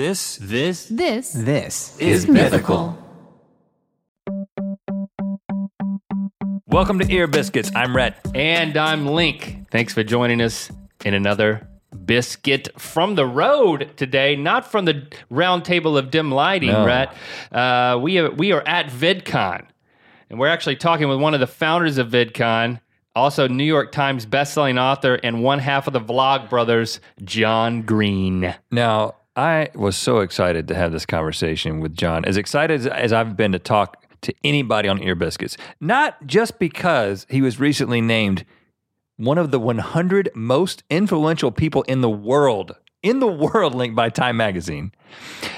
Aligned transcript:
This 0.00 0.38
This 0.40 0.86
This 0.86 1.30
This 1.34 1.98
is 1.98 2.26
mythical. 2.26 2.96
Welcome 6.66 7.00
to 7.00 7.12
Ear 7.12 7.26
Biscuits. 7.26 7.70
I'm 7.74 7.94
Rhett. 7.94 8.16
And 8.34 8.78
I'm 8.78 9.04
Link. 9.04 9.66
Thanks 9.70 9.92
for 9.92 10.02
joining 10.02 10.40
us 10.40 10.70
in 11.04 11.12
another 11.12 11.68
biscuit 12.06 12.70
from 12.80 13.14
the 13.14 13.26
road 13.26 13.90
today, 13.98 14.36
not 14.36 14.70
from 14.70 14.86
the 14.86 15.06
round 15.28 15.66
table 15.66 15.98
of 15.98 16.10
dim 16.10 16.30
lighting, 16.30 16.70
No. 16.70 16.86
Rhett. 16.86 17.14
Uh, 17.52 17.98
we, 18.00 18.16
are, 18.20 18.30
we 18.30 18.52
are 18.52 18.66
at 18.66 18.86
VidCon, 18.86 19.66
and 20.30 20.38
we're 20.38 20.48
actually 20.48 20.76
talking 20.76 21.08
with 21.10 21.20
one 21.20 21.34
of 21.34 21.40
the 21.40 21.46
founders 21.46 21.98
of 21.98 22.08
VidCon, 22.08 22.80
also 23.14 23.48
New 23.48 23.64
York 23.64 23.92
Times 23.92 24.24
bestselling 24.24 24.80
author 24.80 25.16
and 25.16 25.42
one 25.42 25.58
half 25.58 25.86
of 25.86 25.92
the 25.92 26.00
Vlog 26.00 26.48
Brothers, 26.48 27.00
John 27.22 27.82
Green. 27.82 28.54
Now, 28.70 29.16
I 29.40 29.70
was 29.74 29.96
so 29.96 30.18
excited 30.18 30.68
to 30.68 30.74
have 30.74 30.92
this 30.92 31.06
conversation 31.06 31.80
with 31.80 31.96
John, 31.96 32.26
as 32.26 32.36
excited 32.36 32.80
as, 32.80 32.86
as 32.86 33.10
I've 33.10 33.38
been 33.38 33.52
to 33.52 33.58
talk 33.58 34.04
to 34.20 34.34
anybody 34.44 34.86
on 34.86 35.02
Ear 35.02 35.14
Biscuits. 35.14 35.56
Not 35.80 36.26
just 36.26 36.58
because 36.58 37.26
he 37.30 37.40
was 37.40 37.58
recently 37.58 38.02
named 38.02 38.44
one 39.16 39.38
of 39.38 39.50
the 39.50 39.58
100 39.58 40.28
most 40.34 40.82
influential 40.90 41.50
people 41.50 41.80
in 41.84 42.02
the 42.02 42.10
world, 42.10 42.76
in 43.02 43.18
the 43.20 43.26
world, 43.26 43.74
linked 43.74 43.96
by 43.96 44.08
Time 44.10 44.36
Magazine. 44.36 44.92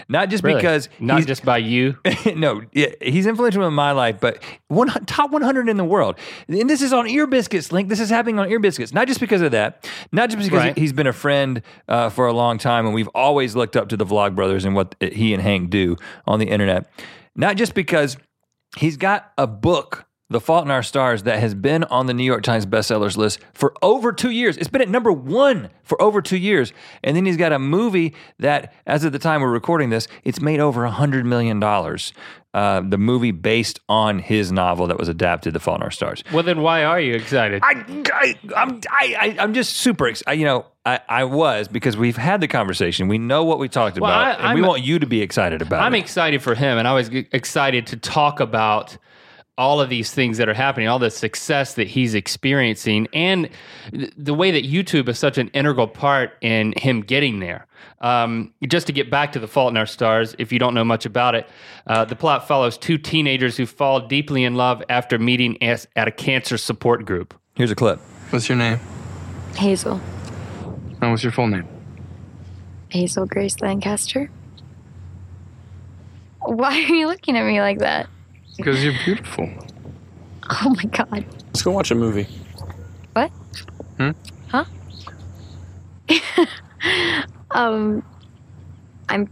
Not 0.08 0.28
just 0.30 0.44
Really? 0.44 0.56
because 0.56 0.88
Not 1.00 1.26
just 1.26 1.44
by 1.44 1.58
you. 1.58 1.96
no, 2.36 2.62
he's 3.02 3.26
influential 3.26 3.66
in 3.66 3.74
my 3.74 3.92
life, 3.92 4.18
but 4.20 4.42
one 4.68 4.88
top 5.06 5.30
100 5.30 5.68
in 5.68 5.76
the 5.76 5.84
world. 5.84 6.16
And 6.48 6.68
this 6.70 6.82
is 6.82 6.92
on 6.92 7.06
Ear 7.08 7.26
Biscuits, 7.26 7.72
Link. 7.72 7.88
This 7.88 8.00
is 8.00 8.10
happening 8.10 8.38
on 8.38 8.48
Ear 8.50 8.60
Biscuits. 8.60 8.92
Not 8.92 9.08
just 9.08 9.20
because 9.20 9.42
of 9.42 9.50
that, 9.52 9.88
not 10.12 10.30
just 10.30 10.42
because 10.42 10.58
Right. 10.58 10.78
he's 10.78 10.92
been 10.92 11.06
a 11.06 11.12
friend 11.12 11.62
uh, 11.88 12.08
for 12.10 12.26
a 12.26 12.32
long 12.32 12.58
time, 12.58 12.86
and 12.86 12.94
we've 12.94 13.08
always 13.14 13.56
looked 13.56 13.76
up 13.76 13.88
to 13.90 13.96
the 13.96 14.06
Vlog 14.06 14.34
Brothers 14.34 14.64
and 14.64 14.74
what 14.74 14.94
he 15.00 15.32
and 15.34 15.42
Hank 15.42 15.70
do 15.70 15.96
on 16.26 16.38
the 16.38 16.46
internet. 16.48 16.88
Not 17.34 17.56
just 17.56 17.74
because 17.74 18.16
he's 18.78 18.96
got 18.96 19.32
a 19.38 19.46
book. 19.46 20.06
The 20.32 20.40
Fault 20.40 20.64
in 20.64 20.70
Our 20.70 20.82
Stars 20.82 21.22
that 21.24 21.38
has 21.38 21.54
been 21.54 21.84
on 21.84 22.06
the 22.06 22.14
New 22.14 22.24
York 22.24 22.42
Times 22.42 22.66
bestsellers 22.66 23.16
list 23.16 23.38
for 23.54 23.72
over 23.82 24.12
two 24.12 24.30
years. 24.30 24.56
It's 24.56 24.68
been 24.68 24.82
at 24.82 24.88
number 24.88 25.12
one 25.12 25.70
for 25.84 26.00
over 26.02 26.20
two 26.20 26.36
years. 26.38 26.72
And 27.04 27.16
then 27.16 27.24
he's 27.26 27.36
got 27.36 27.52
a 27.52 27.58
movie 27.58 28.14
that, 28.38 28.72
as 28.86 29.04
of 29.04 29.12
the 29.12 29.18
time 29.18 29.40
we're 29.42 29.50
recording 29.50 29.90
this, 29.90 30.08
it's 30.24 30.40
made 30.40 30.58
over 30.60 30.86
$100 30.88 31.24
million. 31.24 31.62
Uh, 32.54 32.82
the 32.86 32.98
movie 32.98 33.30
based 33.30 33.80
on 33.88 34.18
his 34.18 34.52
novel 34.52 34.86
that 34.86 34.98
was 34.98 35.08
adapted, 35.08 35.54
The 35.54 35.60
Fault 35.60 35.78
in 35.78 35.82
Our 35.84 35.90
Stars. 35.90 36.22
Well, 36.32 36.42
then 36.42 36.60
why 36.60 36.84
are 36.84 37.00
you 37.00 37.14
excited? 37.14 37.62
I, 37.64 37.82
I, 38.12 38.38
I'm, 38.54 38.80
I, 38.90 39.16
I, 39.18 39.36
I'm 39.38 39.54
just 39.54 39.74
super 39.78 40.06
excited. 40.06 40.38
You 40.38 40.44
know, 40.44 40.66
I, 40.84 41.00
I 41.08 41.24
was 41.24 41.66
because 41.68 41.96
we've 41.96 42.18
had 42.18 42.42
the 42.42 42.48
conversation. 42.48 43.08
We 43.08 43.16
know 43.16 43.44
what 43.44 43.58
we 43.58 43.70
talked 43.70 43.98
Well, 43.98 44.10
about, 44.10 44.38
I- 44.40 44.48
and 44.50 44.54
we 44.58 44.60
I'm- 44.62 44.68
want 44.68 44.82
you 44.82 44.98
to 44.98 45.06
be 45.06 45.22
excited 45.22 45.62
about 45.62 45.80
I'm 45.82 45.94
it. 45.94 46.00
excited 46.00 46.42
for 46.42 46.54
him, 46.54 46.76
and 46.76 46.86
I 46.86 46.92
was 46.92 47.08
excited 47.08 47.86
to 47.86 47.96
talk 47.96 48.38
about 48.40 48.98
all 49.62 49.80
of 49.80 49.88
these 49.88 50.12
things 50.12 50.38
that 50.38 50.48
are 50.48 50.54
happening, 50.54 50.88
all 50.88 50.98
the 50.98 51.08
success 51.08 51.74
that 51.74 51.86
he's 51.86 52.14
experiencing, 52.14 53.06
and 53.12 53.48
th- 53.92 54.12
the 54.16 54.34
way 54.34 54.50
that 54.50 54.64
YouTube 54.64 55.08
is 55.08 55.20
such 55.20 55.38
an 55.38 55.46
integral 55.54 55.86
part 55.86 56.32
in 56.40 56.74
him 56.76 57.00
getting 57.00 57.38
there. 57.38 57.64
Um, 58.00 58.52
just 58.66 58.88
to 58.88 58.92
get 58.92 59.08
back 59.08 59.30
to 59.32 59.38
The 59.38 59.46
Fault 59.46 59.70
in 59.70 59.76
Our 59.76 59.86
Stars, 59.86 60.34
if 60.40 60.50
you 60.52 60.58
don't 60.58 60.74
know 60.74 60.84
much 60.84 61.06
about 61.06 61.36
it, 61.36 61.48
uh, 61.86 62.04
the 62.04 62.16
plot 62.16 62.48
follows 62.48 62.76
two 62.76 62.98
teenagers 62.98 63.56
who 63.56 63.64
fall 63.64 64.00
deeply 64.00 64.42
in 64.42 64.56
love 64.56 64.82
after 64.88 65.16
meeting 65.16 65.62
as, 65.62 65.86
at 65.94 66.08
a 66.08 66.10
cancer 66.10 66.58
support 66.58 67.04
group. 67.04 67.32
Here's 67.54 67.70
a 67.70 67.76
clip. 67.76 68.00
What's 68.30 68.48
your 68.48 68.58
name? 68.58 68.80
Hazel. 69.54 70.00
And 71.00 71.12
what's 71.12 71.22
your 71.22 71.30
full 71.30 71.46
name? 71.46 71.68
Hazel 72.88 73.26
Grace 73.26 73.60
Lancaster. 73.60 74.28
Why 76.40 76.74
are 76.74 76.94
you 76.94 77.06
looking 77.06 77.36
at 77.36 77.46
me 77.46 77.60
like 77.60 77.78
that? 77.78 78.08
Because 78.56 78.84
you're 78.84 78.94
beautiful. 79.04 79.50
Oh 80.50 80.74
my 80.76 80.84
god. 80.84 81.24
Let's 81.46 81.62
go 81.62 81.70
watch 81.70 81.90
a 81.90 81.94
movie. 81.94 82.26
What? 83.12 83.30
Hmm? 83.98 84.10
Huh? 84.48 84.64
um 87.50 88.04
I'm 89.08 89.28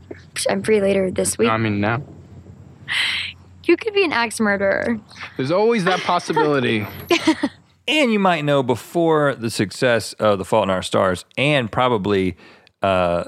I'm 0.48 0.62
free 0.62 0.80
later 0.80 1.10
this 1.10 1.36
week. 1.38 1.48
No, 1.48 1.54
I 1.54 1.59
mean 1.59 1.80
now. 1.80 2.03
you 3.64 3.76
could 3.76 3.94
be 3.94 4.04
an 4.04 4.12
axe 4.12 4.41
murderer. 4.41 4.98
There's 5.36 5.50
always 5.50 5.84
that 5.84 6.00
possibility. 6.00 6.86
And 7.91 8.12
you 8.12 8.20
might 8.20 8.44
know 8.44 8.62
before 8.62 9.34
the 9.34 9.50
success 9.50 10.12
of 10.12 10.38
The 10.38 10.44
Fault 10.44 10.62
in 10.62 10.70
Our 10.70 10.80
Stars, 10.80 11.25
and 11.36 11.72
probably 11.72 12.36
uh, 12.82 13.24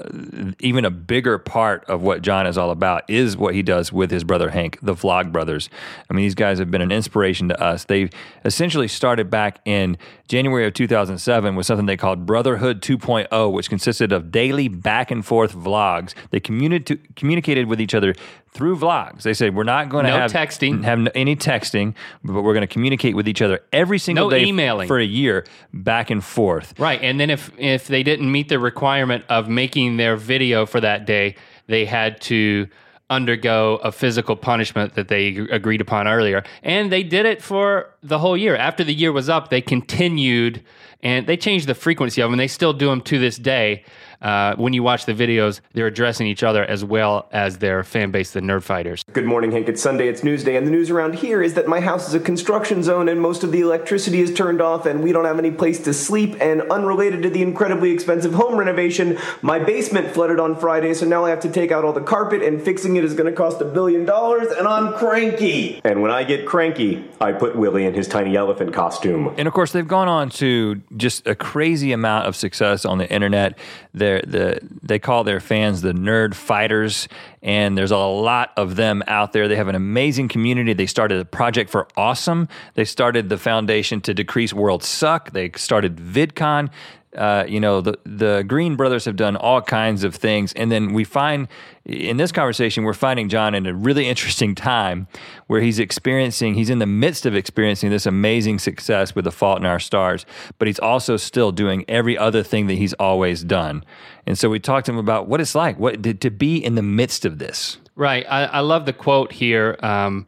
even 0.59 0.83
a 0.83 0.89
bigger 0.89 1.37
part 1.37 1.85
of 1.85 2.01
what 2.01 2.23
John 2.23 2.47
is 2.47 2.57
all 2.57 2.71
about 2.71 3.07
is 3.07 3.37
what 3.37 3.53
he 3.53 3.61
does 3.61 3.93
with 3.93 4.09
his 4.09 4.23
brother 4.23 4.49
Hank, 4.49 4.79
the 4.81 4.95
Vlog 4.95 5.31
Brothers. 5.31 5.69
I 6.09 6.13
mean, 6.13 6.25
these 6.25 6.33
guys 6.33 6.57
have 6.57 6.71
been 6.71 6.81
an 6.81 6.91
inspiration 6.91 7.49
to 7.49 7.61
us. 7.61 7.85
They 7.85 8.09
essentially 8.45 8.87
started 8.87 9.29
back 9.29 9.59
in 9.65 9.97
January 10.27 10.65
of 10.65 10.73
2007 10.73 11.55
with 11.55 11.67
something 11.67 11.85
they 11.85 11.97
called 11.97 12.25
Brotherhood 12.25 12.81
2.0, 12.81 13.51
which 13.53 13.69
consisted 13.69 14.11
of 14.11 14.31
daily 14.31 14.67
back 14.67 15.11
and 15.11 15.23
forth 15.23 15.53
vlogs. 15.53 16.15
They 16.31 16.39
communi- 16.39 16.99
communicated 17.15 17.67
with 17.67 17.79
each 17.79 17.93
other 17.93 18.15
through 18.53 18.77
vlogs. 18.77 19.23
They 19.23 19.33
said, 19.33 19.55
We're 19.55 19.63
not 19.63 19.89
going 19.89 20.05
to 20.05 20.11
No 20.11 20.17
have 20.19 20.31
texting. 20.31 20.83
have 20.83 21.07
any 21.15 21.35
texting, 21.35 21.95
but 22.23 22.41
we're 22.43 22.53
going 22.53 22.61
to 22.61 22.67
communicate 22.73 23.15
with 23.15 23.27
each 23.27 23.41
other 23.41 23.61
every 23.71 23.97
single 23.99 24.25
No 24.25 24.29
day 24.37 24.45
emailing. 24.45 24.87
for 24.87 24.99
a 24.99 25.05
year, 25.05 25.45
back 25.73 26.09
and 26.09 26.23
forth. 26.23 26.73
Right, 26.79 27.01
and 27.01 27.19
then 27.19 27.29
if 27.29 27.51
if 27.57 27.87
they 27.87 28.03
didn't 28.03 28.31
meet 28.31 28.49
the 28.49 28.59
requirement 28.59 29.25
of 29.29 29.49
making 29.49 29.97
their 29.97 30.15
video 30.15 30.65
for 30.65 30.79
that 30.81 31.05
day, 31.05 31.35
they 31.67 31.85
had 31.85 32.21
to 32.21 32.67
undergo 33.09 33.75
a 33.83 33.91
physical 33.91 34.35
punishment 34.35 34.93
that 34.95 35.07
they 35.07 35.35
agreed 35.51 35.81
upon 35.81 36.07
earlier. 36.07 36.43
And 36.63 36.91
they 36.91 37.03
did 37.03 37.25
it 37.25 37.41
for 37.43 37.93
the 38.01 38.17
whole 38.17 38.35
year. 38.37 38.55
After 38.55 38.83
the 38.83 38.93
year 38.93 39.11
was 39.11 39.29
up, 39.29 39.49
they 39.49 39.61
continued 39.61 40.63
and 41.03 41.27
they 41.27 41.37
changed 41.37 41.67
the 41.67 41.75
frequency 41.75 42.21
of 42.21 42.31
them. 42.31 42.37
They 42.37 42.47
still 42.47 42.73
do 42.73 42.87
them 42.87 43.01
to 43.01 43.19
this 43.19 43.37
day. 43.37 43.83
Uh, 44.21 44.55
when 44.55 44.71
you 44.71 44.81
watch 44.81 45.05
the 45.05 45.13
videos, 45.13 45.59
they're 45.73 45.87
addressing 45.87 46.27
each 46.27 46.43
other 46.43 46.63
as 46.63 46.83
well 46.83 47.27
as 47.33 47.57
their 47.57 47.83
fan 47.83 48.09
base, 48.09 48.31
the 48.31 48.39
Nerd 48.39 48.63
Fighters. 48.63 49.03
Good 49.11 49.25
morning, 49.25 49.51
Hank. 49.51 49.67
It's 49.67 49.81
Sunday, 49.81 50.07
it's 50.07 50.21
Newsday, 50.21 50.57
and 50.57 50.65
the 50.65 50.71
news 50.71 50.89
around 50.89 51.15
here 51.15 51.43
is 51.43 51.55
that 51.55 51.67
my 51.67 51.81
house 51.81 52.07
is 52.07 52.13
a 52.13 52.21
construction 52.21 52.83
zone 52.83 53.09
and 53.09 53.19
most 53.19 53.43
of 53.43 53.51
the 53.51 53.59
electricity 53.59 54.21
is 54.21 54.33
turned 54.33 54.61
off 54.61 54.85
and 54.85 55.03
we 55.03 55.11
don't 55.11 55.25
have 55.25 55.39
any 55.39 55.51
place 55.51 55.83
to 55.83 55.93
sleep. 55.93 56.37
And 56.39 56.61
unrelated 56.71 57.21
to 57.23 57.29
the 57.29 57.41
incredibly 57.41 57.91
expensive 57.91 58.33
home 58.33 58.55
renovation, 58.55 59.17
my 59.41 59.59
basement 59.59 60.13
flooded 60.13 60.39
on 60.39 60.55
Friday, 60.55 60.93
so 60.93 61.05
now 61.05 61.25
I 61.25 61.29
have 61.29 61.41
to 61.41 61.51
take 61.51 61.73
out 61.73 61.83
all 61.83 61.91
the 61.91 62.01
carpet 62.01 62.41
and 62.41 62.61
fixing 62.61 62.95
it 62.95 63.03
is 63.03 63.13
going 63.13 63.29
to 63.29 63.35
cost 63.35 63.59
a 63.59 63.65
billion 63.65 64.05
dollars 64.05 64.47
and 64.57 64.69
I'm 64.69 64.93
cranky. 64.93 65.81
And 65.83 66.01
when 66.01 66.11
I 66.11 66.23
get 66.23 66.45
cranky, 66.45 67.03
I 67.19 67.33
put 67.33 67.57
Willie 67.57 67.85
in 67.85 67.93
his 67.93 68.07
tiny 68.07 68.37
elephant 68.37 68.73
costume. 68.73 69.33
And 69.37 69.49
of 69.49 69.53
course, 69.53 69.73
they've 69.73 69.85
gone 69.85 70.07
on 70.07 70.29
to 70.31 70.81
just 70.97 71.27
a 71.27 71.35
crazy 71.35 71.91
amount 71.91 72.27
of 72.27 72.35
success 72.35 72.85
on 72.85 72.97
the 72.97 73.09
internet. 73.11 73.57
They're, 73.93 74.21
the, 74.21 74.59
they 74.81 74.99
call 74.99 75.23
their 75.23 75.39
fans 75.39 75.81
the 75.81 75.93
nerd 75.93 76.33
fighters, 76.33 77.07
and 77.41 77.77
there's 77.77 77.91
a 77.91 77.97
lot 77.97 78.51
of 78.57 78.75
them 78.75 79.03
out 79.07 79.33
there. 79.33 79.47
They 79.47 79.55
have 79.55 79.67
an 79.67 79.75
amazing 79.75 80.27
community. 80.27 80.73
They 80.73 80.85
started 80.85 81.19
a 81.19 81.25
project 81.25 81.69
for 81.69 81.87
Awesome. 81.95 82.47
They 82.73 82.85
started 82.85 83.29
the 83.29 83.37
foundation 83.37 84.01
to 84.01 84.13
decrease 84.13 84.53
world 84.53 84.83
suck. 84.83 85.31
They 85.31 85.51
started 85.55 85.97
VidCon. 85.97 86.69
Uh, 87.15 87.45
you 87.47 87.59
know, 87.59 87.81
the, 87.81 87.97
the 88.05 88.43
Green 88.47 88.75
brothers 88.75 89.05
have 89.05 89.15
done 89.15 89.35
all 89.35 89.61
kinds 89.61 90.03
of 90.03 90.15
things. 90.15 90.53
And 90.53 90.71
then 90.71 90.93
we 90.93 91.03
find 91.03 91.47
in 91.85 92.17
this 92.17 92.31
conversation, 92.31 92.83
we're 92.83 92.93
finding 92.93 93.29
John 93.29 93.53
in 93.53 93.65
a 93.65 93.73
really 93.73 94.07
interesting 94.07 94.55
time 94.55 95.07
where 95.47 95.61
he's 95.61 95.79
experiencing, 95.79 96.53
he's 96.53 96.69
in 96.69 96.79
the 96.79 96.85
midst 96.85 97.25
of 97.25 97.35
experiencing 97.35 97.89
this 97.89 98.05
amazing 98.05 98.59
success 98.59 99.13
with 99.15 99.25
The 99.25 99.31
Fault 99.31 99.59
in 99.59 99.65
Our 99.65 99.79
Stars, 99.79 100.25
but 100.59 100.67
he's 100.67 100.79
also 100.79 101.17
still 101.17 101.51
doing 101.51 101.83
every 101.87 102.17
other 102.17 102.41
thing 102.41 102.67
that 102.67 102.75
he's 102.75 102.93
always 102.93 103.43
done. 103.43 103.83
And 104.25 104.37
so 104.37 104.49
we 104.49 104.59
talked 104.59 104.85
to 104.85 104.93
him 104.93 104.97
about 104.97 105.27
what 105.27 105.41
it's 105.41 105.55
like, 105.55 105.77
what 105.77 106.01
to, 106.03 106.13
to 106.13 106.29
be 106.31 106.63
in 106.63 106.75
the 106.75 106.81
midst 106.81 107.25
of 107.25 107.37
this. 107.37 107.77
Right. 107.95 108.25
I, 108.29 108.45
I 108.45 108.59
love 108.61 108.85
the 108.85 108.93
quote 108.93 109.33
here. 109.33 109.77
Um, 109.83 110.27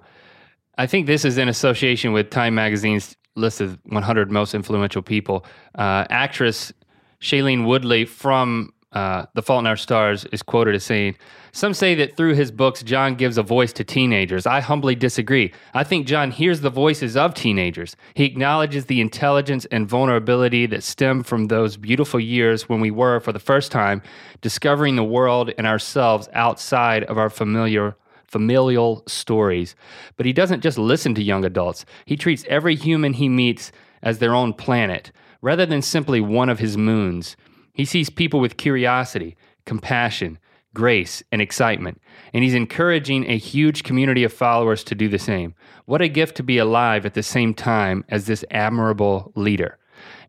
I 0.78 0.88
think 0.88 1.08
this 1.08 1.24
is 1.24 1.38
in 1.38 1.48
association 1.48 2.12
with 2.12 2.30
Time 2.30 2.56
Magazine's 2.56 3.16
list 3.36 3.62
of 3.62 3.78
100 3.86 4.32
most 4.32 4.54
influential 4.54 5.02
people. 5.02 5.46
Uh, 5.76 6.06
actress 6.10 6.74
Shailene 7.22 7.66
Woodley 7.66 8.06
from 8.06 8.74
uh, 8.96 9.26
The 9.34 9.42
Fault 9.42 9.60
in 9.60 9.68
Our 9.68 9.76
Stars 9.76 10.26
is 10.26 10.42
quoted 10.42 10.74
as 10.74 10.84
saying, 10.84 11.18
Some 11.52 11.74
say 11.74 11.96
that 11.96 12.16
through 12.16 12.36
his 12.36 12.50
books, 12.50 12.82
John 12.82 13.16
gives 13.16 13.38
a 13.38 13.44
voice 13.44 13.74
to 13.74 13.84
teenagers. 13.84 14.46
I 14.46 14.62
humbly 14.62 14.96
disagree. 14.96 15.54
I 15.74 15.84
think 15.84 16.08
John 16.08 16.32
hears 16.32 16.62
the 16.62 16.70
voices 16.70 17.18
of 17.18 17.34
teenagers. 17.34 17.98
He 18.14 18.24
acknowledges 18.24 18.86
the 18.86 19.02
intelligence 19.02 19.66
and 19.66 19.88
vulnerability 19.88 20.66
that 20.68 20.84
stem 20.84 21.24
from 21.24 21.48
those 21.48 21.76
beautiful 21.76 22.22
years 22.22 22.70
when 22.70 22.80
we 22.80 22.92
were, 22.92 23.20
for 23.20 23.34
the 23.34 23.40
first 23.40 23.72
time, 23.72 24.02
discovering 24.40 24.96
the 24.96 25.04
world 25.04 25.52
and 25.58 25.68
ourselves 25.68 26.30
outside 26.34 27.04
of 27.04 27.18
our 27.18 27.30
familiar 27.30 27.98
familial 28.36 29.02
stories. 29.08 29.78
But 30.18 30.26
he 30.26 30.34
doesn't 30.34 30.60
just 30.60 30.78
listen 30.78 31.16
to 31.16 31.24
young 31.24 31.46
adults. 31.46 31.86
He 32.04 32.18
treats 32.18 32.44
every 32.50 32.76
human 32.76 33.14
he 33.14 33.30
meets 33.30 33.72
as 34.04 34.20
their 34.20 34.36
own 34.36 34.52
planet, 34.52 35.14
rather 35.42 35.66
than 35.66 35.82
simply 35.82 36.20
one 36.20 36.50
of 36.50 36.60
his 36.60 36.76
moons. 36.76 37.38
He 37.72 37.86
sees 37.86 38.10
people 38.10 38.42
with 38.42 38.58
curiosity, 38.58 39.38
compassion, 39.66 40.38
grace, 40.74 41.24
and 41.32 41.42
excitement. 41.42 42.02
And 42.34 42.44
he's 42.44 42.54
encouraging 42.54 43.24
a 43.32 43.38
huge 43.38 43.84
community 43.84 44.26
of 44.26 44.34
followers 44.34 44.84
to 44.84 44.96
do 44.96 45.08
the 45.08 45.18
same. 45.18 45.56
What 45.86 46.02
a 46.02 46.10
gift 46.10 46.36
to 46.36 46.44
be 46.44 46.58
alive 46.58 47.06
at 47.06 47.14
the 47.14 47.24
same 47.24 47.54
time 47.54 48.04
as 48.10 48.26
this 48.26 48.44
admirable 48.52 49.31
leader. 49.38 49.78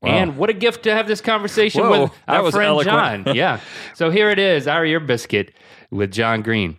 And 0.00 0.37
what 0.37 0.49
a 0.49 0.52
gift 0.52 0.85
to 0.85 0.94
have 0.94 1.09
this 1.09 1.20
conversation 1.20 1.82
Whoa, 1.82 2.02
with 2.02 2.12
our 2.29 2.52
friend 2.52 2.69
eloquent. 2.69 3.25
John. 3.25 3.35
Yeah. 3.35 3.59
So 3.94 4.11
here 4.11 4.31
it 4.31 4.38
is, 4.38 4.69
our 4.69 4.87
ear 4.87 5.00
biscuit 5.00 5.52
with 5.91 6.12
John 6.12 6.43
Green. 6.43 6.79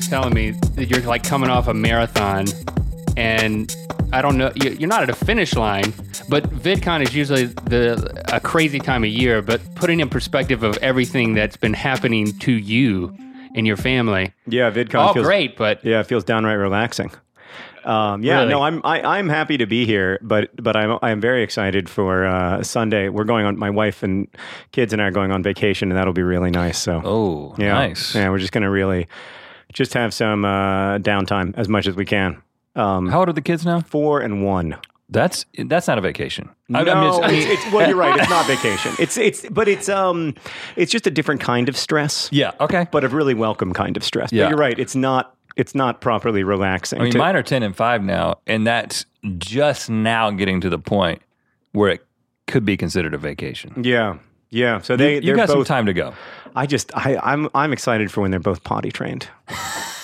Just 0.00 0.10
telling 0.10 0.32
me 0.32 0.52
that 0.76 0.86
you're 0.90 1.00
like 1.02 1.22
coming 1.22 1.50
off 1.50 1.68
a 1.68 1.74
marathon, 1.74 2.46
and 3.18 3.74
I 4.12 4.22
don't 4.22 4.38
know, 4.38 4.50
you- 4.54 4.76
you're 4.78 4.88
not 4.88 5.02
at 5.02 5.10
a 5.10 5.14
finish 5.14 5.54
line, 5.54 5.92
but 6.28 6.44
VidCon 6.50 7.02
is 7.02 7.14
usually 7.14 7.44
the 7.44 8.22
a 8.32 8.40
crazy 8.40 8.78
time 8.78 9.04
of 9.04 9.10
year. 9.10 9.42
But 9.42 9.60
putting 9.74 10.00
in 10.00 10.08
perspective 10.08 10.62
of 10.62 10.78
everything 10.78 11.34
that's 11.34 11.56
been 11.58 11.74
happening 11.74 12.32
to 12.38 12.52
you 12.52 13.14
and 13.54 13.66
your 13.66 13.76
family, 13.76 14.32
Yeah, 14.46 14.70
VidCon 14.70 14.94
all 15.00 15.12
feels 15.12 15.26
great, 15.26 15.56
but 15.58 15.84
Yeah, 15.84 16.00
it 16.00 16.06
feels 16.06 16.24
downright 16.24 16.56
relaxing. 16.58 17.10
Um, 17.84 18.22
yeah, 18.22 18.40
Really? 18.40 18.50
no, 18.50 18.62
I'm 18.62 18.80
I, 18.84 19.18
I'm 19.18 19.28
happy 19.30 19.56
to 19.58 19.66
be 19.66 19.84
here, 19.86 20.18
but 20.22 20.50
but 20.62 20.76
I'm 20.76 20.98
I'm 21.02 21.20
very 21.20 21.42
excited 21.42 21.88
for 21.88 22.26
uh, 22.26 22.62
Sunday. 22.62 23.08
We're 23.10 23.24
going 23.24 23.44
on. 23.46 23.58
My 23.58 23.70
wife 23.70 24.02
and 24.02 24.28
kids 24.72 24.92
and 24.94 25.00
I 25.00 25.06
are 25.06 25.10
going 25.10 25.30
on 25.32 25.42
vacation, 25.42 25.90
and 25.90 25.98
that'll 25.98 26.12
be 26.12 26.22
really 26.22 26.50
nice. 26.50 26.78
So 26.78 27.00
Oh, 27.04 27.54
yeah, 27.58 27.72
nice. 27.72 28.14
Yeah, 28.14 28.28
we're 28.30 28.38
just 28.38 28.52
gonna 28.52 28.70
really 28.70 29.08
just 29.72 29.94
have 29.94 30.12
some 30.14 30.44
uh, 30.44 30.98
downtime 30.98 31.54
as 31.56 31.68
much 31.68 31.86
as 31.86 31.96
we 31.96 32.04
can. 32.04 32.40
Um, 32.76 33.08
How 33.08 33.20
old 33.20 33.28
are 33.28 33.32
the 33.32 33.42
kids 33.42 33.64
now? 33.64 33.80
four 33.80 34.20
and 34.20 34.44
one. 34.44 34.76
That's 35.12 35.44
that's 35.64 35.88
not 35.88 35.98
a 35.98 36.00
vacation. 36.00 36.48
No, 36.68 36.78
I 36.80 36.84
mean, 36.84 36.88
it's- 36.96 37.20
I 37.20 37.26
mean- 37.32 37.42
it's, 37.50 37.64
it's 37.64 37.72
well, 37.74 37.88
you're 37.88 37.96
right. 37.96 38.18
It's 38.20 38.30
not 38.30 38.46
vacation. 38.56 38.92
It's 39.00 39.16
it's 39.18 39.44
but 39.50 39.66
it's 39.66 39.88
um 39.88 40.34
it's 40.76 40.92
just 40.92 41.06
a 41.06 41.10
different 41.10 41.40
kind 41.40 41.68
of 41.68 41.76
stress. 41.76 42.28
yeah, 42.30 42.52
okay. 42.60 42.86
but 42.92 43.02
a 43.02 43.08
really 43.08 43.34
welcome 43.34 43.72
kind 43.72 43.96
of 43.96 44.04
stress. 44.04 44.32
Yeah. 44.32 44.44
But 44.44 44.50
you're 44.50 44.58
right. 44.58 44.78
It's 44.78 44.94
not. 44.94 45.34
It's 45.56 45.74
not 45.74 46.00
properly 46.00 46.44
relaxing. 46.44 47.00
I 47.00 47.02
mean, 47.02 47.12
to- 47.12 47.18
mine 47.18 47.34
are 47.34 47.42
ten 47.42 47.64
and 47.64 47.74
five 47.76 48.04
now, 48.04 48.36
and 48.46 48.64
that's 48.64 49.04
just 49.38 49.90
now 49.90 50.30
getting 50.30 50.60
to 50.60 50.70
the 50.70 50.78
point 50.78 51.20
where 51.72 51.90
it 51.90 52.06
could 52.46 52.64
be 52.64 52.76
considered 52.76 53.12
a 53.12 53.18
vacation. 53.18 53.82
Yeah, 53.82 54.18
yeah. 54.50 54.80
So 54.80 54.94
they 54.96 55.16
you 55.16 55.20
they're 55.22 55.34
got 55.36 55.48
some 55.48 55.64
time 55.64 55.86
to 55.86 55.92
go. 55.92 56.14
I 56.56 56.66
just 56.66 56.90
I 56.96 57.16
I'm 57.22 57.48
I'm 57.54 57.72
excited 57.72 58.10
for 58.10 58.20
when 58.20 58.30
they're 58.30 58.40
both 58.40 58.64
potty 58.64 58.90
trained. 58.90 59.28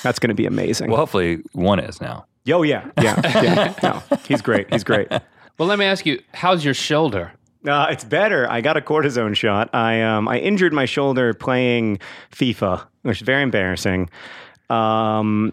That's 0.03 0.19
going 0.19 0.29
to 0.29 0.35
be 0.35 0.47
amazing. 0.47 0.91
Well, 0.91 0.99
hopefully 0.99 1.43
one 1.53 1.79
is 1.81 2.01
now. 2.01 2.27
oh 2.53 2.63
yeah, 2.63 2.91
yeah, 3.03 3.21
yeah. 3.43 3.75
No, 3.83 4.03
he's 4.29 4.43
great. 4.43 4.73
He's 4.73 4.85
great. 4.85 5.09
well, 5.11 5.69
let 5.69 5.79
me 5.79 5.85
ask 5.85 6.07
you, 6.07 6.23
how's 6.35 6.65
your 6.65 6.75
shoulder? 6.75 7.33
Uh, 7.67 7.89
it's 7.91 8.05
better. 8.05 8.49
I 8.49 8.61
got 8.61 8.77
a 8.77 8.81
cortisone 8.81 9.35
shot. 9.35 9.75
I 9.75 10.01
um 10.03 10.29
I 10.29 10.39
injured 10.39 10.73
my 10.73 10.85
shoulder 10.85 11.35
playing 11.35 11.99
FIFA, 12.31 12.87
which 13.03 13.21
is 13.21 13.27
very 13.27 13.43
embarrassing. 13.43 14.09
Um, 14.71 15.53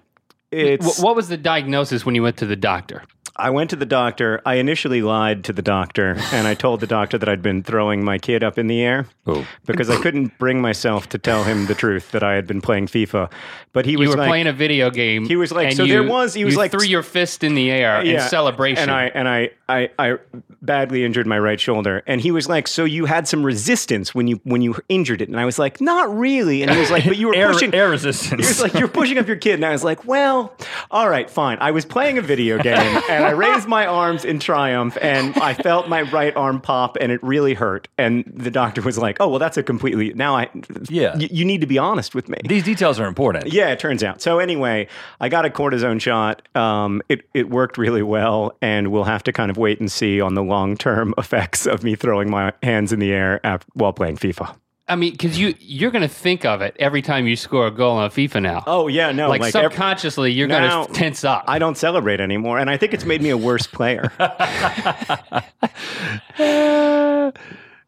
it's 0.51 0.99
Wh- 0.99 1.03
what 1.03 1.15
was 1.15 1.29
the 1.29 1.37
diagnosis 1.37 2.05
when 2.05 2.13
you 2.15 2.21
went 2.23 2.37
to 2.37 2.45
the 2.45 2.55
doctor? 2.55 3.03
I 3.35 3.49
went 3.49 3.71
to 3.71 3.75
the 3.75 3.85
doctor. 3.87 4.41
I 4.45 4.55
initially 4.55 5.01
lied 5.01 5.43
to 5.45 5.53
the 5.53 5.63
doctor, 5.63 6.15
and 6.31 6.45
I 6.47 6.53
told 6.53 6.81
the 6.81 6.87
doctor 6.87 7.17
that 7.17 7.27
I'd 7.27 7.41
been 7.41 7.63
throwing 7.63 8.03
my 8.05 8.19
kid 8.19 8.43
up 8.43 8.59
in 8.59 8.67
the 8.67 8.81
air 8.81 9.07
Oh. 9.25 9.43
because 9.65 9.89
I 9.89 9.99
couldn't 10.01 10.37
bring 10.37 10.61
myself 10.61 11.09
to 11.09 11.17
tell 11.17 11.43
him 11.43 11.65
the 11.65 11.73
truth 11.73 12.11
that 12.11 12.21
I 12.21 12.33
had 12.35 12.45
been 12.45 12.61
playing 12.61 12.87
FIFA. 12.87 13.31
But 13.71 13.85
he 13.87 13.97
was 13.97 14.05
You 14.05 14.11
were 14.11 14.17
like, 14.17 14.27
playing 14.27 14.45
a 14.47 14.53
video 14.53 14.91
game. 14.91 15.25
He 15.25 15.35
was 15.35 15.51
like- 15.51 15.71
so 15.73 15.83
you, 15.83 15.93
there 15.93 16.03
was- 16.03 16.35
he 16.35 16.45
was 16.45 16.53
you 16.53 16.59
like- 16.59 16.69
threw 16.71 16.83
your 16.83 17.01
fist 17.01 17.43
in 17.43 17.55
the 17.55 17.71
air 17.71 18.01
in 18.01 18.19
celebration. 18.19 18.83
And 18.83 18.91
I 18.91 19.05
and 19.15 19.27
I, 19.27 19.49
I 19.73 19.89
I 19.99 20.17
badly 20.61 21.03
injured 21.03 21.27
my 21.27 21.37
right 21.39 21.59
shoulder. 21.59 22.03
And 22.07 22.21
he 22.21 22.31
was 22.31 22.47
like, 22.47 22.67
"So 22.67 22.83
you 22.85 23.05
had 23.05 23.27
some 23.27 23.43
resistance 23.43 24.13
when 24.15 24.27
you 24.27 24.39
when 24.43 24.61
you 24.61 24.75
injured 24.89 25.21
it?" 25.21 25.29
And 25.29 25.39
I 25.39 25.45
was 25.45 25.59
like, 25.59 25.81
"Not 25.81 26.15
really." 26.17 26.61
And 26.61 26.71
he 26.71 26.77
was 26.79 26.91
like, 26.91 27.05
"But 27.05 27.17
you 27.17 27.27
were 27.27 27.35
Air, 27.43 27.51
pushing 27.51 27.73
air 27.73 27.89
resistance. 27.89 28.31
He 28.41 28.47
was 28.47 28.61
like, 28.61 28.73
"You're 28.75 28.87
pushing 28.87 29.17
up 29.17 29.27
your 29.27 29.35
kid," 29.37 29.55
and 29.55 29.65
I 29.65 29.71
was 29.71 29.83
like, 29.83 30.05
"Well, 30.05 30.53
all 30.91 31.09
right, 31.09 31.29
fine." 31.29 31.57
I 31.61 31.71
was 31.71 31.85
playing 31.85 32.17
a 32.17 32.21
video 32.21 32.57
game, 32.61 33.01
and 33.09 33.25
I 33.25 33.31
raised 33.31 33.67
my 33.67 33.85
arms 33.85 34.25
in 34.25 34.39
triumph, 34.39 34.97
and 35.01 35.35
I 35.37 35.53
felt 35.53 35.89
my 35.89 36.03
right 36.03 36.35
arm 36.35 36.61
pop, 36.61 36.97
and 37.01 37.11
it 37.11 37.21
really 37.23 37.53
hurt. 37.53 37.87
And 37.97 38.23
the 38.33 38.51
doctor 38.51 38.81
was 38.81 38.97
like, 38.97 39.17
"Oh, 39.19 39.27
well, 39.29 39.39
that's 39.39 39.57
a 39.57 39.63
completely 39.63 40.13
now 40.13 40.35
I 40.35 40.49
Yeah. 40.89 41.15
y- 41.17 41.29
you 41.31 41.45
need 41.45 41.61
to 41.61 41.67
be 41.67 41.77
honest 41.77 42.15
with 42.15 42.29
me." 42.29 42.37
These 42.45 42.63
details 42.63 42.99
are 42.99 43.07
important. 43.07 43.51
Yeah, 43.51 43.69
it 43.69 43.79
turns 43.79 44.03
out. 44.03 44.21
So 44.21 44.39
anyway, 44.39 44.87
I 45.19 45.29
got 45.29 45.45
a 45.45 45.49
cortisone 45.49 45.99
shot. 45.99 46.41
Um, 46.55 47.01
it 47.09 47.27
it 47.33 47.49
worked 47.49 47.77
really 47.77 48.03
well, 48.03 48.55
and 48.61 48.91
we'll 48.91 49.03
have 49.05 49.23
to 49.23 49.31
kind 49.33 49.49
of 49.51 49.57
wait 49.63 49.79
and 49.79 49.91
see 49.91 50.21
on 50.21 50.35
the 50.35 50.43
long 50.43 50.77
term 50.77 51.13
effects 51.17 51.65
of 51.65 51.83
me 51.83 51.95
throwing 51.95 52.29
my 52.29 52.53
hands 52.61 52.93
in 52.93 52.99
the 52.99 53.11
air 53.11 53.39
af 53.43 53.65
while 53.73 53.93
playing 53.93 54.17
FIFA. 54.17 54.55
I 54.85 54.97
mean, 54.97 55.13
because 55.13 55.39
you 55.39 55.55
you're 55.59 55.91
going 55.91 56.01
to 56.01 56.09
think 56.09 56.43
of 56.43 56.61
it 56.61 56.75
every 56.77 57.01
time 57.01 57.25
you 57.25 57.37
score 57.37 57.67
a 57.67 57.71
goal 57.71 57.95
on 57.97 58.09
FIFA 58.11 58.41
now. 58.41 58.63
Oh 58.67 58.89
yeah, 58.89 59.13
no, 59.13 59.29
like, 59.29 59.39
like, 59.39 59.55
ev- 59.55 59.71
subconsciously, 59.71 60.33
you're 60.33 60.49
going 60.49 60.69
to 60.87 60.93
tense 60.93 61.23
up. 61.23 61.45
I 61.47 61.57
don't 61.57 61.77
celebrate 61.77 62.19
anymore, 62.19 62.59
and 62.59 62.69
I 62.69 62.75
think 62.75 62.93
it's 62.93 63.05
made 63.05 63.21
me 63.21 63.29
a 63.29 63.37
worse 63.37 63.65
player. 63.65 64.11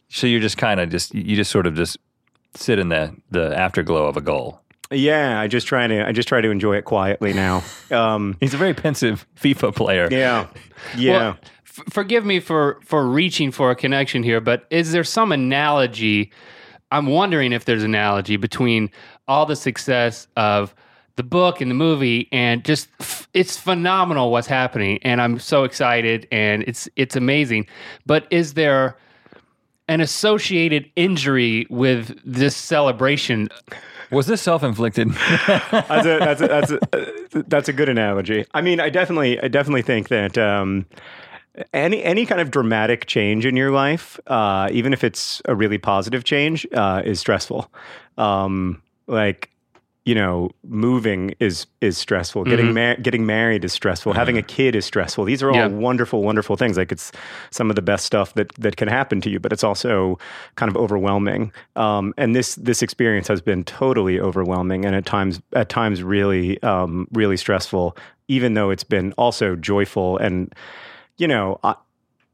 So 0.07 0.27
you're 0.27 0.39
just 0.39 0.57
kind 0.57 0.79
of 0.79 0.89
just 0.89 1.13
you 1.13 1.35
just 1.35 1.51
sort 1.51 1.67
of 1.67 1.75
just 1.75 1.97
sit 2.55 2.79
in 2.79 2.87
the 2.89 3.13
the 3.31 3.57
afterglow 3.57 4.05
of 4.07 4.15
a 4.15 4.21
goal. 4.21 4.61
yeah, 4.89 5.39
I 5.41 5.47
just 5.47 5.67
try 5.67 5.87
to 5.87 6.07
I 6.07 6.13
just 6.13 6.29
try 6.29 6.39
to 6.39 6.49
enjoy 6.49 6.77
it 6.77 6.85
quietly 6.85 7.33
now. 7.33 7.63
Um, 7.91 8.37
He's 8.39 8.53
a 8.53 8.57
very 8.57 8.73
pensive 8.73 9.25
FIFA 9.37 9.75
player. 9.75 10.07
yeah, 10.09 10.47
yeah. 10.95 11.11
Well, 11.17 11.37
f- 11.77 11.83
forgive 11.89 12.25
me 12.25 12.39
for 12.39 12.79
for 12.83 13.07
reaching 13.07 13.51
for 13.51 13.71
a 13.71 13.75
connection 13.75 14.23
here, 14.23 14.41
but 14.41 14.65
is 14.69 14.91
there 14.91 15.03
some 15.03 15.31
analogy? 15.31 16.31
I'm 16.91 17.07
wondering 17.07 17.51
if 17.51 17.65
there's 17.65 17.83
an 17.83 17.91
analogy 17.91 18.37
between 18.37 18.89
all 19.27 19.45
the 19.45 19.55
success 19.55 20.27
of 20.37 20.75
the 21.15 21.23
book 21.23 21.61
and 21.61 21.71
the 21.71 21.75
movie, 21.75 22.27
and 22.31 22.63
just 22.63 22.89
f- 22.99 23.27
it's 23.33 23.57
phenomenal 23.57 24.31
what's 24.31 24.47
happening, 24.47 24.99
and 25.01 25.21
I'm 25.21 25.39
so 25.39 25.63
excited, 25.63 26.27
and 26.31 26.63
it's 26.63 26.89
it's 26.95 27.15
amazing. 27.15 27.67
But 28.05 28.27
is 28.31 28.53
there 28.53 28.97
an 29.87 30.01
associated 30.01 30.89
injury 30.95 31.67
with 31.69 32.19
this 32.25 32.55
celebration? 32.55 33.49
Was 34.11 34.27
this 34.27 34.41
self 34.41 34.63
inflicted? 34.63 35.09
that's 35.47 36.05
a 36.05 36.19
that's 36.19 36.41
a, 36.41 36.47
that's 36.47 36.71
a, 36.71 37.43
that's 37.47 37.69
a 37.69 37.73
good 37.73 37.89
analogy. 37.89 38.45
I 38.53 38.61
mean, 38.61 38.79
I 38.79 38.89
definitely 38.89 39.39
I 39.41 39.47
definitely 39.47 39.81
think 39.83 40.09
that 40.09 40.37
um, 40.37 40.85
any 41.73 42.03
any 42.03 42.25
kind 42.25 42.41
of 42.41 42.51
dramatic 42.51 43.05
change 43.05 43.45
in 43.45 43.55
your 43.55 43.71
life, 43.71 44.19
uh, 44.27 44.69
even 44.71 44.93
if 44.93 45.03
it's 45.03 45.41
a 45.45 45.55
really 45.55 45.77
positive 45.77 46.23
change, 46.23 46.67
uh, 46.73 47.01
is 47.05 47.19
stressful. 47.19 47.71
Um, 48.17 48.81
like 49.07 49.49
you 50.05 50.13
know, 50.13 50.51
moving 50.63 51.33
is 51.39 51.65
is 51.81 51.97
stressful. 51.97 52.43
Getting 52.43 52.75
mar- 52.75 52.95
getting 52.97 53.25
married 53.25 53.65
is 53.65 53.73
stressful. 53.73 54.13
Having 54.13 54.37
a 54.37 54.43
kid 54.43 54.75
is 54.75 54.85
stressful. 54.85 55.25
These 55.25 55.41
are 55.41 55.49
all 55.49 55.55
Yeah. 55.55 55.67
wonderful, 55.67 56.21
wonderful 56.21 56.55
things. 56.55 56.77
Like 56.77 56.91
it's 56.91 57.11
some 57.49 57.71
of 57.71 57.75
the 57.75 57.81
best 57.81 58.05
stuff 58.05 58.35
that 58.35 58.53
that 58.59 58.75
can 58.77 58.87
happen 58.87 59.19
to 59.21 59.31
you, 59.31 59.39
but 59.39 59.51
it's 59.51 59.63
also 59.63 60.19
kind 60.57 60.69
of 60.69 60.77
overwhelming. 60.77 61.51
Um, 61.75 62.13
and 62.17 62.35
this 62.35 62.53
this 62.53 62.83
experience 62.83 63.27
has 63.29 63.41
been 63.41 63.63
totally 63.63 64.19
overwhelming, 64.19 64.85
and 64.85 64.95
at 64.95 65.07
times 65.07 65.41
at 65.53 65.69
times 65.69 66.03
really 66.03 66.61
um, 66.61 67.07
really 67.11 67.37
stressful. 67.37 67.97
Even 68.27 68.53
though 68.53 68.69
it's 68.69 68.83
been 68.83 69.11
also 69.17 69.55
joyful, 69.55 70.17
and 70.19 70.53
you 71.17 71.27
know. 71.27 71.59
I, 71.63 71.75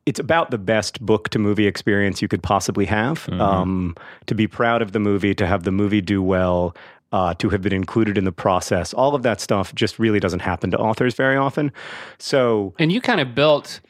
it's 0.08 0.20
about 0.20 0.50
the 0.50 0.58
best 0.58 1.00
book 1.06 1.30
to 1.30 1.38
movie 1.38 1.68
experience 1.68 2.24
you 2.24 2.28
could 2.28 2.42
possibly 2.42 2.86
have. 2.86 3.30
Um, 3.30 3.96
to 4.26 4.34
be 4.34 4.48
proud 4.48 4.82
of 4.82 4.94
the 4.94 5.00
movie, 5.00 5.36
to 5.36 5.46
have 5.46 5.64
the 5.64 5.72
movie 5.72 6.02
do 6.02 6.24
well, 6.24 6.76
uh, 7.12 7.34
to 7.36 7.50
have 7.50 7.62
been 7.62 7.74
included 7.74 8.18
in 8.18 8.24
the 8.24 8.32
process, 8.32 8.94
all 8.94 9.16
of 9.16 9.24
that 9.24 9.42
stuff 9.42 9.76
just 9.76 10.00
really 10.00 10.20
doesn't 10.20 10.40
happen 10.40 10.72
to 10.72 10.78
authors 10.78 11.14
very 11.14 11.38
often. 11.38 11.72
So 12.18 12.74
And 12.80 12.92
you 12.92 13.02
kind 13.02 13.20
of 13.20 13.36
built 13.36 13.82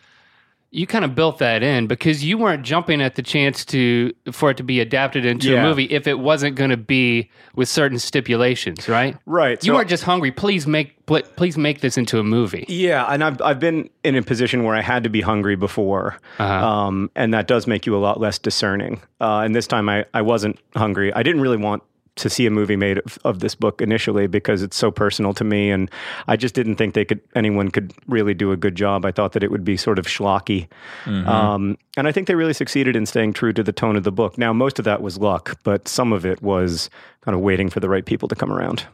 you 0.73 0.87
kind 0.87 1.03
of 1.03 1.13
built 1.15 1.39
that 1.39 1.63
in 1.63 1.85
because 1.87 2.23
you 2.23 2.37
weren't 2.37 2.63
jumping 2.63 3.01
at 3.01 3.15
the 3.15 3.21
chance 3.21 3.65
to 3.65 4.13
for 4.31 4.51
it 4.51 4.57
to 4.57 4.63
be 4.63 4.79
adapted 4.79 5.25
into 5.25 5.49
Yeah. 5.51 5.59
a 5.61 5.63
movie 5.67 5.83
if 5.85 6.07
it 6.07 6.17
wasn't 6.17 6.55
going 6.55 6.69
to 6.69 6.77
be 6.77 7.29
with 7.55 7.67
certain 7.67 7.99
stipulations, 7.99 8.87
right? 8.87 9.17
right, 9.25 9.61
You 9.63 9.71
so- 9.71 9.75
weren't 9.75 9.89
just 9.89 10.03
hungry. 10.05 10.31
Please 10.31 10.65
make 10.65 10.95
please 11.35 11.57
make 11.57 11.81
this 11.81 11.97
into 11.97 12.19
a 12.19 12.23
movie. 12.23 12.63
Yeah, 12.69 13.03
and 13.09 13.21
I've 13.21 13.41
I've 13.41 13.59
been 13.59 13.89
in 14.05 14.15
a 14.15 14.21
position 14.21 14.63
where 14.63 14.75
I 14.75 14.81
had 14.81 15.03
to 15.03 15.09
be 15.09 15.19
hungry 15.19 15.57
before, 15.57 16.17
Uh-huh. 16.39 16.65
um, 16.67 17.11
and 17.17 17.33
that 17.33 17.47
does 17.47 17.67
make 17.67 17.85
you 17.85 17.93
a 17.95 17.99
lot 17.99 18.21
less 18.21 18.37
discerning. 18.39 19.01
Uh, 19.19 19.39
and 19.39 19.53
this 19.53 19.67
time 19.67 19.89
I 19.89 20.05
I 20.13 20.21
wasn't 20.21 20.57
hungry. 20.75 21.13
I 21.13 21.21
didn't 21.21 21.41
really 21.41 21.57
want 21.57 21.83
to 22.17 22.29
see 22.29 22.45
a 22.45 22.51
movie 22.51 22.75
made 22.75 22.97
of, 22.99 23.17
of 23.23 23.39
this 23.39 23.55
book 23.55 23.81
initially 23.81 24.27
because 24.27 24.61
it's 24.61 24.75
so 24.75 24.91
personal 24.91 25.33
to 25.33 25.43
me, 25.43 25.71
and 25.71 25.89
I 26.27 26.35
just 26.35 26.53
didn't 26.53 26.75
think 26.75 26.93
they 26.93 27.05
could 27.05 27.21
anyone 27.35 27.71
could 27.71 27.93
really 28.07 28.33
do 28.33 28.51
a 28.51 28.57
good 28.57 28.75
job. 28.75 29.05
I 29.05 29.11
thought 29.11 29.31
that 29.31 29.43
it 29.43 29.51
would 29.51 29.63
be 29.63 29.77
sort 29.77 29.97
of 29.97 30.05
schlocky, 30.07 30.67
um, 31.05 31.77
and 31.97 32.07
I 32.07 32.11
think 32.11 32.27
they 32.27 32.35
really 32.35 32.53
succeeded 32.53 32.95
in 32.95 33.05
staying 33.05 33.33
true 33.33 33.53
to 33.53 33.63
the 33.63 33.71
tone 33.71 33.95
of 33.95 34.03
the 34.03 34.11
book. 34.11 34.37
Now, 34.37 34.53
most 34.53 34.77
of 34.79 34.85
that 34.85 35.01
was 35.01 35.17
luck, 35.17 35.57
but 35.63 35.87
some 35.87 36.11
of 36.13 36.25
it 36.25 36.41
was 36.41 36.89
kind 37.21 37.35
of 37.35 37.41
waiting 37.41 37.69
for 37.69 37.79
the 37.79 37.89
right 37.89 38.05
people 38.05 38.27
to 38.27 38.35
come 38.35 38.51
around. 38.51 38.85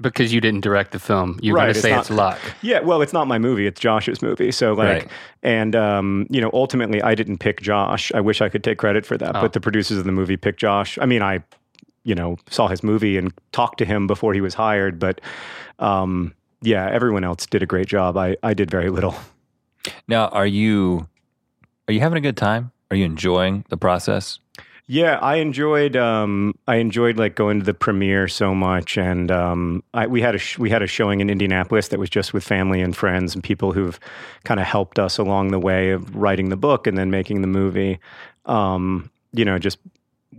because 0.00 0.32
you 0.32 0.40
didn't 0.40 0.62
direct 0.62 0.92
the 0.92 0.98
film, 0.98 1.38
you're 1.42 1.54
Right, 1.54 1.64
going 1.64 1.74
to 1.74 1.78
it's 1.78 1.82
say 1.82 1.90
not- 1.90 2.00
it's 2.00 2.10
luck. 2.10 2.38
Yeah, 2.62 2.80
well, 2.80 3.02
it's 3.02 3.12
not 3.12 3.26
my 3.26 3.38
movie; 3.38 3.66
it's 3.66 3.78
Josh's 3.80 4.22
movie. 4.22 4.50
So, 4.50 4.72
like, 4.72 4.88
Right. 5.02 5.08
and 5.42 5.76
um, 5.76 6.26
you 6.30 6.40
know, 6.40 6.50
ultimately, 6.54 7.02
I 7.02 7.14
didn't 7.14 7.38
pick 7.38 7.60
Josh. 7.60 8.10
I 8.14 8.20
wish 8.20 8.40
I 8.40 8.48
could 8.48 8.64
take 8.64 8.78
credit 8.78 9.04
for 9.04 9.18
that, 9.18 9.36
Oh. 9.36 9.40
but 9.42 9.52
the 9.52 9.60
producers 9.60 9.98
of 9.98 10.04
the 10.04 10.12
movie 10.12 10.36
picked 10.38 10.58
Josh. 10.60 10.98
I 11.02 11.04
mean, 11.06 11.20
I, 11.22 11.40
you 12.04 12.14
know, 12.14 12.36
saw 12.48 12.68
his 12.68 12.82
movie 12.82 13.16
and 13.16 13.32
talked 13.52 13.78
to 13.78 13.84
him 13.84 14.06
before 14.06 14.34
he 14.34 14.40
was 14.40 14.54
hired, 14.54 14.98
but 14.98 15.20
um, 15.78 16.34
yeah, 16.62 16.88
everyone 16.90 17.24
else 17.24 17.46
did 17.46 17.62
a 17.62 17.66
great 17.66 17.86
job. 17.86 18.16
I 18.16 18.36
I 18.42 18.54
did 18.54 18.70
very 18.70 18.90
little. 18.90 19.14
Now, 20.08 20.28
are 20.28 20.46
you 20.46 21.08
are 21.88 21.92
you 21.92 22.00
having 22.00 22.18
a 22.18 22.20
good 22.20 22.36
time? 22.36 22.72
Are 22.90 22.96
you 22.96 23.04
enjoying 23.04 23.64
the 23.68 23.76
process? 23.76 24.38
Yeah, 24.86 25.20
I 25.22 25.36
enjoyed. 25.36 25.96
Um, 25.96 26.58
I 26.66 26.76
enjoyed 26.76 27.16
like 27.16 27.36
going 27.36 27.60
to 27.60 27.64
the 27.64 27.74
premiere 27.74 28.26
so 28.26 28.56
much, 28.56 28.98
and 28.98 29.30
um, 29.30 29.84
I, 29.94 30.08
we 30.08 30.20
had 30.20 30.34
a 30.34 30.38
sh- 30.38 30.58
we 30.58 30.68
had 30.68 30.82
a 30.82 30.88
showing 30.88 31.20
in 31.20 31.30
Indianapolis 31.30 31.88
that 31.88 32.00
was 32.00 32.10
just 32.10 32.34
with 32.34 32.42
family 32.42 32.80
and 32.82 32.96
friends 32.96 33.32
and 33.32 33.44
people 33.44 33.70
who've 33.70 34.00
kind 34.42 34.58
of 34.58 34.66
helped 34.66 34.98
us 34.98 35.16
along 35.16 35.52
the 35.52 35.60
way 35.60 35.90
of 35.90 36.16
writing 36.16 36.48
the 36.48 36.56
book 36.56 36.88
and 36.88 36.98
then 36.98 37.08
making 37.08 37.40
the 37.40 37.46
movie. 37.46 38.00
Um, 38.46 39.08
you 39.32 39.44
know, 39.44 39.60
just 39.60 39.78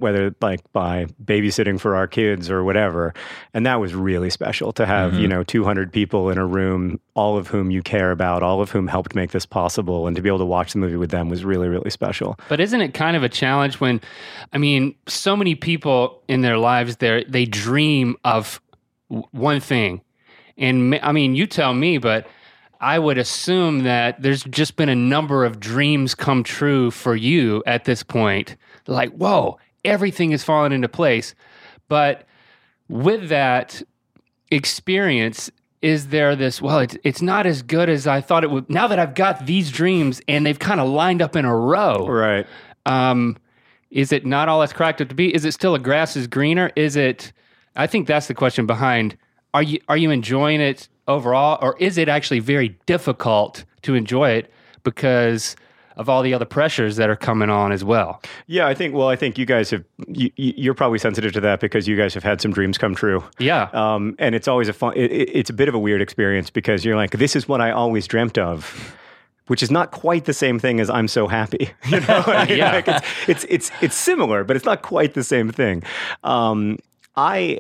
whether 0.02 0.36
like 0.42 0.60
by 0.74 1.06
babysitting 1.24 1.80
for 1.80 1.96
our 1.96 2.08
kids 2.08 2.50
or 2.50 2.64
whatever, 2.64 3.14
and 3.54 3.66
that 3.66 3.80
was 3.80 3.94
really 3.94 4.30
special 4.30 4.74
to 4.74 4.86
have 4.86 5.14
you 5.14 5.22
mm-hmm. 5.22 5.30
know 5.30 5.44
200 5.44 5.94
people 5.94 6.30
in 6.30 6.38
a 6.38 6.46
room, 6.46 7.00
all 7.14 7.38
of 7.38 7.48
whom 7.48 7.72
you 7.72 7.82
care 7.82 8.12
about, 8.12 8.44
all 8.44 8.62
of 8.62 8.72
whom 8.72 8.88
helped 8.88 9.16
make 9.16 9.32
this 9.32 9.46
possible, 9.46 10.08
and 10.08 10.16
to 10.16 10.22
be 10.22 10.30
able 10.30 10.40
to 10.40 10.46
watch 10.46 10.74
the 10.74 10.80
movie 10.80 10.98
with 10.98 11.12
them 11.12 11.30
was 11.30 11.46
really 11.46 11.70
really 11.70 11.90
special. 11.90 12.38
But 12.50 12.60
isn't 12.60 12.82
it 12.82 12.94
kind 12.94 13.16
of 13.16 13.24
a 13.24 13.30
challenge 13.30 13.80
when, 13.80 14.02
I 14.52 14.58
mean, 14.58 14.96
so 15.08 15.38
many 15.38 15.56
people 15.56 16.22
in 16.28 16.42
their 16.42 16.58
lives 16.58 16.98
they 16.98 17.24
they 17.28 17.46
dream 17.46 18.18
of 18.26 18.60
one 19.32 19.60
thing, 19.60 20.02
and 20.58 21.00
I 21.02 21.12
mean, 21.12 21.36
you 21.36 21.48
tell 21.48 21.74
me, 21.74 21.98
but 21.98 22.28
I 22.82 22.98
would 22.98 23.20
assume 23.20 23.84
that 23.84 24.24
there's 24.24 24.44
just 24.46 24.76
been 24.76 24.90
a 24.90 24.96
number 24.96 25.46
of 25.46 25.60
dreams 25.60 26.16
come 26.16 26.44
true 26.44 26.90
for 26.90 27.16
you 27.16 27.62
at 27.68 27.86
this 27.86 28.02
point. 28.02 28.58
Like, 28.88 29.12
whoa, 29.12 29.60
everything 29.86 30.32
has 30.32 30.44
fallen 30.44 30.72
into 30.72 30.88
place. 30.90 31.34
But 31.88 32.26
with 32.88 33.30
that 33.30 33.82
experience, 34.50 35.50
is 35.82 36.10
there 36.10 36.36
this, 36.36 36.62
well, 36.62 36.80
it's, 36.80 36.96
it's 37.04 37.22
not 37.22 37.46
as 37.48 37.64
good 37.64 37.90
as 37.90 38.06
I 38.06 38.22
thought 38.22 38.44
it 38.44 38.52
would. 38.52 38.70
Now 38.70 38.88
that 38.88 39.00
I've 39.00 39.16
got 39.16 39.46
these 39.48 39.72
dreams 39.72 40.22
and 40.28 40.46
they've 40.46 40.60
kind 40.60 40.80
of 40.80 40.88
lined 40.88 41.22
up 41.22 41.36
in 41.36 41.44
a 41.46 41.56
row, 41.56 42.06
Right. 42.08 42.46
um, 42.86 43.38
is 43.90 44.12
it 44.12 44.26
not 44.26 44.48
all 44.48 44.62
it's 44.62 44.74
cracked 44.74 45.02
up 45.02 45.10
to 45.10 45.16
be? 45.16 45.34
Is 45.34 45.44
it 45.44 45.54
still 45.54 45.74
a 45.76 45.80
grass 45.80 46.16
is 46.16 46.28
greener? 46.28 46.72
Is 46.76 46.96
it? 46.96 47.34
I 47.76 47.88
think 47.88 48.08
that's 48.08 48.28
the 48.28 48.34
question 48.34 48.66
behind. 48.66 49.18
Are 49.54 49.64
you 49.64 49.80
are 49.90 49.98
you 49.98 50.12
enjoying 50.12 50.62
it 50.62 50.88
overall, 51.10 51.58
or 51.62 51.76
is 51.78 51.98
it 51.98 52.08
actually 52.08 52.40
very 52.40 52.78
difficult 52.86 53.66
to 53.82 53.96
enjoy 53.96 54.30
it 54.30 54.54
because 54.84 55.58
of 55.98 56.10
all 56.10 56.22
the 56.22 56.34
other 56.34 56.46
pressures 56.46 56.96
that 56.98 57.10
are 57.10 57.16
coming 57.16 57.50
on 57.50 57.72
as 57.72 57.84
well? 57.84 58.22
Yeah, 58.48 58.68
I 58.68 58.74
think. 58.74 58.94
Well, 58.96 59.08
I 59.10 59.16
think 59.16 59.38
you 59.38 59.46
guys 59.46 59.70
have. 59.72 59.84
You, 60.08 60.32
you're 60.36 60.74
probably 60.74 61.00
sensitive 61.00 61.34
to 61.34 61.42
that 61.42 61.60
because 61.60 61.88
you 61.88 61.96
guys 61.98 62.14
have 62.14 62.24
had 62.24 62.42
some 62.42 62.52
dreams 62.52 62.78
come 62.78 62.96
true. 62.96 63.24
Yeah, 63.40 63.70
Um, 63.74 64.16
and 64.20 64.36
it's 64.36 64.48
always 64.48 64.68
a 64.70 64.74
fun. 64.74 64.94
It- 64.96 65.12
it's 65.12 65.50
a 65.50 65.54
bit 65.54 65.68
of 65.70 65.76
a 65.76 65.80
weird 65.80 66.02
experience 66.02 66.50
because 66.50 66.84
you're 66.86 66.96
like, 66.96 67.12
this 67.12 67.36
is 67.36 67.48
what 67.48 67.62
I 67.62 67.72
always 67.72 68.08
dreamt 68.08 68.38
of. 68.38 68.96
Which 69.48 69.62
is 69.64 69.72
not 69.72 69.92
quite 69.92 70.26
the 70.26 70.34
same 70.34 70.60
thing 70.60 70.80
as 70.80 70.90
I'm 70.90 71.08
so 71.10 71.28
happy. 71.28 71.72
You 71.90 72.00
know, 72.02 72.24
I 72.28 72.46
mean, 72.46 72.58
Yeah. 72.58 72.72
like 72.74 72.88
it's, 72.88 73.04
it's 73.28 73.44
it's 73.50 73.72
it's 73.82 73.96
similar, 73.96 74.44
but 74.46 74.56
it's 74.56 74.66
not 74.66 74.82
quite 74.82 75.14
the 75.14 75.24
same 75.24 75.52
thing. 75.52 75.84
Um, 76.24 76.78
I 77.18 77.60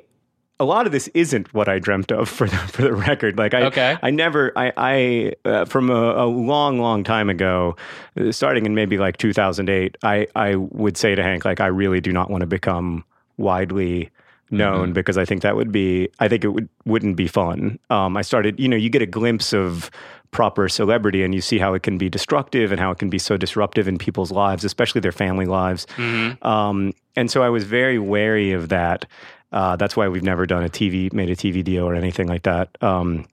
a 0.62 0.66
lot 0.66 0.86
of 0.86 0.92
this 0.92 1.08
isn't 1.16 1.54
what 1.54 1.68
I 1.68 1.80
dreamt 1.80 2.12
of 2.12 2.30
for 2.30 2.48
the, 2.48 2.56
for 2.58 2.84
the 2.84 2.94
record. 2.94 3.38
Like 3.38 3.54
I, 3.54 3.64
Okay. 3.64 3.98
I 4.02 4.12
never, 4.12 4.52
I, 4.56 4.72
I 4.78 5.34
uh, 5.44 5.66
from 5.66 5.90
a, 5.90 6.24
a 6.24 6.28
long, 6.28 6.80
long 6.80 7.04
time 7.04 7.30
ago, 7.30 7.76
uh, 8.20 8.32
starting 8.32 8.66
in 8.66 8.76
maybe 8.76 8.98
like 8.98 9.18
2008, 9.18 9.98
I, 10.04 10.28
I 10.36 10.56
would 10.56 10.98
say 10.98 11.16
to 11.16 11.24
Hank, 11.24 11.46
like, 11.46 11.60
I 11.60 11.68
really 11.68 12.00
do 12.00 12.14
not 12.14 12.30
want 12.30 12.42
to 12.42 12.48
become 12.48 13.04
widely 13.38 14.10
known 14.52 14.92
because 14.94 15.18
I 15.18 15.24
think 15.26 15.42
that 15.44 15.56
would 15.56 15.72
be, 15.72 16.10
I 16.20 16.28
think 16.28 16.44
it 16.44 16.50
would 16.50 16.68
wouldn't 16.86 17.16
be 17.16 17.26
fun. 17.28 17.80
Um, 17.90 18.18
I 18.18 18.22
started, 18.22 18.60
you 18.60 18.68
know, 18.68 18.76
you 18.76 18.90
get 18.90 19.02
a 19.02 19.06
glimpse 19.06 19.54
of 19.54 19.90
proper 20.32 20.68
celebrity 20.68 21.24
and 21.24 21.34
you 21.34 21.40
see 21.42 21.58
how 21.58 21.74
it 21.74 21.84
can 21.84 21.98
be 21.98 22.10
destructive 22.10 22.72
and 22.72 22.80
how 22.80 22.92
it 22.92 23.00
can 23.00 23.10
be 23.10 23.18
so 23.20 23.38
disruptive 23.38 23.88
in 23.88 23.98
people's 23.98 24.30
lives, 24.32 24.66
especially 24.66 25.00
their 25.02 25.12
family 25.14 25.46
lives. 25.46 25.88
Um, 26.42 26.94
and 27.16 27.32
so 27.32 27.44
I 27.44 27.50
was 27.50 27.64
very 27.64 27.98
wary 27.98 28.52
of 28.52 28.68
that. 28.70 29.06
Uh, 29.52 29.76
that's 29.76 29.96
why 29.98 30.08
we've 30.08 30.24
never 30.24 30.46
done 30.46 30.64
a 30.64 30.70
TV, 30.70 31.12
made 31.14 31.30
a 31.30 31.36
TV 31.36 31.64
deal 31.64 31.84
or 31.86 31.94
anything 31.96 32.28
like 32.28 32.44
that. 32.44 32.70
Um, 32.82 33.26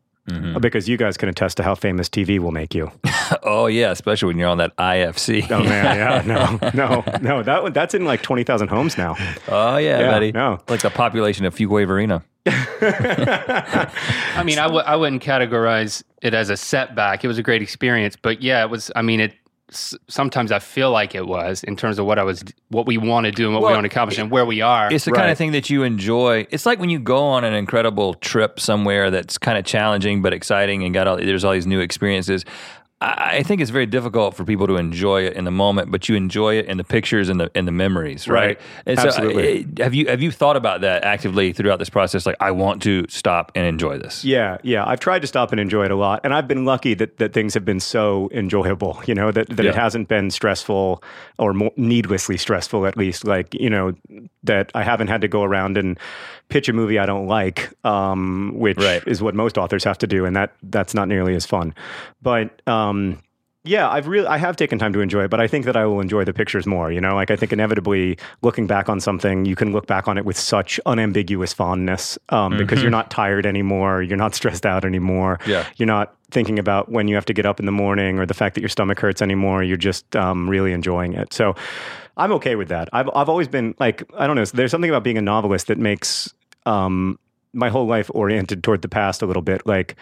Because 0.60 0.88
you 0.88 0.96
guys 0.98 1.16
can 1.16 1.28
attest 1.30 1.56
to 1.56 1.62
how 1.62 1.74
famous 1.74 2.08
TV 2.10 2.38
will 2.38 2.52
make 2.52 2.74
you. 2.74 2.90
Oh 3.42 3.66
yeah, 3.66 3.90
especially 3.90 4.28
when 4.28 4.38
you're 4.38 4.48
on 4.48 4.56
that 4.58 4.74
IFC. 4.76 5.50
Oh 5.50 5.62
man, 5.62 5.96
yeah, 5.96 6.22
no, 6.26 6.58
no, 6.72 7.04
no. 7.20 7.42
That 7.42 7.62
one, 7.62 7.72
that's 7.74 7.92
in 7.94 8.04
like 8.06 8.22
twenty 8.22 8.42
thousand 8.42 8.68
homes 8.68 8.96
now. 8.96 9.16
Oh 9.48 9.76
yeah, 9.76 10.00
Yeah, 10.00 10.10
buddy. 10.10 10.32
no. 10.32 10.58
Like 10.68 10.80
the 10.80 10.88
population 10.90 11.44
of 11.44 11.54
Fuquay 11.54 11.86
I 12.48 14.42
mean, 14.44 14.58
I 14.58 14.62
w- 14.64 14.82
I 14.84 14.96
wouldn't 14.96 15.22
categorize 15.22 16.02
it 16.22 16.32
as 16.34 16.48
a 16.50 16.56
setback. 16.56 17.22
It 17.24 17.28
was 17.28 17.36
a 17.38 17.42
great 17.42 17.60
experience, 17.62 18.16
but 18.16 18.40
yeah, 18.42 18.62
it 18.62 18.70
was. 18.70 18.90
I 18.96 19.02
mean, 19.02 19.20
it. 19.20 19.34
S- 19.70 19.94
Sometimes 20.08 20.50
I 20.52 20.58
feel 20.58 20.90
like 20.90 21.14
it 21.14 21.26
was 21.26 21.62
in 21.64 21.76
terms 21.76 21.98
of 21.98 22.06
what 22.06 22.18
I 22.18 22.22
was, 22.24 22.42
what 22.68 22.86
we 22.86 22.96
want 22.98 23.26
to 23.26 23.32
do, 23.32 23.46
and 23.46 23.54
what 23.54 23.62
Well, 23.62 23.70
we 23.72 23.76
want 23.76 23.84
to 23.84 23.90
accomplish, 23.90 24.18
and 24.18 24.30
where 24.30 24.44
we 24.46 24.60
are. 24.60 24.92
It's 24.92 25.04
the 25.04 25.12
kind 25.12 25.30
of 25.30 25.38
thing 25.38 25.52
that 25.52 25.70
you 25.70 25.82
enjoy. 25.82 26.46
It's 26.50 26.66
like 26.66 26.78
when 26.78 26.90
you 26.90 26.98
go 26.98 27.18
on 27.24 27.44
an 27.44 27.54
incredible 27.54 28.14
trip 28.14 28.60
somewhere 28.60 29.10
that's 29.10 29.38
kind 29.38 29.58
of 29.58 29.64
challenging 29.64 30.22
but 30.22 30.32
exciting 30.32 30.84
and 30.84 30.92
got 30.94 31.06
all 31.06 31.16
there's 31.16 31.44
all 31.44 31.52
these 31.52 31.66
new 31.66 31.80
experiences. 31.80 32.44
I 33.00 33.38
I 33.38 33.42
think 33.42 33.60
it's 33.60 33.70
very 33.70 33.86
difficult 33.86 34.34
for 34.34 34.44
people 34.44 34.66
to 34.66 34.76
enjoy 34.76 35.22
it 35.22 35.34
in 35.34 35.44
the 35.44 35.50
moment, 35.50 35.90
but 35.90 36.08
you 36.08 36.16
enjoy 36.16 36.56
it 36.56 36.66
in 36.66 36.76
the 36.76 36.84
pictures 36.84 37.28
and 37.28 37.38
the 37.38 37.50
in 37.54 37.64
the 37.64 37.72
memories, 37.72 38.26
right? 38.26 38.58
Right. 38.86 38.98
So, 38.98 39.06
Absolutely. 39.06 39.64
uh, 39.64 39.84
have 39.84 39.94
you 39.94 40.08
have 40.08 40.20
you 40.20 40.32
thought 40.32 40.56
about 40.56 40.80
that 40.80 41.04
actively 41.04 41.52
throughout 41.52 41.78
this 41.78 41.90
process? 41.90 42.26
Like, 42.26 42.36
I 42.40 42.50
want 42.50 42.82
to 42.82 43.06
stop 43.08 43.52
and 43.54 43.66
enjoy 43.66 43.98
this. 43.98 44.24
Yeah, 44.24 44.58
yeah. 44.62 44.84
I've 44.86 45.00
tried 45.00 45.20
to 45.20 45.28
stop 45.28 45.52
and 45.52 45.60
enjoy 45.60 45.84
it 45.84 45.90
a 45.90 45.96
lot, 45.96 46.20
and 46.24 46.34
I've 46.34 46.48
been 46.48 46.64
lucky 46.64 46.94
that, 46.94 47.18
that 47.18 47.32
things 47.32 47.54
have 47.54 47.64
been 47.64 47.80
so 47.80 48.28
enjoyable. 48.32 49.00
You 49.06 49.14
know 49.14 49.30
that, 49.30 49.48
that 49.48 49.64
it 49.64 49.74
hasn't 49.74 50.08
been 50.08 50.30
stressful 50.30 51.02
or 51.38 51.52
more 51.54 51.72
needlessly 51.76 52.36
stressful. 52.36 52.86
At 52.86 52.96
least, 52.96 53.24
like 53.24 53.54
you 53.54 53.70
know 53.70 53.94
that 54.42 54.72
I 54.74 54.82
haven't 54.82 55.08
had 55.08 55.20
to 55.20 55.28
go 55.28 55.42
around 55.42 55.78
and 55.78 55.98
pitch 56.48 56.68
a 56.68 56.72
movie 56.72 56.98
I 56.98 57.06
don't 57.06 57.26
like, 57.26 57.70
um, 57.84 58.52
which 58.56 58.78
Right. 58.78 59.02
is 59.06 59.20
what 59.22 59.34
most 59.34 59.58
authors 59.58 59.84
have 59.84 59.98
to 59.98 60.06
do, 60.06 60.24
and 60.24 60.34
that 60.36 60.52
that's 60.62 60.94
not 60.94 61.08
nearly 61.08 61.34
as 61.34 61.44
fun. 61.46 61.74
But 62.22 62.62
um, 62.66 63.18
yeah, 63.64 63.90
I've 63.90 64.06
really 64.06 64.26
I 64.26 64.38
have 64.38 64.56
taken 64.56 64.78
time 64.78 64.94
to 64.94 65.00
enjoy 65.00 65.24
it, 65.24 65.30
but 65.30 65.40
I 65.40 65.46
think 65.46 65.66
that 65.66 65.76
I 65.76 65.84
will 65.84 66.00
enjoy 66.00 66.24
the 66.24 66.32
pictures 66.32 66.64
more. 66.66 66.90
You 66.90 67.02
know, 67.02 67.14
like 67.14 67.30
I 67.30 67.36
think 67.36 67.52
inevitably 67.52 68.16
looking 68.40 68.66
back 68.66 68.88
on 68.88 68.98
something, 68.98 69.44
you 69.44 69.56
can 69.56 69.72
look 69.72 69.86
back 69.86 70.08
on 70.08 70.16
it 70.16 70.24
with 70.24 70.38
such 70.38 70.80
unambiguous 70.86 71.52
fondness 71.52 72.18
um, 72.30 72.56
because 72.56 72.80
you're 72.80 72.90
not 72.90 73.10
tired 73.10 73.44
anymore, 73.44 74.02
you're 74.02 74.16
not 74.16 74.34
stressed 74.34 74.64
out 74.64 74.84
anymore. 74.86 75.38
Yeah. 75.46 75.66
you're 75.76 75.86
not 75.86 76.14
thinking 76.30 76.58
about 76.58 76.90
when 76.90 77.08
you 77.08 77.14
have 77.14 77.24
to 77.26 77.32
get 77.34 77.44
up 77.46 77.58
in 77.60 77.66
the 77.66 77.72
morning 77.72 78.18
or 78.18 78.24
the 78.26 78.34
fact 78.34 78.54
that 78.54 78.60
your 78.62 78.68
stomach 78.70 79.00
hurts 79.00 79.20
anymore. 79.20 79.62
You're 79.62 79.76
just 79.76 80.14
um, 80.16 80.48
really 80.48 80.72
enjoying 80.72 81.12
it. 81.14 81.32
So 81.34 81.54
I'm 82.16 82.32
okay 82.32 82.54
with 82.56 82.68
that. 82.68 82.88
I've 82.92 83.10
I've 83.14 83.28
always 83.28 83.48
been 83.48 83.74
like 83.78 84.02
I 84.16 84.26
don't 84.26 84.36
know. 84.36 84.44
There's 84.46 84.70
something 84.70 84.90
about 84.90 85.04
being 85.04 85.18
a 85.18 85.22
novelist 85.22 85.66
that 85.66 85.78
makes 85.78 86.32
um, 86.68 87.18
my 87.52 87.68
whole 87.70 87.86
life 87.86 88.10
oriented 88.14 88.62
toward 88.62 88.82
the 88.82 88.88
past 88.88 89.22
a 89.22 89.26
little 89.26 89.42
bit. 89.42 89.66
Like 89.66 89.96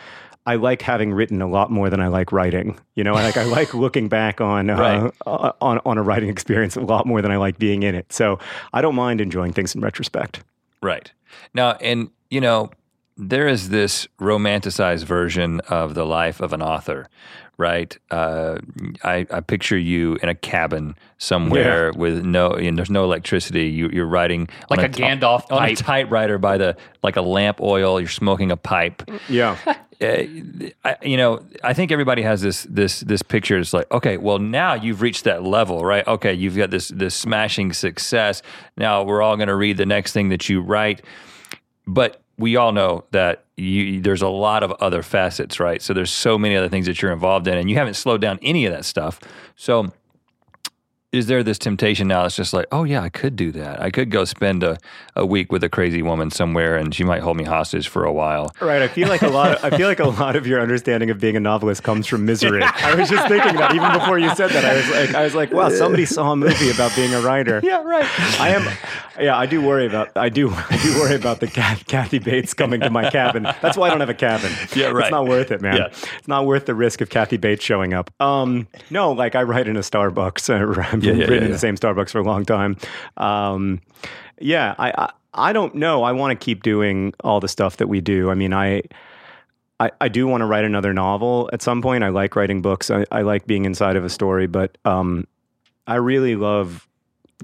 I 0.46 0.56
like 0.56 0.82
having 0.82 1.12
written 1.12 1.40
a 1.42 1.46
lot 1.48 1.70
more 1.70 1.90
than 1.90 2.00
I 2.00 2.08
like 2.08 2.32
writing. 2.32 2.78
You 2.94 3.04
know, 3.04 3.12
like 3.14 3.36
I 3.36 3.44
like 3.58 3.74
looking 3.74 4.08
back 4.08 4.40
on 4.40 4.68
uh, 4.70 4.76
Right. 4.78 5.12
uh, 5.26 5.52
on 5.60 5.80
on 5.84 5.98
a 5.98 6.02
writing 6.02 6.28
experience 6.28 6.76
a 6.76 6.80
lot 6.80 7.06
more 7.06 7.22
than 7.22 7.30
I 7.30 7.36
like 7.36 7.58
being 7.58 7.82
in 7.82 7.94
it. 7.94 8.12
So 8.12 8.38
I 8.72 8.82
don't 8.82 8.94
mind 8.94 9.20
enjoying 9.20 9.52
things 9.52 9.74
in 9.74 9.80
retrospect. 9.80 10.42
Right. 10.82 11.10
Now, 11.54 11.72
and 11.80 12.10
you 12.30 12.40
know, 12.40 12.70
there 13.16 13.48
is 13.48 13.70
this 13.70 14.06
romanticized 14.20 15.04
version 15.04 15.60
of 15.68 15.94
the 15.94 16.04
life 16.04 16.40
of 16.40 16.52
an 16.52 16.60
author, 16.60 17.08
right? 17.56 17.96
Uh, 18.10 18.58
I, 19.02 19.26
I 19.30 19.40
picture 19.40 19.78
you 19.78 20.18
in 20.22 20.28
a 20.28 20.34
cabin 20.34 20.94
somewhere 21.16 21.92
with 21.92 22.24
no, 22.24 22.50
and 22.50 22.76
there's 22.76 22.90
no 22.90 23.04
electricity. 23.04 23.68
You, 23.68 23.88
you're 23.90 24.06
writing 24.06 24.48
Like 24.68 24.80
on 24.80 24.84
a 24.84 24.88
Gandalf 24.90 25.50
on 25.50 25.66
a 25.66 25.74
typewriter 25.74 26.36
by 26.36 26.58
the 26.58 26.76
like 27.02 27.16
a 27.16 27.22
lamp 27.22 27.60
oil. 27.62 27.98
You're 27.98 28.08
smoking 28.08 28.50
a 28.50 28.56
pipe. 28.56 29.02
Yeah, 29.28 29.56
Uh, 29.98 30.24
I, 30.84 30.96
you 31.00 31.16
know, 31.16 31.42
I 31.64 31.72
think 31.72 31.90
everybody 31.90 32.20
has 32.20 32.42
this 32.42 32.64
this 32.68 33.00
this 33.00 33.22
picture. 33.22 33.58
It's 33.58 33.72
like, 33.72 33.90
okay, 33.90 34.18
well 34.18 34.38
now 34.38 34.74
you've 34.74 35.00
reached 35.00 35.24
that 35.24 35.42
level, 35.42 35.86
right? 35.86 36.06
Okay, 36.06 36.34
you've 36.34 36.56
got 36.56 36.70
this 36.70 36.88
this 36.88 37.14
smashing 37.14 37.72
success. 37.72 38.42
Now 38.76 39.04
we're 39.04 39.22
all 39.22 39.36
going 39.36 39.48
to 39.48 39.54
read 39.56 39.78
the 39.78 39.86
next 39.86 40.12
thing 40.12 40.28
that 40.28 40.50
you 40.50 40.60
write, 40.60 41.00
but 41.86 42.22
we 42.38 42.56
all 42.56 42.72
know 42.72 43.04
that 43.12 43.44
you, 43.56 44.00
there's 44.00 44.22
a 44.22 44.28
lot 44.28 44.62
of 44.62 44.72
other 44.72 45.02
facets, 45.02 45.58
right? 45.58 45.80
So 45.80 45.94
there's 45.94 46.10
so 46.10 46.38
many 46.38 46.56
other 46.56 46.68
things 46.68 46.86
that 46.86 47.00
you're 47.00 47.12
involved 47.12 47.48
in, 47.48 47.56
and 47.56 47.70
you 47.70 47.76
haven't 47.76 47.94
slowed 47.94 48.20
down 48.20 48.38
any 48.42 48.66
of 48.66 48.72
that 48.72 48.84
stuff. 48.84 49.20
So 49.56 49.92
is 51.16 51.26
there 51.26 51.42
this 51.42 51.58
temptation 51.58 52.08
now? 52.08 52.24
It's 52.24 52.36
just 52.36 52.52
like, 52.52 52.66
oh 52.72 52.84
yeah, 52.84 53.02
I 53.02 53.08
could 53.08 53.36
do 53.36 53.52
that. 53.52 53.80
I 53.80 53.90
could 53.90 54.10
go 54.10 54.24
spend 54.24 54.62
a, 54.62 54.78
a 55.14 55.24
week 55.24 55.50
with 55.50 55.64
a 55.64 55.68
crazy 55.68 56.02
woman 56.02 56.30
somewhere, 56.30 56.76
and 56.76 56.94
she 56.94 57.04
might 57.04 57.22
hold 57.22 57.36
me 57.36 57.44
hostage 57.44 57.88
for 57.88 58.04
a 58.04 58.12
while. 58.12 58.54
Right. 58.60 58.82
I 58.82 58.88
feel 58.88 59.08
like 59.08 59.22
a 59.22 59.28
lot. 59.28 59.56
Of, 59.56 59.72
I 59.72 59.76
feel 59.76 59.88
like 59.88 60.00
a 60.00 60.08
lot 60.08 60.36
of 60.36 60.46
your 60.46 60.60
understanding 60.60 61.10
of 61.10 61.18
being 61.18 61.36
a 61.36 61.40
novelist 61.40 61.82
comes 61.82 62.06
from 62.06 62.24
misery. 62.24 62.62
I 62.62 62.94
was 62.94 63.08
just 63.08 63.28
thinking 63.28 63.56
that 63.56 63.74
even 63.74 63.92
before 63.92 64.18
you 64.18 64.34
said 64.34 64.50
that. 64.50 64.64
I 64.64 64.74
was 64.76 64.90
like, 64.90 65.14
I 65.14 65.24
was 65.24 65.34
like, 65.34 65.52
wow, 65.52 65.68
somebody 65.68 66.04
saw 66.04 66.32
a 66.32 66.36
movie 66.36 66.70
about 66.70 66.94
being 66.94 67.14
a 67.14 67.20
writer. 67.20 67.60
Yeah, 67.62 67.82
right. 67.82 68.06
I 68.40 68.50
am. 68.50 68.76
Yeah, 69.18 69.36
I 69.36 69.46
do 69.46 69.62
worry 69.62 69.86
about. 69.86 70.16
I 70.16 70.28
do. 70.28 70.50
I 70.50 70.78
do 70.82 70.98
worry 70.98 71.14
about 71.14 71.40
the 71.40 71.46
Kath, 71.46 71.86
Kathy 71.86 72.18
Bates 72.18 72.54
coming 72.54 72.80
to 72.80 72.90
my 72.90 73.10
cabin. 73.10 73.44
That's 73.44 73.76
why 73.76 73.86
I 73.86 73.90
don't 73.90 74.00
have 74.00 74.08
a 74.10 74.14
cabin. 74.14 74.52
Yeah, 74.74 74.88
right. 74.88 75.04
It's 75.04 75.10
not 75.10 75.26
worth 75.26 75.50
it, 75.50 75.62
man. 75.62 75.76
Yeah. 75.76 75.86
It's 75.86 76.28
not 76.28 76.46
worth 76.46 76.66
the 76.66 76.74
risk 76.74 77.00
of 77.00 77.08
Kathy 77.08 77.36
Bates 77.36 77.64
showing 77.64 77.94
up. 77.94 78.10
Um, 78.20 78.68
no, 78.90 79.12
like 79.12 79.34
I 79.34 79.42
write 79.42 79.68
in 79.68 79.76
a 79.76 79.80
Starbucks. 79.80 80.46
Yeah, 81.06 81.12
yeah, 81.12 81.20
written 81.24 81.38
yeah, 81.38 81.46
in 81.46 81.52
the 81.52 81.58
same 81.58 81.76
Starbucks 81.76 82.10
for 82.10 82.18
a 82.18 82.24
long 82.24 82.44
time. 82.44 82.76
Um, 83.16 83.80
yeah, 84.40 84.74
I, 84.78 84.92
I 84.96 85.12
I 85.36 85.52
don't 85.52 85.74
know. 85.74 86.02
I 86.02 86.12
want 86.12 86.38
to 86.38 86.44
keep 86.44 86.62
doing 86.62 87.12
all 87.22 87.40
the 87.40 87.48
stuff 87.48 87.76
that 87.76 87.88
we 87.88 88.00
do. 88.00 88.30
I 88.30 88.34
mean, 88.34 88.52
I. 88.52 88.82
I, 89.78 89.90
I 90.00 90.08
do 90.08 90.26
want 90.26 90.40
to 90.40 90.46
write 90.46 90.64
another 90.64 90.94
novel 90.94 91.50
at 91.52 91.60
some 91.60 91.82
point. 91.82 92.02
I 92.02 92.08
like 92.08 92.34
writing 92.34 92.62
books. 92.62 92.90
I, 92.90 93.04
I 93.12 93.20
like 93.20 93.46
being 93.46 93.66
inside 93.66 93.94
of 93.94 94.06
a 94.06 94.08
story, 94.08 94.46
but 94.46 94.78
um, 94.86 95.26
I 95.86 95.96
really 95.96 96.34
love 96.34 96.88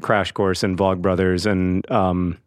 Crash 0.00 0.32
Course 0.32 0.62
and 0.62 0.78
Vlog 0.78 1.02
Brothers, 1.02 1.44
and 1.44 1.88
um, 1.90 2.38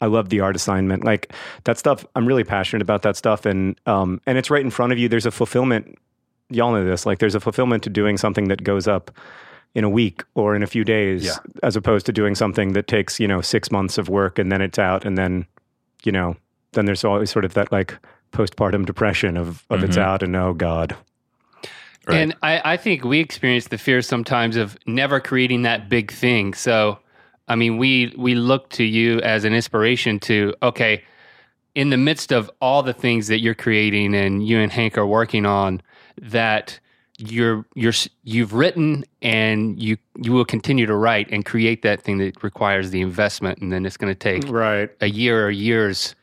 I 0.00 0.06
love 0.06 0.30
the 0.30 0.40
art 0.40 0.56
assignment. 0.56 1.04
Like 1.04 1.32
that 1.64 1.78
stuff, 1.78 2.06
I'm 2.14 2.26
really 2.26 2.44
passionate 2.44 2.82
about 2.82 3.02
that 3.02 3.16
stuff, 3.16 3.44
and 3.44 3.78
um, 3.86 4.22
and 4.26 4.38
it's 4.38 4.50
right 4.50 4.64
in 4.64 4.70
front 4.70 4.92
of 4.92 4.98
you. 4.98 5.08
There's 5.08 5.26
a 5.26 5.30
fulfillment. 5.30 5.98
Y'all 6.48 6.72
know 6.72 6.84
this. 6.84 7.04
Like 7.04 7.18
there's 7.18 7.34
a 7.34 7.40
fulfillment 7.40 7.82
to 7.82 7.90
doing 7.90 8.16
something 8.16 8.48
that 8.48 8.64
goes 8.64 8.88
up 8.88 9.10
in 9.76 9.84
a 9.84 9.90
week 9.90 10.24
or 10.34 10.56
in 10.56 10.62
a 10.62 10.66
few 10.66 10.84
days, 10.84 11.26
Yeah. 11.26 11.36
as 11.62 11.76
opposed 11.76 12.06
to 12.06 12.12
doing 12.12 12.34
something 12.34 12.72
that 12.72 12.86
takes 12.86 13.20
you 13.20 13.28
know 13.28 13.42
six 13.42 13.70
months 13.70 13.98
of 13.98 14.08
work 14.08 14.38
and 14.38 14.50
then 14.50 14.62
it's 14.62 14.78
out, 14.78 15.04
and 15.04 15.18
then 15.18 15.46
you 16.02 16.10
know 16.10 16.34
then 16.72 16.86
there's 16.86 17.04
always 17.04 17.30
sort 17.30 17.44
of 17.44 17.52
that 17.54 17.70
like 17.70 17.94
postpartum 18.32 18.86
depression 18.86 19.36
of 19.36 19.64
of 19.68 19.84
it's 19.84 19.96
mm-hmm. 19.96 20.08
out 20.08 20.22
and 20.22 20.34
oh 20.34 20.54
god. 20.54 20.96
Right. 22.06 22.18
And 22.18 22.34
I, 22.42 22.72
I 22.72 22.76
think 22.76 23.04
we 23.04 23.18
experience 23.18 23.68
the 23.68 23.78
fear 23.78 24.00
sometimes 24.00 24.56
of 24.56 24.78
never 24.86 25.18
creating 25.18 25.62
that 25.62 25.88
big 25.88 26.12
thing. 26.12 26.54
So, 26.54 27.00
I 27.48 27.56
mean, 27.56 27.78
we 27.78 28.14
we 28.16 28.34
look 28.34 28.70
to 28.70 28.84
you 28.84 29.20
as 29.20 29.44
an 29.44 29.52
inspiration 29.52 30.20
to 30.20 30.54
okay, 30.62 31.04
in 31.74 31.90
the 31.90 31.98
midst 31.98 32.32
of 32.32 32.50
all 32.62 32.82
the 32.82 32.94
things 32.94 33.26
that 33.26 33.40
you're 33.40 33.54
creating 33.54 34.14
and 34.14 34.46
you 34.46 34.58
and 34.58 34.72
Hank 34.72 34.96
are 34.96 35.06
working 35.06 35.44
on, 35.44 35.82
that 36.22 36.80
you're 37.18 37.64
you're 37.74 37.92
you've 38.24 38.52
written 38.52 39.04
and 39.22 39.80
you 39.82 39.96
you 40.20 40.32
will 40.32 40.44
continue 40.44 40.86
to 40.86 40.94
write 40.94 41.28
and 41.30 41.44
create 41.44 41.82
that 41.82 42.00
thing 42.02 42.18
that 42.18 42.42
requires 42.42 42.90
the 42.90 43.00
investment, 43.00 43.58
and 43.60 43.72
then 43.72 43.86
it's 43.86 43.96
going 43.96 44.10
to 44.12 44.18
take 44.18 44.50
Right. 44.50 44.90
a 45.00 45.08
year 45.08 45.46
or 45.46 45.50
years 45.50 46.14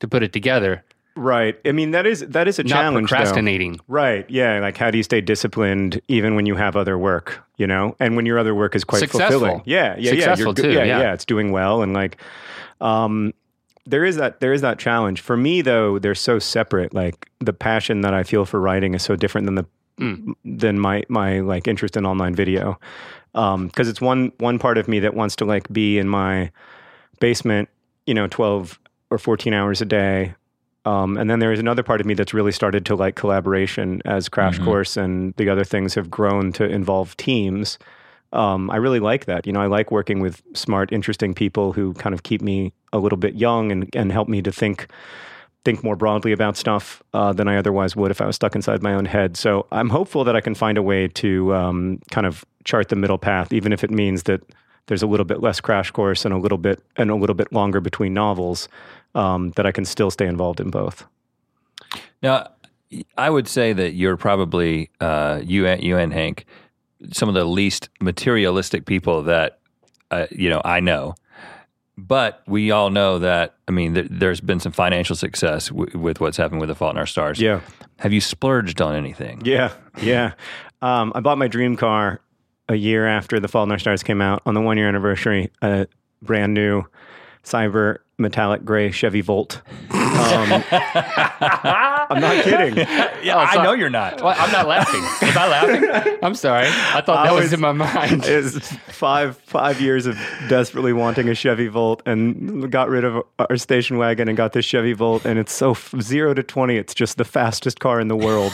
to 0.00 0.08
put 0.08 0.22
it 0.22 0.32
together. 0.32 0.84
Right. 1.14 1.58
I 1.66 1.72
mean 1.72 1.90
that 1.90 2.06
is 2.06 2.20
that 2.20 2.48
is 2.48 2.58
a 2.58 2.62
Not 2.64 2.68
challenge. 2.70 3.10
though. 3.10 3.16
procrastinating. 3.16 3.78
Right. 3.86 4.28
Yeah. 4.30 4.58
Like, 4.60 4.76
how 4.78 4.90
do 4.90 4.96
you 4.96 5.02
stay 5.04 5.20
disciplined 5.20 6.00
even 6.08 6.34
when 6.34 6.46
you 6.46 6.56
have 6.56 6.74
other 6.74 6.96
work? 6.98 7.44
You 7.58 7.66
know, 7.66 7.94
and 8.00 8.16
when 8.16 8.24
your 8.26 8.38
other 8.38 8.54
work 8.54 8.74
is 8.74 8.82
quite 8.82 9.00
Successful. 9.00 9.40
fulfilling. 9.40 9.62
Yeah. 9.66 9.94
Yeah. 9.98 10.10
Successful 10.12 10.54
yeah. 10.56 10.62
too, 10.62 10.72
Yeah, 10.72 10.84
yeah. 10.84 11.00
yeah. 11.00 11.12
It's 11.12 11.24
doing 11.26 11.52
well, 11.52 11.82
and 11.82 11.92
like, 11.92 12.16
um, 12.80 13.32
there 13.86 14.04
is 14.04 14.16
that 14.16 14.40
there 14.40 14.52
is 14.52 14.62
that 14.62 14.78
challenge 14.78 15.20
for 15.20 15.36
me 15.36 15.60
though. 15.60 15.98
They're 15.98 16.14
so 16.14 16.38
separate. 16.38 16.94
Like 16.94 17.28
the 17.40 17.52
passion 17.52 18.00
that 18.00 18.14
I 18.14 18.22
feel 18.22 18.44
for 18.46 18.60
writing 18.60 18.94
is 18.94 19.02
so 19.02 19.14
different 19.14 19.46
than 19.46 19.54
the 19.56 19.66
Mm. 20.02 20.34
than 20.44 20.78
my 20.78 21.04
my 21.08 21.40
like 21.40 21.68
interest 21.68 21.96
in 21.96 22.04
online 22.04 22.34
video. 22.34 22.78
Um, 23.34 23.68
because 23.68 23.88
it's 23.88 24.00
one 24.00 24.32
one 24.38 24.58
part 24.58 24.76
of 24.78 24.88
me 24.88 25.00
that 25.00 25.14
wants 25.14 25.36
to 25.36 25.44
like 25.44 25.72
be 25.72 25.98
in 25.98 26.08
my 26.08 26.50
basement, 27.20 27.68
you 28.06 28.14
know, 28.14 28.26
twelve 28.26 28.78
or 29.10 29.18
fourteen 29.18 29.54
hours 29.54 29.80
a 29.80 29.84
day. 29.84 30.34
Um, 30.84 31.16
and 31.16 31.30
then 31.30 31.38
there 31.38 31.52
is 31.52 31.60
another 31.60 31.84
part 31.84 32.00
of 32.00 32.06
me 32.06 32.14
that's 32.14 32.34
really 32.34 32.50
started 32.50 32.84
to 32.86 32.96
like 32.96 33.14
collaboration 33.14 34.02
as 34.04 34.28
Crash 34.28 34.58
Mhm. 34.58 34.64
Course 34.64 34.96
and 34.96 35.32
the 35.36 35.48
other 35.48 35.62
things 35.64 35.94
have 35.94 36.10
grown 36.10 36.52
to 36.54 36.64
involve 36.64 37.16
teams. 37.16 37.78
Um, 38.32 38.68
I 38.70 38.76
really 38.76 38.98
like 38.98 39.26
that. 39.26 39.46
You 39.46 39.52
know, 39.52 39.60
I 39.60 39.66
like 39.66 39.92
working 39.92 40.18
with 40.20 40.42
smart, 40.54 40.90
interesting 40.90 41.34
people 41.34 41.72
who 41.72 41.94
kind 41.94 42.14
of 42.14 42.22
keep 42.24 42.42
me 42.42 42.72
a 42.92 42.98
little 42.98 43.18
bit 43.18 43.34
young 43.36 43.70
and, 43.70 43.88
and 43.94 44.10
help 44.10 44.26
me 44.28 44.42
to 44.42 44.50
think 44.50 44.88
think 45.64 45.84
more 45.84 45.96
broadly 45.96 46.32
about 46.32 46.56
stuff 46.56 47.02
uh, 47.14 47.32
than 47.32 47.48
I 47.48 47.56
otherwise 47.56 47.94
would 47.94 48.10
if 48.10 48.20
I 48.20 48.26
was 48.26 48.36
stuck 48.36 48.54
inside 48.54 48.82
my 48.82 48.94
own 48.94 49.04
head. 49.04 49.36
So 49.36 49.66
I'm 49.70 49.88
hopeful 49.88 50.24
that 50.24 50.34
I 50.34 50.40
can 50.40 50.54
find 50.54 50.76
a 50.76 50.82
way 50.82 51.08
to 51.08 51.54
um, 51.54 52.00
kind 52.10 52.26
of 52.26 52.44
chart 52.64 52.88
the 52.88 52.96
middle 52.96 53.18
path, 53.18 53.52
even 53.52 53.72
if 53.72 53.84
it 53.84 53.90
means 53.90 54.24
that 54.24 54.42
there's 54.86 55.02
a 55.02 55.06
little 55.06 55.24
bit 55.24 55.40
less 55.40 55.60
crash 55.60 55.90
course 55.90 56.24
and 56.24 56.34
a 56.34 56.38
little 56.38 56.58
bit 56.58 56.82
and 56.96 57.10
a 57.10 57.14
little 57.14 57.34
bit 57.34 57.52
longer 57.52 57.80
between 57.80 58.14
novels. 58.14 58.68
Um, 59.14 59.50
that 59.56 59.66
I 59.66 59.72
can 59.72 59.84
still 59.84 60.10
stay 60.10 60.26
involved 60.26 60.58
in 60.58 60.70
both. 60.70 61.04
Now, 62.22 62.48
I 63.16 63.28
would 63.28 63.48
say 63.48 63.74
that 63.74 63.92
you're 63.92 64.16
probably 64.16 64.90
uh, 65.00 65.42
you 65.44 65.66
and 65.66 65.82
you 65.82 65.98
and 65.98 66.12
Hank, 66.14 66.46
some 67.12 67.28
of 67.28 67.34
the 67.34 67.44
least 67.44 67.88
materialistic 68.00 68.86
people 68.86 69.22
that 69.24 69.58
uh, 70.10 70.26
you 70.30 70.48
know 70.48 70.62
I 70.64 70.80
know. 70.80 71.14
But 72.06 72.42
we 72.46 72.70
all 72.70 72.90
know 72.90 73.18
that 73.20 73.54
I 73.68 73.72
mean, 73.72 73.94
th- 73.94 74.08
there's 74.10 74.40
been 74.40 74.60
some 74.60 74.72
financial 74.72 75.14
success 75.16 75.68
w- 75.68 75.98
with 75.98 76.20
what's 76.20 76.36
happened 76.36 76.60
with 76.60 76.68
the 76.68 76.74
Fault 76.74 76.94
in 76.94 76.98
Our 76.98 77.06
Stars. 77.06 77.40
Yeah. 77.40 77.60
Have 78.00 78.12
you 78.12 78.20
splurged 78.20 78.80
on 78.82 78.94
anything? 78.96 79.42
Yeah, 79.44 79.72
yeah. 80.00 80.32
Um, 80.80 81.12
I 81.14 81.20
bought 81.20 81.38
my 81.38 81.46
dream 81.48 81.76
car 81.76 82.20
a 82.68 82.74
year 82.74 83.06
after 83.06 83.38
The 83.38 83.46
Fault 83.48 83.68
in 83.68 83.72
Our 83.72 83.78
Stars 83.78 84.02
came 84.02 84.20
out 84.20 84.42
on 84.46 84.54
the 84.54 84.60
one 84.60 84.76
year 84.78 84.88
anniversary. 84.88 85.50
A 85.62 85.86
brand 86.20 86.54
new 86.54 86.82
cyber 87.44 87.98
metallic 88.18 88.64
gray 88.64 88.90
Chevy 88.92 89.20
Volt. 89.20 89.60
Um, 89.90 90.62
I'm 90.70 92.20
not 92.20 92.44
kidding. 92.44 92.76
Yeah, 93.22 93.36
I 93.36 93.62
know 93.62 93.72
you're 93.72 93.90
not. 93.90 94.20
Well, 94.22 94.34
I'm 94.38 94.52
not 94.52 94.66
laughing. 94.68 95.00
Was 95.26 95.36
I 95.36 95.48
laughing? 95.48 96.18
I'm 96.22 96.34
sorry. 96.34 96.66
I 96.68 97.00
thought 97.00 97.18
I 97.18 97.26
that 97.28 97.34
was, 97.34 97.44
was- 97.44 97.52
in 97.52 97.60
my 97.60 97.72
mind. 97.72 98.24
It's 98.32 98.72
five 98.88 99.36
five 99.38 99.80
years 99.80 100.06
of 100.06 100.16
desperately 100.48 100.92
wanting 100.92 101.28
a 101.28 101.34
Chevy 101.34 101.66
Volt, 101.68 102.02
and 102.06 102.70
got 102.70 102.88
rid 102.88 103.04
of 103.04 103.22
our 103.38 103.56
station 103.56 103.98
wagon 103.98 104.28
and 104.28 104.36
got 104.36 104.52
this 104.52 104.64
Chevy 104.64 104.92
Volt, 104.92 105.24
and 105.24 105.38
it's 105.38 105.52
so 105.52 105.72
f- 105.72 105.94
zero 106.00 106.34
to 106.34 106.42
twenty. 106.42 106.76
It's 106.76 106.94
just 106.94 107.16
the 107.18 107.24
fastest 107.24 107.80
car 107.80 108.00
in 108.00 108.08
the 108.08 108.16
world. 108.16 108.52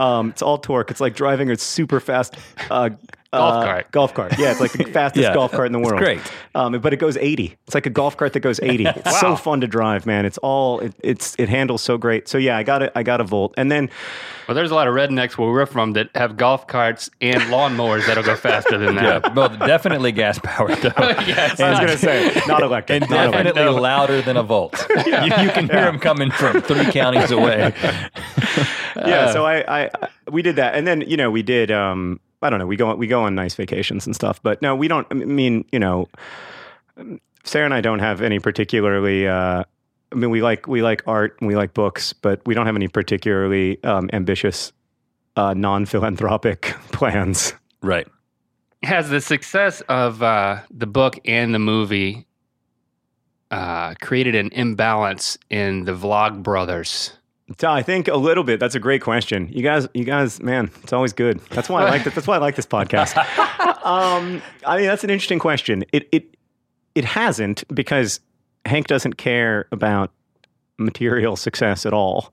Um, 0.00 0.30
it's 0.30 0.42
all 0.42 0.58
torque. 0.58 0.90
It's 0.90 1.00
like 1.00 1.14
driving 1.14 1.50
a 1.50 1.56
super 1.58 2.00
fast 2.00 2.34
uh, 2.70 2.90
Golf 3.32 3.54
uh, 3.54 3.64
cart. 3.64 3.90
Golf 3.92 4.12
cart. 4.14 4.38
Yeah, 4.38 4.50
it's 4.50 4.60
like 4.60 4.72
the 4.72 4.84
fastest 4.92 5.22
Yeah, 5.22 5.32
golf 5.32 5.52
cart 5.52 5.66
in 5.66 5.72
the 5.72 5.78
it's 5.80 5.88
world. 5.90 6.02
great. 6.02 6.20
Um, 6.54 6.78
but 6.80 6.92
it 6.92 6.98
goes 6.98 7.16
eighty. 7.16 7.56
It's 7.66 7.74
like 7.74 7.86
a 7.86 7.90
golf 7.90 8.16
cart 8.16 8.34
that 8.34 8.40
goes 8.40 8.60
eighty. 8.60 8.84
It's 8.96 9.20
so 9.20 9.36
fun 9.36 9.60
to 9.62 9.66
drive, 9.66 10.04
man. 10.04 10.26
It's 10.26 10.36
all 10.38 10.80
it, 10.80 10.94
it's 11.02 11.34
it 11.38 11.48
handles 11.48 11.80
so 11.82 11.96
great. 11.96 12.28
So 12.28 12.36
yeah, 12.36 12.58
I 12.58 12.62
got 12.62 12.82
it. 12.82 12.92
I 12.94 13.02
got 13.02 13.20
a 13.22 13.24
Volt, 13.24 13.54
and 13.56 13.70
then 13.72 13.88
Well, 14.46 14.54
there's 14.54 14.70
a 14.70 14.74
lot 14.74 14.86
of 14.86 14.94
rednecks 14.94 15.38
where 15.38 15.50
we're 15.50 15.64
from 15.64 15.94
that 15.94 16.10
have 16.14 16.36
golf 16.36 16.66
carts 16.66 17.08
and 17.22 17.40
lawnmowers 17.44 18.06
that'll 18.06 18.22
go 18.22 18.36
faster 18.36 18.76
than 18.76 18.96
Yeah, 18.96 19.20
that. 19.20 19.34
well, 19.34 19.48
definitely 19.48 20.12
gas 20.12 20.38
powered 20.42 20.76
though. 20.78 20.92
yeah, 20.98 21.52
it's 21.52 21.60
I 21.60 21.70
was 21.70 21.78
gonna 21.80 21.96
say 21.96 22.38
not 22.46 22.62
electric. 22.62 23.00
And 23.02 23.10
not 23.10 23.28
electric. 23.28 23.54
definitely 23.54 23.80
louder 23.80 24.20
than 24.20 24.36
a 24.36 24.42
volt. 24.42 24.86
you, 25.06 25.12
you 25.14 25.50
can 25.50 25.70
hear 25.70 25.86
them 25.86 25.98
coming 25.98 26.30
from 26.30 26.60
three 26.60 26.84
counties 26.92 27.30
away. 27.30 27.72
yeah 28.96 29.32
so 29.32 29.46
I, 29.46 29.84
I 29.84 29.90
we 30.30 30.42
did 30.42 30.56
that 30.56 30.74
and 30.74 30.86
then 30.86 31.00
you 31.02 31.16
know 31.16 31.30
we 31.30 31.42
did 31.42 31.70
um 31.70 32.20
i 32.42 32.50
don't 32.50 32.58
know 32.58 32.66
we 32.66 32.76
go 32.76 32.94
we 32.94 33.06
go 33.06 33.22
on 33.22 33.34
nice 33.34 33.54
vacations 33.54 34.06
and 34.06 34.14
stuff 34.14 34.42
but 34.42 34.60
no 34.62 34.74
we 34.74 34.88
don't 34.88 35.06
i 35.10 35.14
mean 35.14 35.64
you 35.72 35.78
know 35.78 36.08
sarah 37.44 37.64
and 37.64 37.74
i 37.74 37.80
don't 37.80 38.00
have 38.00 38.20
any 38.20 38.38
particularly 38.38 39.26
uh 39.26 39.64
i 40.12 40.14
mean 40.14 40.30
we 40.30 40.42
like 40.42 40.66
we 40.66 40.82
like 40.82 41.02
art 41.06 41.36
and 41.40 41.48
we 41.48 41.56
like 41.56 41.74
books 41.74 42.12
but 42.12 42.40
we 42.46 42.54
don't 42.54 42.66
have 42.66 42.76
any 42.76 42.88
particularly 42.88 43.82
um, 43.84 44.08
ambitious 44.12 44.72
uh, 45.36 45.54
non-philanthropic 45.54 46.62
plans 46.92 47.54
Right. 47.82 48.06
Has 48.84 49.10
the 49.10 49.20
success 49.20 49.80
of 49.82 50.22
uh, 50.22 50.60
the 50.70 50.86
book 50.86 51.18
and 51.24 51.54
the 51.54 51.58
movie 51.58 52.26
uh, 53.50 53.94
created 54.00 54.34
an 54.34 54.50
imbalance 54.52 55.36
in 55.50 55.84
the 55.84 55.92
Vlog 55.92 56.42
Brothers? 56.42 57.12
So 57.58 57.70
I 57.70 57.82
think 57.82 58.08
a 58.08 58.16
little 58.16 58.44
bit. 58.44 58.60
That's 58.60 58.74
a 58.74 58.80
great 58.80 59.02
question. 59.02 59.48
You 59.52 59.62
guys, 59.62 59.88
you 59.94 60.04
guys, 60.04 60.42
man, 60.42 60.70
it's 60.82 60.92
always 60.92 61.12
good. 61.12 61.40
That's 61.50 61.68
why 61.68 61.82
I 61.84 61.90
like 61.90 62.04
this. 62.04 62.14
That's 62.14 62.26
why 62.26 62.36
I 62.36 62.38
like 62.38 62.56
this 62.56 62.66
podcast. 62.66 63.16
um, 63.84 64.42
I 64.66 64.78
mean, 64.78 64.86
that's 64.86 65.04
an 65.04 65.10
interesting 65.10 65.38
question. 65.38 65.84
It 65.92 66.08
it 66.12 66.36
it 66.94 67.04
hasn't 67.04 67.64
because 67.74 68.20
Hank 68.64 68.86
doesn't 68.86 69.16
care 69.16 69.66
about 69.72 70.12
material 70.78 71.36
success 71.36 71.86
at 71.86 71.92
all. 71.92 72.32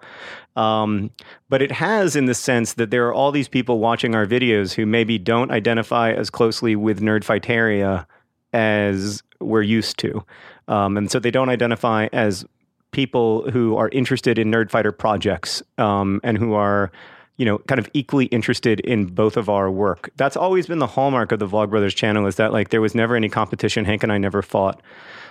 Um, 0.55 1.11
but 1.47 1.61
it 1.61 1.71
has 1.71 2.15
in 2.15 2.25
the 2.25 2.33
sense 2.33 2.73
that 2.73 2.91
there 2.91 3.07
are 3.07 3.13
all 3.13 3.31
these 3.31 3.47
people 3.47 3.79
watching 3.79 4.15
our 4.15 4.25
videos 4.25 4.73
who 4.73 4.85
maybe 4.85 5.17
don't 5.17 5.51
identify 5.51 6.11
as 6.11 6.29
closely 6.29 6.75
with 6.75 6.99
Nerdfighteria 7.01 8.05
as 8.51 9.23
we're 9.39 9.61
used 9.61 9.97
to. 9.99 10.25
Um, 10.67 10.97
and 10.97 11.09
so 11.09 11.19
they 11.19 11.31
don't 11.31 11.49
identify 11.49 12.07
as 12.11 12.45
people 12.91 13.49
who 13.51 13.75
are 13.77 13.89
interested 13.89 14.37
in 14.39 14.49
Nerdfighter 14.51 14.97
projects 14.97 15.61
um, 15.77 16.19
and 16.23 16.37
who 16.37 16.53
are, 16.53 16.91
you 17.37 17.45
know, 17.45 17.59
kind 17.59 17.79
of 17.79 17.89
equally 17.93 18.25
interested 18.25 18.79
in 18.81 19.05
both 19.05 19.37
of 19.37 19.49
our 19.49 19.69
work. 19.69 20.09
That's 20.17 20.35
always 20.35 20.67
been 20.67 20.79
the 20.79 20.87
hallmark 20.87 21.31
of 21.31 21.39
the 21.39 21.47
Vlogbrothers 21.47 21.95
channel 21.95 22.25
is 22.27 22.35
that 22.35 22.51
like 22.51 22.69
there 22.69 22.81
was 22.81 22.95
never 22.95 23.15
any 23.15 23.29
competition. 23.29 23.85
Hank 23.85 24.03
and 24.03 24.11
I 24.11 24.17
never 24.17 24.41
fought. 24.41 24.81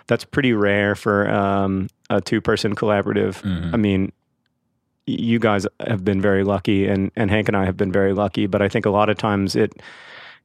That's 0.07 0.25
pretty 0.25 0.53
rare 0.53 0.95
for 0.95 1.29
um, 1.31 1.89
a 2.09 2.21
two-person 2.21 2.75
collaborative. 2.75 3.45
I 3.75 3.77
mean, 3.77 4.13
you 5.07 5.39
guys 5.39 5.67
have 5.87 6.05
been 6.05 6.21
very 6.21 6.45
lucky, 6.45 6.87
and 6.87 7.11
and 7.17 7.31
Hank 7.31 7.49
and 7.49 7.57
I 7.57 7.65
have 7.65 7.77
been 7.77 7.93
very 7.93 8.13
lucky. 8.13 8.47
But 8.47 8.63
I 8.63 8.69
think 8.69 8.87
a 8.87 8.91
lot 8.91 9.09
of 9.11 9.19
times 9.19 9.57
it 9.57 9.73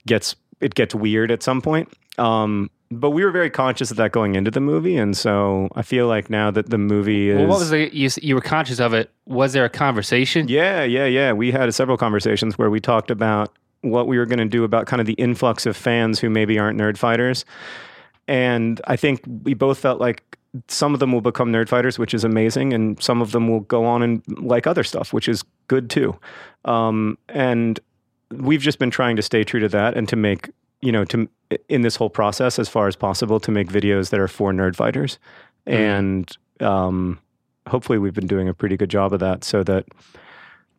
gets 0.06 0.36
it 0.62 0.76
gets 0.76 0.96
weird 0.96 1.32
at 1.32 1.44
some 1.44 1.62
point. 1.62 1.92
Um, 2.18 2.70
but 2.92 3.10
we 3.12 3.24
were 3.26 3.32
very 3.32 3.50
conscious 3.50 3.90
of 3.90 3.98
that 3.98 4.12
going 4.12 4.36
into 4.36 4.52
the 4.52 4.60
movie, 4.60 4.96
and 4.98 5.18
so 5.18 5.68
I 5.76 5.82
feel 5.82 6.08
like 6.08 6.30
now 6.30 6.52
that 6.52 6.70
the 6.70 6.78
movie 6.78 7.30
is 7.30 7.38
Well, 7.38 7.48
what 7.48 7.60
was 7.60 7.72
the 7.72 7.96
you, 7.96 8.10
you 8.22 8.36
were 8.36 8.42
conscious 8.42 8.80
of 8.80 8.94
it? 8.94 9.10
Was 9.26 9.54
there 9.54 9.66
a 9.66 9.70
conversation? 9.70 10.48
yeah, 10.48 10.84
yeah, 10.84 11.06
yeah. 11.06 11.34
We 11.34 11.52
had 11.52 11.74
several 11.74 11.98
conversations 11.98 12.58
where 12.58 12.70
we 12.70 12.80
talked 12.80 13.10
about 13.10 13.52
what 13.82 14.08
we 14.08 14.18
were 14.18 14.26
going 14.26 14.40
to 14.40 14.46
do 14.46 14.64
about 14.64 14.86
kind 14.86 15.00
of 15.02 15.08
the 15.08 15.14
influx 15.14 15.66
of 15.66 15.76
fans 15.76 16.20
who 16.20 16.30
maybe 16.30 16.58
aren't 16.58 16.80
nerd 16.80 16.98
fighters. 16.98 17.46
And 18.28 18.80
I 18.88 18.96
think 18.96 19.22
we 19.44 19.54
both 19.54 19.78
felt 19.80 20.00
like 20.00 20.38
some 20.68 20.94
of 20.94 21.00
them 21.00 21.12
will 21.12 21.22
become 21.22 21.52
nerd 21.52 21.68
fighters, 21.68 22.00
which 22.00 22.14
is 22.14 22.24
amazing, 22.24 22.74
and 22.74 23.02
some 23.02 23.22
of 23.22 23.32
them 23.32 23.50
will 23.50 23.62
go 23.62 23.86
on 23.86 24.04
and 24.04 24.22
like 24.38 24.68
other 24.68 24.84
stuff, 24.84 25.12
which 25.12 25.28
is 25.28 25.44
good 25.68 25.90
too. 25.90 26.18
Um, 26.64 27.18
and 27.28 27.80
we've 28.32 28.62
just 28.62 28.80
been 28.80 28.92
trying 28.92 29.16
to 29.16 29.22
stay 29.22 29.44
true 29.44 29.60
to 29.60 29.70
that 29.70 29.98
and 29.98 30.08
to 30.10 30.16
make 30.16 30.50
you 30.84 30.92
know 30.92 31.06
to 31.06 31.30
in 31.70 31.82
this 31.82 31.96
whole 31.96 32.10
process 32.10 32.60
as 32.60 32.68
far 32.68 32.88
as 32.88 32.96
possible 32.96 33.40
to 33.40 33.52
make 33.52 33.70
videos 33.70 34.10
that 34.10 34.20
are 34.20 34.28
for 34.28 34.52
nerd 34.52 34.76
fighters. 34.76 35.18
And 35.66 36.30
um, 36.60 37.20
hopefully 37.68 37.98
we've 37.98 38.14
been 38.14 38.28
doing 38.28 38.50
a 38.50 38.54
pretty 38.54 38.76
good 38.76 38.90
job 38.90 39.14
of 39.14 39.20
that 39.20 39.44
so 39.44 39.64
that 39.64 39.86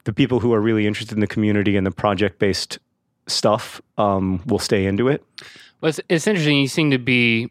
the 0.05 0.13
people 0.13 0.41
who 0.41 0.53
are 0.53 0.61
really 0.61 0.87
interested 0.87 1.15
in 1.17 1.21
the 1.21 1.27
community 1.27 1.77
and 1.77 1.87
the 1.87 1.91
project 1.91 2.39
based 2.39 2.79
stuff 3.27 3.81
um, 3.97 4.43
will 4.47 4.59
stay 4.59 4.85
into 4.85 5.09
it. 5.09 5.25
Well, 5.81 5.89
it's, 5.89 6.01
it's 6.09 6.27
interesting. 6.27 6.59
You 6.59 6.69
seem 6.69 6.91
to 6.91 6.99
be 6.99 7.51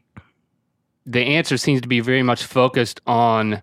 the 1.06 1.22
answer 1.22 1.58
seems 1.58 1.82
to 1.82 1.88
be 1.88 2.00
very 2.00 2.24
much 2.24 2.44
focused 2.44 3.02
on 3.08 3.62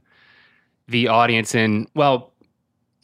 the 0.89 1.09
audience 1.09 1.55
and 1.55 1.89
well, 1.95 2.33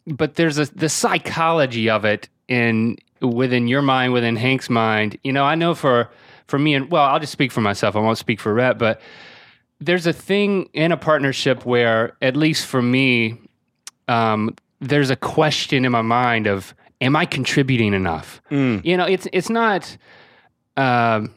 but 0.05 0.35
there's 0.35 0.57
a 0.57 0.65
the 0.65 0.89
psychology 0.89 1.89
of 1.89 2.03
it 2.05 2.27
in 2.47 2.97
within 3.21 3.67
your 3.67 3.81
mind, 3.81 4.13
within 4.13 4.35
Hank's 4.35 4.69
mind. 4.69 5.17
You 5.23 5.33
know, 5.33 5.43
I 5.43 5.55
know 5.55 5.75
for 5.75 6.09
for 6.47 6.57
me 6.57 6.75
and 6.75 6.89
well, 6.91 7.03
I'll 7.03 7.19
just 7.19 7.31
speak 7.31 7.51
for 7.51 7.61
myself. 7.61 7.95
I 7.95 7.99
won't 7.99 8.17
speak 8.17 8.39
for 8.39 8.53
Rhett, 8.53 8.77
but 8.77 9.01
there's 9.79 10.07
a 10.07 10.13
thing 10.13 10.69
in 10.73 10.91
a 10.91 10.97
partnership 10.97 11.65
where, 11.65 12.15
at 12.21 12.35
least 12.35 12.65
for 12.65 12.81
me, 12.81 13.37
um, 14.07 14.55
there's 14.79 15.09
a 15.09 15.15
question 15.15 15.85
in 15.85 15.91
my 15.91 16.01
mind 16.01 16.47
of, 16.47 16.73
am 17.01 17.15
I 17.15 17.25
contributing 17.25 17.93
enough? 17.93 18.41
You 18.83 18.97
know, 18.97 19.05
it's 19.05 19.27
it's 19.33 19.49
not. 19.49 19.97
Um, 20.75 21.33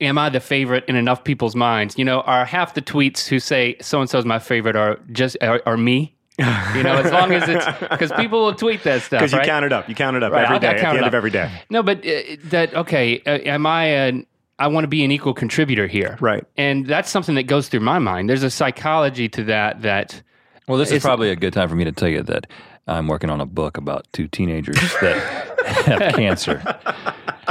am 0.00 0.18
I 0.18 0.30
the 0.30 0.40
favorite 0.40 0.84
in 0.88 0.96
enough 0.96 1.24
people's 1.24 1.54
minds? 1.54 1.96
You 1.98 2.04
know, 2.04 2.22
are 2.22 2.44
half 2.44 2.74
the 2.74 2.82
tweets 2.82 3.28
who 3.28 3.38
say 3.38 3.76
so 3.80 4.00
and 4.00 4.10
so 4.10 4.18
is 4.18 4.24
my 4.24 4.38
favorite 4.38 4.76
are 4.76 4.98
just 5.12 5.36
are, 5.42 5.62
are 5.66 5.76
me? 5.76 6.15
You 6.38 6.82
know, 6.82 6.96
as 6.96 7.10
long 7.12 7.32
as 7.32 7.48
it's 7.48 7.64
because 7.90 8.12
people 8.12 8.44
will 8.44 8.54
tweet 8.54 8.82
that 8.84 9.02
stuff. 9.02 9.20
because 9.20 9.32
you 9.32 9.38
right? 9.38 9.46
count 9.46 9.64
it 9.64 9.72
up 9.72 9.88
you 9.88 9.94
count 9.94 10.16
it 10.16 10.22
up 10.22 10.32
Right, 10.32 10.44
every 10.44 10.54
I'll- 10.54 10.60
day 10.60 10.66
I'll 10.68 10.72
at 10.74 10.76
the 10.76 10.82
count 10.82 10.96
it 10.96 10.98
end 10.98 11.06
of 11.06 11.14
up. 11.14 11.16
every 11.16 11.30
day 11.30 11.50
No, 11.70 11.82
but 11.82 11.98
uh, 12.06 12.20
that 12.50 12.74
okay? 12.74 13.20
Uh, 13.26 13.30
am 13.48 13.64
I 13.66 14.22
want 14.68 14.84
to 14.84 14.88
be 14.88 15.04
an 15.04 15.10
equal 15.12 15.34
contributor 15.34 15.86
here, 15.86 16.16
Right. 16.20 16.44
And 16.56 16.86
that's 16.86 17.10
something 17.10 17.34
that 17.36 17.44
goes 17.44 17.68
through 17.68 17.80
my 17.80 17.98
mind. 17.98 18.28
There's 18.28 18.42
a 18.42 18.50
psychology 18.50 19.28
to 19.30 19.44
that. 19.44 19.82
That 19.82 20.22
Well, 20.68 20.78
this 20.78 20.88
is 20.88 20.96
It's- 20.96 21.02
probably 21.04 21.30
a 21.30 21.36
good 21.36 21.52
time 21.52 21.68
for 21.68 21.74
me 21.74 21.84
to 21.84 21.92
tell 21.92 22.08
you 22.08 22.22
that 22.22 22.46
I'm 22.86 23.06
working 23.08 23.30
on 23.30 23.40
a 23.40 23.46
book 23.46 23.76
about 23.78 24.06
two 24.12 24.28
teenagers 24.28 24.76
that 25.00 25.16
have 25.86 26.14
cancer. 26.14 26.62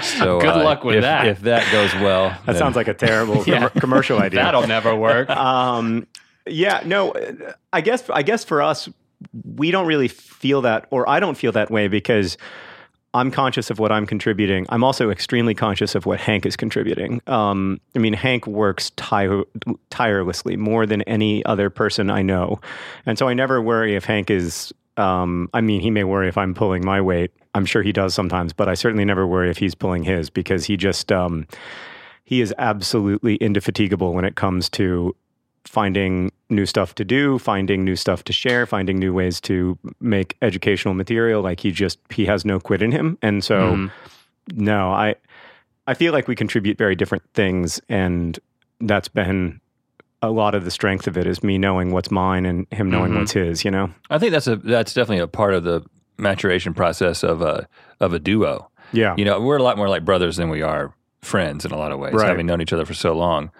So 0.01 0.39
Good 0.41 0.49
uh, 0.49 0.63
luck 0.63 0.83
with 0.83 0.97
if, 0.97 1.01
that. 1.03 1.25
If 1.27 1.41
that 1.41 1.69
goes 1.71 1.93
well, 2.01 2.37
that 2.45 2.57
sounds 2.57 2.75
like 2.75 2.87
a 2.87 2.93
terrible 2.93 3.43
Yeah. 3.47 3.69
commercial 3.69 4.19
idea 4.19 4.43
that'll 4.43 4.67
never 4.67 4.95
work. 4.95 5.29
um, 5.29 6.05
yeah, 6.47 6.81
no, 6.85 7.13
I 7.73 7.81
guess 7.81 8.09
I 8.09 8.23
guess 8.23 8.43
for 8.43 8.61
us, 8.61 8.89
we 9.43 9.71
don't 9.71 9.87
really 9.87 10.07
feel 10.07 10.61
that, 10.61 10.87
or 10.91 11.07
I 11.09 11.19
don't 11.19 11.35
feel 11.35 11.51
that 11.53 11.71
way 11.71 11.87
because 11.87 12.37
I'm 13.13 13.31
conscious 13.31 13.69
of 13.69 13.79
what 13.79 13.91
I'm 13.91 14.05
contributing. 14.05 14.65
I'm 14.69 14.83
also 14.83 15.09
extremely 15.09 15.55
conscious 15.55 15.95
of 15.95 16.05
what 16.05 16.19
Hank 16.19 16.45
is 16.45 16.55
contributing. 16.55 17.21
Um, 17.27 17.79
I 17.95 17.99
mean, 17.99 18.13
Hank 18.13 18.45
works 18.45 18.91
tire- 18.91 19.45
tirelessly 19.89 20.57
more 20.57 20.85
than 20.85 21.01
any 21.03 21.43
other 21.45 21.69
person 21.69 22.09
I 22.09 22.21
know, 22.21 22.59
and 23.05 23.17
so 23.17 23.27
I 23.27 23.33
never 23.33 23.61
worry 23.61 23.95
if 23.95 24.05
Hank 24.05 24.29
is. 24.29 24.73
Um, 24.97 25.49
I 25.53 25.59
mean, 25.59 25.81
he 25.81 25.91
may 25.91 26.05
worry 26.05 26.29
if 26.29 26.37
I'm 26.37 26.53
pulling 26.53 26.85
my 26.85 27.01
weight. 27.01 27.31
I'm 27.53 27.65
sure 27.65 27.81
he 27.81 27.91
does 27.91 28.13
sometimes, 28.13 28.53
but 28.53 28.69
I 28.69 28.75
certainly 28.75 29.03
never 29.03 29.27
worry 29.27 29.49
if 29.49 29.57
he's 29.57 29.75
pulling 29.75 30.03
his 30.03 30.29
because 30.29 30.65
he 30.65 30.77
just 30.77 31.11
um, 31.11 31.47
he 32.25 32.41
is 32.41 32.53
absolutely 32.57 33.35
indefatigable 33.35 34.13
when 34.13 34.25
it 34.25 34.35
comes 34.35 34.69
to 34.71 35.15
finding 35.67 36.31
new 36.49 36.65
stuff 36.65 36.95
to 36.95 37.05
do, 37.05 37.39
finding 37.39 37.83
new 37.83 37.95
stuff 37.95 38.23
to 38.25 38.33
share, 38.33 38.65
finding 38.65 38.97
new 38.97 39.13
ways 39.13 39.41
to 39.41 39.77
make 39.99 40.37
educational 40.41 40.93
material. 40.93 41.41
Like 41.41 41.59
he 41.59 41.71
just 41.71 41.99
he 42.09 42.25
has 42.25 42.45
no 42.45 42.59
quit 42.59 42.81
in 42.81 42.91
him, 42.91 43.17
and 43.21 43.43
so 43.43 43.73
mm-hmm. 43.73 44.63
no, 44.63 44.91
I 44.91 45.15
I 45.87 45.93
feel 45.93 46.13
like 46.13 46.27
we 46.27 46.35
contribute 46.35 46.77
very 46.77 46.95
different 46.95 47.23
things, 47.33 47.79
and 47.89 48.37
that's 48.81 49.07
been 49.07 49.59
a 50.21 50.31
lot 50.31 50.55
of 50.55 50.65
the 50.65 50.71
strength 50.71 51.07
of 51.07 51.17
it 51.17 51.27
is 51.27 51.43
me 51.43 51.57
knowing 51.57 51.91
what's 51.91 52.09
mine 52.09 52.45
and 52.45 52.65
him 52.71 52.89
knowing 52.89 53.11
mm-hmm. 53.11 53.19
what's 53.19 53.33
his. 53.33 53.65
You 53.65 53.71
know? 53.71 53.91
I 54.09 54.17
think 54.17 54.31
that's 54.31 54.47
a 54.47 54.55
that's 54.55 54.93
definitely 54.93 55.19
a 55.19 55.27
part 55.27 55.53
of 55.53 55.63
the 55.63 55.83
maturation 56.17 56.73
process 56.73 57.23
of 57.23 57.41
a 57.41 57.67
of 57.99 58.13
a 58.13 58.19
duo. 58.19 58.69
Yeah. 58.91 59.15
You 59.17 59.25
know, 59.25 59.41
we're 59.41 59.57
a 59.57 59.63
lot 59.63 59.77
more 59.77 59.89
like 59.89 60.05
brothers 60.05 60.37
than 60.37 60.49
we 60.49 60.61
are 60.61 60.93
friends 61.21 61.65
in 61.65 61.71
a 61.71 61.77
lot 61.77 61.91
of 61.91 61.99
ways, 61.99 62.13
Right. 62.13 62.27
having 62.27 62.45
known 62.45 62.61
each 62.61 62.71
other 62.71 62.85
for 62.85 62.93
so 62.93 63.13
long. 63.13 63.51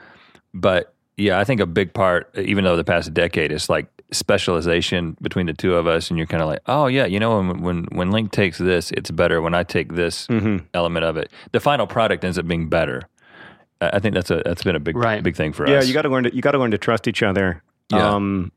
But 0.54 0.95
yeah, 1.18 1.40
I 1.40 1.44
think 1.44 1.62
a 1.62 1.66
big 1.66 1.94
part, 1.94 2.30
even 2.38 2.64
though 2.64 2.76
the 2.76 2.84
past 2.84 3.14
decade, 3.14 3.52
is 3.52 3.70
like 3.70 3.88
specialization 4.12 5.16
between 5.22 5.46
the 5.46 5.54
two 5.54 5.76
of 5.76 5.88
us, 5.88 6.10
and 6.10 6.18
you're 6.18 6.28
kind 6.28 6.44
of 6.44 6.50
like, 6.50 6.60
oh 6.68 6.88
yeah, 6.88 7.06
you 7.06 7.20
know, 7.20 7.38
when 7.38 7.62
when 7.62 7.84
when 7.92 8.12
Link 8.12 8.32
takes 8.32 8.58
this, 8.58 8.92
it's 8.92 9.12
better. 9.12 9.42
When 9.42 9.54
I 9.54 9.64
take 9.64 9.94
this 9.94 10.28
Mm-hmm. 10.28 10.66
element 10.74 11.06
of 11.06 11.18
it, 11.18 11.32
the 11.52 11.60
final 11.60 11.88
product 11.88 12.24
ends 12.24 12.38
up 12.38 12.48
being 12.48 12.68
better. 12.70 13.02
I 13.82 13.92
I 13.94 14.00
think 14.00 14.14
that's 14.16 14.32
a 14.32 14.42
that's 14.46 14.64
been 14.64 14.76
a 14.76 14.80
big 14.80 14.96
Right. 14.98 15.24
big 15.24 15.36
thing 15.36 15.54
for 15.54 15.68
yeah, 15.68 15.78
us. 15.78 15.84
Yeah, 15.84 15.88
you 15.88 15.94
got 15.94 16.02
to 16.04 16.10
learn 16.10 16.24
to 16.26 16.36
you 16.36 16.42
got 16.42 16.52
to 16.52 16.58
learn 16.60 16.72
to 16.72 16.78
trust 16.78 17.08
each 17.08 17.24
other. 17.24 17.62
Yeah. 17.92 18.16
Um, 18.16 18.52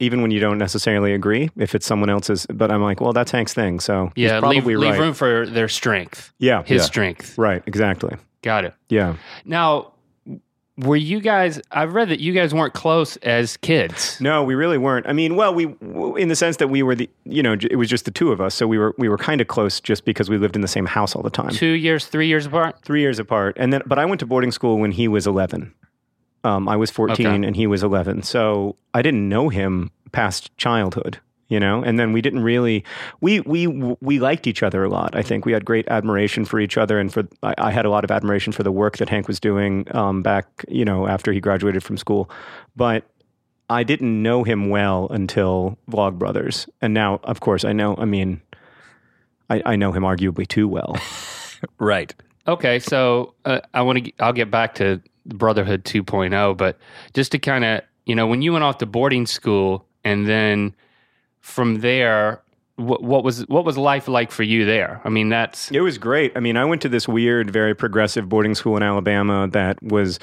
even 0.00 0.20
when 0.22 0.30
you 0.32 0.40
don't 0.40 0.58
necessarily 0.58 1.14
agree, 1.14 1.50
if 1.56 1.74
it's 1.74 1.86
someone 1.86 2.10
else's, 2.10 2.46
but 2.52 2.70
I'm 2.70 2.82
like, 2.82 3.00
well, 3.00 3.12
that's 3.12 3.30
Hank's 3.30 3.54
thing, 3.54 3.78
so 3.80 4.10
he's 4.16 4.24
yeah, 4.24 4.40
probably 4.40 4.60
leave, 4.60 4.78
right. 4.80 4.90
leave 4.90 4.98
room 5.00 5.14
for 5.14 5.46
their 5.46 5.68
strength, 5.68 6.32
yeah, 6.40 6.64
his 6.64 6.82
Yeah. 6.82 6.86
strength. 6.86 7.38
right, 7.38 7.62
exactly. 7.66 8.16
Got 8.42 8.64
it. 8.66 8.74
Yeah. 8.90 9.14
Now, 9.46 9.93
were 10.76 10.96
you 10.96 11.20
guys? 11.20 11.60
I've 11.70 11.94
read 11.94 12.08
that 12.08 12.18
you 12.20 12.32
guys 12.32 12.52
weren't 12.52 12.74
close 12.74 13.16
as 13.18 13.56
kids. 13.58 14.20
No, 14.20 14.42
we 14.42 14.54
really 14.54 14.78
weren't. 14.78 15.06
I 15.06 15.12
mean, 15.12 15.36
well, 15.36 15.54
we 15.54 15.66
in 16.20 16.28
the 16.28 16.36
sense 16.36 16.56
that 16.56 16.68
we 16.68 16.82
were 16.82 16.94
the, 16.94 17.08
you 17.24 17.42
know, 17.42 17.52
it 17.52 17.76
was 17.76 17.88
just 17.88 18.04
the 18.06 18.10
two 18.10 18.32
of 18.32 18.40
us, 18.40 18.54
so 18.54 18.66
we 18.66 18.78
were 18.78 18.94
we 18.98 19.08
were 19.08 19.18
kind 19.18 19.40
of 19.40 19.46
close 19.46 19.80
just 19.80 20.04
because 20.04 20.28
we 20.28 20.36
lived 20.36 20.56
in 20.56 20.62
the 20.62 20.68
same 20.68 20.86
house 20.86 21.14
all 21.14 21.22
the 21.22 21.30
time. 21.30 21.50
Two 21.50 21.66
years, 21.74 22.06
three 22.06 22.26
years 22.26 22.46
apart. 22.46 22.80
Three 22.82 23.00
years 23.02 23.18
apart, 23.18 23.56
and 23.58 23.72
then 23.72 23.82
but 23.86 23.98
I 23.98 24.04
went 24.04 24.18
to 24.20 24.26
boarding 24.26 24.50
school 24.50 24.78
when 24.78 24.90
he 24.92 25.06
was 25.06 25.26
eleven. 25.26 25.72
Um, 26.42 26.68
I 26.68 26.76
was 26.76 26.90
fourteen 26.90 27.26
Okay. 27.26 27.46
and 27.46 27.54
he 27.56 27.66
was 27.66 27.82
eleven, 27.82 28.22
so 28.22 28.76
I 28.92 29.00
didn't 29.02 29.28
know 29.28 29.48
him 29.48 29.90
past 30.12 30.56
childhood. 30.58 31.18
You 31.54 31.60
know, 31.60 31.84
and 31.84 32.00
then 32.00 32.12
we 32.12 32.20
didn't 32.20 32.42
really 32.42 32.82
we 33.20 33.38
we 33.38 33.68
we 33.68 34.18
liked 34.18 34.48
each 34.48 34.64
other 34.64 34.82
a 34.82 34.88
lot. 34.88 35.14
I 35.14 35.22
think 35.22 35.46
we 35.46 35.52
had 35.52 35.64
great 35.64 35.86
admiration 35.86 36.44
for 36.44 36.58
each 36.58 36.76
other, 36.76 36.98
and 36.98 37.12
for 37.12 37.28
I, 37.44 37.54
I 37.58 37.70
had 37.70 37.84
a 37.84 37.90
lot 37.90 38.02
of 38.02 38.10
admiration 38.10 38.52
for 38.52 38.64
the 38.64 38.72
work 38.72 38.96
that 38.96 39.08
Hank 39.08 39.28
was 39.28 39.38
doing 39.38 39.86
um, 39.94 40.20
back, 40.20 40.64
you 40.66 40.84
know, 40.84 41.06
after 41.06 41.32
he 41.32 41.38
graduated 41.38 41.84
from 41.84 41.96
school. 41.96 42.28
But 42.74 43.04
I 43.70 43.84
didn't 43.84 44.20
know 44.20 44.42
him 44.42 44.68
well 44.68 45.06
until 45.12 45.78
Vlog 45.88 46.18
Brothers, 46.18 46.68
and 46.82 46.92
now, 46.92 47.20
of 47.22 47.38
course, 47.38 47.64
I 47.64 47.72
know. 47.72 47.94
I 47.98 48.04
mean, 48.04 48.42
I, 49.48 49.62
I 49.64 49.76
know 49.76 49.92
him 49.92 50.02
arguably 50.02 50.48
too 50.48 50.66
well. 50.66 50.96
right. 51.78 52.12
Okay, 52.48 52.80
so 52.80 53.34
uh, 53.44 53.60
I 53.74 53.82
want 53.82 54.06
to. 54.06 54.12
I'll 54.18 54.32
get 54.32 54.50
back 54.50 54.74
to 54.74 55.00
Brotherhood 55.24 55.84
2.0, 55.84 56.56
but 56.56 56.80
just 57.14 57.30
to 57.30 57.38
kind 57.38 57.64
of, 57.64 57.82
you 58.06 58.16
know, 58.16 58.26
when 58.26 58.42
you 58.42 58.52
went 58.52 58.64
off 58.64 58.78
to 58.78 58.86
boarding 58.86 59.24
school, 59.24 59.86
and 60.02 60.26
then 60.26 60.74
from 61.44 61.80
there, 61.80 62.40
what, 62.76 63.02
what 63.02 63.22
was 63.22 63.46
what 63.48 63.66
was 63.66 63.76
life 63.76 64.08
like 64.08 64.32
for 64.32 64.42
you 64.42 64.64
there? 64.64 65.02
I 65.04 65.10
mean, 65.10 65.28
that's 65.28 65.70
It 65.70 65.82
was 65.82 65.98
great. 65.98 66.32
I 66.34 66.40
mean, 66.40 66.56
I 66.56 66.64
went 66.64 66.80
to 66.82 66.88
this 66.88 67.06
weird, 67.06 67.50
very 67.50 67.74
progressive 67.74 68.30
boarding 68.30 68.54
school 68.54 68.78
in 68.78 68.82
Alabama 68.82 69.46
that 69.48 69.80
was 69.82 70.18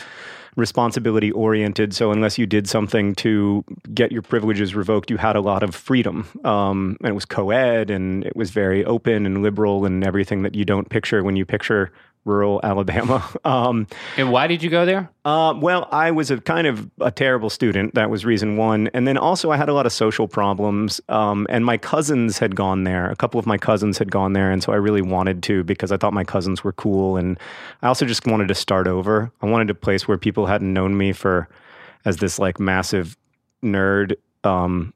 responsibility 0.55 1.31
oriented. 1.31 1.93
So 1.93 2.11
unless 2.11 2.39
you 2.39 2.47
did 2.47 2.67
something 2.67 3.13
to 3.15 3.63
get 3.93 4.11
your 4.11 4.23
privileges 4.23 4.73
revoked, 4.73 5.11
you 5.11 5.17
had 5.17 5.35
a 5.35 5.41
lot 5.41 5.61
of 5.61 5.75
freedom. 5.75 6.27
Um, 6.43 6.97
and 7.01 7.09
it 7.09 7.15
was 7.15 7.25
co-ed, 7.25 7.91
and 7.91 8.25
it 8.25 8.35
was 8.35 8.49
very 8.49 8.83
open 8.83 9.27
and 9.27 9.43
liberal, 9.43 9.85
and 9.85 10.03
everything 10.03 10.41
that 10.41 10.55
you 10.55 10.65
don't 10.65 10.89
picture 10.89 11.23
when 11.23 11.35
you 11.35 11.45
picture 11.45 11.91
rural 12.25 12.59
Alabama. 12.63 13.27
Um, 13.45 13.87
And 14.17 14.31
why 14.31 14.47
did 14.47 14.61
you 14.63 14.69
go 14.69 14.85
there? 14.85 15.09
uh, 15.25 15.53
well, 15.57 15.87
I 15.91 16.11
was 16.11 16.29
a 16.31 16.39
kind 16.39 16.67
of 16.67 16.89
a 16.99 17.09
terrible 17.11 17.49
student. 17.49 17.95
That 17.95 18.09
was 18.09 18.23
reason 18.25 18.57
one. 18.57 18.89
And 18.93 19.07
then 19.07 19.17
also, 19.17 19.49
I 19.51 19.57
had 19.57 19.69
a 19.69 19.73
lot 19.73 19.85
of 19.85 19.91
social 19.93 20.27
problems. 20.27 21.01
Um, 21.09 21.47
and 21.49 21.65
my 21.65 21.77
cousins 21.77 22.37
had 22.39 22.55
gone 22.55 22.83
there. 22.83 23.09
A 23.09 23.15
couple 23.15 23.39
of 23.39 23.45
my 23.47 23.57
cousins 23.57 23.97
had 23.97 24.11
gone 24.11 24.33
there. 24.33 24.51
And 24.51 24.61
so 24.63 24.71
I 24.71 24.75
really 24.77 25.01
wanted 25.01 25.41
to 25.43 25.63
because 25.63 25.91
I 25.91 25.97
thought 25.97 26.13
my 26.13 26.23
cousins 26.23 26.63
were 26.63 26.73
cool. 26.73 27.17
And 27.17 27.39
I 27.81 27.87
also 27.87 28.05
just 28.05 28.25
wanted 28.27 28.47
to 28.49 28.55
start 28.55 28.87
over. 28.87 29.31
I 29.41 29.47
wanted 29.47 29.69
a 29.69 29.75
place 29.75 30.07
where 30.07 30.17
people 30.17 30.45
hadn't 30.45 30.71
known 30.71 30.97
me 30.97 31.13
for 31.13 31.47
as 32.05 32.17
this 32.17 32.37
like 32.39 32.59
massive 32.59 33.17
nerd. 33.63 34.13
Um, 34.43 34.93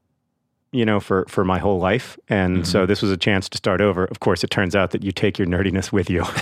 you 0.72 0.84
know, 0.84 1.00
for 1.00 1.24
for 1.28 1.44
my 1.44 1.58
whole 1.58 1.78
life, 1.78 2.18
and 2.28 2.66
so 2.66 2.84
this 2.84 3.00
was 3.00 3.10
a 3.10 3.16
chance 3.16 3.48
to 3.48 3.56
start 3.56 3.80
over. 3.80 4.04
Of 4.04 4.20
course, 4.20 4.44
it 4.44 4.50
turns 4.50 4.74
out 4.76 4.90
that 4.90 5.02
you 5.02 5.10
take 5.12 5.38
your 5.38 5.48
nerdiness 5.48 5.90
with 5.92 6.10
you. 6.10 6.24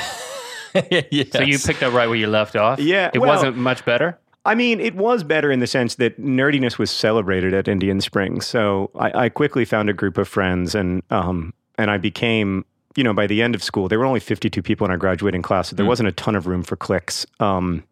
yes. 0.90 1.28
So 1.32 1.42
you 1.42 1.58
picked 1.58 1.82
up 1.82 1.92
right 1.92 2.08
where 2.08 2.16
you 2.16 2.26
left 2.26 2.56
off. 2.56 2.78
Yeah, 2.80 3.10
it 3.12 3.18
well- 3.18 3.30
wasn't 3.30 3.56
much 3.56 3.84
better. 3.84 4.18
I 4.46 4.54
mean, 4.54 4.78
it 4.78 4.94
was 4.94 5.24
better 5.24 5.50
in 5.50 5.60
the 5.60 5.66
sense 5.66 5.94
that 5.94 6.20
nerdiness 6.20 6.76
was 6.76 6.90
celebrated 6.90 7.54
at 7.54 7.66
Indian 7.66 8.02
Springs. 8.02 8.46
So 8.46 8.90
I, 8.94 9.24
I 9.24 9.28
quickly 9.30 9.64
found 9.64 9.88
a 9.88 9.94
group 9.94 10.18
of 10.18 10.28
friends, 10.28 10.74
and 10.74 11.02
um, 11.08 11.54
and 11.78 11.90
I 11.90 11.96
became, 11.96 12.66
you 12.94 13.02
know, 13.02 13.14
by 13.14 13.26
the 13.26 13.40
end 13.40 13.54
of 13.54 13.62
school, 13.62 13.88
there 13.88 13.98
were 13.98 14.04
only 14.04 14.20
fifty 14.20 14.50
two 14.50 14.60
people 14.60 14.84
in 14.84 14.90
our 14.90 14.98
graduating 14.98 15.40
class, 15.40 15.70
so 15.70 15.76
there 15.76 15.86
wasn't 15.86 16.10
a 16.10 16.12
ton 16.12 16.36
of 16.36 16.46
room 16.46 16.62
for 16.62 16.76
cliques. 16.76 17.24
Um, 17.40 17.84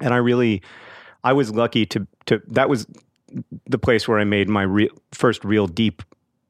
and 0.00 0.12
I 0.12 0.18
really, 0.18 0.60
I 1.24 1.32
was 1.32 1.54
lucky 1.54 1.86
to 1.86 2.06
to 2.26 2.42
that 2.48 2.68
was 2.68 2.86
the 3.66 3.78
place 3.78 4.06
where 4.06 4.18
I 4.18 4.24
made 4.24 4.48
my 4.48 4.62
re- 4.62 4.90
first 5.12 5.42
real 5.42 5.66
deep 5.66 6.02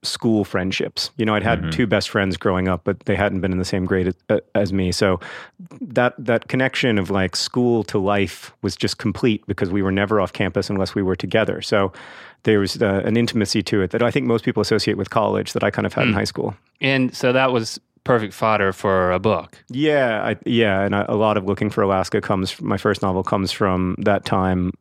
school 0.03 0.45
friendships. 0.45 1.11
You 1.17 1.27
know, 1.27 1.35
I'd 1.35 1.43
had 1.43 1.73
two 1.73 1.87
best 1.87 2.09
friends 2.09 2.37
growing 2.37 2.69
up, 2.69 2.83
but 2.85 3.01
they 3.01 3.17
hadn't 3.17 3.41
been 3.41 3.53
in 3.53 3.59
the 3.59 3.65
same 3.65 3.85
grade 3.85 4.15
as, 4.29 4.41
as 4.55 4.73
me. 4.73 4.93
So 4.93 5.19
that 5.81 6.15
that 6.19 6.49
connection 6.49 6.99
of 6.99 7.11
like 7.11 7.35
school 7.35 7.83
to 7.85 7.99
life 7.99 8.53
was 8.63 8.77
just 8.77 8.99
complete 8.99 9.45
because 9.47 9.71
we 9.71 9.83
were 9.83 9.93
never 9.93 10.21
off 10.21 10.33
campus 10.33 10.71
unless 10.71 10.95
we 10.95 11.03
were 11.03 11.17
together. 11.17 11.61
So 11.63 11.93
there 12.45 12.61
was 12.61 12.81
uh, 12.81 13.03
an 13.05 13.17
intimacy 13.17 13.63
to 13.65 13.83
it 13.83 13.91
that 13.91 14.03
I 14.03 14.11
think 14.11 14.27
most 14.27 14.45
people 14.45 14.61
associate 14.61 14.97
with 14.97 15.11
college 15.11 15.53
that 15.53 15.65
I 15.65 15.71
kind 15.71 15.87
of 15.87 15.93
had 15.93 16.07
in 16.07 16.15
high 16.15 16.25
school. 16.25 16.55
And 16.81 17.15
so 17.15 17.33
that 17.33 17.53
was 17.53 17.81
perfect 18.05 18.33
fodder 18.33 18.73
for 18.73 19.11
a 19.11 19.19
book. 19.19 19.63
Yeah, 19.69 20.23
I, 20.25 20.37
yeah, 20.47 20.83
and 20.83 20.95
a, 20.95 21.13
a 21.13 21.17
lot 21.17 21.37
of 21.37 21.45
looking 21.45 21.71
for 21.71 21.83
Alaska 21.83 22.21
comes. 22.21 22.61
My 22.63 22.79
first 22.79 23.03
novel 23.03 23.23
comes 23.23 23.51
from 23.53 23.97
that 23.99 24.25
time. 24.25 24.73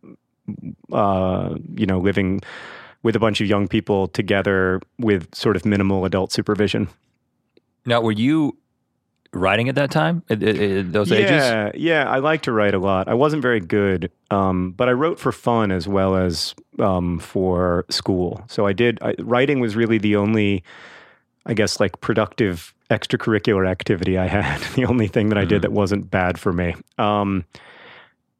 Uh, 0.93 1.56
you 1.75 1.86
know, 1.86 1.99
living 1.99 2.39
with 3.03 3.15
a 3.15 3.19
bunch 3.19 3.41
of 3.41 3.47
young 3.47 3.67
people 3.67 4.07
together 4.07 4.81
with 4.99 5.33
sort 5.33 5.55
of 5.55 5.65
minimal 5.65 6.05
adult 6.05 6.31
supervision. 6.31 6.89
now, 7.86 8.01
were 8.01 8.12
you 8.12 8.57
writing 9.33 9.69
at 9.69 9.75
that 9.75 9.91
time? 9.91 10.23
At, 10.29 10.41
at- 10.43 10.55
at 10.57 10.93
those 10.93 11.12
ages? 11.12 11.29
Yeah, 11.31 11.71
yeah, 11.75 12.10
I 12.10 12.19
like 12.19 12.41
to 12.43 12.51
write 12.51 12.73
a 12.73 12.79
lot. 12.79 13.07
I 13.07 13.13
wasn't 13.13 13.41
very 13.41 13.60
good, 13.60 14.12
um, 14.31 14.71
but 14.71 14.89
I 14.89 14.93
wrote 14.93 15.19
for 15.19 15.31
fun 15.31 15.71
as 15.71 15.88
well 15.88 16.15
as 16.15 16.55
um, 16.79 17.19
for 17.19 17.86
school. 17.89 18.43
So 18.47 18.65
I 18.65 18.73
did. 18.73 18.99
I, 19.01 19.15
writing 19.19 19.60
was 19.60 19.75
really 19.75 19.97
the 19.99 20.15
only, 20.15 20.63
I 21.45 21.53
guess, 21.53 21.79
like 21.79 21.99
productive 22.01 22.73
extracurricular 22.89 23.67
activity 23.69 24.17
I 24.17 24.27
had. 24.27 24.60
the 24.75 24.86
only 24.86 25.07
thing 25.07 25.29
that 25.29 25.38
I 25.38 25.45
did 25.45 25.62
that 25.62 25.71
wasn't 25.71 26.10
bad 26.10 26.39
for 26.39 26.53
me. 26.53 26.75
Um, 26.97 27.43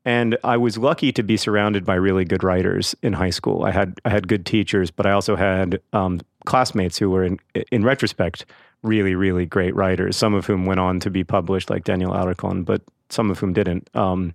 and 0.08 0.38
I 0.46 0.56
was 0.56 0.78
lucky 0.78 1.12
to 1.12 1.22
be 1.22 1.36
surrounded 1.36 1.84
by 1.84 1.96
really 1.96 2.24
good 2.24 2.42
writers 2.42 2.96
in 3.04 3.12
high 3.12 3.30
school. 3.30 3.66
I 3.66 3.72
had 3.72 4.00
I 4.06 4.10
had 4.10 4.30
good 4.30 4.46
teachers, 4.46 4.90
but 4.90 5.06
I 5.06 5.12
also 5.12 5.36
had 5.36 5.82
um, 5.92 6.22
classmates 6.46 6.98
who 6.98 7.10
were, 7.10 7.26
in 7.26 7.38
in 7.72 7.84
retrospect, 7.84 8.46
really 8.84 9.16
really 9.16 9.46
great 9.46 9.76
writers. 9.76 10.16
Some 10.16 10.34
of 10.34 10.46
whom 10.46 10.66
went 10.66 10.80
on 10.80 11.02
to 11.02 11.10
be 11.10 11.26
published, 11.26 11.70
like 11.70 11.84
Daniel 11.84 12.14
Alarcon, 12.14 12.64
but 12.64 12.82
some 13.10 13.30
of 13.30 13.38
whom 13.40 13.52
didn't. 13.52 13.90
Um, 13.96 14.34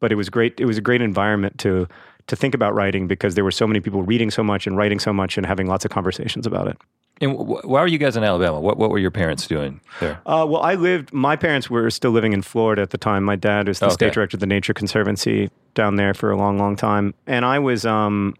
but 0.00 0.10
it 0.10 0.16
was 0.16 0.28
great. 0.28 0.58
It 0.58 0.64
was 0.64 0.78
a 0.78 0.82
great 0.82 1.00
environment 1.00 1.58
to 1.58 1.86
to 2.26 2.34
think 2.34 2.52
about 2.52 2.74
writing 2.74 3.06
because 3.06 3.36
there 3.36 3.44
were 3.44 3.52
so 3.52 3.68
many 3.68 3.78
people 3.78 4.02
reading 4.02 4.32
so 4.32 4.42
much 4.42 4.66
and 4.66 4.76
writing 4.76 4.98
so 4.98 5.12
much 5.12 5.36
and 5.36 5.46
having 5.46 5.68
lots 5.68 5.84
of 5.84 5.92
conversations 5.92 6.44
about 6.44 6.66
it. 6.66 6.76
And 7.20 7.36
why 7.38 7.80
were 7.80 7.86
you 7.86 7.98
guys 7.98 8.16
in 8.16 8.24
Alabama? 8.24 8.60
What 8.60 8.76
What 8.76 8.90
were 8.90 8.98
your 8.98 9.10
parents 9.12 9.46
doing 9.46 9.80
there? 10.00 10.20
Uh, 10.26 10.44
well, 10.48 10.62
I 10.62 10.74
lived. 10.74 11.12
My 11.12 11.36
parents 11.36 11.70
were 11.70 11.88
still 11.90 12.10
living 12.10 12.32
in 12.32 12.42
Florida 12.42 12.82
at 12.82 12.90
the 12.90 12.98
time. 12.98 13.22
My 13.22 13.36
dad 13.36 13.68
was 13.68 13.78
the 13.78 13.86
Okay. 13.86 13.94
state 13.94 14.12
director 14.14 14.36
of 14.36 14.40
the 14.40 14.46
Nature 14.46 14.74
Conservancy 14.74 15.48
down 15.74 15.96
there 15.96 16.12
for 16.14 16.30
a 16.30 16.36
long, 16.36 16.58
long 16.58 16.74
time, 16.76 17.14
and 17.26 17.44
I 17.44 17.58
was, 17.60 17.84
um, 17.86 18.34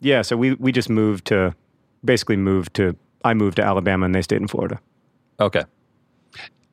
yeah. 0.00 0.22
So 0.22 0.36
we 0.36 0.54
we 0.54 0.70
just 0.70 0.88
moved 0.88 1.24
to, 1.26 1.54
basically 2.04 2.36
moved 2.36 2.74
to. 2.74 2.94
I 3.24 3.34
moved 3.34 3.56
to 3.56 3.62
Alabama, 3.64 4.06
and 4.06 4.14
they 4.14 4.22
stayed 4.22 4.40
in 4.42 4.48
Florida. 4.48 4.78
Okay. 5.40 5.64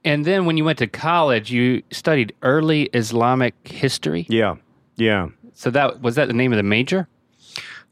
And 0.04 0.26
then 0.26 0.46
when 0.46 0.58
you 0.58 0.66
went 0.66 0.80
to 0.80 0.88
college, 0.88 1.52
you 1.52 1.82
studied 1.92 2.34
early 2.42 2.84
Islamic 2.94 3.54
history. 3.68 4.26
Yeah, 4.30 4.56
yeah. 4.96 5.30
So 5.54 5.70
that 5.72 6.02
was 6.02 6.16
that 6.16 6.28
the 6.28 6.34
name 6.34 6.52
of 6.54 6.58
the 6.58 6.64
major? 6.64 7.08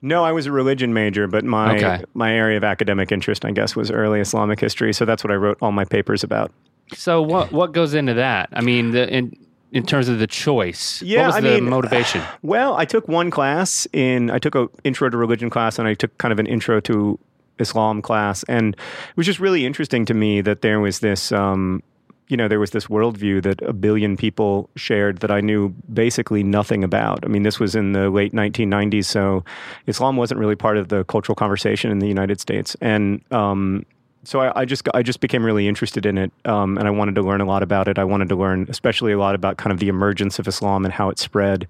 No, 0.02 0.24
I 0.24 0.32
was 0.32 0.46
a 0.46 0.52
religion 0.52 0.94
major, 0.94 1.28
but 1.28 1.44
my 1.44 1.76
Okay. 1.78 2.04
my 2.14 2.34
area 2.34 2.58
of 2.58 2.64
academic 2.64 3.12
interest, 3.12 3.44
I 3.46 3.52
guess, 3.52 3.76
was 3.76 3.92
early 3.92 4.20
Islamic 4.22 4.60
history. 4.60 4.94
So 4.94 5.06
that's 5.06 5.24
what 5.24 5.32
I 5.32 5.36
wrote 5.36 5.58
all 5.62 5.72
my 5.72 5.86
papers 5.86 6.24
about. 6.24 6.52
So 6.94 7.22
what 7.22 7.52
what 7.52 7.74
goes 7.74 7.94
into 7.94 8.14
that? 8.16 8.50
I 8.54 8.62
mean, 8.62 8.92
the, 8.92 9.08
in 9.14 9.34
in 9.72 9.86
terms 9.86 10.08
of 10.10 10.18
the 10.18 10.26
choice, 10.26 11.02
Yeah, 11.04 11.20
what 11.22 11.28
was 11.28 11.36
I 11.36 11.42
the 11.42 11.62
mean, 11.62 11.70
motivation? 11.70 12.22
Well, 12.42 12.76
I 12.76 12.86
took 12.86 13.08
one 13.08 13.30
class 13.30 13.88
in. 13.94 14.32
I 14.32 14.40
took 14.40 14.56
a 14.56 14.68
intro 14.84 15.10
to 15.10 15.18
religion 15.18 15.50
class, 15.50 15.78
and 15.78 15.88
I 15.88 15.94
took 15.94 16.18
kind 16.18 16.32
of 16.32 16.40
an 16.40 16.48
intro 16.48 16.80
to 16.82 17.20
Islam 17.60 18.02
class, 18.02 18.44
and 18.44 18.74
it 18.76 19.18
was 19.18 19.26
just 19.26 19.40
really 19.40 19.66
interesting 19.66 20.06
to 20.06 20.14
me 20.14 20.42
that 20.42 20.62
there 20.62 20.80
was 20.80 21.00
this. 21.00 21.32
Um, 21.32 21.84
you 22.30 22.38
know, 22.38 22.48
there 22.48 22.60
was 22.60 22.72
this 22.72 22.88
worldview 22.88 23.42
that 23.44 23.62
a 23.64 23.74
billion 23.74 24.16
people 24.16 24.70
shared 24.76 25.18
that 25.20 25.32
I 25.32 25.42
knew 25.42 25.70
basically 25.92 26.44
nothing 26.44 26.84
about. 26.84 27.26
I 27.26 27.28
mean, 27.28 27.42
this 27.42 27.60
was 27.60 27.76
in 27.76 27.94
the 27.94 28.10
late 28.10 28.34
1990s, 28.34 29.06
so 29.06 29.44
Islam 29.88 30.16
wasn't 30.16 30.40
really 30.40 30.56
part 30.56 30.78
of 30.78 30.90
the 30.90 31.04
cultural 31.06 31.36
conversation 31.36 31.92
in 31.92 32.00
the 32.00 32.08
United 32.08 32.40
States, 32.40 32.76
and 32.82 33.22
um, 33.34 33.86
so 34.24 34.42
I, 34.42 34.62
I 34.62 34.66
just 34.66 34.88
I 34.94 35.02
just 35.02 35.22
became 35.22 35.44
really 35.44 35.68
interested 35.68 36.06
in 36.06 36.18
it, 36.18 36.32
um, 36.46 36.78
and 36.78 36.88
I 36.88 36.92
wanted 36.92 37.16
to 37.16 37.22
learn 37.24 37.42
a 37.42 37.46
lot 37.46 37.64
about 37.64 37.88
it. 37.88 37.98
I 37.98 38.04
wanted 38.04 38.30
to 38.30 38.36
learn, 38.36 38.68
especially 38.70 39.12
a 39.12 39.18
lot 39.18 39.34
about 39.34 39.58
kind 39.58 39.72
of 39.72 39.80
the 39.80 39.88
emergence 39.88 40.38
of 40.38 40.48
Islam 40.48 40.86
and 40.86 40.94
how 40.94 41.10
it 41.10 41.18
spread. 41.18 41.68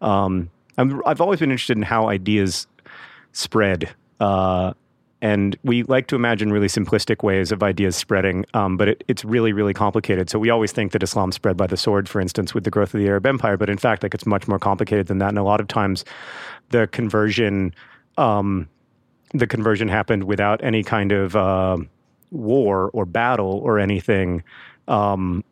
Um, 0.00 0.50
I'm, 0.78 1.02
I've 1.04 1.20
always 1.20 1.40
been 1.40 1.50
interested 1.50 1.76
in 1.76 1.82
how 1.82 2.08
ideas 2.08 2.66
spread, 3.32 3.94
uh, 4.18 4.72
and 5.22 5.56
we 5.62 5.82
like 5.84 6.06
to 6.08 6.16
imagine 6.16 6.52
really 6.52 6.68
simplistic 6.68 7.22
ways 7.22 7.52
of 7.52 7.62
ideas 7.62 7.96
spreading, 7.96 8.44
um, 8.54 8.76
but 8.76 8.88
it, 8.88 9.04
it's 9.08 9.24
really 9.24 9.52
really 9.52 9.74
complicated. 9.74 10.30
So 10.30 10.38
we 10.38 10.50
always 10.50 10.72
think 10.72 10.92
that 10.92 11.02
Islam 11.02 11.32
spread 11.32 11.56
by 11.56 11.66
the 11.66 11.76
sword, 11.76 12.08
for 12.08 12.20
instance, 12.20 12.54
with 12.54 12.64
the 12.64 12.70
growth 12.70 12.94
of 12.94 13.00
the 13.00 13.08
Arab 13.08 13.26
Empire, 13.26 13.56
but 13.56 13.68
in 13.68 13.78
fact, 13.78 14.02
like 14.02 14.14
it's 14.14 14.26
much 14.26 14.48
more 14.48 14.58
complicated 14.58 15.06
than 15.06 15.18
that. 15.18 15.28
And 15.28 15.38
a 15.38 15.42
lot 15.42 15.60
of 15.60 15.68
times, 15.68 16.04
the 16.70 16.86
conversion. 16.86 17.74
Um, 18.18 18.68
the 19.32 19.46
conversion 19.46 19.88
happened 19.88 20.24
without 20.24 20.62
any 20.64 20.82
kind 20.82 21.12
of 21.12 21.36
uh, 21.36 21.76
war 22.30 22.90
or 22.92 23.06
battle 23.06 23.60
or 23.62 23.78
anything. 23.78 24.42
Um, 24.88 25.44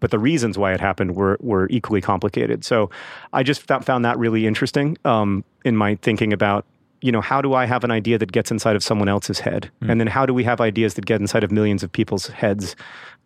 but 0.00 0.10
the 0.10 0.18
reasons 0.18 0.56
why 0.56 0.72
it 0.72 0.80
happened 0.80 1.16
were 1.16 1.36
were 1.40 1.66
equally 1.70 2.00
complicated. 2.00 2.64
So 2.64 2.90
I 3.32 3.42
just 3.42 3.62
found, 3.62 4.04
that 4.04 4.18
really 4.18 4.46
interesting 4.46 4.96
um, 5.04 5.44
in 5.64 5.76
my 5.76 5.96
thinking 5.96 6.32
about 6.32 6.64
you 7.00 7.12
know 7.12 7.20
how 7.20 7.40
do 7.40 7.54
I 7.54 7.66
have 7.66 7.84
an 7.84 7.90
idea 7.90 8.18
that 8.18 8.32
gets 8.32 8.50
inside 8.50 8.76
of 8.76 8.82
someone 8.82 9.08
else's 9.08 9.40
head, 9.40 9.70
and 9.82 10.00
then 10.00 10.06
how 10.06 10.26
do 10.26 10.34
we 10.34 10.44
have 10.44 10.60
ideas 10.60 10.94
that 10.94 11.06
get 11.06 11.20
inside 11.20 11.44
of 11.44 11.52
millions 11.52 11.82
of 11.82 11.92
people's 11.92 12.26
heads? 12.28 12.74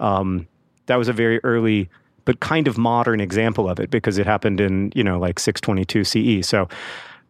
Um, 0.00 0.46
that 0.86 0.96
was 0.96 1.08
a 1.08 1.12
very 1.12 1.40
early 1.44 1.88
but 2.24 2.40
kind 2.40 2.68
of 2.68 2.78
modern 2.78 3.20
example 3.20 3.68
of 3.68 3.80
it 3.80 3.90
because 3.90 4.18
it 4.18 4.26
happened 4.26 4.60
in 4.60 4.92
you 4.94 5.02
know 5.02 5.18
like 5.18 5.38
622 5.38 6.04
CE. 6.42 6.46
So 6.46 6.68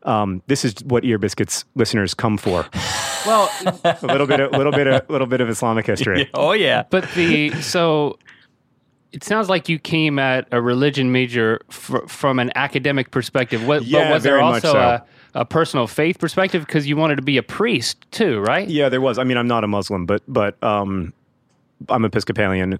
um, 0.04 0.42
this 0.48 0.64
is 0.64 0.74
what 0.84 1.04
Ear 1.04 1.18
Biscuits 1.18 1.64
listeners 1.74 2.14
come 2.14 2.36
for. 2.38 2.66
Well, 3.24 3.48
a 3.84 3.98
little 4.02 4.26
bit, 4.26 4.40
a 4.40 4.48
little 4.48 4.72
bit, 4.72 4.88
a 4.88 5.04
little 5.08 5.28
bit 5.28 5.40
of 5.40 5.48
Islamic 5.48 5.86
history. 5.86 6.28
Oh 6.34 6.50
yeah. 6.50 6.82
but 6.90 7.08
the 7.14 7.52
so 7.62 8.18
it 9.12 9.22
sounds 9.22 9.48
like 9.48 9.68
you 9.68 9.78
came 9.78 10.18
at 10.18 10.48
a 10.50 10.60
religion 10.60 11.12
major 11.12 11.60
fr- 11.70 12.04
from 12.08 12.40
an 12.40 12.50
academic 12.56 13.12
perspective. 13.12 13.64
What, 13.64 13.84
Yeah, 13.84 14.06
but 14.08 14.14
was 14.14 14.22
there 14.24 14.32
very 14.32 14.42
much 14.42 14.64
also 14.64 14.72
so. 14.72 14.80
a, 14.80 15.04
a 15.34 15.44
personal 15.44 15.86
faith 15.86 16.18
perspective 16.18 16.66
because 16.66 16.86
you 16.86 16.96
wanted 16.96 17.16
to 17.16 17.22
be 17.22 17.36
a 17.36 17.42
priest 17.42 18.06
too, 18.10 18.40
right? 18.40 18.68
Yeah, 18.68 18.88
there 18.88 19.00
was. 19.00 19.18
I 19.18 19.24
mean, 19.24 19.36
I'm 19.36 19.48
not 19.48 19.64
a 19.64 19.68
Muslim, 19.68 20.06
but 20.06 20.22
but 20.28 20.62
um, 20.62 21.12
I'm 21.88 22.04
Episcopalian. 22.04 22.78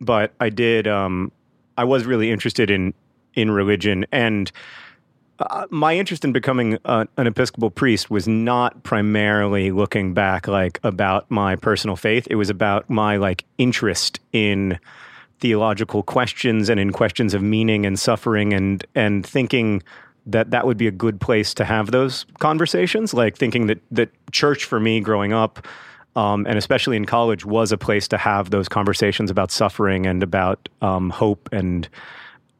But 0.00 0.32
I 0.40 0.50
did. 0.50 0.86
Um, 0.86 1.32
I 1.76 1.84
was 1.84 2.04
really 2.04 2.30
interested 2.30 2.70
in 2.70 2.94
in 3.34 3.50
religion, 3.50 4.06
and 4.12 4.50
uh, 5.40 5.66
my 5.70 5.96
interest 5.96 6.24
in 6.24 6.32
becoming 6.32 6.78
a, 6.84 7.08
an 7.16 7.26
Episcopal 7.26 7.70
priest 7.70 8.10
was 8.10 8.28
not 8.28 8.82
primarily 8.84 9.72
looking 9.72 10.14
back 10.14 10.46
like 10.46 10.78
about 10.84 11.28
my 11.30 11.56
personal 11.56 11.96
faith. 11.96 12.26
It 12.30 12.36
was 12.36 12.50
about 12.50 12.88
my 12.88 13.16
like 13.16 13.44
interest 13.58 14.20
in 14.32 14.78
theological 15.40 16.02
questions 16.02 16.68
and 16.68 16.78
in 16.78 16.92
questions 16.92 17.34
of 17.34 17.42
meaning 17.42 17.84
and 17.84 17.98
suffering 17.98 18.52
and 18.52 18.84
and 18.94 19.26
thinking 19.26 19.82
that 20.26 20.50
that 20.50 20.66
would 20.66 20.76
be 20.76 20.86
a 20.86 20.92
good 20.92 21.20
place 21.20 21.52
to 21.54 21.64
have 21.64 21.90
those 21.90 22.24
conversations 22.38 23.12
like 23.12 23.36
thinking 23.36 23.66
that 23.66 23.80
that 23.90 24.10
church 24.32 24.64
for 24.64 24.80
me 24.80 25.00
growing 25.00 25.32
up 25.32 25.66
um, 26.16 26.46
and 26.48 26.56
especially 26.56 26.96
in 26.96 27.04
college, 27.04 27.44
was 27.44 27.72
a 27.72 27.78
place 27.78 28.06
to 28.08 28.18
have 28.18 28.50
those 28.50 28.68
conversations 28.68 29.30
about 29.30 29.50
suffering 29.50 30.06
and 30.06 30.22
about 30.22 30.68
um, 30.80 31.10
hope 31.10 31.48
and 31.52 31.88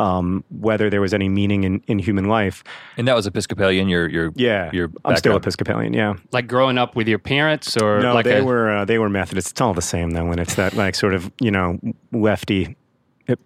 um, 0.00 0.42
whether 0.50 0.90
there 0.90 1.00
was 1.00 1.14
any 1.14 1.28
meaning 1.28 1.62
in, 1.62 1.80
in 1.86 2.00
human 2.00 2.24
life. 2.24 2.64
And 2.96 3.06
that 3.06 3.14
was 3.14 3.28
Episcopalian. 3.28 3.88
Your 3.88 4.08
your 4.08 4.32
Yeah, 4.34 4.70
Your 4.72 4.90
I'm 5.04 5.16
still. 5.16 5.36
Episcopalian. 5.36 5.92
Yeah, 5.92 6.14
Like 6.32 6.48
growing 6.48 6.78
up 6.78 6.96
with 6.96 7.06
your 7.06 7.20
parents, 7.20 7.76
or 7.76 8.00
no, 8.00 8.12
like 8.12 8.24
they 8.24 8.38
a, 8.38 8.44
were 8.44 8.70
uh, 8.70 8.84
they 8.84 8.98
were 8.98 9.08
Methodists. 9.08 9.52
It's 9.52 9.60
all 9.60 9.74
the 9.74 9.82
same 9.82 10.10
though 10.10 10.26
when 10.26 10.40
it's 10.40 10.56
that 10.56 10.74
like 10.74 10.96
sort 10.96 11.14
of 11.14 11.30
you 11.40 11.52
know 11.52 11.78
lefty 12.12 12.76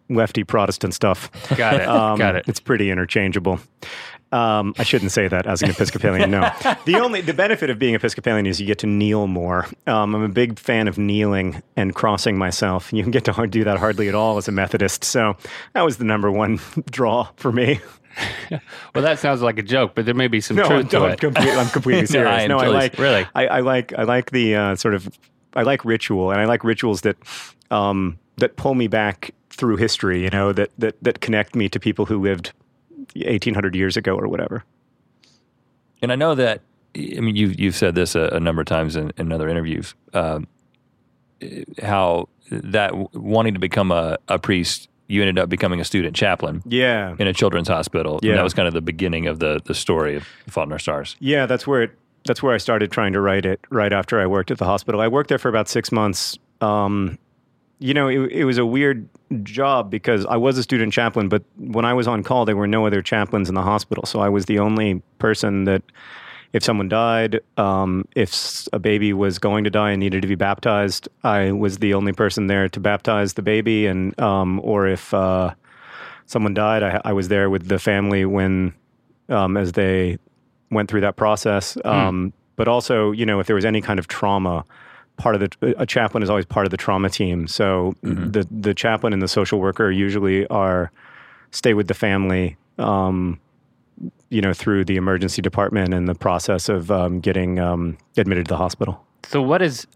lefty 0.09 0.45
Protestant 0.45 0.95
stuff. 0.95 1.31
Got 1.57 1.75
it. 1.81 1.89
Um, 1.89 2.19
Got 2.19 2.37
it. 2.37 2.45
It's 2.49 2.61
pretty 2.61 2.91
interchangeable. 2.91 3.61
Um, 4.31 4.75
I 4.79 4.83
shouldn't 4.83 5.13
say 5.13 5.27
that 5.27 5.47
as 5.47 5.63
an 5.63 5.71
Episcopalian. 5.71 6.31
No, 6.31 6.51
the 6.85 6.97
only 7.01 7.23
the 7.23 7.33
benefit 7.33 7.71
of 7.71 7.79
being 7.79 7.95
Episcopalian 7.95 8.47
is 8.47 8.61
you 8.61 8.67
get 8.67 8.79
to 8.81 8.87
kneel 8.87 9.27
more. 9.27 9.67
Um, 9.87 10.15
I'm 10.15 10.23
a 10.23 10.29
big 10.29 10.59
fan 10.59 10.87
of 10.87 10.99
kneeling 10.99 11.63
and 11.77 11.95
crossing 11.95 12.37
myself. 12.37 12.93
You 12.93 13.03
can 13.03 13.11
get 13.11 13.25
to 13.25 13.47
do 13.47 13.65
that 13.65 13.79
hardly 13.79 14.07
at 14.09 14.15
all 14.15 14.37
as 14.37 14.47
a 14.47 14.53
Methodist. 14.53 15.03
So 15.03 15.35
that 15.73 15.83
was 15.83 15.97
the 15.97 16.05
number 16.05 16.31
one 16.31 16.61
draw 16.91 17.29
for 17.37 17.53
me. 17.53 17.81
Well, 18.95 19.05
that 19.05 19.21
sounds 19.21 19.43
like 19.43 19.59
a 19.59 19.63
joke, 19.63 19.93
but 19.95 20.05
there 20.05 20.15
may 20.15 20.27
be 20.27 20.41
some 20.41 20.57
No, 20.57 20.67
truth 20.67 20.89
to 20.91 21.05
it. 21.05 21.21
completely, 21.21 21.53
I'm 21.53 21.69
completely 21.69 22.03
I 22.03 22.05
serious. 22.07 22.43
am 22.43 22.49
no, 22.49 22.59
I 22.59 22.67
like 22.67 22.99
really? 22.99 23.25
I, 23.33 23.47
I 23.47 23.61
like 23.61 23.93
I 23.97 24.03
like 24.03 24.33
the 24.33 24.57
uh, 24.57 24.75
sort 24.75 24.95
of 24.95 25.09
I 25.55 25.63
like 25.63 25.85
ritual, 25.85 26.33
and 26.33 26.41
I 26.41 26.47
like 26.47 26.65
rituals 26.65 27.03
that 27.03 27.17
um, 27.71 28.19
that 28.39 28.57
pull 28.57 28.75
me 28.75 28.89
back 28.89 29.31
through 29.59 29.77
history. 29.77 30.23
You 30.25 30.31
know, 30.31 30.53
that 30.55 30.71
that 30.79 30.97
that 31.03 31.21
connect 31.21 31.55
me 31.55 31.69
to 31.69 31.79
people 31.79 32.07
who 32.07 32.19
lived 32.21 32.53
1800 33.15 33.75
years 33.75 33.97
ago 33.97 34.17
or 34.17 34.27
whatever. 34.29 34.65
And 36.01 36.11
I 36.13 36.17
know 36.17 36.35
that 36.35 36.63
I 36.97 37.21
mean 37.21 37.37
you've 37.37 37.59
you've 37.61 37.77
said 37.77 37.95
this 37.95 38.15
a, 38.15 38.31
a 38.33 38.41
number 38.41 38.63
of 38.63 38.67
times 38.67 38.97
in, 38.97 39.13
in 39.19 39.33
other 39.33 39.49
interviews. 39.49 39.95
Um, 40.15 40.47
how 41.83 42.29
that 42.51 42.89
w- 42.89 43.09
wanting 43.13 43.55
to 43.55 43.61
become 43.61 43.93
a, 43.93 44.17
a 44.29 44.39
priest, 44.39 44.89
you 45.07 45.23
ended 45.23 45.39
up 45.39 45.49
becoming 45.49 45.81
a 45.81 45.85
student 45.85 46.17
chaplain 46.17 46.63
Yeah, 46.67 47.15
in 47.19 47.27
a 47.29 47.33
children's 47.33 47.69
hospital. 47.69 48.19
Yeah. 48.23 48.31
And 48.31 48.39
that 48.39 48.43
was 48.43 48.55
kind 48.55 48.67
of 48.67 48.75
the 48.75 48.81
beginning 48.81 49.27
of 49.27 49.39
the 49.39 49.61
the 49.65 49.75
story 49.75 50.17
of 50.17 50.25
Fault 50.49 50.67
in 50.69 50.73
Our 50.73 50.79
Stars. 50.79 51.17
yeah, 51.21 51.47
that's 51.47 51.67
where 51.67 51.83
it. 51.83 51.91
That's 52.25 52.43
where 52.43 52.53
I 52.55 52.59
started 52.59 52.91
trying 52.91 53.13
to 53.15 53.21
write 53.21 53.47
it. 53.47 53.61
Right 53.71 53.93
after 53.93 54.21
I 54.21 54.27
worked 54.27 54.51
at 54.51 54.59
the 54.59 54.65
hospital, 54.65 55.01
I 55.01 55.09
worked 55.09 55.29
there 55.29 55.39
for 55.39 55.49
about 55.49 55.69
six 55.69 55.91
months. 55.93 56.37
Um, 56.61 57.19
you 57.79 57.95
know, 57.95 58.09
it, 58.09 58.19
it 58.33 58.45
was 58.45 58.59
a 58.59 58.67
weird 58.67 59.09
job 59.43 59.91
because 59.91 60.27
I 60.27 60.37
was 60.37 60.59
a 60.59 60.63
student 60.63 60.93
chaplain, 60.93 61.29
but 61.29 61.43
when 61.57 61.85
I 61.85 61.95
was 61.95 62.07
on 62.07 62.23
call, 62.23 62.45
there 62.45 62.57
were 62.57 62.67
no 62.67 62.87
other 62.87 63.03
chaplains 63.03 63.49
in 63.49 63.55
the 63.55 63.63
hospital. 63.63 64.05
So 64.07 64.21
I 64.21 64.29
was 64.29 64.47
the 64.47 64.59
only 64.59 65.03
person 65.19 65.65
that, 65.65 65.83
if 66.53 66.65
someone 66.65 66.89
died, 66.89 67.41
um, 67.57 68.07
if 68.17 68.67
a 68.73 68.79
baby 68.79 69.13
was 69.13 69.39
going 69.39 69.65
to 69.65 69.71
die 69.71 69.91
and 69.91 70.01
needed 70.01 70.23
to 70.23 70.29
be 70.29 70.35
baptized, 70.35 71.09
I 71.23 71.53
was 71.53 71.79
the 71.79 71.95
only 71.95 72.13
person 72.13 72.47
there 72.47 72.69
to 72.69 72.81
baptize 72.81 73.35
the 73.35 73.43
baby. 73.43 73.87
And 73.87 74.19
um, 74.19 74.61
or 74.65 74.87
if 74.87 75.13
uh, 75.13 75.55
someone 76.27 76.55
died, 76.55 76.83
I, 76.83 77.01
I 77.05 77.13
was 77.13 77.29
there 77.29 77.51
with 77.51 77.69
the 77.69 77.79
family 77.79 78.25
when, 78.25 78.73
um, 79.29 79.57
as 79.57 79.73
they 79.73 80.19
went 80.71 80.91
through 80.91 81.03
that 81.03 81.17
process. 81.17 81.77
Um, 81.85 82.33
But 82.57 82.67
also, 82.67 83.13
you 83.13 83.25
know, 83.25 83.39
if 83.39 83.47
there 83.47 83.55
was 83.55 83.65
any 83.65 83.81
kind 83.81 84.01
of 84.01 84.09
trauma, 84.09 84.65
part 85.19 85.35
of 85.35 85.41
the 85.41 85.75
a 85.79 85.85
chaplain 85.85 86.23
is 86.23 86.31
always 86.31 86.47
part 86.47 86.67
of 86.67 86.71
the 86.71 86.77
trauma 86.77 87.11
team. 87.11 87.47
So 87.47 87.95
the 88.03 88.47
the 88.51 88.75
chaplain 88.75 89.13
and 89.13 89.21
the 89.21 89.29
social 89.29 89.61
worker 89.61 89.91
usually 89.91 90.47
are 90.47 90.91
stay 91.51 91.75
with 91.75 91.89
the 91.89 91.95
family. 91.95 92.57
Um, 92.79 93.41
you 94.31 94.41
know, 94.41 94.53
through 94.53 94.85
the 94.85 94.97
emergency 94.97 95.43
department 95.43 95.93
and 95.93 96.09
the 96.09 96.15
process 96.15 96.69
of 96.69 96.91
um, 96.91 97.19
getting 97.19 97.59
um, 97.59 97.97
admitted 98.17 98.47
to 98.47 98.51
the 98.51 98.57
hospital. 98.57 99.05
So, 99.25 99.43
what 99.43 99.63
is 99.63 99.87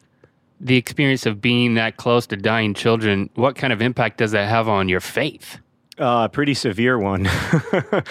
the 0.60 0.76
experience 0.76 1.26
of 1.26 1.40
being 1.40 1.74
that 1.74 1.96
close 1.96 2.26
to 2.28 2.36
dying 2.36 2.74
children? 2.74 3.30
What 3.34 3.56
kind 3.56 3.72
of 3.72 3.82
impact 3.82 4.18
does 4.18 4.32
that 4.32 4.48
have 4.48 4.68
on 4.68 4.88
your 4.88 5.00
faith? 5.00 5.58
Uh, 5.98 6.26
pretty 6.28 6.54
severe 6.54 6.98
one. 6.98 7.26
I 7.26 8.02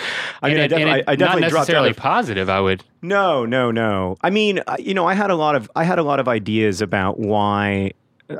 And 0.43 0.53
mean, 0.53 0.59
I, 0.59 0.67
def- 0.67 0.77
I, 0.87 0.97
it- 0.99 1.03
I 1.07 1.15
definitely 1.15 1.41
not 1.41 1.49
dropped 1.49 1.53
out 1.53 1.53
necessarily 1.61 1.89
of 1.91 1.97
positive. 1.97 2.49
I 2.49 2.59
would. 2.61 2.83
No, 3.01 3.45
no, 3.45 3.71
no. 3.71 4.17
I 4.21 4.29
mean, 4.29 4.61
I- 4.67 4.77
you 4.77 4.93
know, 4.93 5.07
I 5.07 5.13
had 5.15 5.31
a 5.31 5.35
lot 5.35 5.55
of 5.55 5.69
I 5.75 5.83
had 5.83 5.97
a 5.99 6.03
lot 6.03 6.19
of 6.19 6.27
ideas 6.27 6.81
about 6.81 7.19
why 7.19 7.91
uh, 8.29 8.35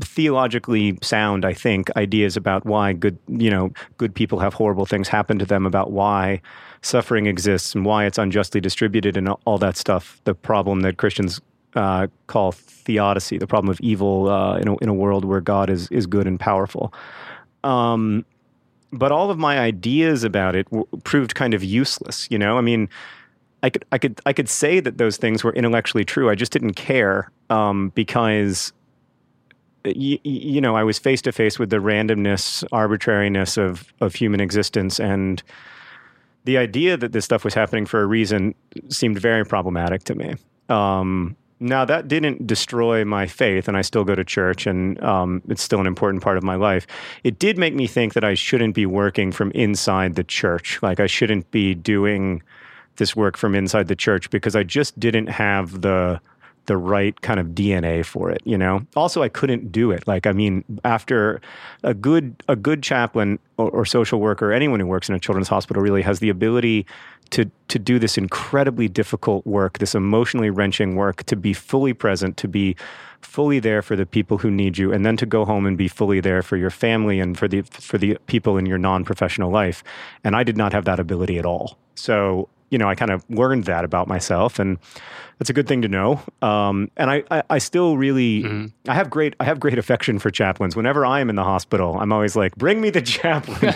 theologically 0.00 0.98
sound, 1.02 1.44
I 1.44 1.52
think, 1.54 1.90
ideas 1.96 2.36
about 2.36 2.64
why 2.64 2.92
good, 2.92 3.18
you 3.28 3.50
know, 3.50 3.72
good 3.96 4.14
people 4.14 4.38
have 4.40 4.54
horrible 4.54 4.86
things 4.86 5.08
happen 5.08 5.38
to 5.38 5.44
them, 5.46 5.64
about 5.66 5.92
why 5.92 6.40
suffering 6.82 7.26
exists 7.26 7.74
and 7.74 7.84
why 7.84 8.04
it's 8.06 8.18
unjustly 8.18 8.60
distributed 8.60 9.16
and 9.16 9.28
all 9.44 9.58
that 9.58 9.76
stuff. 9.76 10.20
The 10.24 10.34
problem 10.34 10.80
that 10.80 10.96
Christians 10.96 11.40
uh, 11.74 12.06
call 12.26 12.52
theodicy, 12.52 13.38
the 13.38 13.46
problem 13.46 13.70
of 13.70 13.80
evil 13.80 14.28
uh, 14.28 14.58
in, 14.58 14.68
a, 14.68 14.76
in 14.78 14.88
a 14.88 14.94
world 14.94 15.24
where 15.24 15.40
God 15.40 15.70
is 15.70 15.88
is 15.90 16.06
good 16.06 16.26
and 16.26 16.38
powerful. 16.40 16.92
Um, 17.64 18.24
but 18.92 19.12
all 19.12 19.30
of 19.30 19.38
my 19.38 19.58
ideas 19.58 20.24
about 20.24 20.54
it 20.56 20.66
w- 20.70 20.86
proved 21.04 21.34
kind 21.34 21.54
of 21.54 21.62
useless. 21.62 22.28
You 22.30 22.38
know, 22.38 22.58
I 22.58 22.60
mean, 22.60 22.88
I 23.62 23.70
could 23.70 23.84
I 23.92 23.98
could 23.98 24.20
I 24.26 24.32
could 24.32 24.48
say 24.48 24.80
that 24.80 24.98
those 24.98 25.16
things 25.16 25.42
were 25.44 25.52
intellectually 25.52 26.04
true. 26.04 26.30
I 26.30 26.34
just 26.34 26.52
didn't 26.52 26.74
care 26.74 27.30
um, 27.50 27.90
because 27.94 28.72
y- 29.84 29.92
y- 29.94 30.20
you 30.24 30.60
know 30.60 30.76
I 30.76 30.84
was 30.84 30.98
face 30.98 31.22
to 31.22 31.32
face 31.32 31.58
with 31.58 31.70
the 31.70 31.78
randomness, 31.78 32.64
arbitrariness 32.72 33.56
of 33.56 33.92
of 34.00 34.14
human 34.14 34.40
existence, 34.40 35.00
and 35.00 35.42
the 36.44 36.56
idea 36.56 36.96
that 36.96 37.12
this 37.12 37.24
stuff 37.24 37.44
was 37.44 37.54
happening 37.54 37.84
for 37.84 38.00
a 38.00 38.06
reason 38.06 38.54
seemed 38.88 39.18
very 39.18 39.44
problematic 39.44 40.04
to 40.04 40.14
me. 40.14 40.34
Um, 40.68 41.36
now 41.60 41.84
that 41.84 42.08
didn't 42.08 42.46
destroy 42.46 43.04
my 43.04 43.26
faith, 43.26 43.68
and 43.68 43.76
I 43.76 43.82
still 43.82 44.04
go 44.04 44.14
to 44.14 44.24
church, 44.24 44.66
and 44.66 45.02
um, 45.02 45.42
it's 45.48 45.62
still 45.62 45.80
an 45.80 45.86
important 45.86 46.22
part 46.22 46.36
of 46.36 46.42
my 46.42 46.54
life. 46.54 46.86
It 47.24 47.38
did 47.38 47.58
make 47.58 47.74
me 47.74 47.86
think 47.86 48.14
that 48.14 48.24
I 48.24 48.34
shouldn't 48.34 48.74
be 48.74 48.86
working 48.86 49.32
from 49.32 49.50
inside 49.52 50.14
the 50.14 50.24
church. 50.24 50.80
Like 50.82 51.00
I 51.00 51.06
shouldn't 51.06 51.50
be 51.50 51.74
doing 51.74 52.42
this 52.96 53.16
work 53.16 53.36
from 53.36 53.54
inside 53.54 53.88
the 53.88 53.96
church 53.96 54.30
because 54.30 54.54
I 54.54 54.62
just 54.62 54.98
didn't 54.98 55.28
have 55.28 55.80
the 55.80 56.20
the 56.68 56.76
right 56.76 57.20
kind 57.22 57.40
of 57.40 57.48
DNA 57.48 58.04
for 58.04 58.30
it, 58.30 58.40
you 58.44 58.56
know. 58.56 58.86
Also, 58.94 59.22
I 59.22 59.28
couldn't 59.28 59.72
do 59.72 59.90
it. 59.90 60.06
Like, 60.06 60.26
I 60.26 60.32
mean, 60.32 60.64
after 60.84 61.40
a 61.82 61.94
good 61.94 62.40
a 62.46 62.54
good 62.54 62.82
chaplain 62.82 63.40
or, 63.56 63.70
or 63.70 63.84
social 63.84 64.20
worker, 64.20 64.52
anyone 64.52 64.78
who 64.78 64.86
works 64.86 65.08
in 65.08 65.14
a 65.14 65.18
children's 65.18 65.48
hospital, 65.48 65.82
really 65.82 66.02
has 66.02 66.20
the 66.20 66.28
ability 66.28 66.86
to 67.30 67.50
to 67.68 67.78
do 67.78 67.98
this 67.98 68.16
incredibly 68.16 68.86
difficult 68.88 69.44
work, 69.46 69.78
this 69.78 69.94
emotionally 69.94 70.50
wrenching 70.50 70.94
work, 70.94 71.24
to 71.24 71.36
be 71.36 71.52
fully 71.52 71.92
present, 71.92 72.36
to 72.36 72.48
be 72.48 72.76
fully 73.22 73.58
there 73.58 73.82
for 73.82 73.96
the 73.96 74.06
people 74.06 74.38
who 74.38 74.50
need 74.50 74.78
you, 74.78 74.92
and 74.92 75.04
then 75.04 75.16
to 75.16 75.26
go 75.26 75.44
home 75.44 75.66
and 75.66 75.76
be 75.76 75.88
fully 75.88 76.20
there 76.20 76.42
for 76.42 76.56
your 76.56 76.70
family 76.70 77.18
and 77.18 77.36
for 77.36 77.48
the 77.48 77.62
for 77.62 77.98
the 77.98 78.16
people 78.26 78.56
in 78.58 78.66
your 78.66 78.78
non 78.78 79.04
professional 79.04 79.50
life. 79.50 79.82
And 80.22 80.36
I 80.36 80.44
did 80.44 80.56
not 80.56 80.72
have 80.72 80.84
that 80.84 81.00
ability 81.00 81.38
at 81.38 81.46
all. 81.46 81.78
So 81.94 82.48
you 82.70 82.78
know, 82.78 82.88
I 82.88 82.94
kind 82.94 83.10
of 83.10 83.24
learned 83.30 83.64
that 83.64 83.84
about 83.84 84.08
myself, 84.08 84.58
and 84.58 84.78
that's 85.38 85.50
a 85.50 85.52
good 85.52 85.68
thing 85.68 85.82
to 85.82 85.88
know. 85.88 86.20
Um, 86.42 86.90
and 86.96 87.10
I, 87.10 87.22
I, 87.30 87.42
I 87.50 87.58
still 87.58 87.96
really, 87.96 88.70
I 88.88 88.94
have 88.94 89.08
great, 89.08 89.34
I 89.38 89.44
have 89.44 89.60
great 89.60 89.78
affection 89.78 90.18
for 90.18 90.30
chaplains. 90.30 90.74
Whenever 90.74 91.06
I 91.06 91.20
am 91.20 91.30
in 91.30 91.36
the 91.36 91.44
hospital, 91.44 91.96
I'm 91.98 92.12
always 92.12 92.34
like, 92.34 92.56
bring 92.56 92.80
me 92.80 92.90
the 92.90 93.00
chaplain. 93.02 93.56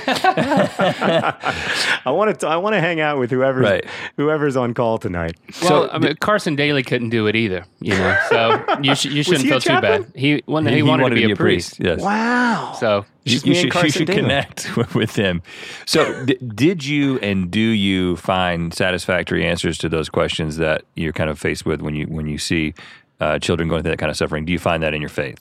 I 0.84 2.10
want 2.10 2.40
to, 2.40 2.46
I 2.48 2.56
want 2.56 2.74
to 2.74 2.80
hang 2.80 3.00
out 3.00 3.18
with 3.18 3.30
whoever's, 3.30 3.62
Right. 3.64 3.84
whoever's 4.16 4.56
on 4.56 4.74
call 4.74 4.98
tonight. 4.98 5.36
Well, 5.62 5.88
I 5.92 5.98
mean, 5.98 6.16
Carson 6.16 6.56
Daly 6.56 6.82
couldn't 6.82 7.10
do 7.10 7.26
it 7.26 7.36
either. 7.36 7.64
You 7.80 7.94
know, 7.94 8.16
so 8.28 8.64
you 8.82 8.94
sh- 8.94 9.04
you 9.06 9.22
shouldn't 9.24 9.48
feel 9.48 9.60
too 9.60 9.68
bad. 9.68 9.82
chaplain? 9.82 10.12
He 10.14 10.42
when 10.46 10.66
he, 10.66 10.82
wanted, 10.82 11.10
to 11.10 11.14
be, 11.14 11.30
a 11.30 11.36
priest. 11.36 11.78
Yes. 11.78 12.00
Wow. 12.00 12.74
So 12.78 12.98
You, 12.98 13.04
Just 13.24 13.46
you 13.46 13.52
me 13.52 13.58
should, 13.58 13.74
you 13.74 13.90
should 13.90 14.08
connect 14.08 14.76
with 14.94 15.14
him. 15.14 15.42
So, 15.86 16.24
d- 16.24 16.34
did 16.34 16.84
you 16.84 17.18
and 17.20 17.50
do 17.50 17.60
you 17.60 18.16
find 18.16 18.74
satisfactory 18.74 19.46
answers 19.46 19.78
to 19.78 19.88
those 19.88 20.08
questions 20.08 20.56
that 20.56 20.84
you're 20.94 21.12
kind 21.12 21.30
of 21.30 21.38
faced 21.38 21.64
with 21.64 21.80
when 21.82 21.94
you 21.94 22.06
when 22.06 22.26
you 22.26 22.38
see 22.38 22.74
uh, 23.20 23.38
children 23.38 23.68
going 23.68 23.82
through 23.82 23.92
that 23.92 23.98
kind 23.98 24.10
of 24.10 24.16
suffering? 24.16 24.44
Do 24.44 24.52
you 24.52 24.58
find 24.58 24.82
that 24.82 24.92
in 24.92 25.00
your 25.00 25.08
faith? 25.08 25.38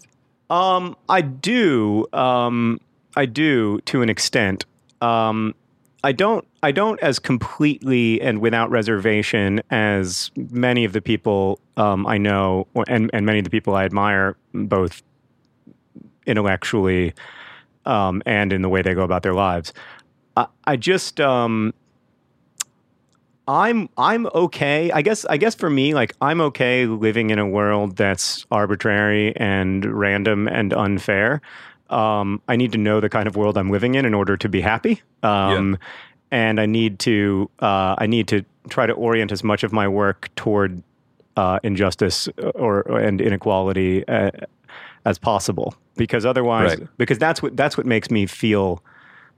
Um, 0.50 0.96
I 1.10 1.22
do. 1.22 2.06
Um, 2.14 2.80
I 3.16 3.26
do 3.26 3.82
to 3.82 4.02
an 4.02 4.10
extent. 4.10 4.66
Um, 5.02 5.56
I 6.04 6.12
don't. 6.12 6.46
I 6.62 6.72
don't 6.72 7.00
as 7.00 7.18
completely 7.18 8.22
and 8.22 8.42
without 8.42 8.70
reservation 8.70 9.62
as 9.72 10.30
many 10.36 10.86
of 10.86 10.94
the 10.94 11.02
people 11.02 11.60
um, 11.78 12.06
I 12.06 12.20
know, 12.20 12.68
and 12.88 13.10
and 13.14 13.26
many 13.26 13.40
of 13.40 13.44
the 13.46 13.50
people 13.50 13.76
I 13.76 13.86
admire, 13.86 14.38
both 14.54 15.02
intellectually 16.28 17.14
um, 17.86 18.22
and 18.26 18.54
in 18.54 18.62
the 18.62 18.70
way 18.70 18.82
they 18.82 18.94
go 18.94 19.04
about 19.04 19.24
their 19.24 19.34
lives. 19.34 19.74
I, 20.38 20.48
I 20.66 20.76
just. 20.78 21.20
Um, 21.20 21.74
I'm 23.48 23.90
I'm 23.98 24.28
okay. 24.28 24.92
I 24.92 25.02
guess 25.02 25.26
I 25.26 25.38
guess 25.38 25.56
for 25.56 25.70
me, 25.70 25.94
like 25.94 26.14
I'm 26.22 26.40
okay 26.42 26.86
living 26.86 27.32
in 27.32 27.40
a 27.40 27.48
world 27.48 27.98
that's 27.98 28.46
arbitrary 28.52 29.36
and 29.36 29.84
random 29.86 30.48
and 30.48 30.74
unfair. 30.74 31.42
Um, 31.90 32.42
I 32.48 32.56
need 32.56 32.72
to 32.72 32.78
know 32.78 33.02
the 33.02 33.10
kind 33.10 33.28
of 33.28 33.36
world 33.36 33.58
I'm 33.58 33.70
living 33.70 33.96
in 33.96 34.06
in 34.06 34.14
order 34.14 34.38
to 34.38 34.48
be 34.48 34.62
happy. 34.62 35.02
Um, 35.24 35.78
And 36.32 36.62
I 36.62 36.66
need 36.66 37.00
to 37.00 37.50
uh, 37.60 37.96
I 37.98 38.08
need 38.08 38.28
to 38.30 38.46
try 38.70 38.86
to 38.86 38.94
orient 38.94 39.32
as 39.32 39.44
much 39.44 39.64
of 39.64 39.74
my 39.74 39.88
work 39.88 40.30
toward 40.36 40.82
uh, 41.36 41.60
injustice 41.64 42.30
or, 42.56 42.84
or 42.84 43.00
and 43.00 43.20
inequality 43.20 44.08
uh, 44.08 44.32
as 45.04 45.20
possible 45.20 45.76
because 46.02 46.26
otherwise 46.26 46.80
Right. 46.80 46.88
because 46.98 47.20
that's 47.20 47.44
what 47.44 47.56
that's 47.56 47.78
what 47.78 47.86
makes 47.86 48.10
me 48.10 48.26
feel 48.26 48.84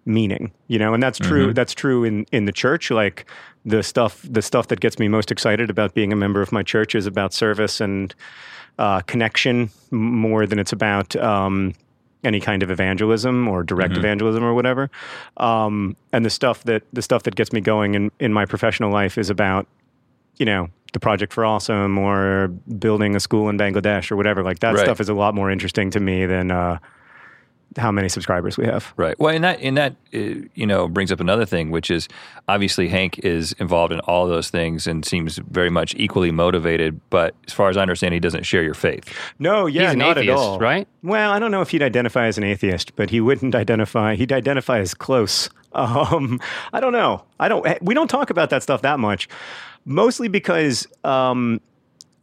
meaning 0.05 0.51
you 0.68 0.80
know 0.80 0.93
and 0.93 1.01
that's 1.03 1.20
true 1.20 1.53
that's 1.53 1.74
true 1.74 2.03
in 2.05 2.26
in 2.32 2.45
the 2.45 2.51
church 2.51 2.89
like 2.91 3.26
the 3.66 3.82
stuff 3.84 4.26
the 4.30 4.41
stuff 4.41 4.68
that 4.68 4.80
gets 4.80 4.97
me 4.99 5.07
most 5.09 5.30
excited 5.32 5.70
about 5.70 5.93
being 5.93 6.14
a 6.14 6.16
member 6.16 6.41
of 6.41 6.51
my 6.51 6.64
church 6.64 6.95
is 6.95 7.05
about 7.05 7.34
service 7.34 7.82
and 7.82 8.16
uh, 8.80 9.01
connection 9.01 9.70
more 9.91 10.45
than 10.47 10.57
it's 10.59 10.72
about 10.74 11.16
um, 11.18 11.74
any 12.24 12.39
kind 12.39 12.64
of 12.64 12.72
evangelism 12.72 13.47
or 13.47 13.61
direct 13.64 13.93
evangelism 13.99 14.43
or 14.43 14.53
whatever. 14.53 14.89
Um, 15.38 15.95
and 16.14 16.26
the 16.26 16.30
stuff 16.30 16.64
that 16.64 16.82
the 16.93 17.01
stuff 17.01 17.24
that 17.24 17.36
gets 17.36 17.51
me 17.53 17.61
going 17.61 17.93
in 17.95 18.11
in 18.20 18.32
my 18.34 18.45
professional 18.45 18.91
life 18.91 19.18
is 19.18 19.30
about 19.30 19.68
you 20.39 20.45
know 20.45 20.70
the 20.94 21.00
project 21.00 21.34
for 21.34 21.44
awesome 21.46 21.98
or 21.98 22.48
building 22.80 23.16
a 23.16 23.20
school 23.20 23.50
in 23.50 23.58
bangladesh 23.58 24.12
or 24.12 24.16
whatever 24.16 24.41
like 24.44 24.60
that 24.60 24.74
Right. 24.76 24.84
stuff 24.86 25.00
is 25.02 25.10
a 25.10 25.14
lot 25.14 25.36
more 25.36 25.52
interesting 25.52 25.89
to 25.91 26.00
me 26.00 26.26
than 26.26 26.50
uh, 26.52 26.78
how 27.78 27.91
many 27.91 28.08
subscribers 28.08 28.56
we 28.56 28.66
have 28.66 28.94
Right. 28.96 29.18
Well, 29.20 29.34
and 29.34 29.44
that 29.44 29.60
and 29.60 29.76
that 29.78 29.94
uh, 30.14 30.46
you 30.54 30.68
know 30.68 30.88
brings 30.88 31.12
up 31.12 31.20
another 31.20 31.46
thing, 31.46 31.72
which 31.72 31.89
is 31.89 32.08
obviously 32.48 32.88
Hank 32.89 33.18
is 33.20 33.54
involved 33.54 33.91
in 33.91 34.00
all 34.02 34.28
those 34.28 34.52
things 34.52 34.86
and 34.86 35.04
seems 35.04 35.39
very 35.50 35.72
much 35.72 35.96
equally 35.98 36.30
motivated. 36.30 37.02
But 37.10 37.34
as 37.48 37.54
far 37.54 37.70
as 37.70 37.78
I 37.78 37.82
understand, 37.82 38.14
he 38.14 38.20
doesn't 38.20 38.44
share 38.44 38.62
your 38.62 38.76
faith. 38.76 39.12
No, 39.39 39.66
yeah, 39.66 39.82
He's 39.86 39.94
an 39.94 40.00
not 40.00 40.18
atheist, 40.20 40.32
at 40.32 40.38
all. 40.38 40.60
right? 40.60 40.88
Well, 41.02 41.32
I 41.32 41.39
don't 41.39 41.50
know 41.50 41.62
if 41.62 41.72
he'd 41.72 41.82
identify 41.82 42.28
as 42.28 42.38
an 42.38 42.44
atheist, 42.44 42.96
but 42.96 43.10
he 43.10 43.20
wouldn't 43.20 43.56
identify. 43.56 44.14
He'd 44.16 44.32
identify 44.32 44.78
as 44.80 44.94
close. 44.94 45.50
Um, 45.76 46.39
I 46.72 46.80
don't 46.80 46.91
know. 46.91 47.24
I 47.39 47.48
don't. 47.50 47.66
We 47.82 47.96
don't 47.96 48.08
talk 48.08 48.30
about 48.30 48.52
that 48.52 48.62
stuff 48.62 48.84
that 48.84 49.00
much, 49.00 49.28
mostly 49.86 50.28
because 50.28 50.88
um, 51.04 51.60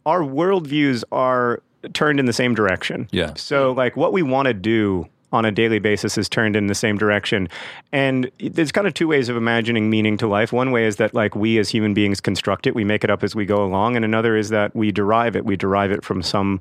our 0.07 0.21
worldviews 0.21 1.05
are 1.13 1.63
turned 1.93 2.21
in 2.21 2.27
the 2.27 2.33
same 2.33 2.55
direction. 2.55 3.09
Yeah. 3.11 3.33
So, 3.37 3.73
like, 3.73 3.97
what 3.97 4.13
we 4.13 4.23
want 4.23 4.47
to 4.47 4.55
do 4.55 5.09
on 5.33 5.45
a 5.45 5.53
daily 5.53 5.79
basis 5.79 6.19
is 6.19 6.29
turned 6.29 6.57
in 6.57 6.67
the 6.67 6.75
same 6.75 6.99
direction. 6.99 7.49
And 7.93 8.31
there's 8.39 8.73
kind 8.73 8.87
of 8.87 8.95
two 8.95 9.07
ways 9.07 9.29
of 9.29 9.37
imagining 9.37 9.89
meaning 9.89 10.17
to 10.19 10.27
life. 10.27 10.53
One 10.53 10.73
way 10.73 10.87
is 10.87 10.97
that, 10.97 11.15
like, 11.15 11.37
we 11.37 11.59
as 11.59 11.69
human 11.69 11.95
beings 11.95 12.21
construct 12.21 12.67
it, 12.67 12.75
we 12.75 12.85
make 12.85 13.05
it 13.05 13.11
up 13.11 13.23
as 13.23 13.35
we 13.35 13.47
go 13.47 13.63
along. 13.65 13.97
And 13.97 14.05
another 14.05 14.37
is 14.37 14.49
that 14.49 14.75
we 14.75 14.91
derive 14.91 15.37
it. 15.37 15.45
We 15.45 15.57
derive 15.57 15.93
it 15.93 16.05
from 16.05 16.23
some 16.23 16.61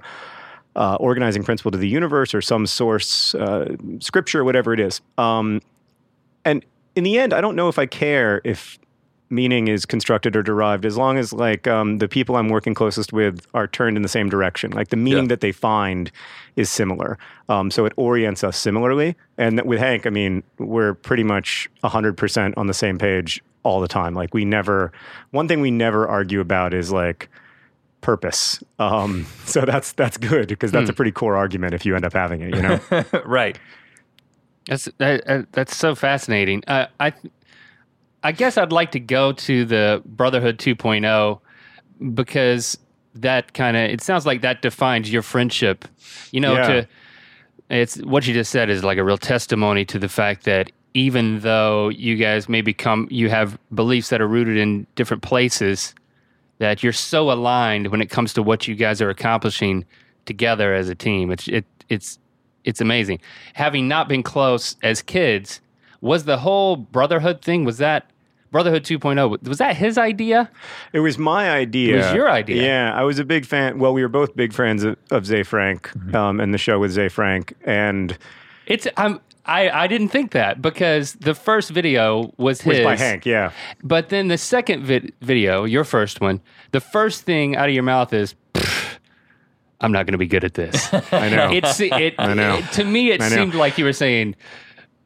uh, 0.75 0.95
organizing 0.99 1.43
principle 1.43 1.71
to 1.71 1.77
the 1.77 1.87
universe 1.87 2.33
or 2.33 2.41
some 2.41 2.67
source, 2.67 3.33
uh, 3.35 3.75
scripture, 3.99 4.43
whatever 4.43 4.73
it 4.73 4.79
is. 4.79 5.01
Um, 5.17 5.61
and 6.45 6.63
in 6.95 7.03
the 7.03 7.17
end, 7.17 7.33
I 7.33 7.41
don't 7.41 7.55
know 7.55 7.69
if 7.69 7.79
I 7.79 7.87
care 7.87 8.39
if 8.43 8.77
meaning 9.29 9.67
is 9.67 9.85
constructed 9.85 10.35
or 10.35 10.41
derived 10.43 10.85
as 10.85 10.97
long 10.97 11.17
as 11.17 11.31
like 11.31 11.67
um, 11.67 11.99
the 11.99 12.07
people 12.07 12.35
i'm 12.35 12.49
working 12.49 12.73
closest 12.73 13.13
with 13.13 13.45
are 13.53 13.67
turned 13.67 13.95
in 13.97 14.03
the 14.03 14.09
same 14.09 14.29
direction. 14.29 14.71
Like 14.71 14.89
the 14.89 14.97
meaning 14.97 15.25
Yeah. 15.25 15.29
that 15.29 15.41
they 15.41 15.51
find 15.51 16.11
is 16.55 16.69
similar. 16.69 17.17
Um, 17.47 17.69
so 17.71 17.85
it 17.85 17.93
orients 17.95 18.43
us 18.43 18.57
similarly. 18.57 19.15
And 19.37 19.61
with 19.65 19.79
hank 19.79 20.05
i 20.07 20.09
mean 20.09 20.43
we're 20.57 20.93
pretty 20.95 21.23
much 21.23 21.69
100% 21.83 22.53
on 22.57 22.67
the 22.67 22.73
same 22.73 22.97
page 22.97 23.41
all 23.63 23.81
the 23.81 23.87
time. 23.87 24.13
Like 24.15 24.33
we 24.33 24.45
never 24.45 24.91
one 25.31 25.47
thing 25.47 25.61
we 25.61 25.71
never 25.71 26.07
argue 26.07 26.39
about 26.39 26.73
is 26.73 26.91
like 26.91 27.29
purpose. 28.01 28.63
Um, 28.79 29.25
so 29.45 29.61
that's 29.61 29.91
that's 29.93 30.17
good 30.17 30.47
because 30.47 30.71
that's 30.71 30.89
a 30.89 30.93
pretty 30.93 31.11
core 31.11 31.35
argument 31.37 31.73
if 31.73 31.85
you 31.85 31.95
end 31.95 32.05
up 32.05 32.13
having 32.13 32.41
it 32.41 32.55
you 32.55 32.61
know? 32.61 32.79
Right. 33.25 33.59
That's 34.67 34.85
that, 34.97 35.25
that- 35.27 35.51
that's 35.51 35.75
so 35.75 35.93
fascinating. 35.95 36.63
Uh, 36.67 36.87
I 36.99 37.13
I 38.23 38.31
guess 38.31 38.57
I'd 38.57 38.71
like 38.71 38.91
to 38.91 38.99
go 38.99 39.31
to 39.31 39.65
the 39.65 40.01
Brotherhood 40.05 40.57
2.0 40.57 41.39
because 42.13 42.77
that 43.15 43.53
kind 43.53 43.75
of 43.77 43.89
it 43.89 44.01
sounds 44.01 44.25
like 44.25 44.41
that 44.41 44.61
defines 44.61 45.11
your 45.11 45.21
friendship. 45.21 45.85
You 46.31 46.41
know, 46.41 46.53
Yeah. 46.53 46.67
to 46.67 46.87
it's 47.69 47.97
what 47.97 48.25
you 48.27 48.33
just 48.33 48.51
said 48.51 48.69
is 48.69 48.83
like 48.83 48.97
a 48.97 49.03
real 49.03 49.17
testimony 49.17 49.85
to 49.85 49.99
the 49.99 50.09
fact 50.09 50.43
that 50.45 50.71
even 50.95 51.39
though 51.41 51.89
you 51.89 52.15
guys 52.15 52.49
may 52.49 52.61
become 52.61 53.07
you 53.11 53.29
have 53.29 53.57
beliefs 53.73 54.09
that 54.09 54.21
are 54.21 54.27
rooted 54.27 54.57
in 54.57 54.87
different 54.95 55.21
places, 55.23 55.93
that 56.57 56.81
you're 56.83 56.91
so 56.93 57.31
aligned 57.31 57.87
when 57.87 58.01
it 58.01 58.09
comes 58.09 58.33
to 58.33 58.43
what 58.43 58.67
you 58.67 58.75
guys 58.75 59.01
are 59.01 59.09
accomplishing 59.09 59.85
together 60.25 60.73
as 60.73 60.89
a 60.89 60.95
team. 60.95 61.31
It's 61.31 61.47
it 61.47 61.65
it's 61.89 62.19
it's 62.63 62.81
amazing. 62.81 63.19
Having 63.53 63.87
not 63.87 64.07
been 64.09 64.23
close 64.23 64.75
as 64.83 65.01
kids, 65.01 65.61
was 66.01 66.23
the 66.25 66.37
whole 66.39 66.75
brotherhood 66.75 67.41
thing 67.41 67.65
was 67.65 67.77
that 67.79 68.09
Brotherhood 68.51 68.83
2.0 68.83 69.47
was 69.47 69.59
that 69.59 69.75
his 69.77 69.97
idea? 69.99 70.49
It 70.91 71.01
was 71.01 71.19
my 71.19 71.51
idea. 71.51 71.93
It 71.93 71.97
was 71.97 72.13
your 72.13 72.29
idea. 72.31 72.63
Yeah, 72.63 72.91
I 72.99 73.03
was 73.03 73.19
a 73.19 73.23
big 73.23 73.45
fan. 73.45 73.77
Well, 73.77 73.93
we 73.93 74.01
were 74.01 74.07
both 74.09 74.35
big 74.35 74.53
fans 74.53 74.83
of, 74.83 74.97
of 75.11 75.25
Ze 75.27 75.43
Frank 75.43 75.89
Mm-hmm. 75.89 76.15
um, 76.15 76.39
and 76.39 76.51
the 76.51 76.57
show 76.57 76.79
with 76.79 76.91
Ze 76.91 77.09
Frank. 77.09 77.53
And 77.63 78.17
It's 78.65 78.87
I'm 78.97 79.19
I, 79.45 79.69
I 79.69 79.87
didn't 79.87 80.09
think 80.09 80.31
that 80.31 80.61
because 80.63 81.13
the 81.13 81.35
first 81.35 81.69
video 81.69 82.33
was 82.37 82.65
was 82.65 82.77
his, 82.77 82.83
by 82.83 82.95
Hank, 82.95 83.25
yeah. 83.25 83.51
but 83.83 84.09
then 84.09 84.29
the 84.29 84.37
second 84.37 84.83
vid- 84.83 85.13
video, 85.21 85.63
your 85.65 85.83
first 85.83 86.19
one, 86.21 86.41
the 86.71 86.79
first 86.79 87.23
thing 87.23 87.55
out 87.55 87.67
of 87.69 87.73
your 87.73 87.83
mouth 87.83 88.13
is, 88.13 88.35
"I'm 89.81 89.91
not 89.91 90.05
going 90.05 90.11
to 90.13 90.17
be 90.19 90.27
good 90.27 90.43
at 90.43 90.53
this." 90.55 90.91
I 91.13 91.29
know. 91.29 91.51
It's 91.51 91.79
it, 91.79 92.15
I 92.19 92.33
know. 92.33 92.57
it- 92.57 92.71
to 92.73 92.83
me, 92.83 93.11
it 93.11 93.21
I 93.21 93.29
know. 93.29 93.35
seemed 93.35 93.55
like 93.55 93.77
you 93.77 93.85
were 93.85 93.93
saying, 93.93 94.35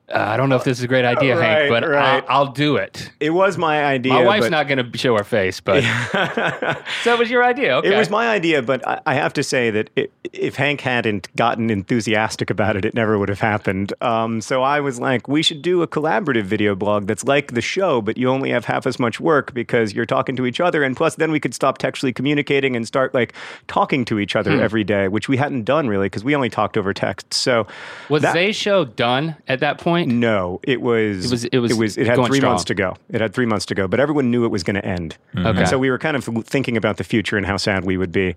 uh, 0.10 0.18
"I 0.18 0.38
don't 0.38 0.50
know 0.50 0.56
if 0.56 0.64
this 0.64 0.78
is 0.80 0.84
a 0.84 0.88
great 0.88 1.06
idea, 1.06 1.38
Right, 1.38 1.58
Hank, 1.64 1.70
but 1.70 1.88
right. 1.88 2.24
I'll, 2.28 2.46
I'll 2.48 2.52
do 2.52 2.76
it." 2.78 3.12
it 3.20 3.30
was 3.32 3.58
my 3.58 3.84
idea. 3.86 4.14
My 4.14 4.26
wife's 4.26 4.46
but- 4.46 4.52
not 4.52 4.68
going 4.68 4.92
to 4.92 4.98
show 4.98 5.16
her 5.18 5.24
face, 5.24 5.60
but 5.60 5.84
so 7.04 7.14
it 7.14 7.20
was 7.20 7.30
your 7.30 7.44
idea. 7.44 7.78
Okay, 7.78 7.94
It 7.94 7.98
was 7.98 8.10
my 8.10 8.28
idea, 8.30 8.62
but 8.62 8.86
I, 8.88 9.02
I 9.06 9.14
have 9.16 9.34
to 9.34 9.44
say 9.44 9.70
that 9.72 9.90
it, 9.96 10.12
if 10.32 10.56
Hank 10.56 10.82
hadn't 10.82 11.34
gotten 11.36 11.70
enthusiastic 11.70 12.50
about 12.50 12.76
it, 12.76 12.86
it 12.86 12.94
never 12.94 13.18
would 13.18 13.30
have 13.30 13.40
happened. 13.40 13.94
Um, 14.02 14.42
so 14.42 14.64
I 14.64 14.80
was 14.80 15.00
like, 15.00 15.28
we 15.28 15.42
should 15.44 15.62
do 15.62 15.82
a 15.82 15.88
collaborative 15.88 16.44
video 16.44 16.76
blog 16.76 17.08
that's 17.08 17.24
like 17.24 17.54
the 17.54 17.62
show, 17.62 18.02
but 18.02 18.18
you 18.18 18.30
only 18.30 18.50
have 18.50 18.66
half 18.66 18.86
as 18.88 19.00
much 19.00 19.20
work 19.20 19.54
because 19.54 19.94
you're 19.94 20.06
talking 20.06 20.36
to 20.36 20.46
each 20.46 20.60
other, 20.60 20.84
and 20.84 20.96
plus, 20.98 21.16
then 21.16 21.32
we 21.32 21.40
could 21.40 21.54
stop 21.54 21.78
textually 21.78 22.14
communicating 22.14 22.76
and 22.76 22.86
start 22.88 23.14
like 23.14 23.34
talking 23.68 24.06
to 24.06 24.20
each 24.20 24.36
other 24.36 24.52
Hmm. 24.58 24.60
every 24.62 24.84
day, 24.84 25.08
which 25.08 25.28
we 25.30 25.38
hadn't 25.38 25.64
done 25.64 25.88
really 25.88 26.08
because 26.08 26.24
we 26.24 26.36
only 26.36 26.50
talked 26.50 26.78
over 26.78 26.94
text. 26.94 27.34
So 27.34 27.66
was 28.10 28.22
that- 28.24 28.34
Ze's 28.34 28.56
show 28.56 28.86
done 28.86 29.36
at 29.48 29.60
that 29.62 29.78
point? 29.78 29.93
No, 30.08 30.60
it 30.64 30.82
was. 30.82 31.26
It 31.26 31.32
was- 31.32 31.46
it 31.46 31.58
was 31.60 31.72
It 31.72 31.78
was. 31.78 31.98
It 31.98 32.08
had 32.08 32.16
going 32.18 32.28
three 32.30 32.40
months 32.42 32.64
to 32.66 32.74
go. 32.76 32.96
It 33.10 33.22
had 33.22 33.34
three 33.34 33.46
months 33.46 33.66
to 33.68 33.76
go, 33.76 33.88
but 33.88 34.00
everyone 34.00 34.32
knew 34.32 34.46
it 34.46 34.50
was 34.50 34.64
going 34.64 34.76
to 34.76 34.86
end. 34.86 35.18
Okay. 35.38 35.60
And 35.60 35.68
so 35.68 35.78
we 35.78 35.90
were 35.90 35.98
kind 36.00 36.18
of 36.18 36.24
thinking 36.46 36.76
about 36.78 36.98
the 36.98 37.04
future 37.04 37.38
and 37.38 37.46
how 37.46 37.58
sad 37.58 37.86
we 37.86 37.98
would 37.98 38.12
be. 38.12 38.36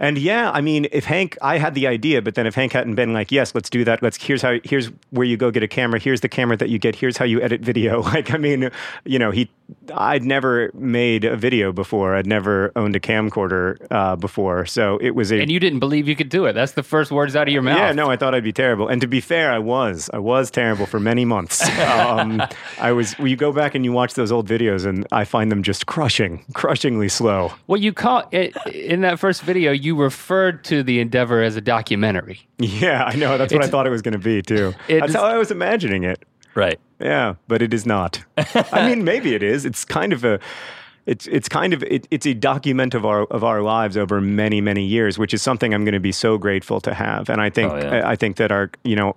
And 0.00 0.18
yeah, 0.18 0.50
I 0.50 0.60
mean, 0.62 0.88
if 0.92 1.04
Hank, 1.04 1.36
I 1.42 1.58
had 1.58 1.74
the 1.74 1.86
idea, 1.86 2.22
but 2.22 2.34
then 2.34 2.46
if 2.46 2.54
Hank 2.54 2.72
hadn't 2.72 2.94
been 2.96 3.12
like, 3.12 3.30
"Yes, 3.30 3.54
let's 3.54 3.68
do 3.70 3.84
that. 3.84 4.02
Let's 4.02 4.16
here's 4.20 4.42
how 4.42 4.56
here's 4.64 4.86
where 5.10 5.26
you 5.26 5.36
go 5.36 5.50
get 5.50 5.62
a 5.62 5.68
camera. 5.68 6.00
Here's 6.00 6.22
the 6.22 6.28
camera 6.28 6.56
that 6.56 6.70
you 6.70 6.78
get. 6.78 6.96
Here's 6.96 7.16
how 7.18 7.24
you 7.26 7.40
edit 7.40 7.60
video." 7.60 8.02
Like, 8.10 8.32
I 8.34 8.38
mean, 8.38 8.70
you 9.04 9.20
know, 9.20 9.30
he, 9.30 9.48
I'd 9.94 10.24
never 10.24 10.70
made 10.74 11.24
a 11.24 11.36
video 11.36 11.70
before. 11.70 12.16
I'd 12.16 12.26
never 12.26 12.72
owned 12.74 12.96
a 12.96 13.00
camcorder 13.00 13.76
uh, 13.90 14.16
before, 14.16 14.66
so 14.66 14.98
it 15.00 15.14
was 15.14 15.30
a 15.30 15.40
And 15.40 15.50
you 15.50 15.60
didn't 15.60 15.78
believe 15.78 16.08
you 16.08 16.16
could 16.16 16.28
do 16.28 16.46
it. 16.46 16.54
That's 16.54 16.72
the 16.72 16.82
first 16.82 17.12
words 17.12 17.36
out 17.36 17.46
of 17.46 17.52
your 17.52 17.62
mouth. 17.62 17.78
yeah, 17.78 17.92
no, 17.92 18.10
I 18.10 18.16
thought 18.16 18.34
I'd 18.34 18.42
be 18.42 18.52
terrible. 18.52 18.88
And 18.88 19.00
to 19.02 19.06
be 19.06 19.20
fair, 19.20 19.52
I 19.52 19.58
was. 19.60 20.10
I 20.12 20.18
was 20.18 20.50
terrible 20.50 20.86
for 20.86 20.98
many 20.98 21.24
months. 21.24 21.62
Um, 21.90 22.42
I 22.78 22.92
was. 22.92 23.16
Well, 23.18 23.28
you 23.28 23.36
go 23.36 23.52
back 23.52 23.74
and 23.74 23.84
you 23.84 23.92
watch 23.92 24.14
those 24.14 24.32
old 24.32 24.48
videos, 24.48 24.86
and 24.86 25.06
I 25.12 25.24
find 25.24 25.50
them 25.52 25.62
just 25.62 25.86
crushing, 25.86 26.44
crushingly 26.54 27.08
slow. 27.08 27.52
Well, 27.66 27.80
you 27.80 27.92
call 27.92 28.28
it 28.32 28.56
in 28.66 29.02
that 29.02 29.18
first 29.18 29.42
video. 29.42 29.72
You 29.72 29.89
referred 29.92 30.64
to 30.64 30.82
the 30.82 31.00
endeavor 31.00 31.42
as 31.42 31.56
a 31.56 31.60
documentary. 31.60 32.46
Yeah, 32.58 33.04
I 33.04 33.16
know. 33.16 33.38
That's 33.38 33.52
what 33.52 33.64
I 33.64 33.68
thought 33.68 33.86
it 33.86 33.90
was 33.90 34.02
going 34.02 34.12
to 34.12 34.18
be 34.18 34.42
too. 34.42 34.74
That's 34.88 35.14
how 35.14 35.22
I 35.24 35.36
was 35.36 35.50
imagining 35.50 36.04
it. 36.04 36.24
Right. 36.54 36.80
Yeah, 36.98 37.34
but 37.48 37.62
it 37.62 37.72
is 37.72 37.86
not. 37.86 38.22
I 38.72 38.88
mean, 38.88 39.04
maybe 39.04 39.34
it 39.34 39.42
is. 39.42 39.64
It's 39.64 39.84
kind 39.84 40.12
of 40.12 40.24
a. 40.24 40.40
It's 41.06 41.26
it's 41.28 41.48
kind 41.48 41.72
of 41.72 41.82
it, 41.84 42.06
it's 42.10 42.26
a 42.26 42.34
document 42.34 42.94
of 42.94 43.06
our 43.06 43.24
of 43.24 43.42
our 43.42 43.62
lives 43.62 43.96
over 43.96 44.20
many 44.20 44.60
many 44.60 44.84
years, 44.84 45.18
which 45.18 45.32
is 45.32 45.40
something 45.42 45.72
I'm 45.72 45.84
going 45.84 45.94
to 45.94 46.00
be 46.00 46.12
so 46.12 46.36
grateful 46.38 46.80
to 46.82 46.92
have. 46.92 47.30
And 47.30 47.40
I 47.40 47.50
think 47.50 47.72
Oh, 47.72 47.76
yeah. 47.78 48.02
I 48.08 48.16
think 48.16 48.36
that 48.36 48.52
our 48.52 48.70
you 48.84 48.96
know 48.96 49.16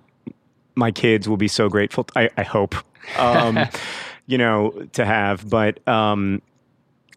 my 0.74 0.90
kids 0.90 1.28
will 1.28 1.36
be 1.36 1.46
so 1.46 1.68
grateful. 1.68 2.06
I, 2.16 2.30
I 2.36 2.42
hope, 2.42 2.74
um, 3.18 3.58
you 4.26 4.38
know, 4.38 4.70
to 4.94 5.04
have. 5.04 5.48
But 5.48 5.86
um, 5.86 6.40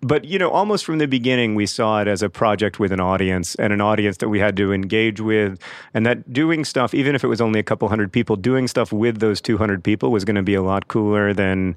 but 0.02 0.26
you 0.26 0.38
know, 0.38 0.50
almost 0.50 0.86
from 0.86 0.98
the 1.00 1.08
beginning, 1.08 1.56
we 1.56 1.66
saw 1.66 2.02
it 2.02 2.08
as 2.08 2.22
a 2.22 2.30
project 2.30 2.80
with 2.80 2.92
an 2.92 3.00
audience 3.00 3.56
and 3.56 3.74
an 3.74 3.82
audience 3.82 4.18
that 4.18 4.30
we 4.30 4.40
had 4.40 4.56
to 4.58 4.74
engage 4.74 5.20
with, 5.20 5.60
and 5.94 6.06
that 6.06 6.32
doing 6.32 6.66
stuff, 6.66 6.94
even 6.94 7.16
if 7.16 7.24
it 7.24 7.28
was 7.28 7.42
only 7.42 7.60
a 7.60 7.64
couple 7.64 7.88
hundred 7.90 8.12
people, 8.12 8.36
doing 8.36 8.68
stuff 8.68 8.92
with 8.92 9.20
those 9.20 9.42
two 9.42 9.58
hundred 9.58 9.84
people 9.84 10.12
was 10.12 10.26
going 10.26 10.36
to 10.36 10.44
be 10.44 10.54
a 10.54 10.62
lot 10.62 10.88
cooler 10.88 11.34
than 11.34 11.76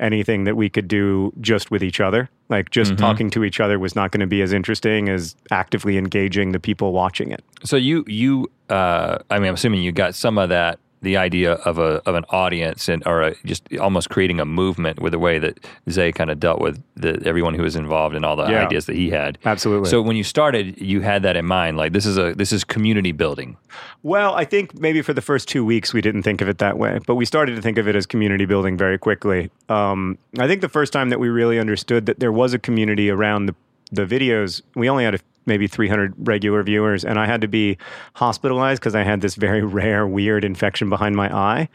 anything 0.00 0.44
that 0.44 0.56
we 0.56 0.68
could 0.68 0.88
do 0.88 1.32
just 1.40 1.70
with 1.70 1.82
each 1.82 2.00
other. 2.00 2.28
Like 2.48 2.70
just 2.70 2.98
talking 2.98 3.30
to 3.30 3.44
each 3.44 3.60
other 3.60 3.78
was 3.78 3.94
not 3.94 4.10
going 4.10 4.20
to 4.20 4.26
be 4.26 4.42
as 4.42 4.52
interesting 4.52 5.08
as 5.08 5.36
actively 5.50 5.96
engaging 5.96 6.52
the 6.52 6.60
people 6.60 6.92
watching 6.92 7.30
it. 7.30 7.44
So 7.64 7.76
you 7.76 8.04
you 8.06 8.50
uh, 8.68 9.18
I 9.30 9.38
mean, 9.38 9.48
I'm 9.48 9.54
assuming 9.54 9.82
you 9.82 9.92
got 9.92 10.14
some 10.14 10.38
of 10.38 10.48
that 10.48 10.78
the 11.02 11.16
idea 11.16 11.52
of 11.54 11.78
a 11.78 12.00
of 12.08 12.14
an 12.14 12.24
audience 12.30 12.88
and 12.88 13.02
or 13.06 13.22
a, 13.22 13.34
just 13.44 13.62
almost 13.78 14.08
creating 14.08 14.40
a 14.40 14.44
movement 14.44 15.00
with 15.00 15.12
the 15.12 15.18
way 15.18 15.38
that 15.38 15.58
Ze 15.90 16.12
kind 16.12 16.30
of 16.30 16.38
dealt 16.40 16.60
with 16.60 16.82
the, 16.94 17.20
everyone 17.26 17.54
who 17.54 17.62
was 17.62 17.76
involved 17.76 18.14
and 18.14 18.24
all 18.24 18.36
the 18.36 18.48
Yeah. 18.48 18.64
ideas 18.66 18.86
that 18.86 18.96
he 18.96 19.10
had. 19.10 19.36
Absolutely. 19.44 19.90
So 19.90 20.00
when 20.00 20.16
you 20.16 20.24
started, 20.24 20.80
you 20.80 21.00
had 21.00 21.22
that 21.24 21.36
in 21.36 21.44
mind. 21.44 21.76
Like 21.76 21.92
this 21.92 22.06
is 22.06 22.16
a 22.18 22.34
this 22.34 22.52
is 22.52 22.64
community 22.64 23.12
building. 23.12 23.56
Well, 24.02 24.34
I 24.34 24.44
think 24.44 24.78
maybe 24.78 25.02
for 25.02 25.12
the 25.12 25.20
first 25.22 25.48
two 25.48 25.64
weeks 25.64 25.92
we 25.92 26.00
didn't 26.00 26.22
think 26.22 26.40
of 26.40 26.48
it 26.48 26.58
that 26.58 26.78
way, 26.78 26.98
but 27.06 27.16
we 27.16 27.24
started 27.24 27.56
to 27.56 27.62
think 27.62 27.78
of 27.78 27.86
it 27.88 27.96
as 27.96 28.06
community 28.06 28.44
building 28.46 28.76
very 28.76 28.98
quickly. 28.98 29.50
Um, 29.68 30.18
I 30.38 30.46
think 30.46 30.60
the 30.60 30.68
first 30.68 30.92
time 30.92 31.10
that 31.10 31.18
we 31.20 31.28
really 31.28 31.58
understood 31.58 32.06
that 32.06 32.20
there 32.20 32.32
was 32.32 32.54
a 32.54 32.58
community 32.58 33.10
around 33.10 33.46
the, 33.46 33.54
the 33.92 34.06
videos, 34.06 34.62
we 34.74 34.88
only 34.88 35.04
had 35.04 35.14
a, 35.14 35.18
maybe 35.46 35.66
300 35.66 36.14
regular 36.26 36.62
viewers, 36.62 37.04
and 37.04 37.18
I 37.18 37.26
had 37.26 37.40
to 37.42 37.48
be 37.48 37.76
hospitalized 38.14 38.80
because 38.80 38.94
I 38.94 39.02
had 39.02 39.20
this 39.20 39.34
very 39.34 39.62
rare, 39.80 40.06
weird 40.06 40.44
infection 40.44 40.88
behind 40.88 41.14
my 41.14 41.32
eye. 41.34 41.68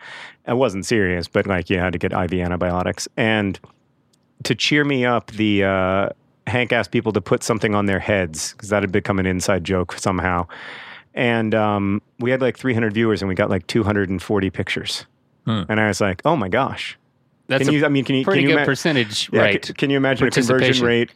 It 0.48 0.58
wasn't 0.58 0.86
serious, 0.86 1.28
but 1.28 1.46
like 1.48 1.70
you 1.70 1.78
had 1.80 1.94
to 1.94 2.00
get 2.00 2.12
IV 2.14 2.34
antibiotics. 2.34 3.08
And 3.18 3.60
to 4.44 4.56
cheer 4.56 4.84
me 4.84 5.06
up, 5.06 5.32
the 5.32 5.64
uh, 5.64 6.10
Hank 6.48 6.72
asked 6.72 6.92
people 6.92 7.12
to 7.12 7.22
put 7.22 7.44
something 7.44 7.76
on 7.76 7.86
their 7.86 8.00
heads 8.00 8.54
because 8.54 8.70
that 8.70 8.82
had 8.84 8.92
become 8.92 9.20
an 9.20 9.26
inside 9.26 9.64
joke 9.64 9.94
somehow. 10.00 10.48
And 11.14 11.54
um, 11.56 12.02
we 12.20 12.32
had 12.32 12.42
like 12.42 12.58
300 12.58 12.94
viewers, 12.94 13.22
and 13.22 13.28
we 13.30 13.36
got 13.36 13.50
like 13.50 13.66
240 13.68 14.50
pictures. 14.50 15.06
And 15.46 15.80
I 15.80 15.88
was 15.88 16.02
like, 16.02 16.22
"Oh 16.26 16.36
my 16.36 16.50
gosh!" 16.50 16.98
That's 17.48 17.64
Can 17.64 17.74
you? 17.74 17.86
I 17.86 17.88
mean, 17.88 18.04
can 18.04 18.16
you? 18.16 18.26
pretty 18.26 18.42
can 18.42 18.50
you 18.50 18.56
good 18.56 18.60
ima- 18.62 18.66
percentage 18.66 19.30
Yeah, 19.32 19.42
rate. 19.44 19.66
c- 19.66 19.74
Can 19.74 19.90
you 19.90 19.96
imagine 19.96 20.28
a 20.28 20.32
conversion 20.32 20.86
rate 20.86 21.12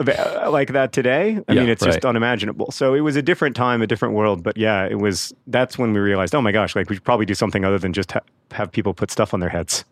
like 0.00 0.72
that 0.72 0.92
today? 0.92 1.40
I 1.48 1.52
Yeah, 1.52 1.60
mean, 1.60 1.68
it's 1.70 1.84
just 1.84 2.04
unimaginable. 2.04 2.70
So 2.70 2.94
it 2.94 3.00
was 3.00 3.16
a 3.16 3.22
different 3.22 3.56
time, 3.56 3.82
a 3.82 3.86
different 3.86 4.14
world. 4.14 4.42
But 4.42 4.56
yeah, 4.56 4.86
it 4.86 4.98
was. 4.98 5.32
That's 5.46 5.78
when 5.78 5.92
we 5.92 6.00
realized, 6.00 6.34
oh 6.34 6.42
my 6.42 6.52
gosh, 6.52 6.76
like 6.76 6.88
we 6.90 6.96
should 6.96 7.04
probably 7.04 7.26
do 7.26 7.34
something 7.34 7.64
other 7.64 7.78
than 7.78 7.92
just 7.92 8.12
ha- 8.12 8.20
have 8.52 8.70
people 8.72 8.94
put 8.94 9.10
stuff 9.10 9.32
on 9.32 9.40
their 9.40 9.48
heads. 9.48 9.84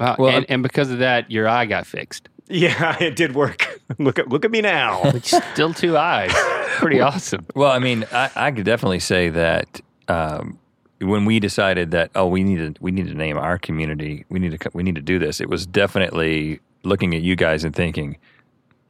Wow. 0.00 0.16
Well, 0.18 0.36
and, 0.36 0.46
and 0.48 0.62
because 0.62 0.90
of 0.90 0.98
that, 0.98 1.30
your 1.30 1.48
eye 1.48 1.66
got 1.66 1.86
fixed. 1.86 2.28
Yeah, 2.48 2.96
it 3.02 3.16
did 3.16 3.34
work. 3.34 3.80
look 3.98 4.20
at 4.20 4.28
look 4.28 4.44
at 4.44 4.52
me 4.52 4.60
now. 4.60 5.10
Still 5.52 5.74
two 5.74 5.96
eyes. 5.96 6.30
Pretty 6.76 7.00
awesome. 7.00 7.44
Well, 7.56 7.72
I 7.72 7.80
mean, 7.80 8.04
I, 8.12 8.30
I 8.36 8.50
could 8.52 8.64
definitely 8.64 9.00
say 9.00 9.30
that 9.30 9.80
um, 10.06 10.56
when 11.00 11.24
we 11.24 11.40
decided 11.40 11.90
that 11.90 12.12
oh, 12.14 12.28
we 12.28 12.44
need 12.44 12.58
to 12.58 12.80
we 12.80 12.92
need 12.92 13.08
to 13.08 13.14
name 13.14 13.36
our 13.36 13.58
community, 13.58 14.26
we 14.28 14.38
need 14.38 14.60
to 14.60 14.70
we 14.74 14.84
need 14.84 14.94
to 14.94 15.00
do 15.00 15.18
this. 15.18 15.40
It 15.40 15.48
was 15.48 15.66
definitely 15.66 16.60
looking 16.84 17.16
at 17.16 17.22
you 17.22 17.34
guys 17.34 17.64
and 17.64 17.74
thinking, 17.74 18.16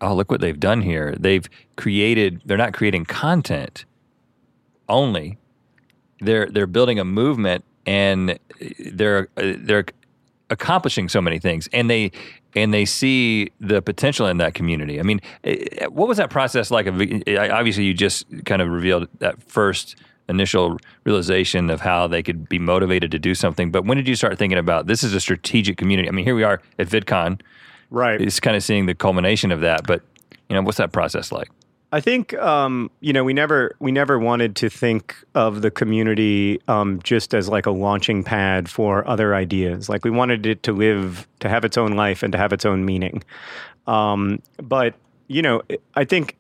oh, 0.01 0.15
look 0.15 0.31
what 0.31 0.41
they've 0.41 0.59
done 0.59 0.83
here. 0.83 1.15
They've 1.19 1.49
created. 1.77 2.43
They're 2.45 2.57
not 2.57 2.75
creating 2.75 3.07
content 3.07 3.85
only. 4.89 5.39
They're 6.21 6.47
they're 6.47 6.67
building 6.67 6.99
a 6.99 7.05
movement 7.05 7.65
and 7.85 8.39
they're 8.93 9.29
they're 9.37 9.85
accomplishing 10.49 11.09
so 11.09 11.21
many 11.21 11.39
things 11.39 11.69
and 11.73 11.91
they 11.91 12.13
and 12.55 12.73
they 12.73 12.85
see 12.85 13.51
the 13.61 13.83
potential 13.83 14.27
in 14.27 14.39
that 14.39 14.55
community. 14.55 14.99
I 14.99 15.03
mean, 15.03 15.21
eh, 15.45 15.87
what 15.87 16.09
was 16.09 16.17
that 16.17 16.31
process 16.31 16.71
like? 16.71 16.87
Eh, 16.87 17.49
obviously, 17.51 17.85
you 17.85 17.95
just 17.95 18.27
kind 18.47 18.63
of 18.63 18.69
revealed 18.69 19.09
that 19.19 19.43
first 19.43 19.97
initial 20.29 20.79
realization 21.05 21.71
of 21.71 21.81
how 21.81 22.07
they 22.07 22.23
could 22.23 22.49
be 22.49 22.59
motivated 22.59 23.11
to 23.13 23.19
do 23.19 23.35
something. 23.35 23.71
But 23.71 23.85
when 23.85 23.97
did 23.97 24.09
you 24.09 24.17
start 24.17 24.39
thinking 24.39 24.59
about 24.59 24.87
this 24.87 25.05
is 25.05 25.13
a 25.15 25.21
strategic 25.21 25.77
community? 25.77 26.09
I 26.09 26.13
mean, 26.13 26.25
here 26.25 26.35
we 26.35 26.43
are 26.43 26.61
at 26.79 26.89
VidCon. 26.89 27.41
Right. 27.97 28.21
It's 28.21 28.41
kind 28.41 28.57
of 28.57 28.63
seeing 28.63 28.87
the 28.87 28.95
culmination 28.95 29.51
of 29.53 29.61
that. 29.61 29.87
But 29.87 30.03
you 30.49 30.55
know, 30.55 30.63
what's 30.63 30.79
that 30.79 30.93
process 30.93 31.33
like? 31.33 31.51
I 31.93 32.01
think 32.01 32.35
um, 32.35 32.91
you 33.01 33.13
know 33.13 33.25
we 33.25 33.33
never 33.33 33.77
we 33.79 33.93
never 33.93 34.19
wanted 34.19 34.57
to 34.57 34.69
think 34.69 35.17
of 35.35 35.63
the 35.63 35.71
community 35.71 36.61
um, 36.69 37.01
just 37.03 37.35
as 37.35 37.49
like 37.49 37.67
a 37.67 37.71
launching 37.71 38.23
pad 38.25 38.69
for 38.69 39.07
other 39.09 39.35
ideas. 39.35 39.89
Like 39.89 40.05
we 40.05 40.11
wanted 40.11 40.47
it 40.47 40.63
to 40.65 40.73
live, 40.73 41.27
to 41.41 41.49
have 41.49 41.65
its 41.65 41.79
own 41.79 41.93
life, 41.93 42.23
and 42.23 42.33
to 42.33 42.39
have 42.39 42.53
its 42.53 42.65
own 42.65 42.85
meaning. 42.85 43.23
Um, 43.87 44.43
but 44.63 44.95
you 45.29 45.43
know, 45.43 45.63
I 45.95 46.05
think 46.05 46.37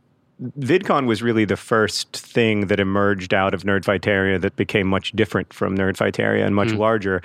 VidCon 0.59 1.07
was 1.07 1.23
really 1.23 1.45
the 1.45 1.57
first 1.57 2.15
thing 2.17 2.67
that 2.67 2.79
emerged 2.79 3.33
out 3.33 3.55
of 3.55 3.63
Nerdfighteria 3.63 4.41
that 4.41 4.57
became 4.57 4.87
much 4.87 5.13
different 5.13 5.53
from 5.53 5.77
Nerdfighteria 5.77 6.45
and 6.45 6.55
much 6.55 6.73
larger. 6.73 7.23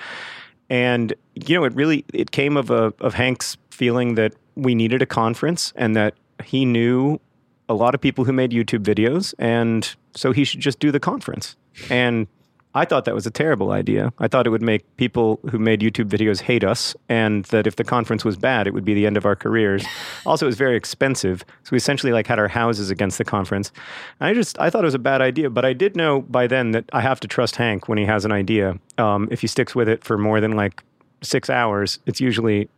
And 0.69 1.13
you 1.35 1.55
know, 1.55 1.65
it 1.65 1.75
really 1.75 2.05
it 2.13 2.31
came 2.31 2.55
of 2.55 2.69
a 2.69 2.93
of 3.01 3.13
Hank's 3.13 3.57
feeling 3.81 4.13
that 4.13 4.31
we 4.53 4.75
needed 4.75 5.01
a 5.01 5.07
conference 5.07 5.73
and 5.75 5.95
that 5.95 6.13
he 6.43 6.65
knew 6.65 7.19
a 7.67 7.73
lot 7.73 7.95
of 7.95 7.99
people 7.99 8.23
who 8.25 8.31
made 8.31 8.51
YouTube 8.51 8.83
videos, 8.83 9.33
and 9.39 9.95
so 10.13 10.31
he 10.31 10.43
should 10.43 10.59
just 10.59 10.79
do 10.79 10.91
the 10.91 10.99
conference. 10.99 11.55
And 11.89 12.27
I 12.75 12.85
thought 12.85 13.05
that 13.05 13.15
was 13.15 13.25
a 13.25 13.31
terrible 13.31 13.71
idea. 13.71 14.13
I 14.19 14.27
thought 14.27 14.45
it 14.45 14.51
would 14.51 14.61
make 14.61 14.83
people 14.97 15.39
who 15.49 15.57
made 15.57 15.79
YouTube 15.79 16.09
videos 16.09 16.41
hate 16.41 16.63
us, 16.63 16.95
and 17.09 17.45
that 17.45 17.65
if 17.65 17.77
the 17.77 17.83
conference 17.83 18.23
was 18.23 18.37
bad, 18.37 18.67
it 18.67 18.75
would 18.75 18.85
be 18.85 18.93
the 18.93 19.07
end 19.07 19.17
of 19.17 19.25
our 19.25 19.35
careers. 19.35 19.83
also, 20.27 20.45
it 20.45 20.51
was 20.53 20.57
very 20.57 20.77
expensive, 20.77 21.43
so 21.63 21.69
we 21.71 21.77
essentially 21.77 22.13
like 22.13 22.27
had 22.27 22.37
our 22.37 22.49
houses 22.49 22.91
against 22.91 23.17
the 23.17 23.25
conference. 23.25 23.71
I 24.19 24.35
just 24.35 24.59
I 24.59 24.69
thought 24.69 24.83
it 24.83 24.91
was 24.93 25.01
a 25.03 25.07
bad 25.11 25.21
idea, 25.21 25.49
but 25.49 25.65
I 25.65 25.73
did 25.73 25.95
know 25.95 26.21
by 26.21 26.45
then 26.45 26.69
that 26.73 26.85
I 26.93 27.01
have 27.01 27.19
to 27.21 27.27
trust 27.27 27.55
Hank 27.55 27.89
when 27.89 27.97
he 27.97 28.05
has 28.05 28.25
an 28.25 28.31
idea. 28.31 28.77
Um, 28.99 29.27
if 29.31 29.41
he 29.41 29.47
sticks 29.47 29.73
with 29.73 29.89
it 29.89 30.03
for 30.03 30.19
more 30.19 30.39
than 30.39 30.51
like 30.51 30.83
six 31.23 31.49
hours, 31.49 31.97
it's 32.05 32.21
usually 32.21 32.69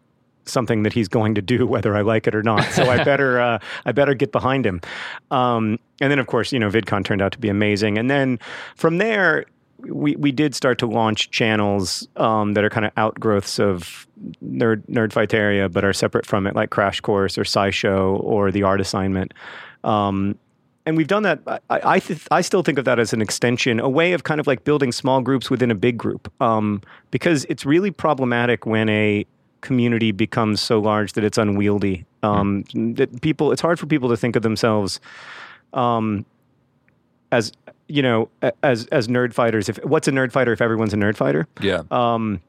something 0.45 0.83
that 0.83 0.93
he's 0.93 1.07
going 1.07 1.35
to 1.35 1.41
do 1.41 1.65
whether 1.73 1.95
I 1.95 2.01
like 2.01 2.27
it 2.27 2.35
or 2.35 2.43
not. 2.43 2.63
So 2.71 2.89
I 2.89 3.03
better 3.03 3.39
uh, 3.39 3.59
I 3.85 3.91
better 3.91 4.13
get 4.13 4.31
behind 4.31 4.65
him. 4.65 4.81
Um, 5.31 5.79
and 6.01 6.11
then 6.11 6.19
of 6.19 6.27
course 6.27 6.51
you 6.51 6.59
know 6.59 6.69
VidCon 6.69 7.05
turned 7.05 7.21
out 7.21 7.31
to 7.33 7.39
be 7.39 7.49
amazing. 7.49 7.97
And 7.97 8.09
then 8.09 8.39
from 8.75 8.97
there 8.97 9.45
we 9.79 10.15
we 10.15 10.31
did 10.31 10.55
start 10.55 10.79
to 10.79 10.87
launch 10.87 11.31
channels 11.31 12.07
um, 12.17 12.53
that 12.53 12.63
are 12.63 12.69
kind 12.69 12.85
of 12.85 12.91
outgrowths 12.97 13.59
of 13.59 14.07
Nerd 14.43 14.85
Nerdfighteria, 14.87 15.71
but 15.71 15.83
are 15.83 15.93
separate 15.93 16.25
from 16.25 16.47
it, 16.47 16.55
like 16.55 16.69
Crash 16.69 17.01
Course 17.01 17.37
or 17.37 17.43
SciShow 17.43 18.21
or 18.23 18.51
the 18.51 18.63
Art 18.63 18.81
Assignment. 18.81 19.33
Um, 19.83 20.37
and 20.85 20.97
we've 20.97 21.07
done 21.07 21.23
that. 21.23 21.39
I 21.47 21.59
I, 21.69 21.99
th- 21.99 22.27
I 22.31 22.41
still 22.41 22.63
think 22.63 22.77
of 22.77 22.85
that 22.85 22.99
as 22.99 23.13
an 23.13 23.21
extension, 23.21 23.79
a 23.79 23.89
way 23.89 24.13
of 24.13 24.23
kind 24.23 24.39
of 24.39 24.47
like 24.47 24.63
building 24.63 24.91
small 24.91 25.21
groups 25.21 25.49
within 25.49 25.71
a 25.71 25.75
big 25.75 25.97
group, 25.97 26.31
um, 26.41 26.81
because 27.11 27.45
it's 27.45 27.65
really 27.65 27.91
problematic 27.91 28.65
when 28.65 28.89
a 28.89 29.25
community 29.63 30.11
becomes 30.11 30.61
so 30.61 30.79
large 30.79 31.13
that 31.13 31.23
it's 31.23 31.39
unwieldy. 31.39 32.05
Um, 32.21 32.63
That 32.73 33.21
people, 33.21 33.51
it's 33.51 33.61
hard 33.61 33.79
for 33.79 33.87
people 33.87 34.09
to 34.09 34.17
think 34.17 34.35
of 34.35 34.43
themselves 34.43 34.99
um, 35.73 36.25
as 37.31 37.51
you 37.87 38.01
know, 38.01 38.29
as 38.61 38.85
as 38.87 39.07
nerd 39.07 39.33
fighters. 39.33 39.67
If 39.69 39.77
what's 39.83 40.07
a 40.07 40.11
nerd 40.11 40.31
fighter 40.31 40.53
if 40.53 40.61
everyone's 40.61 40.93
a 40.93 40.97
nerd 40.97 41.17
fighter? 41.17 41.47
Yeah. 41.59 41.83
Um, 41.91 42.41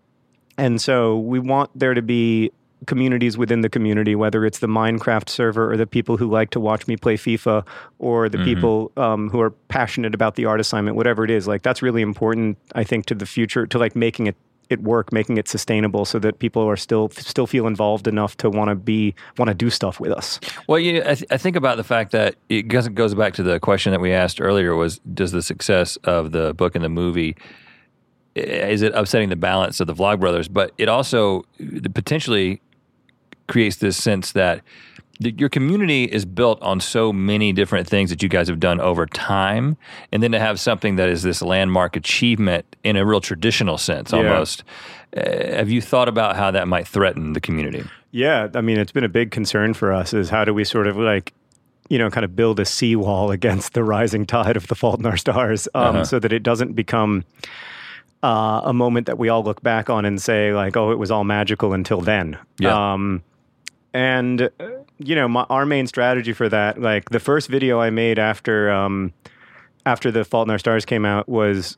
and 0.57 0.81
so 0.81 1.19
we 1.19 1.39
want 1.39 1.71
there 1.75 1.95
to 1.95 2.03
be 2.03 2.53
communities 2.87 3.39
within 3.39 3.63
the 3.63 3.69
community, 3.69 4.15
whether 4.15 4.45
it's 4.45 4.59
the 4.59 4.67
Minecraft 4.67 5.29
server 5.29 5.73
or 5.73 5.77
the 5.77 5.87
people 5.87 6.17
who 6.17 6.29
like 6.29 6.51
to 6.51 6.61
watch 6.61 6.87
me 6.87 6.97
play 6.97 7.17
FIFA 7.17 7.67
or 7.99 8.29
the 8.29 8.39
people 8.45 8.93
um, 8.97 9.31
who 9.31 9.41
are 9.41 9.51
passionate 9.69 10.15
about 10.15 10.35
the 10.35 10.45
art 10.45 10.61
assignment, 10.61 10.97
whatever 10.97 11.25
it 11.25 11.31
is. 11.31 11.49
Like 11.49 11.63
that's 11.63 11.81
really 11.83 12.03
important, 12.03 12.59
I 12.75 12.85
think, 12.85 13.07
to 13.07 13.15
the 13.15 13.27
future, 13.27 13.67
to 13.67 13.79
like 13.79 13.97
making 13.97 14.27
it 14.27 14.37
it 14.71 14.83
work, 14.83 15.13
making 15.13 15.37
it 15.37 15.49
sustainable, 15.49 16.05
so 16.05 16.19
that 16.19 16.39
people 16.39 16.63
are 16.69 16.77
still 16.77 17.11
still 17.11 17.47
feel 17.47 17.67
involved 17.67 18.07
enough 18.07 18.37
to 18.39 18.51
want 18.51 18.71
to 18.71 18.75
be 18.75 19.15
want 19.39 19.49
to 19.49 19.55
do 19.55 19.71
stuff 19.71 20.01
with 20.01 20.13
us. 20.13 20.41
Well, 20.69 20.79
you, 20.79 21.01
I, 21.01 21.15
th- 21.15 21.27
I 21.31 21.37
think 21.37 21.57
about 21.57 21.77
the 21.77 21.85
fact 21.85 22.13
that 22.13 22.37
it 22.49 22.63
goes, 22.69 22.89
goes 22.89 23.15
back 23.15 23.35
to 23.35 23.43
the 23.43 23.61
question 23.61 23.93
that 23.93 24.01
we 24.01 24.13
asked 24.13 24.41
earlier: 24.41 24.75
was 24.75 24.99
does 25.01 25.33
the 25.33 25.43
success 25.43 25.97
of 26.05 26.33
the 26.33 26.55
book 26.55 26.75
and 26.75 26.85
the 26.85 26.89
movie 26.89 27.37
is 28.35 28.83
it 28.83 28.93
upsetting 28.95 29.29
the 29.29 29.37
balance 29.37 29.81
of 29.81 29.87
the 29.87 29.95
Vlogbrothers? 29.95 30.53
But 30.53 30.73
it 30.79 30.89
also 30.89 31.45
uh, 31.61 31.89
potentially 31.95 32.61
creates 33.47 33.77
this 33.77 33.97
sense 33.97 34.33
that 34.33 34.63
the, 35.21 35.33
your 35.39 35.49
community 35.49 36.05
is 36.05 36.25
built 36.25 36.61
on 36.63 36.81
so 36.81 37.13
many 37.13 37.53
different 37.53 37.89
things 37.89 38.11
that 38.11 38.23
you 38.23 38.29
guys 38.29 38.49
have 38.49 38.59
done 38.61 38.81
over 38.81 39.07
time, 39.07 39.77
and 40.13 40.23
then 40.23 40.33
to 40.33 40.39
have 40.41 40.59
something 40.59 40.97
that 40.97 41.09
is 41.09 41.23
this 41.23 41.41
landmark 41.43 41.97
achievement 41.97 42.65
in 42.83 42.97
a 42.97 43.05
real 43.07 43.21
traditional 43.21 43.79
sense, 43.79 44.13
Yeah. 44.13 44.19
almost. 44.19 44.65
Uh, 45.17 45.21
have 45.57 45.71
you 45.71 45.81
thought 45.81 46.09
about 46.09 46.35
how 46.37 46.51
that 46.51 46.67
might 46.67 46.89
threaten 46.89 47.33
the 47.35 47.41
community? 47.41 47.85
Yeah, 48.11 48.49
I 48.55 48.61
mean, 48.61 48.79
it's 48.79 48.93
been 48.93 49.05
a 49.05 49.09
big 49.09 49.31
concern 49.31 49.75
for 49.75 49.93
us 49.93 50.13
is 50.13 50.31
how 50.31 50.45
do 50.45 50.53
we 50.53 50.65
sort 50.65 50.87
of 50.89 50.97
like, 50.97 51.33
you 51.89 51.99
know, 51.99 52.11
kind 52.11 52.25
of 52.25 52.35
build 52.35 52.59
a 52.59 52.65
seawall 52.65 53.31
against 53.39 53.75
the 53.75 53.85
rising 53.85 54.27
tide 54.27 54.57
of 54.57 54.67
the 54.67 54.75
Fault 54.75 54.99
in 54.99 55.07
Our 55.07 55.17
Stars 55.17 55.69
um, 55.75 55.83
Uh-huh. 55.97 56.05
so 56.05 56.19
that 56.19 56.33
it 56.33 56.43
doesn't 56.43 56.73
become 56.75 57.25
uh, 58.25 58.63
a 58.65 58.73
moment 58.73 59.07
that 59.07 59.19
we 59.19 59.29
all 59.29 59.45
look 59.45 59.63
back 59.63 59.89
on 59.91 60.05
and 60.05 60.21
say, 60.21 60.53
like, 60.55 60.77
oh, 60.77 60.91
it 60.91 60.99
was 60.99 61.11
all 61.11 61.25
magical 61.25 61.73
until 61.73 62.01
then. 62.01 62.37
Yeah. 62.59 62.93
Um, 62.95 63.23
and, 63.93 64.43
uh, 64.43 64.49
you 64.99 65.15
know, 65.15 65.29
my, 65.29 65.43
our 65.51 65.67
main 65.67 65.87
strategy 65.87 66.33
for 66.33 66.49
that, 66.49 66.81
like 66.81 67.11
the 67.11 67.21
first 67.21 67.49
video 67.49 67.81
I 67.81 67.91
made 67.91 68.19
after, 68.19 68.71
um, 68.71 69.13
after 69.87 70.11
the 70.11 70.25
Fault 70.25 70.47
in 70.47 70.51
Our 70.51 70.59
Stars 70.59 70.85
came 70.85 71.05
out 71.05 71.29
was 71.29 71.77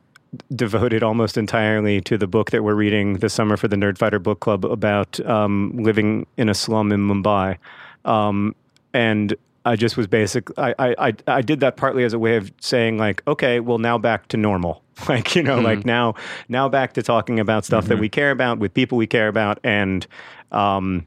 devoted 0.54 1.02
almost 1.02 1.36
entirely 1.36 2.00
to 2.02 2.18
the 2.18 2.26
book 2.26 2.50
that 2.50 2.62
we're 2.62 2.74
reading 2.74 3.14
this 3.14 3.32
summer 3.32 3.56
for 3.56 3.68
the 3.68 3.76
Nerdfighter 3.76 4.22
Book 4.22 4.40
Club 4.40 4.64
about 4.64 5.18
um, 5.26 5.72
living 5.76 6.26
in 6.36 6.48
a 6.48 6.54
slum 6.54 6.92
in 6.92 7.00
Mumbai. 7.00 7.56
Um, 8.04 8.54
and 8.92 9.34
I 9.64 9.74
just 9.74 9.96
was 9.96 10.06
basic. 10.06 10.48
I, 10.58 10.74
I 10.78 11.08
I 11.08 11.12
I 11.26 11.42
did 11.42 11.60
that 11.60 11.76
partly 11.76 12.04
as 12.04 12.12
a 12.12 12.18
way 12.18 12.36
of 12.36 12.52
saying 12.60 12.98
like, 12.98 13.22
okay, 13.26 13.58
well 13.58 13.78
now 13.78 13.98
back 13.98 14.28
to 14.28 14.36
normal. 14.36 14.82
Like 15.10 15.36
you 15.36 15.42
know, 15.42 15.60
like 15.60 15.84
now 15.84 16.14
now 16.48 16.70
back 16.70 16.94
to 16.94 17.02
talking 17.02 17.38
about 17.38 17.66
stuff 17.66 17.84
that 17.88 17.98
we 17.98 18.08
care 18.08 18.30
about 18.30 18.58
with 18.58 18.72
people 18.72 18.96
we 18.96 19.06
care 19.06 19.28
about, 19.28 19.58
and 19.62 20.06
um, 20.52 21.06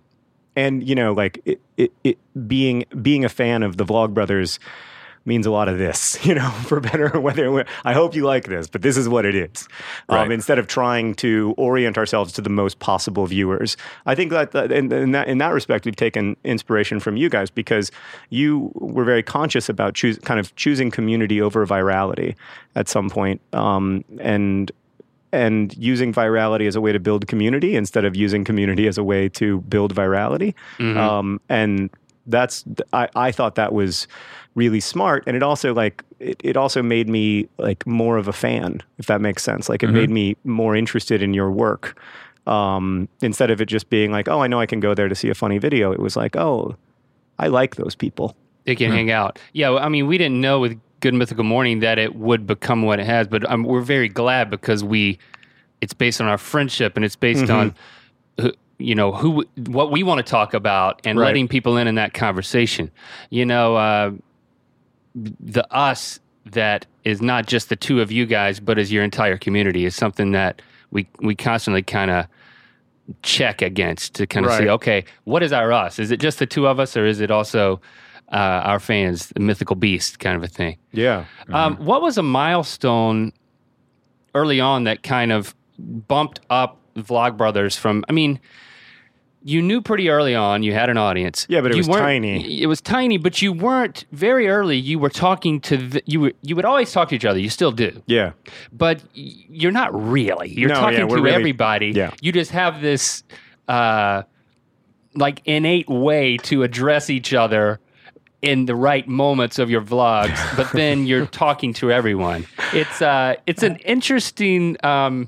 and 0.60 0.88
you 0.88 0.96
know, 0.96 1.14
like 1.14 1.42
it, 1.46 1.62
it, 1.78 1.92
it 2.04 2.18
being 2.48 2.86
being 3.02 3.24
a 3.24 3.30
fan 3.30 3.64
of 3.64 3.78
the 3.78 3.86
Vlog 3.86 4.14
Brothers 4.14 4.60
means 5.26 5.46
a 5.46 5.52
lot 5.52 5.70
of 5.70 5.78
this, 5.78 6.18
you 6.26 6.34
know, 6.34 6.50
for 6.50 6.80
better 6.80 7.16
or 7.16 7.22
whether 7.22 7.66
I 7.86 7.94
hope 7.94 8.16
you 8.16 8.26
like 8.26 8.48
this, 8.48 8.68
but 8.68 8.82
this 8.82 8.98
is 8.98 9.08
what 9.08 9.26
it 9.26 9.36
is. 9.36 9.68
Um, 10.10 10.32
instead 10.32 10.60
of 10.60 10.68
trying 10.68 11.14
to 11.16 11.54
orient 11.58 11.98
ourselves 11.98 12.34
to 12.34 12.42
the 12.42 12.50
most 12.50 12.80
possible 12.80 13.26
viewers, 13.26 13.78
I 14.06 14.16
think 14.16 14.32
that, 14.32 14.52
that 14.52 14.72
in, 14.72 14.92
in 14.92 15.12
that 15.12 15.28
in 15.28 15.38
that 15.38 15.54
respect, 15.54 15.86
we've 15.86 15.96
taken 15.96 16.36
inspiration 16.44 17.00
from 17.00 17.16
you 17.16 17.30
guys 17.30 17.50
because 17.50 17.92
you 18.30 18.72
were 18.76 19.06
very 19.06 19.24
conscious 19.24 19.70
about 19.70 19.94
choose, 19.94 20.20
kind 20.20 20.40
of 20.40 20.54
choosing 20.56 20.92
community 20.92 21.42
over 21.42 21.66
virality 21.66 22.36
at 22.76 22.90
some 22.90 23.10
point, 23.10 23.42
um, 23.54 24.04
and 24.20 24.72
and 25.32 25.76
using 25.78 26.14
virality 26.14 26.68
as 26.68 26.76
a 26.76 26.82
way 26.82 26.92
to 26.92 27.00
build 27.00 27.28
community 27.28 27.76
instead 27.76 28.06
of 28.06 28.16
using 28.16 28.44
community 28.44 28.88
as 28.88 28.98
a 28.98 29.04
way 29.04 29.30
to 29.30 29.62
build 29.62 29.94
virality. 29.94 30.54
Um, 30.98 31.40
and 31.50 31.90
that's 32.28 32.64
I, 32.94 33.10
I 33.16 33.32
thought 33.32 33.56
that 33.56 33.74
was 33.74 34.08
really 34.56 34.80
smart. 34.80 35.24
And 35.28 35.36
it 35.36 35.44
also 35.44 35.74
like 35.74 36.04
it, 36.20 36.40
it 36.44 36.58
also 36.58 36.82
made 36.82 37.08
me 37.08 37.48
like 37.58 37.86
more 37.88 38.18
of 38.18 38.28
a 38.28 38.34
fan 38.34 38.82
if 38.98 39.06
that 39.06 39.22
makes 39.22 39.44
sense. 39.44 39.70
Like 39.70 39.84
it 39.84 39.90
made 39.92 40.10
me 40.10 40.36
more 40.44 40.76
interested 40.76 41.22
in 41.22 41.34
your 41.34 41.52
work. 41.52 42.00
Um, 42.48 43.08
instead 43.22 43.52
of 43.52 43.62
it 43.62 43.66
just 43.66 43.90
being 43.92 44.12
like 44.12 44.28
oh 44.28 44.42
i 44.42 44.48
know 44.48 44.60
i 44.60 44.66
can 44.66 44.80
go 44.80 44.96
there 44.96 45.08
to 45.08 45.14
see 45.14 45.30
a 45.30 45.36
funny 45.36 45.60
video 45.60 45.92
it 45.92 46.00
was 46.00 46.16
like 46.16 46.36
oh 46.36 46.76
i 47.38 47.48
like 47.48 47.76
those 47.76 47.96
people. 47.96 48.36
They 48.66 48.76
can 48.76 48.92
hang 48.92 49.12
out. 49.12 49.40
Yeah, 49.54 49.70
well, 49.70 49.84
I 49.84 49.90
mean, 49.90 50.06
we 50.06 50.18
didn't 50.18 50.42
know 50.42 50.60
with 50.60 50.80
Good 51.00 51.14
Mythical 51.14 51.44
Morning 51.44 51.80
that 51.80 51.98
it 51.98 52.16
would 52.16 52.46
become 52.46 52.84
what 52.84 53.00
it 53.00 53.06
has, 53.06 53.28
but 53.28 53.50
um, 53.50 53.64
we're 53.64 53.82
very 53.82 54.10
glad 54.10 54.50
because 54.50 54.84
we, 54.84 55.18
it's 55.82 55.94
based 55.94 56.20
on 56.20 56.28
our 56.28 56.38
friendship 56.38 56.96
and 56.96 57.06
it's 57.06 57.16
based 57.16 57.50
on, 57.50 57.74
you 58.78 58.96
know, 58.96 59.12
who 59.12 59.46
what 59.68 59.92
we 59.92 60.04
want 60.04 60.20
to 60.26 60.30
talk 60.30 60.54
about 60.54 61.02
and 61.06 61.18
Right. 61.20 61.28
letting 61.28 61.48
people 61.48 61.78
in 61.78 61.88
in 61.88 61.96
that 61.96 62.14
conversation. 62.14 62.92
You 63.30 63.46
know, 63.46 63.76
uh, 63.76 64.12
the 65.16 65.66
us 65.74 66.20
that 66.46 66.86
is 67.04 67.22
not 67.22 67.46
just 67.48 67.70
the 67.70 67.76
two 67.76 68.02
of 68.02 68.12
you 68.12 68.26
guys, 68.26 68.60
but 68.60 68.78
is 68.80 68.92
your 68.92 69.04
entire 69.04 69.38
community 69.38 69.86
is 69.86 69.96
something 69.96 70.32
that 70.32 70.62
we 70.92 71.08
we 71.20 71.36
constantly 71.36 71.84
kind 71.84 72.12
of 72.12 72.26
check 73.24 73.62
against 73.62 74.14
to 74.16 74.28
kind 74.28 74.46
of 74.46 74.52
see 74.54 74.70
okay 74.70 75.04
what 75.24 75.42
is 75.42 75.52
our 75.52 75.74
us 75.74 75.98
is 75.98 76.12
it 76.12 76.20
just 76.20 76.38
the 76.38 76.46
two 76.46 76.68
of 76.68 76.80
us 76.80 76.96
or 76.96 77.08
is 77.08 77.20
it 77.20 77.32
also 77.32 77.82
uh, 78.32 78.36
our 78.36 78.80
fans 78.80 79.28
the 79.30 79.40
mythical 79.40 79.76
beast 79.76 80.20
kind 80.20 80.36
of 80.36 80.44
a 80.44 80.48
thing 80.48 80.78
yeah 80.92 81.26
um, 81.52 81.76
what 81.78 82.02
was 82.02 82.18
a 82.18 82.24
milestone 82.24 83.32
early 84.36 84.60
on 84.60 84.84
that 84.84 85.02
kind 85.04 85.32
of 85.32 85.56
bumped 85.80 86.40
up 86.50 86.78
vlog 86.96 87.38
brothers 87.38 87.76
from 87.76 88.04
i 88.10 88.12
mean 88.12 88.40
you 89.42 89.62
knew 89.62 89.82
pretty 89.82 90.10
early 90.10 90.36
on 90.36 90.64
you 90.64 90.74
had 90.74 90.90
an 90.90 90.98
audience 90.98 91.46
Yeah, 91.50 91.62
but 91.62 91.72
it 91.72 91.76
You 91.78 91.80
was 91.80 91.88
tiny. 91.88 92.62
it 92.62 92.66
was 92.68 92.82
tiny 92.82 93.18
but 93.18 93.42
you 93.42 93.54
weren't 93.54 94.06
very 94.12 94.50
early 94.50 94.78
you 94.78 95.00
were 95.00 95.10
talking 95.10 95.62
to 95.62 95.78
the, 95.78 96.04
you 96.06 96.20
were, 96.20 96.34
you 96.42 96.58
would 96.58 96.66
always 96.66 96.92
talk 96.92 97.08
to 97.10 97.16
each 97.16 97.24
other 97.24 97.40
you 97.40 97.50
still 97.50 97.72
do 97.72 98.04
yeah 98.06 98.34
but 98.74 99.02
you're 99.14 99.72
not 99.72 99.90
really. 99.94 100.50
You're 100.50 100.70
No, 100.70 100.76
talking 100.76 101.08
we're 101.08 101.18
to 101.18 101.24
really- 101.24 101.36
everybody. 101.36 101.92
yeah. 101.96 102.12
You 102.22 102.32
just 102.34 102.52
have 102.52 102.82
this 102.82 103.24
uh, 103.70 104.24
like 105.16 105.42
innate 105.46 105.90
way 105.90 106.38
to 106.38 106.64
address 106.64 107.10
each 107.10 107.34
other 107.34 107.80
in 108.42 108.66
the 108.66 108.76
right 108.76 109.08
moments 109.08 109.60
of 109.60 109.70
your 109.70 109.82
vlogs, 109.82 110.38
but 110.56 110.72
then 110.74 111.06
you're 111.06 111.26
talking 111.26 111.74
to 111.74 111.92
everyone. 111.92 112.46
It's 112.74 113.02
uh, 113.02 113.36
it's 113.48 113.64
an 113.64 113.78
interesting 113.78 114.78
um, 114.84 115.28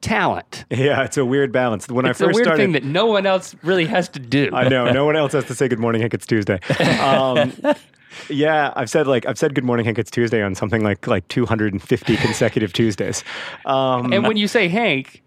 talent. 0.00 0.64
yeah 0.70 1.02
it's 1.04 1.16
a 1.16 1.24
weird 1.24 1.52
balance 1.52 1.86
when 1.88 2.06
It's 2.06 2.20
i 2.20 2.24
a 2.24 2.28
first 2.28 2.36
weird 2.36 2.46
started 2.46 2.62
thing 2.62 2.72
that 2.72 2.84
no 2.84 3.06
one 3.06 3.26
else 3.26 3.54
really 3.62 3.86
has 3.86 4.08
to 4.10 4.18
do. 4.18 4.50
I 4.52 4.68
know. 4.68 4.90
No 4.90 5.04
one 5.04 5.16
else 5.16 5.32
has 5.32 5.44
to 5.46 5.54
say 5.54 5.68
good 5.68 5.78
morning, 5.78 6.00
Hank. 6.00 6.14
It's 6.14 6.26
Tuesday. 6.26 6.58
Um, 7.00 7.52
yeah, 8.28 8.72
I've 8.76 8.90
said 8.90 9.06
like 9.06 9.26
I've 9.26 9.38
said 9.38 9.54
good 9.54 9.64
morning, 9.64 9.84
Hank. 9.84 9.98
It's 9.98 10.10
Tuesday 10.10 10.42
on 10.42 10.54
something 10.54 10.82
like 10.82 11.06
like 11.06 11.26
250 11.28 12.16
consecutive 12.16 12.72
Tuesdays. 12.72 13.24
Um, 13.64 14.12
and 14.12 14.26
when 14.26 14.36
you 14.36 14.48
say 14.48 14.68
Hank. 14.68 15.22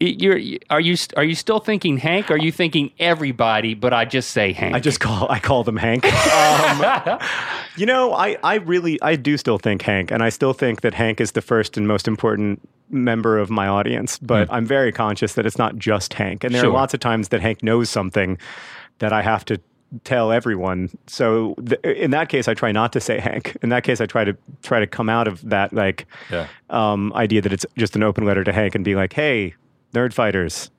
You're, 0.00 0.38
are 0.70 0.80
you 0.80 0.96
are 1.16 1.24
you 1.24 1.34
still 1.34 1.58
thinking 1.58 1.96
Hank? 1.98 2.30
Are 2.30 2.38
you 2.38 2.52
thinking 2.52 2.92
everybody? 3.00 3.74
But 3.74 3.92
I 3.92 4.04
just 4.04 4.30
say 4.30 4.52
Hank. 4.52 4.74
I 4.74 4.80
just 4.80 5.00
call 5.00 5.26
I 5.30 5.38
call 5.40 5.64
them 5.64 5.76
Hank. 5.76 6.04
Um, 6.38 7.18
you 7.76 7.86
know, 7.86 8.12
I 8.12 8.36
I 8.44 8.56
really 8.56 9.00
I 9.02 9.16
do 9.16 9.36
still 9.36 9.58
think 9.58 9.82
Hank, 9.82 10.10
and 10.10 10.22
I 10.22 10.28
still 10.28 10.52
think 10.52 10.82
that 10.82 10.94
Hank 10.94 11.20
is 11.20 11.32
the 11.32 11.40
first 11.40 11.76
and 11.76 11.86
most 11.88 12.06
important 12.06 12.60
member 12.90 13.38
of 13.38 13.50
my 13.50 13.66
audience. 13.68 14.18
But 14.18 14.48
I'm 14.52 14.66
very 14.66 14.92
conscious 14.92 15.34
that 15.34 15.46
it's 15.46 15.58
not 15.58 15.76
just 15.76 16.14
Hank, 16.14 16.44
and 16.44 16.54
there 16.54 16.62
Sure. 16.62 16.70
are 16.70 16.74
lots 16.74 16.94
of 16.94 17.00
times 17.00 17.28
that 17.28 17.40
Hank 17.40 17.62
knows 17.62 17.90
something 17.90 18.38
that 19.00 19.12
I 19.12 19.22
have 19.22 19.44
to 19.46 19.60
tell 20.04 20.30
everyone. 20.32 20.90
So 21.06 21.54
th- 21.66 21.80
in 21.82 22.10
that 22.10 22.28
case, 22.28 22.46
I 22.46 22.54
try 22.54 22.72
not 22.72 22.92
to 22.92 23.00
say 23.00 23.18
Hank. 23.20 23.56
In 23.62 23.70
that 23.70 23.84
case, 23.84 24.00
I 24.00 24.06
try 24.06 24.22
to 24.24 24.36
try 24.62 24.80
to 24.80 24.86
come 24.86 25.08
out 25.08 25.26
of 25.26 25.40
that 25.48 25.72
like 25.72 26.06
Yeah. 26.30 26.46
um, 26.70 27.12
idea 27.14 27.40
that 27.40 27.52
it's 27.52 27.66
just 27.76 27.96
an 27.96 28.02
open 28.02 28.24
letter 28.24 28.44
to 28.44 28.52
Hank 28.52 28.74
and 28.74 28.84
be 28.84 28.94
like, 28.94 29.12
hey, 29.12 29.54
nerd 29.92 30.12
fighters. 30.12 30.70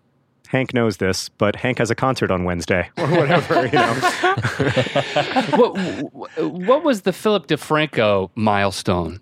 Hank 0.47 0.73
knows 0.73 0.97
this, 0.97 1.29
but 1.29 1.55
Hank 1.55 1.77
has 1.77 1.91
a 1.91 1.95
concert 1.95 2.31
on 2.31 2.43
Wednesday 2.43 2.89
or 2.97 3.07
whatever, 3.11 3.67
you 3.67 3.71
know. 3.71 3.93
what, 5.55 6.43
what 6.43 6.83
was 6.83 7.01
the 7.01 7.13
Philip 7.13 7.45
DeFranco 7.45 8.31
milestone? 8.33 9.21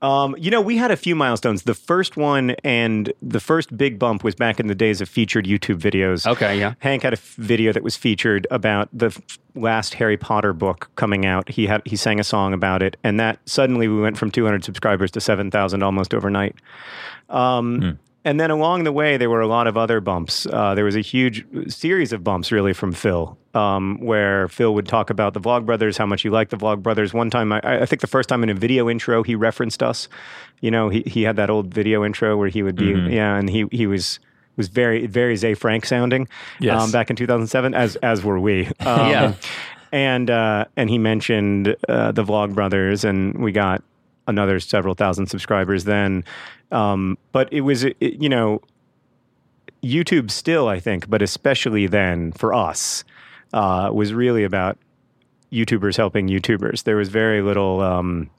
Um, 0.00 0.36
you 0.38 0.50
know, 0.52 0.60
we 0.60 0.76
had 0.76 0.92
a 0.92 0.96
few 0.96 1.16
milestones. 1.16 1.64
The 1.64 1.74
first 1.74 2.16
one 2.16 2.50
and 2.62 3.12
the 3.20 3.40
first 3.40 3.76
big 3.76 3.98
bump 3.98 4.22
was 4.22 4.36
back 4.36 4.60
in 4.60 4.68
the 4.68 4.74
days 4.74 5.00
of 5.00 5.08
featured 5.08 5.44
YouTube 5.46 5.80
videos. 5.80 6.24
Okay, 6.24 6.56
yeah. 6.58 6.74
Hank 6.78 7.02
had 7.02 7.14
a 7.14 7.16
f- 7.16 7.34
video 7.34 7.72
that 7.72 7.82
was 7.82 7.96
featured 7.96 8.46
about 8.52 8.88
the 8.92 9.06
f- 9.06 9.20
last 9.56 9.94
Harry 9.94 10.16
Potter 10.16 10.52
book 10.52 10.88
coming 10.94 11.26
out. 11.26 11.48
He 11.48 11.66
had 11.66 11.82
he 11.84 11.96
sang 11.96 12.20
a 12.20 12.24
song 12.24 12.52
about 12.52 12.80
it, 12.80 12.96
and 13.02 13.18
that 13.18 13.40
suddenly 13.46 13.88
we 13.88 14.00
went 14.00 14.16
from 14.16 14.30
200 14.30 14.62
subscribers 14.62 15.10
to 15.12 15.20
7,000 15.20 15.82
almost 15.82 16.14
overnight. 16.14 16.54
Um, 17.28 17.98
And 18.24 18.38
then 18.40 18.50
along 18.50 18.84
the 18.84 18.92
way, 18.92 19.16
there 19.16 19.30
were 19.30 19.40
a 19.40 19.46
lot 19.46 19.66
of 19.66 19.76
other 19.76 20.00
bumps. 20.00 20.44
Uh, 20.44 20.74
there 20.74 20.84
was 20.84 20.96
a 20.96 21.00
huge 21.00 21.46
series 21.68 22.12
of 22.12 22.24
bumps, 22.24 22.50
really, 22.50 22.72
from 22.72 22.92
Phil, 22.92 23.38
um, 23.54 23.98
where 24.00 24.48
Phil 24.48 24.74
would 24.74 24.88
talk 24.88 25.08
about 25.08 25.34
the 25.34 25.40
Vlog 25.40 25.64
Brothers, 25.64 25.96
how 25.96 26.04
much 26.04 26.22
he 26.22 26.28
liked 26.28 26.50
the 26.50 26.56
Vlog 26.56 26.82
Brothers. 26.82 27.14
One 27.14 27.30
time, 27.30 27.52
I, 27.52 27.60
I 27.62 27.86
think 27.86 28.00
the 28.00 28.08
first 28.08 28.28
time 28.28 28.42
in 28.42 28.50
a 28.50 28.54
video 28.54 28.90
intro, 28.90 29.22
he 29.22 29.34
referenced 29.34 29.82
us. 29.82 30.08
You 30.60 30.70
know, 30.70 30.88
he, 30.88 31.02
he 31.06 31.22
had 31.22 31.36
that 31.36 31.48
old 31.48 31.72
video 31.72 32.04
intro 32.04 32.36
where 32.36 32.48
he 32.48 32.62
would 32.62 32.76
be, 32.76 32.90
yeah, 32.90 33.36
and 33.36 33.48
he 33.48 33.66
he 33.70 33.86
was 33.86 34.18
was 34.56 34.68
very 34.68 35.06
very 35.06 35.36
Ze 35.36 35.54
Frank 35.54 35.86
sounding. 35.86 36.28
Yes. 36.58 36.82
Um, 36.82 36.90
back 36.90 37.10
in 37.10 37.16
2007, 37.16 37.72
as 37.74 37.96
as 37.96 38.24
were 38.24 38.40
we. 38.40 38.66
Um, 38.80 39.10
Yeah. 39.10 39.34
And 39.90 40.28
uh, 40.28 40.66
and 40.76 40.90
he 40.90 40.98
mentioned 40.98 41.76
uh, 41.88 42.12
the 42.12 42.24
Vlog 42.24 42.54
Brothers, 42.54 43.04
and 43.04 43.42
we 43.42 43.52
got 43.52 43.82
another 44.28 44.60
several 44.60 44.94
thousand 44.94 45.26
subscribers 45.26 45.82
then. 45.82 46.22
Um, 46.70 47.18
but 47.32 47.52
it 47.52 47.62
was, 47.62 47.82
it, 47.82 47.96
you 48.00 48.28
know, 48.28 48.60
YouTube 49.82 50.30
still, 50.30 50.68
I 50.68 50.78
think, 50.80 51.08
but 51.10 51.22
especially 51.22 51.86
then 51.86 52.32
for 52.32 52.54
us, 52.54 53.04
uh, 53.52 53.90
was 53.92 54.12
really 54.12 54.44
about 54.44 54.78
YouTubers 55.50 55.96
helping 55.96 56.28
YouTubers. 56.28 56.84
There 56.84 56.96
was 56.96 57.08
very 57.08 57.42
little, 57.42 57.80
um, 57.80 58.30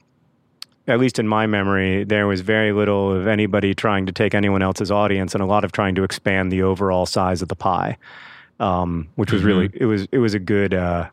at 0.86 0.98
least 1.00 1.18
in 1.18 1.26
my 1.26 1.46
memory, 1.46 2.04
there 2.04 2.26
was 2.26 2.40
very 2.40 2.72
little 2.72 3.12
of 3.12 3.26
anybody 3.26 3.74
trying 3.74 4.06
to 4.06 4.12
take 4.12 4.34
anyone 4.34 4.62
else's 4.62 4.90
audience, 4.90 5.34
and 5.34 5.42
a 5.42 5.46
lot 5.46 5.64
of 5.64 5.72
trying 5.72 5.94
to 5.96 6.04
expand 6.04 6.52
the 6.52 6.62
overall 6.62 7.06
size 7.06 7.42
of 7.42 7.48
the 7.48 7.56
pie, 7.56 7.96
um, 8.58 9.08
which 9.16 9.32
was 9.32 9.42
really 9.42 9.70
it 9.74 9.86
was 9.86 10.06
it 10.12 10.18
was 10.18 10.34
a 10.34 10.38
good, 10.38 10.74
uh, 10.74 11.08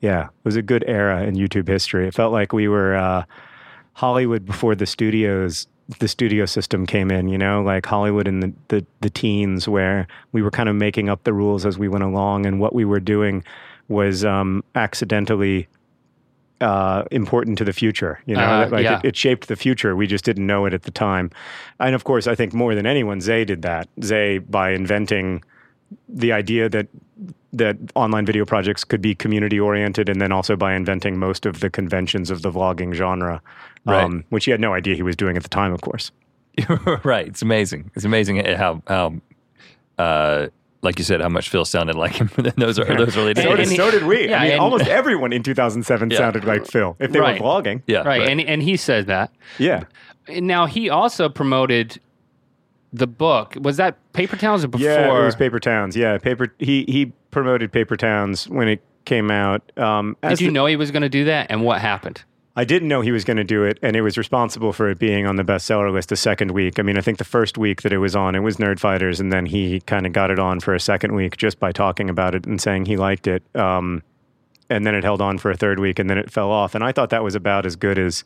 yeah, 0.00 0.24
it 0.24 0.44
was 0.44 0.56
a 0.56 0.62
good 0.62 0.84
era 0.86 1.22
in 1.22 1.34
YouTube 1.34 1.68
history. 1.68 2.06
It 2.06 2.14
felt 2.14 2.32
like 2.32 2.52
we 2.52 2.68
were 2.68 2.94
uh, 2.94 3.24
Hollywood 3.94 4.44
before 4.46 4.74
the 4.74 4.86
studios 4.86 5.66
the 5.98 6.08
studio 6.08 6.46
system 6.46 6.86
came 6.86 7.10
in, 7.10 7.28
you 7.28 7.36
know, 7.36 7.62
like 7.62 7.84
Hollywood 7.84 8.28
in 8.28 8.40
the, 8.40 8.52
the, 8.68 8.86
the 9.00 9.10
teens 9.10 9.66
where 9.66 10.06
we 10.30 10.40
were 10.40 10.50
kind 10.50 10.68
of 10.68 10.76
making 10.76 11.08
up 11.08 11.24
the 11.24 11.32
rules 11.32 11.66
as 11.66 11.78
we 11.78 11.88
went 11.88 12.04
along 12.04 12.46
and 12.46 12.60
what 12.60 12.74
we 12.74 12.84
were 12.84 13.00
doing 13.00 13.42
was 13.88 14.24
um, 14.24 14.62
accidentally 14.76 15.66
uh, 16.60 17.02
important 17.10 17.58
to 17.58 17.64
the 17.64 17.72
future. 17.72 18.20
You 18.26 18.36
know, 18.36 18.42
Uh, 18.42 18.68
like 18.70 18.84
yeah. 18.84 18.98
it, 18.98 19.06
it 19.08 19.16
shaped 19.16 19.48
the 19.48 19.56
future. 19.56 19.96
We 19.96 20.06
just 20.06 20.24
didn't 20.24 20.46
know 20.46 20.64
it 20.64 20.74
at 20.74 20.82
the 20.82 20.92
time. 20.92 21.30
And 21.80 21.94
of 21.94 22.04
course, 22.04 22.28
I 22.28 22.36
think 22.36 22.52
more 22.54 22.74
than 22.76 22.86
anyone, 22.86 23.20
Ze 23.20 23.44
did 23.44 23.62
that. 23.62 23.88
Ze, 24.02 24.38
by 24.38 24.70
inventing 24.70 25.42
the 26.08 26.32
idea 26.32 26.68
that 26.68 26.86
that 27.52 27.76
online 27.96 28.24
video 28.24 28.44
projects 28.44 28.84
could 28.84 29.02
be 29.02 29.12
community 29.12 29.58
oriented, 29.58 30.08
and 30.08 30.20
then 30.20 30.30
also 30.30 30.54
by 30.54 30.74
inventing 30.74 31.18
most 31.18 31.46
of 31.46 31.58
the 31.58 31.68
conventions 31.68 32.30
of 32.30 32.42
the 32.42 32.50
vlogging 32.52 32.94
genre, 32.94 33.42
Right. 33.86 34.04
um, 34.04 34.24
which 34.28 34.44
he 34.44 34.50
had 34.50 34.60
no 34.60 34.74
idea 34.74 34.94
he 34.94 35.02
was 35.02 35.16
doing 35.16 35.36
at 35.36 35.42
the 35.42 35.48
time, 35.48 35.72
of 35.72 35.80
course. 35.80 36.10
right. 37.04 37.26
It's 37.26 37.42
amazing. 37.42 37.90
It's 37.94 38.04
amazing 38.04 38.44
how 38.44 38.82
how 38.86 39.14
uh, 39.98 40.48
like 40.82 40.98
you 40.98 41.04
said, 41.04 41.20
how 41.20 41.28
much 41.28 41.48
Phil 41.50 41.64
sounded 41.64 41.94
like 41.96 42.12
him 42.14 42.30
those 42.56 42.78
are 42.78 42.84
those 42.96 43.16
early 43.16 43.34
days. 43.34 43.44
So 43.44 43.56
did, 43.56 43.68
he- 43.68 43.76
so 43.76 43.90
did 43.90 44.04
we. 44.04 44.28
yeah, 44.28 44.38
I 44.38 44.42
mean, 44.44 44.52
and- 44.52 44.60
almost 44.60 44.86
everyone 44.86 45.32
in 45.32 45.42
2007 45.42 46.10
Yeah. 46.10 46.16
sounded 46.18 46.44
like 46.44 46.66
Phil 46.66 46.96
if 47.00 47.12
they 47.12 47.20
Right. 47.20 47.40
were 47.40 47.46
vlogging. 47.46 47.82
yeah, 47.86 48.00
right, 48.02 48.28
and 48.28 48.40
and 48.40 48.62
he 48.62 48.76
said 48.76 49.06
that. 49.06 49.32
Yeah. 49.58 49.84
Now 50.28 50.66
he 50.66 50.88
also 50.90 51.28
promoted 51.28 52.00
the 52.92 53.06
book. 53.06 53.56
Was 53.60 53.76
that 53.78 53.96
Paper 54.12 54.36
Towns 54.36 54.64
or 54.64 54.68
before? 54.68 54.86
Yeah, 54.86 55.20
it 55.20 55.24
was 55.24 55.36
Paper 55.36 55.60
Towns. 55.60 55.96
Yeah, 55.96 56.18
paper. 56.18 56.54
He 56.58 56.84
he 56.88 57.12
promoted 57.30 57.72
Paper 57.72 57.96
Towns 57.96 58.48
when 58.48 58.68
it 58.68 58.82
came 59.04 59.30
out. 59.30 59.62
Um, 59.78 60.16
as 60.22 60.38
Did 60.38 60.44
you 60.44 60.50
the- 60.50 60.54
know 60.54 60.66
he 60.66 60.76
was 60.76 60.90
going 60.90 61.02
to 61.02 61.08
do 61.08 61.24
that, 61.24 61.46
and 61.50 61.62
what 61.62 61.80
happened? 61.80 62.24
I 62.56 62.64
didn't 62.64 62.88
know 62.88 63.00
he 63.00 63.12
was 63.12 63.24
going 63.24 63.36
to 63.36 63.44
do 63.44 63.62
it, 63.62 63.78
and 63.80 63.94
it 63.94 64.02
was 64.02 64.18
responsible 64.18 64.72
for 64.72 64.90
it 64.90 64.98
being 64.98 65.24
on 65.26 65.36
the 65.36 65.44
bestseller 65.44 65.92
list 65.92 66.08
the 66.08 66.16
second 66.16 66.50
week. 66.50 66.78
I 66.78 66.82
mean, 66.82 66.98
I 66.98 67.00
think 67.00 67.18
the 67.18 67.24
first 67.24 67.56
week 67.56 67.82
that 67.82 67.92
it 67.92 67.98
was 67.98 68.16
on, 68.16 68.34
it 68.34 68.40
was 68.40 68.56
Nerd 68.56 68.80
Fighters, 68.80 69.20
and 69.20 69.32
then 69.32 69.46
he 69.46 69.80
kind 69.82 70.04
of 70.04 70.12
got 70.12 70.30
it 70.32 70.38
on 70.40 70.58
for 70.60 70.74
a 70.74 70.80
second 70.80 71.14
week 71.14 71.36
just 71.36 71.60
by 71.60 71.70
talking 71.70 72.10
about 72.10 72.34
it 72.34 72.46
and 72.46 72.60
saying 72.60 72.86
he 72.86 72.96
liked 72.96 73.28
it. 73.28 73.42
Um, 73.54 74.02
and 74.68 74.84
then 74.84 74.94
it 74.94 75.04
held 75.04 75.20
on 75.22 75.38
for 75.38 75.50
a 75.50 75.56
third 75.56 75.78
week, 75.78 75.98
and 76.00 76.10
then 76.10 76.18
it 76.18 76.30
fell 76.30 76.50
off. 76.50 76.74
And 76.74 76.82
I 76.82 76.90
thought 76.92 77.10
that 77.10 77.22
was 77.22 77.34
about 77.36 77.66
as 77.66 77.76
good 77.76 77.98
as 77.98 78.24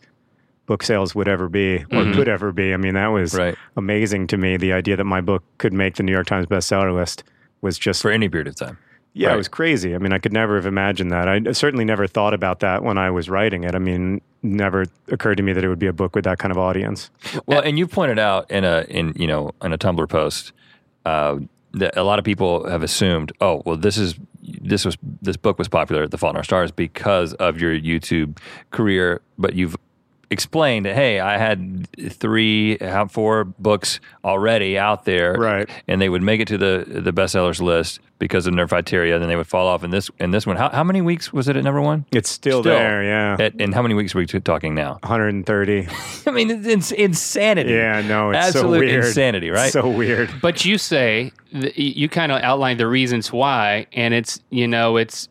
book 0.67 0.83
sales 0.83 1.15
would 1.15 1.29
ever 1.29 1.49
be 1.51 1.85
or 1.93 2.05
could 2.15 2.29
ever 2.29 2.51
be. 2.51 2.73
I 2.73 2.79
mean, 2.79 2.95
that 2.95 3.09
was 3.09 3.35
Right. 3.35 3.55
amazing 3.77 4.27
to 4.29 4.39
me. 4.39 4.57
The 4.57 4.73
idea 4.73 4.97
that 4.97 5.05
my 5.05 5.21
book 5.21 5.45
could 5.59 5.75
make 5.75 5.97
the 5.97 6.03
New 6.03 6.13
York 6.13 6.27
Times 6.27 6.47
bestseller 6.47 6.95
list 6.95 7.23
was 7.61 7.79
just 7.79 8.01
for 8.01 8.11
any 8.11 8.29
period 8.31 8.49
of 8.49 8.57
time. 8.57 8.79
Yeah, 9.15 9.29
Right. 9.29 9.35
it 9.35 9.39
was 9.39 9.49
crazy. 9.49 9.95
I 9.95 9.99
mean, 9.99 10.13
I 10.13 10.19
could 10.19 10.33
never 10.33 10.57
have 10.57 10.67
imagined 10.67 11.11
that. 11.13 11.29
I 11.29 11.53
certainly 11.53 11.85
never 11.85 12.07
thought 12.07 12.35
about 12.35 12.61
that 12.61 12.83
when 12.83 12.99
I 12.99 13.11
was 13.11 13.31
writing 13.31 13.65
it. 13.65 13.75
I 13.75 13.79
mean, 13.79 14.21
never 14.43 14.85
occurred 15.09 15.37
to 15.37 15.43
me 15.43 15.53
that 15.55 15.65
it 15.65 15.69
would 15.69 15.79
be 15.79 15.87
a 15.87 15.93
book 15.93 16.15
with 16.15 16.25
that 16.25 16.39
kind 16.39 16.53
of 16.53 16.59
audience. 16.59 17.11
Well, 17.47 17.61
and 17.61 17.79
you 17.79 17.87
pointed 17.87 18.19
out 18.19 18.51
in 18.51 18.65
a 18.65 18.85
in 18.89 19.15
you 19.17 19.27
know 19.27 19.53
in 19.63 19.73
a 19.73 19.79
Tumblr 19.79 20.09
post 20.09 20.53
uh, 21.07 21.39
that 21.73 21.97
a 21.97 22.03
lot 22.03 22.19
of 22.19 22.25
people 22.25 22.69
have 22.69 22.83
assumed, 22.83 23.33
oh, 23.41 23.63
well, 23.65 23.77
this 23.77 23.97
is 23.97 24.15
this 24.43 24.85
was 24.85 24.97
this 25.23 25.37
book 25.37 25.59
was 25.59 25.69
popular, 25.69 26.07
The 26.07 26.19
Fault 26.19 26.33
in 26.35 26.37
Our 26.37 26.45
Stars, 26.45 26.71
because 26.71 27.33
of 27.35 27.61
your 27.61 27.73
YouTube 27.79 28.39
career, 28.71 29.23
but 29.39 29.55
you've 29.55 29.77
explained 30.31 30.85
that 30.87 30.95
hey, 30.97 31.21
I 31.21 31.37
had 31.39 31.87
three, 32.11 32.77
four 33.11 33.45
books 33.45 34.01
already 34.25 34.77
out 34.79 35.05
there, 35.05 35.35
Right. 35.35 35.69
And 35.87 36.01
they 36.01 36.09
would 36.09 36.23
make 36.23 36.41
it 36.41 36.49
to 36.49 36.59
the 36.59 36.85
the 36.87 37.13
bestsellers 37.13 37.61
list 37.61 38.01
because 38.25 38.47
of 38.47 38.55
Nerdfighteria, 38.55 39.19
then 39.19 39.29
they 39.29 39.37
would 39.37 39.47
fall 39.47 39.67
off. 39.67 39.85
in 39.85 39.91
this 39.91 40.11
and 40.19 40.33
this 40.33 40.47
one, 40.47 40.57
how, 40.57 40.71
how 40.71 40.83
many 40.83 41.03
weeks 41.03 41.31
was 41.31 41.47
it 41.47 41.57
at 41.57 41.63
number 41.63 41.83
one? 41.83 42.07
It's 42.11 42.31
still, 42.31 42.63
there, 42.63 43.05
yeah. 43.05 43.37
At, 43.39 43.61
and 43.61 43.75
how 43.75 43.83
many 43.83 43.93
weeks 43.93 44.15
are 44.15 44.19
we 44.19 44.25
talking 44.25 44.75
now? 44.75 44.93
130. 45.03 45.87
I 46.27 46.31
mean, 46.31 46.51
it's 46.51 46.67
ins- 46.67 46.93
insanity. 46.93 47.73
Yeah, 47.73 48.01
no, 48.01 48.31
it's 48.31 48.39
absolute 48.39 48.63
so 48.63 48.79
weird. 48.79 49.05
insanity, 49.05 49.51
right? 49.51 49.71
So 49.71 49.87
weird. 49.87 50.31
But 50.41 50.65
you 50.65 50.79
say 50.79 51.33
th- 51.53 51.77
you 51.77 52.09
kind 52.09 52.33
of 52.33 52.41
outlined 52.41 52.81
the 52.81 52.87
reasons 52.87 53.31
why, 53.31 53.89
and 53.93 54.15
it's 54.15 54.41
you 54.49 54.67
know 54.67 54.97
it's 54.97 55.29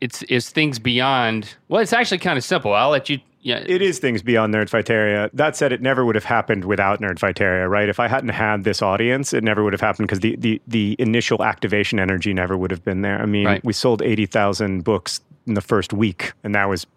it's 0.00 0.24
it's 0.28 0.50
things 0.50 0.80
beyond. 0.80 1.54
Well, 1.68 1.80
it's 1.80 1.92
actually 1.92 2.18
kind 2.18 2.36
of 2.36 2.42
simple. 2.42 2.74
I'll 2.74 2.90
let 2.90 3.08
you. 3.08 3.20
Yeah, 3.46 3.62
It 3.64 3.80
is 3.80 4.00
things 4.00 4.24
beyond 4.24 4.52
Nerdfighteria. 4.52 5.30
That 5.32 5.54
said, 5.54 5.72
it 5.72 5.80
never 5.80 6.04
would 6.04 6.16
have 6.16 6.24
happened 6.24 6.64
without 6.64 7.00
Nerdfighteria, 7.00 7.70
right? 7.70 7.88
If 7.88 8.00
I 8.00 8.08
hadn't 8.08 8.30
had 8.30 8.64
this 8.64 8.82
audience, 8.82 9.32
it 9.32 9.44
never 9.44 9.62
would 9.62 9.72
have 9.72 9.80
happened 9.80 10.08
because 10.08 10.18
the, 10.18 10.34
the, 10.34 10.60
the 10.66 10.96
initial 10.98 11.44
activation 11.44 12.00
energy 12.00 12.34
never 12.34 12.56
would 12.56 12.72
have 12.72 12.82
been 12.84 13.02
there. 13.02 13.22
I 13.22 13.26
mean, 13.26 13.46
Right. 13.46 13.64
we 13.64 13.72
sold 13.72 14.02
80,000 14.02 14.82
books 14.82 15.20
in 15.46 15.54
the 15.54 15.60
first 15.60 15.92
week, 15.92 16.32
and 16.42 16.56
that 16.56 16.68
was 16.68 16.88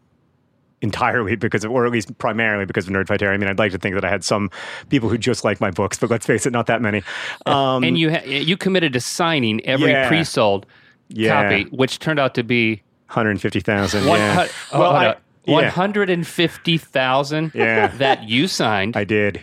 entirely 0.82 1.36
because 1.46 1.64
of, 1.64 1.70
or 1.70 1.86
at 1.86 1.92
least 1.92 2.18
primarily 2.18 2.66
because 2.66 2.88
of 2.88 2.94
Nerdfighteria. 2.94 3.32
I 3.34 3.38
mean, 3.38 3.48
I'd 3.48 3.60
like 3.60 3.72
to 3.74 3.78
think 3.78 3.94
that 3.94 4.04
I 4.04 4.10
had 4.10 4.24
some 4.24 4.50
people 4.90 5.08
who 5.08 5.20
just 5.20 5.44
like 5.44 5.62
my 5.62 5.70
books, 5.70 6.00
but 6.00 6.10
let's 6.10 6.26
face 6.26 6.48
it, 6.48 6.52
not 6.52 6.66
that 6.66 6.82
many. 6.82 7.04
Um, 7.46 7.84
and 7.84 7.96
you 7.96 8.10
ha- 8.10 8.24
you 8.26 8.58
committed 8.58 8.94
to 8.94 9.00
signing 9.02 9.64
every 9.66 9.92
Yeah. 9.92 10.08
pre-sold 10.08 10.66
Yeah. 11.10 11.44
copy, 11.44 11.64
which 11.70 12.00
turned 12.00 12.20
out 12.20 12.34
to 12.34 12.44
be 12.44 12.82
150,000. 13.10 14.08
one 14.08 14.20
yeah. 14.20 14.46
hu- 14.46 14.50
oh, 14.74 14.80
well, 14.80 15.16
hold 15.50 15.64
I, 15.64 15.68
up. 15.68 15.76
yeah, 15.76 15.80
150,000 15.80 17.52
Yeah. 17.54 17.88
that 17.98 18.24
you 18.30 18.48
signed. 18.48 18.96
I 18.98 19.04
did. 19.04 19.42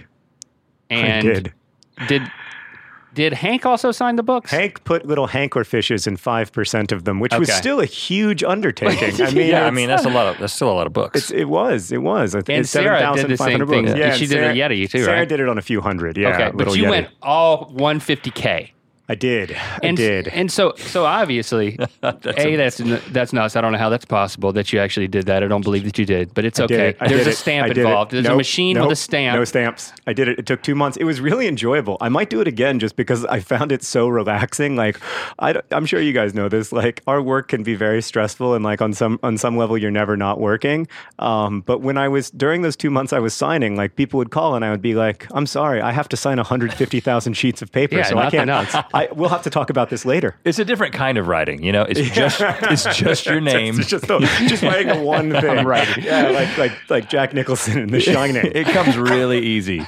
and 0.90 1.28
I 1.28 1.32
did. 1.34 1.52
did 2.09 2.22
did 3.14 3.32
Hank 3.32 3.64
also 3.64 3.92
sign 3.92 4.16
the 4.16 4.22
books? 4.22 4.50
Hank 4.50 4.84
put 4.84 5.07
little 5.07 5.26
hanklerfishes 5.28 6.07
in 6.07 6.18
5% 6.18 6.92
of 6.92 7.04
them, 7.04 7.18
which 7.18 7.32
was 7.34 7.50
still 7.50 7.80
a 7.80 7.86
huge 7.86 8.44
undertaking. 8.44 9.20
I 9.26 9.30
mean, 9.30 9.48
yeah, 9.48 9.64
I 9.64 9.70
mean 9.70 9.88
that's 9.88 10.04
a 10.04 10.11
lot 10.11 10.26
of 10.26 10.38
that's 10.38 10.52
still 10.52 10.70
a 10.70 10.74
lot 10.74 10.86
of 10.86 10.92
books. 10.92 11.16
It's, 11.18 11.30
it 11.30 11.44
was. 11.48 11.90
It 11.92 12.02
was. 12.02 12.34
It- 12.34 12.46
And 12.50 12.59
it's 12.61 12.70
Sarah 12.70 12.98
did 13.14 13.28
the 13.30 13.36
7,500 13.38 13.38
same 13.38 13.66
thing. 13.68 13.84
books. 13.86 13.98
Yeah, 13.98 14.07
and 14.09 14.18
she 14.18 14.26
did 14.26 14.44
a 14.44 14.52
Yeti 14.52 14.90
too, 14.90 15.04
Sarah 15.04 15.20
right? 15.20 15.28
did 15.28 15.40
it 15.40 15.48
on 15.48 15.57
a 15.57 15.62
few 15.62 15.80
hundred. 15.80 16.18
Yeah, 16.18 16.28
okay, 16.34 16.50
but 16.54 16.76
you 16.76 16.84
Yeti. 16.84 16.90
went 16.90 17.09
all 17.22 17.72
150k. 17.74 18.72
I 19.09 19.14
did. 19.14 19.52
I 19.52 19.80
And, 19.84 19.96
did. 19.96 20.28
And 20.28 20.50
so, 20.50 20.74
so 20.76 21.04
obviously, 21.04 21.78
a 22.02 22.12
that's 22.57 22.78
that's 23.11 23.32
nuts. 23.32 23.54
I 23.57 23.61
don't 23.61 23.72
know 23.72 23.78
how 23.78 23.88
that's 23.88 24.04
possible 24.04 24.52
that 24.54 24.72
you 24.72 24.80
actually 24.80 25.07
did 25.09 25.26
that. 25.26 25.42
I 25.44 25.46
don't 25.48 25.62
believe 25.62 25.84
that 25.84 25.96
you 25.98 26.04
did, 26.04 26.34
but 26.34 26.44
it's 26.44 26.59
I 26.59 26.64
okay. 26.64 26.88
it. 26.88 26.98
There's 27.09 27.26
a 27.26 27.32
stamp 27.32 27.66
I 27.66 27.68
did 27.68 27.78
it. 27.78 27.80
involved. 27.82 28.11
There's 28.11 28.26
a 28.26 28.34
machine 28.34 28.74
Nope. 28.74 28.88
with 28.88 28.92
a 28.98 29.00
stamp. 29.00 29.38
No 29.38 29.44
stamps. 29.44 29.92
I 30.07 30.12
did 30.12 30.26
it. 30.28 30.38
It 30.40 30.46
took 30.46 30.62
two 30.62 30.74
months. 30.74 30.96
It 30.96 31.04
was 31.04 31.20
really 31.20 31.46
enjoyable. 31.46 31.96
I 32.00 32.09
might 32.09 32.30
do 32.30 32.40
it 32.40 32.48
again 32.48 32.78
just 32.80 32.96
because 32.96 33.24
I 33.26 33.40
found 33.40 33.70
it 33.72 33.84
so 33.84 34.09
relaxing. 34.09 34.74
Like, 34.76 34.98
I, 35.38 35.61
am 35.70 35.86
sure 35.86 36.00
you 36.00 36.12
guys 36.12 36.34
know 36.34 36.48
this. 36.48 36.72
Like, 36.72 37.02
our 37.07 37.22
work 37.22 37.48
can 37.48 37.62
be 37.62 37.74
very 37.76 38.02
stressful, 38.02 38.54
and 38.54 38.64
like 38.64 38.82
on 38.82 38.92
some 38.92 39.20
on 39.22 39.38
some 39.38 39.57
level, 39.57 39.78
you're 39.78 39.90
never 39.92 40.16
not 40.16 40.40
working. 40.40 40.88
Um, 41.20 41.61
but 41.61 41.80
when 41.80 41.96
I 41.96 42.09
was 42.09 42.30
during 42.30 42.62
those 42.62 42.76
two 42.76 42.90
months 42.90 43.12
I 43.12 43.20
was 43.20 43.34
signing, 43.34 43.76
like 43.76 43.94
people 43.96 44.18
would 44.18 44.30
call 44.30 44.57
and 44.57 44.64
I 44.64 44.70
would 44.70 44.82
be 44.82 44.94
like, 44.94 45.26
"I'm 45.32 45.46
sorry, 45.46 45.80
I 45.80 45.92
have 45.92 46.09
to 46.09 46.16
sign 46.16 46.38
150,000 46.38 47.34
sheets 47.34 47.62
of 47.62 47.70
paper, 47.70 47.96
Yeah, 47.96 48.02
so 48.02 48.18
I 48.18 48.30
can't. 48.30 48.50
I 48.97 49.09
we'll 49.12 49.28
have 49.28 49.42
to 49.42 49.51
talk 49.51 49.70
about 49.70 49.90
this 49.90 50.05
later." 50.05 50.36
It's 50.44 50.59
a 50.59 50.64
different 50.64 50.94
kind 50.94 51.18
of 51.18 51.28
writing, 51.28 51.62
you 51.62 51.72
know. 51.72 51.82
It's 51.82 52.11
just 52.11 52.40
it's 52.40 52.97
just 52.97 53.26
your 53.26 53.40
name. 53.55 53.78
It's 53.78 53.88
just, 53.88 54.07
the, 54.07 54.18
just 54.49 54.62
writing 54.62 54.88
the 54.88 55.03
one 55.03 55.30
thing. 55.40 55.64
right. 55.66 55.97
Yeah, 55.97 56.30
like 56.30 56.57
like 56.59 56.72
like 56.90 57.11
Jack 57.11 57.34
Nicholson 57.34 57.78
in 57.78 57.90
The 57.90 58.01
Shining. 58.01 58.36
it 58.55 58.66
comes 58.68 58.97
really 58.97 59.40
easy. 59.40 59.86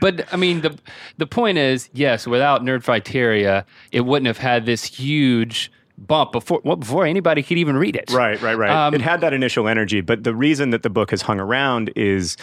But 0.00 0.26
I 0.32 0.36
mean, 0.36 0.60
the 0.62 0.78
the 1.18 1.26
point 1.26 1.58
is, 1.58 1.88
yes, 1.92 2.26
without 2.26 2.62
Nerdfighteria, 2.62 3.64
it 3.92 4.02
wouldn't 4.02 4.26
have 4.26 4.38
had 4.38 4.66
this 4.66 4.84
huge 4.84 5.70
bump 5.96 6.32
before 6.32 6.60
well, 6.64 6.76
before 6.76 7.06
anybody 7.06 7.42
could 7.42 7.58
even 7.58 7.76
read 7.76 7.96
it. 7.96 8.10
Right, 8.10 8.40
right, 8.42 8.56
right. 8.56 8.70
Um, 8.70 8.94
it 8.94 9.00
had 9.00 9.20
that 9.20 9.32
initial 9.32 9.68
energy, 9.68 10.00
but 10.00 10.24
the 10.24 10.34
reason 10.34 10.70
that 10.70 10.82
the 10.82 10.90
book 10.90 11.10
has 11.10 11.22
hung 11.22 11.40
around 11.40 11.92
is. 11.96 12.36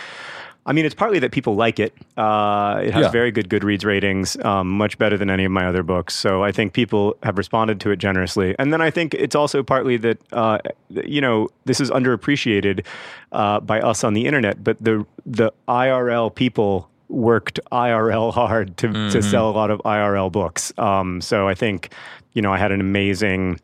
I 0.66 0.74
mean, 0.74 0.86
it's 0.86 0.93
partly 0.93 1.18
that 1.20 1.32
people 1.32 1.55
like 1.55 1.80
it. 1.80 1.91
Uh, 2.18 2.82
it 2.84 2.93
has 2.93 3.05
Yeah. 3.05 3.09
very 3.12 3.32
good 3.32 3.49
Goodreads 3.49 3.84
ratings, 3.84 4.38
um, 4.45 4.70
much 4.70 4.97
better 4.99 5.18
than 5.18 5.30
any 5.32 5.43
of 5.43 5.51
my 5.51 5.66
other 5.66 5.82
books. 5.82 6.14
So 6.14 6.43
I 6.43 6.51
think 6.51 6.74
people 6.74 7.16
have 7.24 7.38
responded 7.39 7.80
to 7.82 7.89
it 7.89 7.97
generously. 7.97 8.55
And 8.59 8.72
then 8.72 8.80
I 8.80 8.91
think 8.91 9.16
it's 9.16 9.34
also 9.36 9.64
partly 9.64 9.97
that, 9.97 10.20
uh, 10.32 10.59
you 10.89 11.20
know, 11.20 11.47
this 11.66 11.82
is 11.82 11.89
underappreciated 11.89 12.86
uh, 13.32 13.59
by 13.62 13.82
us 13.82 14.03
on 14.03 14.14
the 14.14 14.28
internet, 14.28 14.64
but 14.64 14.78
the 14.80 15.03
the 15.26 15.51
IRL 15.68 16.30
people 16.36 16.88
worked 17.09 17.59
IRL 17.72 18.32
hard 18.34 18.78
to, 18.78 18.88
Mm-hmm. 18.89 19.09
to 19.14 19.22
sell 19.24 19.49
a 19.49 19.51
lot 19.51 19.72
of 19.72 19.80
IRL 19.84 20.32
books. 20.32 20.72
Um, 20.78 21.22
so 21.22 21.47
I 21.47 21.55
think, 21.55 21.91
you 22.34 22.41
know, 22.43 22.53
I 22.53 22.57
had 22.59 22.72
an 22.72 22.82
amazing 22.82 23.59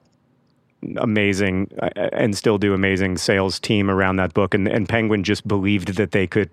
amazing 0.97 1.69
uh, 1.81 1.89
and 2.13 2.35
still 2.37 2.57
do 2.57 2.73
amazing 2.73 3.17
sales 3.17 3.59
team 3.59 3.89
around 3.89 4.15
that 4.17 4.33
book 4.33 4.53
and, 4.53 4.67
and 4.67 4.87
penguin 4.87 5.23
just 5.23 5.47
believed 5.47 5.95
that 5.95 6.11
they 6.11 6.27
could 6.27 6.49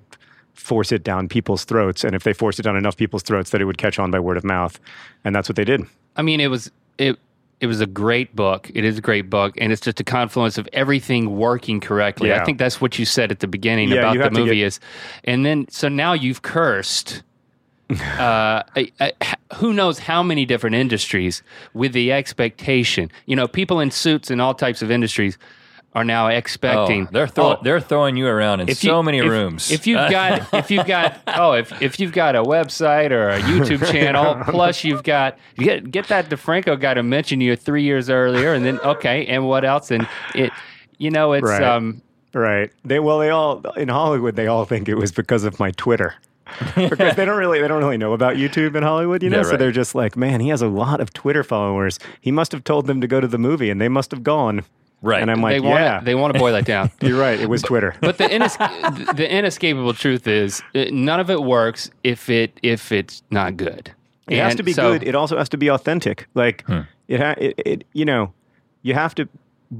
force 0.54 0.92
it 0.92 1.04
down 1.04 1.28
people's 1.28 1.64
throats 1.64 2.04
and 2.04 2.14
if 2.14 2.22
they 2.22 2.32
forced 2.32 2.58
it 2.58 2.62
down 2.62 2.76
enough 2.76 2.96
people's 2.96 3.22
throats 3.22 3.50
that 3.50 3.60
it 3.60 3.64
would 3.64 3.76
catch 3.78 3.98
on 3.98 4.10
by 4.10 4.18
word 4.20 4.36
of 4.36 4.44
mouth 4.44 4.78
and 5.24 5.34
that's 5.34 5.48
what 5.48 5.56
they 5.56 5.64
did 5.64 5.82
I 6.16 6.22
mean, 6.22 6.40
it 6.40 6.46
was 6.48 6.70
it 6.96 7.18
it 7.60 7.66
was 7.66 7.80
a 7.80 7.86
great 7.86 8.36
book. 8.36 8.70
It 8.74 8.84
is 8.84 8.98
a 8.98 9.00
great 9.00 9.28
book, 9.30 9.54
and 9.58 9.72
it's 9.72 9.80
just 9.80 9.98
a 9.98 10.04
confluence 10.04 10.58
of 10.58 10.68
everything 10.72 11.36
working 11.36 11.80
correctly. 11.80 12.32
I 12.32 12.44
think 12.44 12.58
that's 12.58 12.80
what 12.80 12.98
you 12.98 13.04
said 13.04 13.30
at 13.32 13.40
the 13.40 13.46
beginning 13.48 13.88
Yeah, 13.88 14.12
about 14.12 14.32
the 14.32 14.38
movie 14.38 14.56
get- 14.56 14.66
is, 14.66 14.80
and 15.24 15.44
then 15.44 15.66
so 15.70 15.88
now 15.88 16.12
you've 16.12 16.42
cursed. 16.42 17.22
uh, 17.90 18.62
I- 18.76 18.92
I- 19.00 19.12
who 19.56 19.72
knows 19.72 19.98
how 19.98 20.22
many 20.22 20.44
different 20.46 20.76
industries 20.76 21.42
with 21.74 21.92
the 21.92 22.12
expectation? 22.12 23.10
You 23.26 23.36
know, 23.36 23.46
people 23.48 23.80
in 23.80 23.90
suits 23.90 24.30
in 24.30 24.40
all 24.40 24.54
types 24.54 24.80
of 24.82 24.90
industries 24.90 25.36
are 25.94 26.04
now 26.04 26.26
expecting. 26.28 27.04
Oh, 27.06 27.08
they're 27.12 27.26
throwing 27.28 27.56
oh, 27.58 27.62
they're 27.62 27.80
throwing 27.80 28.16
you 28.16 28.26
around 28.26 28.60
in 28.60 28.68
if 28.68 28.78
so 28.78 28.96
you- 28.98 29.02
many 29.04 29.18
if- 29.18 29.26
rooms. 29.30 29.70
If 29.70 29.86
you've 29.86 30.10
got, 30.10 30.48
if 30.54 30.70
you've 30.70 30.86
got, 30.86 31.20
oh, 31.28 31.52
if 31.52 31.80
if 31.82 32.00
you've 32.00 32.12
got 32.12 32.34
a 32.36 32.42
website 32.42 33.10
or 33.12 33.28
a 33.30 33.38
YouTube 33.40 33.86
channel, 33.92 34.42
plus 34.44 34.82
you've 34.84 35.02
got 35.04 35.38
get 35.56 35.90
get 35.90 36.08
that 36.08 36.28
DeFranco 36.28 36.80
guy 36.80 36.94
to 36.94 37.02
mention 37.02 37.40
you 37.40 37.54
three 37.56 37.82
years 37.84 38.10
earlier, 38.10 38.54
and 38.54 38.64
then 38.64 38.78
okay, 38.80 39.26
and 39.26 39.46
what 39.46 39.64
else? 39.64 39.90
And 39.90 40.08
it, 40.34 40.50
you 40.98 41.10
know, 41.10 41.32
it's 41.32 41.44
Right. 41.46 41.62
um, 41.62 42.02
right 42.32 42.72
they 42.84 42.98
well 42.98 43.20
they 43.20 43.30
all 43.30 43.60
in 43.76 43.86
hollywood 43.88 44.34
they 44.34 44.48
all 44.48 44.64
think 44.64 44.88
it 44.88 44.96
was 44.96 45.12
because 45.12 45.44
of 45.44 45.60
my 45.60 45.70
twitter 45.76 46.14
because 46.74 47.14
they 47.14 47.24
don't 47.24 47.38
really 47.38 47.60
they 47.60 47.68
don't 47.68 47.78
really 47.78 47.96
know 47.96 48.12
about 48.12 48.34
youtube 48.34 48.74
in 48.74 48.82
hollywood 48.82 49.22
you 49.22 49.30
know 49.30 49.36
Yeah, 49.36 49.42
so 49.44 49.56
they're 49.56 49.70
just 49.70 49.94
like 49.94 50.16
man 50.16 50.40
he 50.40 50.48
has 50.48 50.60
a 50.60 50.66
lot 50.66 51.00
of 51.00 51.12
twitter 51.12 51.44
followers 51.44 52.00
he 52.20 52.32
must 52.32 52.50
have 52.50 52.64
told 52.64 52.88
them 52.88 53.00
to 53.00 53.06
go 53.06 53.20
to 53.20 53.28
the 53.28 53.38
movie 53.38 53.70
and 53.70 53.80
they 53.80 53.88
must 53.88 54.10
have 54.10 54.24
gone 54.24 54.64
Right. 55.04 55.20
and 55.22 55.30
i'm 55.30 55.40
like 55.42 55.54
they 55.54 55.60
want 55.60 55.80
yeah 55.80 56.00
they 56.00 56.14
want 56.14 56.32
to 56.32 56.38
boil 56.38 56.52
that 56.54 56.64
down. 56.64 56.90
you're 57.00 57.20
right 57.20 57.38
it 57.38 57.48
was 57.48 57.62
twitter 57.62 57.94
But 58.00 58.18
the 58.18 58.24
ines- 58.34 58.56
the 59.16 59.26
inescapable 59.30 59.92
truth 59.94 60.26
is, 60.26 60.62
none 60.74 61.20
of 61.20 61.30
it 61.30 61.42
works 61.42 61.90
if 62.02 62.28
it 62.30 62.58
if 62.62 62.90
it's 62.90 63.22
not 63.30 63.56
good. 63.56 63.92
It 64.28 64.38
has 64.38 64.54
to 64.54 64.62
be 64.62 64.72
so- 64.72 64.92
good. 64.92 65.06
It 65.06 65.14
also 65.14 65.36
has 65.36 65.48
to 65.50 65.58
be 65.58 65.68
authentic. 65.68 66.26
Like 66.34 66.64
it, 67.08 67.20
ha- 67.20 67.34
it, 67.36 67.54
it, 67.66 67.84
you 67.92 68.06
know, 68.06 68.32
you 68.82 68.94
have 68.94 69.14
to 69.16 69.28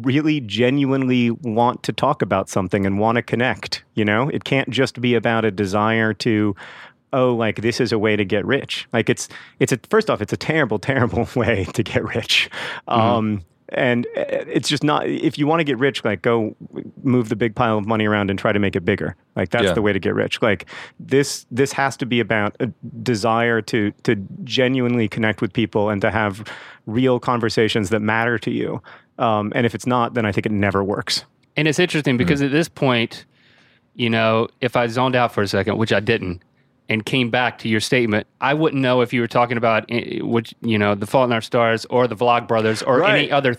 really 0.03 0.41
genuinely 0.41 1.31
want 1.31 1.83
to 1.85 1.93
talk 1.93 2.21
about 2.21 2.49
something 2.51 2.85
and 2.85 2.99
want 2.99 3.17
to 3.17 3.23
connect. 3.23 3.83
You 3.95 4.05
know, 4.05 4.29
it 4.29 4.45
can't 4.45 4.69
just 4.69 5.01
be 5.01 5.15
about 5.15 5.45
a 5.47 5.51
desire 5.51 6.13
to, 6.15 6.55
oh, 7.15 7.35
like 7.35 7.63
this 7.63 7.81
is 7.81 7.93
a 7.93 7.99
way 7.99 8.17
to 8.17 8.25
get 8.25 8.45
rich. 8.45 8.87
Like 8.93 9.09
it's, 9.09 9.29
it's 9.61 9.73
a 9.73 9.79
first 9.89 10.11
off, 10.11 10.21
it's 10.21 10.33
a 10.35 10.37
terrible, 10.37 10.79
terrible 10.91 11.27
way 11.35 11.65
to 11.73 11.83
get 11.83 12.05
rich. 12.05 12.51
Um, 12.89 13.41
and 13.71 14.07
uh, 14.17 14.25
it's 14.29 14.69
just 14.69 14.85
not. 14.85 15.07
If 15.09 15.39
you 15.39 15.47
want 15.47 15.61
to 15.61 15.65
get 15.65 15.79
rich, 15.79 16.05
like 16.05 16.23
go 16.23 16.55
move 17.03 17.29
the 17.29 17.37
big 17.37 17.55
pile 17.55 17.79
of 17.79 17.87
money 17.87 18.07
around 18.07 18.31
and 18.31 18.39
try 18.39 18.53
to 18.53 18.59
make 18.59 18.77
it 18.77 18.85
bigger. 18.85 19.17
Like 19.37 19.51
that's 19.51 19.65
Yeah. 19.65 19.73
the 19.73 19.83
way 19.83 19.93
to 19.93 19.99
get 19.99 20.15
rich. 20.15 20.41
Like 20.43 20.67
this, 21.01 21.47
this 21.51 21.73
has 21.73 21.97
to 21.99 22.07
be 22.07 22.21
about 22.21 22.57
a 22.61 22.67
desire 23.03 23.61
to 23.63 23.91
to 24.03 24.17
genuinely 24.45 25.09
connect 25.09 25.41
with 25.41 25.53
people 25.53 25.89
and 25.91 26.01
to 26.03 26.11
have 26.11 26.45
real 26.87 27.19
conversations 27.19 27.91
that 27.91 28.01
matter 28.01 28.39
to 28.39 28.51
you. 28.51 28.83
Um, 29.19 29.53
and 29.55 29.65
if 29.67 29.75
it's 29.75 29.87
not, 29.87 30.15
then 30.15 30.27
I 30.27 30.33
think 30.33 30.47
it 30.47 30.53
never 30.53 30.83
works. 30.85 31.25
And 31.57 31.69
it's 31.69 31.79
interesting 31.79 32.17
because 32.17 32.43
at 32.43 32.51
this 32.51 32.69
point, 32.69 33.25
you 33.95 34.11
know, 34.11 34.49
if 34.61 34.75
I 34.77 34.89
zoned 34.89 35.15
out 35.15 35.33
for 35.33 35.43
a 35.43 35.47
second, 35.49 35.79
which 35.79 35.93
I 35.93 36.01
didn't, 36.01 36.43
and 36.89 37.05
came 37.05 37.31
back 37.31 37.59
to 37.59 37.69
your 37.69 37.81
statement, 37.81 38.27
I 38.41 38.55
wouldn't 38.55 38.83
know 38.83 39.01
if 39.01 39.13
you 39.13 39.21
were 39.21 39.29
talking 39.29 39.57
about 39.57 39.87
eh, 39.89 40.21
which, 40.21 40.55
you 40.61 40.79
know, 40.79 40.95
The 40.95 41.07
Fault 41.07 41.29
in 41.29 41.33
Our 41.33 41.41
Stars 41.41 41.87
or 41.87 42.07
the 42.07 42.17
Vlog 42.17 42.47
Brothers 42.47 42.83
or 42.83 43.05
any 43.05 43.31
other 43.31 43.57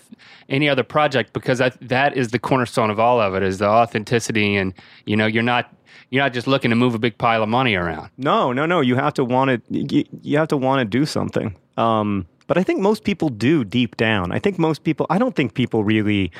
any 0.48 0.68
other 0.68 0.84
project 0.84 1.32
because 1.32 1.60
I, 1.60 1.70
that 1.80 2.16
is 2.16 2.28
the 2.28 2.38
cornerstone 2.38 2.90
of 2.90 3.00
all 3.00 3.20
of 3.20 3.34
it 3.34 3.42
is 3.42 3.58
the 3.58 3.68
authenticity 3.68 4.56
and 4.56 4.72
you 5.04 5.16
know 5.16 5.26
you're 5.26 5.42
not 5.42 5.74
you're 6.10 6.22
not 6.22 6.32
just 6.32 6.46
looking 6.46 6.70
to 6.70 6.76
move 6.76 6.94
a 6.94 6.98
big 6.98 7.18
pile 7.18 7.42
of 7.42 7.48
money 7.48 7.74
around. 7.74 8.10
No, 8.16 8.52
no, 8.52 8.66
no. 8.66 8.80
You 8.80 8.94
have 8.96 9.14
to 9.14 9.24
want 9.24 9.50
to. 9.50 9.94
You, 9.94 10.04
you 10.22 10.38
have 10.38 10.48
to 10.48 10.56
want 10.56 10.80
to 10.80 10.84
do 10.84 11.04
something. 11.04 11.56
Um, 11.76 12.26
but 12.46 12.56
I 12.56 12.62
think 12.62 12.80
most 12.80 13.04
people 13.04 13.28
do 13.28 13.64
deep 13.64 13.96
down. 13.96 14.30
I 14.30 14.38
think 14.38 14.58
most 14.58 14.84
people. 14.84 15.06
I 15.10 15.18
don't 15.18 15.34
think 15.34 15.54
people 15.54 15.82
really. 15.84 16.30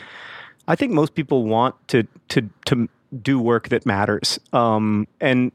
I 0.69 0.77
think 0.77 0.93
most 0.93 1.15
people 1.15 1.45
want 1.45 1.75
to 1.89 2.05
to 2.29 2.49
to 2.67 2.89
do 3.23 3.41
work 3.41 3.69
that 3.71 3.87
matters. 3.87 4.39
Um, 4.53 5.09
and 5.21 5.53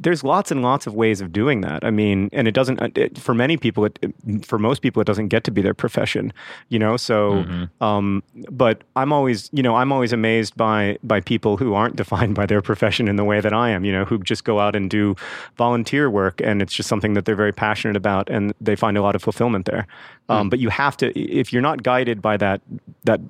there's 0.00 0.22
lots 0.24 0.50
and 0.50 0.62
lots 0.62 0.86
of 0.86 0.94
ways 0.94 1.20
of 1.20 1.32
doing 1.32 1.60
that. 1.62 1.84
I 1.84 1.90
mean, 1.90 2.28
and 2.32 2.46
it 2.48 2.52
doesn't 2.54 2.80
uh, 2.82 2.88
it, 2.94 3.18
for 3.18 3.34
many 3.34 3.56
people. 3.56 3.84
It, 3.84 3.98
it- 4.02 4.14
for 4.44 4.58
most 4.58 4.82
people, 4.82 5.00
it 5.00 5.06
doesn't 5.06 5.28
get 5.28 5.44
to 5.44 5.50
be 5.50 5.62
their 5.62 5.74
profession. 5.74 6.32
You 6.68 6.78
know, 6.78 6.96
so. 6.96 7.44
Um, 7.80 8.22
but 8.50 8.82
I'm 8.96 9.12
always, 9.12 9.48
you 9.52 9.62
know, 9.62 9.76
I'm 9.76 9.92
always 9.92 10.12
amazed 10.12 10.56
by 10.56 10.98
by 11.02 11.20
people 11.20 11.56
who 11.56 11.74
aren't 11.74 11.96
defined 12.02 12.34
by 12.34 12.46
their 12.46 12.62
profession 12.62 13.08
in 13.08 13.16
the 13.16 13.24
way 13.24 13.40
that 13.40 13.52
I 13.52 13.70
am. 13.70 13.84
You 13.84 13.92
know, 13.92 14.04
who 14.04 14.18
just 14.18 14.44
go 14.44 14.58
out 14.60 14.74
and 14.76 14.90
do 14.90 15.14
volunteer 15.56 16.10
work, 16.10 16.40
and 16.42 16.60
it's 16.62 16.72
just 16.74 16.88
something 16.88 17.14
that 17.14 17.24
they're 17.24 17.36
very 17.36 17.52
passionate 17.52 17.96
about, 17.96 18.28
and 18.30 18.52
they 18.60 18.76
find 18.76 18.96
a 18.98 19.02
lot 19.02 19.14
of 19.14 19.22
fulfillment 19.22 19.66
there. 19.66 19.86
Um, 20.28 20.50
But 20.50 20.58
you 20.58 20.70
have 20.70 20.96
to, 20.98 21.06
if 21.18 21.52
you're 21.52 21.62
not 21.62 21.82
guided 21.82 22.20
by 22.20 22.36
that 22.38 22.60
that 23.04 23.20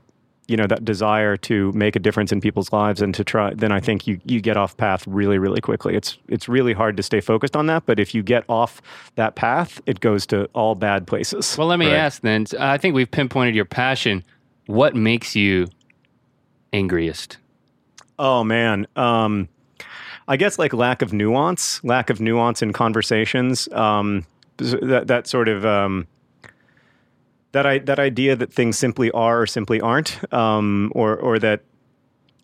you 0.49 0.57
know 0.57 0.67
that 0.67 0.85
desire 0.85 1.37
to 1.37 1.73
make 1.73 1.97
a 1.97 1.99
difference 1.99 2.31
in 2.31 2.41
people's 2.41 2.73
lives 2.73 3.03
and 3.03 3.15
to 3.15 3.25
try 3.25 3.53
then 3.55 3.73
i 3.73 3.81
think 3.81 4.07
you 4.07 4.21
you 4.25 4.41
get 4.41 4.57
off 4.57 4.77
path 4.77 5.05
really 5.09 5.39
really 5.39 5.61
quickly 5.61 5.97
it's 5.97 6.19
it's 6.29 6.49
really 6.49 6.73
hard 6.73 6.97
to 6.97 7.03
stay 7.03 7.21
focused 7.21 7.57
on 7.57 7.67
that 7.67 7.85
but 7.87 7.99
if 7.99 8.15
you 8.15 8.23
get 8.23 8.45
off 8.49 8.81
that 9.17 9.35
path 9.35 9.81
it 9.87 9.99
goes 10.01 10.25
to 10.27 10.49
all 10.55 10.75
bad 10.77 11.07
places 11.07 11.57
Well, 11.59 11.67
let 11.67 11.79
me 11.81 11.87
Right. 11.87 11.97
ask 11.97 12.23
then. 12.23 12.47
I 12.61 12.79
think 12.79 12.95
we've 12.95 13.11
pinpointed 13.11 13.55
your 13.57 13.65
passion. 13.65 14.23
What 14.67 14.95
makes 14.95 15.35
you 15.35 15.67
angriest? 16.73 17.39
Oh 18.19 18.45
man. 18.45 18.87
Um, 18.97 19.49
I 20.29 20.37
guess 20.37 20.59
like 20.59 20.73
lack 20.73 21.03
of 21.03 21.13
nuance, 21.13 21.83
lack 21.85 22.11
of 22.11 22.21
nuance 22.21 22.63
in 22.63 22.73
conversations. 22.73 23.69
Um, 23.73 24.27
that 24.59 25.07
that 25.09 25.27
sort 25.27 25.49
of 25.49 25.65
um, 25.67 26.07
that 27.57 27.65
I 27.65 27.79
that 27.79 27.99
idea 27.99 28.37
that 28.37 28.53
things 28.53 28.77
simply 28.77 29.11
are 29.13 29.41
or 29.41 29.47
simply 29.47 29.81
aren't, 29.81 30.21
um, 30.31 30.93
or 30.95 31.17
or 31.17 31.39
that 31.39 31.63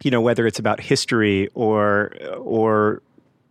you 0.03 0.11
know 0.11 0.23
whether 0.23 0.47
it's 0.47 0.59
about 0.59 0.81
history 0.81 1.49
or 1.53 2.15
or 2.39 3.03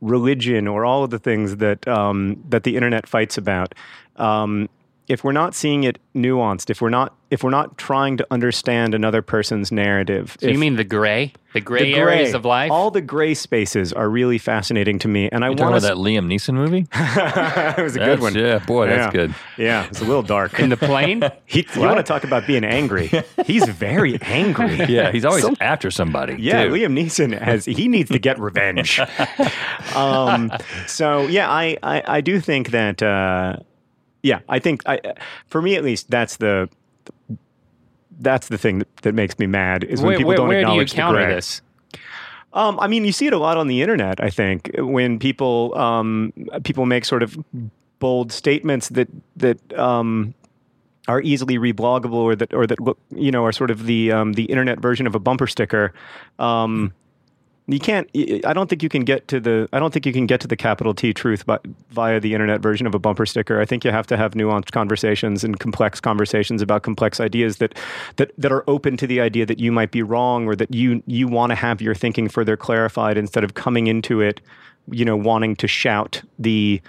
religion 0.01 0.67
or 0.67 0.85
all 0.85 1.03
of 1.03 1.11
the 1.11 1.19
things 1.19 1.57
that 1.57 1.87
um, 1.87 2.43
that 2.49 2.63
the 2.63 2.75
internet 2.75 3.07
fights 3.07 3.37
about. 3.37 3.75
Um, 4.15 4.69
if 5.07 5.23
we're 5.23 5.31
not 5.31 5.53
seeing 5.55 5.83
it 5.83 5.99
nuanced, 6.15 6.69
if 6.69 6.81
we're 6.81 6.89
not 6.89 7.13
if 7.29 7.43
we're 7.45 7.49
not 7.49 7.77
trying 7.77 8.17
to 8.17 8.27
understand 8.29 8.93
another 8.93 9.21
person's 9.21 9.71
narrative, 9.71 10.35
So 10.41 10.47
if, 10.47 10.51
you 10.53 10.59
mean 10.59 10.75
the 10.75 10.83
gray, 10.83 11.31
the 11.53 11.61
gray 11.61 11.83
the 11.93 11.95
areas 11.97 12.33
of 12.33 12.43
life? 12.43 12.69
All 12.71 12.91
the 12.91 12.99
gray 13.01 13.33
spaces 13.35 13.93
are 13.93 14.09
really 14.09 14.37
fascinating 14.37 14.99
to 14.99 15.07
me, 15.07 15.29
and 15.31 15.45
I 15.45 15.49
You 15.49 15.55
talking 15.55 15.71
want 15.71 15.85
about 15.85 15.95
that 15.95 16.01
Liam 16.01 16.25
Neeson 16.27 16.55
movie? 16.55 16.87
it 16.93 17.83
was 17.83 17.95
a 17.95 17.99
That's- 17.99 18.17
good 18.17 18.19
one. 18.19 18.35
Yeah, 18.35 18.59
boy, 18.59 18.87
that's 18.87 19.05
Yeah. 19.05 19.11
good. 19.27 19.35
Yeah, 19.57 19.85
it's 19.85 20.01
a 20.01 20.03
little 20.03 20.23
dark. 20.23 20.59
in 20.59 20.69
the 20.69 20.75
plane? 20.77 21.23
he, 21.45 21.65
you 21.73 21.79
want 21.81 21.97
to 21.97 22.03
talk 22.03 22.25
about 22.25 22.45
being 22.47 22.65
angry? 22.65 23.09
He's 23.45 23.65
very 23.69 24.21
angry. 24.23 24.75
Yeah, 24.85 25.11
he's 25.13 25.23
always 25.23 25.43
Some- 25.43 25.55
after 25.61 25.89
somebody. 25.89 26.35
Yeah, 26.37 26.65
too. 26.65 26.71
Liam 26.71 26.91
Neeson 27.01 27.39
has 27.41 27.63
he 27.63 27.87
needs 27.87 28.09
to 28.11 28.19
get 28.19 28.39
revenge. 28.39 28.99
um, 29.95 30.51
so 30.87 31.27
yeah, 31.27 31.49
I, 31.49 31.77
I 31.81 32.03
I 32.17 32.21
do 32.21 32.39
think 32.41 32.71
that 32.71 33.01
uh, 33.01 33.55
yeah, 34.23 34.39
I 34.49 34.59
think 34.59 34.81
I 34.85 34.99
for 35.47 35.61
me 35.61 35.75
at 35.75 35.83
least 35.83 36.09
that's 36.09 36.37
the 36.37 36.69
that's 38.19 38.49
the 38.49 38.57
thing 38.57 38.79
that, 38.79 38.95
that 38.97 39.15
makes 39.15 39.37
me 39.39 39.47
mad 39.47 39.83
is 39.83 40.01
when 40.01 40.07
where 40.07 40.17
people 40.17 40.27
where, 40.29 40.37
don't 40.37 40.47
where 40.47 40.63
do 40.63 40.73
you 40.73 40.81
acknowledge 40.81 40.91
the 40.91 40.95
counter 40.95 41.27
this? 41.27 41.61
Um, 42.53 42.79
I 42.79 42.87
mean, 42.87 43.05
you 43.05 43.13
see 43.13 43.27
it 43.27 43.33
a 43.33 43.37
lot 43.37 43.57
on 43.57 43.67
the 43.67 43.81
internet. 43.81 44.21
I 44.21 44.29
think 44.29 44.71
when 44.77 45.19
people 45.19 45.75
um, 45.77 46.33
people 46.63 46.85
make 46.85 47.05
sort 47.05 47.23
of 47.23 47.37
bold 47.99 48.31
statements 48.31 48.89
that 48.89 49.07
that 49.37 49.79
um, 49.79 50.33
are 51.07 51.21
easily 51.21 51.57
rebloggable 51.57 52.13
or 52.13 52.35
that 52.35 52.53
or 52.53 52.67
that 52.67 52.79
look 52.79 52.99
you 53.09 53.31
know 53.31 53.45
are 53.45 53.51
sort 53.51 53.71
of 53.71 53.85
the 53.85 54.11
um, 54.11 54.33
the 54.33 54.45
internet 54.45 54.79
version 54.79 55.07
of 55.07 55.15
a 55.15 55.19
bumper 55.19 55.47
sticker. 55.47 55.93
Um, 56.39 56.93
you 57.67 57.79
can't. 57.79 58.09
I 58.45 58.53
don't 58.53 58.69
think 58.69 58.81
you 58.81 58.89
can 58.89 59.03
get 59.03 59.27
to 59.29 59.39
the. 59.39 59.69
I 59.71 59.79
don't 59.79 59.93
think 59.93 60.05
you 60.05 60.13
can 60.13 60.25
get 60.25 60.41
to 60.41 60.47
the 60.47 60.55
capital 60.55 60.93
T 60.93 61.13
truth 61.13 61.45
by, 61.45 61.59
via 61.89 62.19
the 62.19 62.33
internet 62.33 62.59
version 62.59 62.87
of 62.87 62.95
a 62.95 62.99
bumper 62.99 63.25
sticker. 63.25 63.61
I 63.61 63.65
think 63.65 63.85
you 63.85 63.91
have 63.91 64.07
to 64.07 64.17
have 64.17 64.33
nuanced 64.33 64.71
conversations 64.71 65.43
and 65.43 65.59
complex 65.59 65.99
conversations 65.99 66.61
about 66.61 66.83
complex 66.83 67.19
ideas 67.19 67.57
that 67.57 67.77
that 68.17 68.31
that 68.37 68.51
are 68.51 68.63
open 68.67 68.97
to 68.97 69.07
the 69.07 69.21
idea 69.21 69.45
that 69.45 69.59
you 69.59 69.71
might 69.71 69.91
be 69.91 70.01
wrong 70.01 70.47
or 70.47 70.55
that 70.55 70.73
you 70.73 71.03
you 71.05 71.27
want 71.27 71.51
to 71.51 71.55
have 71.55 71.81
your 71.81 71.93
thinking 71.93 72.27
further 72.27 72.57
clarified 72.57 73.17
instead 73.17 73.43
of 73.43 73.53
coming 73.53 73.87
into 73.87 74.21
it, 74.21 74.41
you 74.89 75.05
know, 75.05 75.15
wanting 75.15 75.55
to 75.57 75.67
shout 75.67 76.21
the 76.39 76.81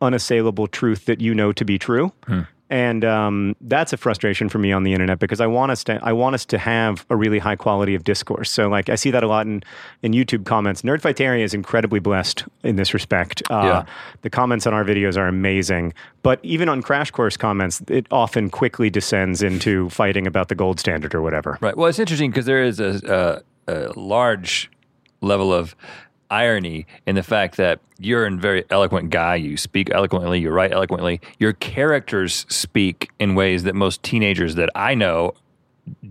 unassailable 0.00 0.66
truth 0.68 1.06
that 1.06 1.20
you 1.20 1.34
know 1.34 1.52
to 1.52 1.64
be 1.64 1.78
true. 1.78 2.12
Hmm. 2.26 2.42
And 2.70 3.04
um, 3.04 3.56
that's 3.62 3.92
a 3.92 3.96
frustration 3.96 4.48
for 4.48 4.58
me 4.58 4.72
on 4.72 4.82
the 4.82 4.92
internet 4.92 5.18
because 5.18 5.40
I 5.40 5.46
want 5.46 5.72
us 5.72 5.82
to 5.84 5.98
I 6.02 6.12
want 6.12 6.34
us 6.34 6.44
to 6.46 6.58
have 6.58 7.06
a 7.08 7.16
really 7.16 7.38
high 7.38 7.56
quality 7.56 7.94
of 7.94 8.04
discourse. 8.04 8.50
So 8.50 8.68
like 8.68 8.88
I 8.90 8.94
see 8.94 9.10
that 9.10 9.22
a 9.22 9.26
lot 9.26 9.46
in, 9.46 9.62
in 10.02 10.12
YouTube 10.12 10.44
comments. 10.44 10.82
Nerdfighteria 10.82 11.42
is 11.42 11.54
incredibly 11.54 11.98
blessed 11.98 12.44
in 12.62 12.76
this 12.76 12.92
respect. 12.92 13.42
Uh, 13.50 13.62
Yeah. 13.64 13.84
The 14.22 14.30
comments 14.30 14.66
on 14.66 14.74
our 14.74 14.84
videos 14.84 15.16
are 15.16 15.28
amazing, 15.28 15.94
but 16.22 16.40
even 16.42 16.68
on 16.68 16.82
Crash 16.82 17.10
Course 17.10 17.36
comments, 17.36 17.80
it 17.88 18.06
often 18.10 18.50
quickly 18.50 18.90
descends 18.90 19.42
into 19.42 19.88
fighting 19.90 20.26
about 20.26 20.48
the 20.48 20.54
gold 20.54 20.78
standard 20.78 21.14
or 21.14 21.22
whatever. 21.22 21.56
Right. 21.60 21.76
Well, 21.76 21.86
it's 21.88 21.98
interesting 21.98 22.30
because 22.30 22.46
there 22.46 22.62
is 22.62 22.80
a, 22.80 23.42
a, 23.66 23.72
a 23.72 23.92
large 23.98 24.70
level 25.20 25.52
of 25.52 25.74
irony 26.30 26.86
in 27.06 27.14
the 27.14 27.22
fact 27.22 27.56
that 27.56 27.80
you're 27.98 28.26
a 28.26 28.36
very 28.36 28.64
eloquent 28.70 29.10
guy. 29.10 29.36
You 29.36 29.56
speak 29.56 29.90
eloquently. 29.90 30.40
You 30.40 30.50
write 30.50 30.72
eloquently. 30.72 31.20
Your 31.38 31.52
characters 31.52 32.46
speak 32.48 33.10
in 33.18 33.34
ways 33.34 33.64
that 33.64 33.74
most 33.74 34.02
teenagers 34.02 34.54
that 34.54 34.70
I 34.74 34.94
know 34.94 35.34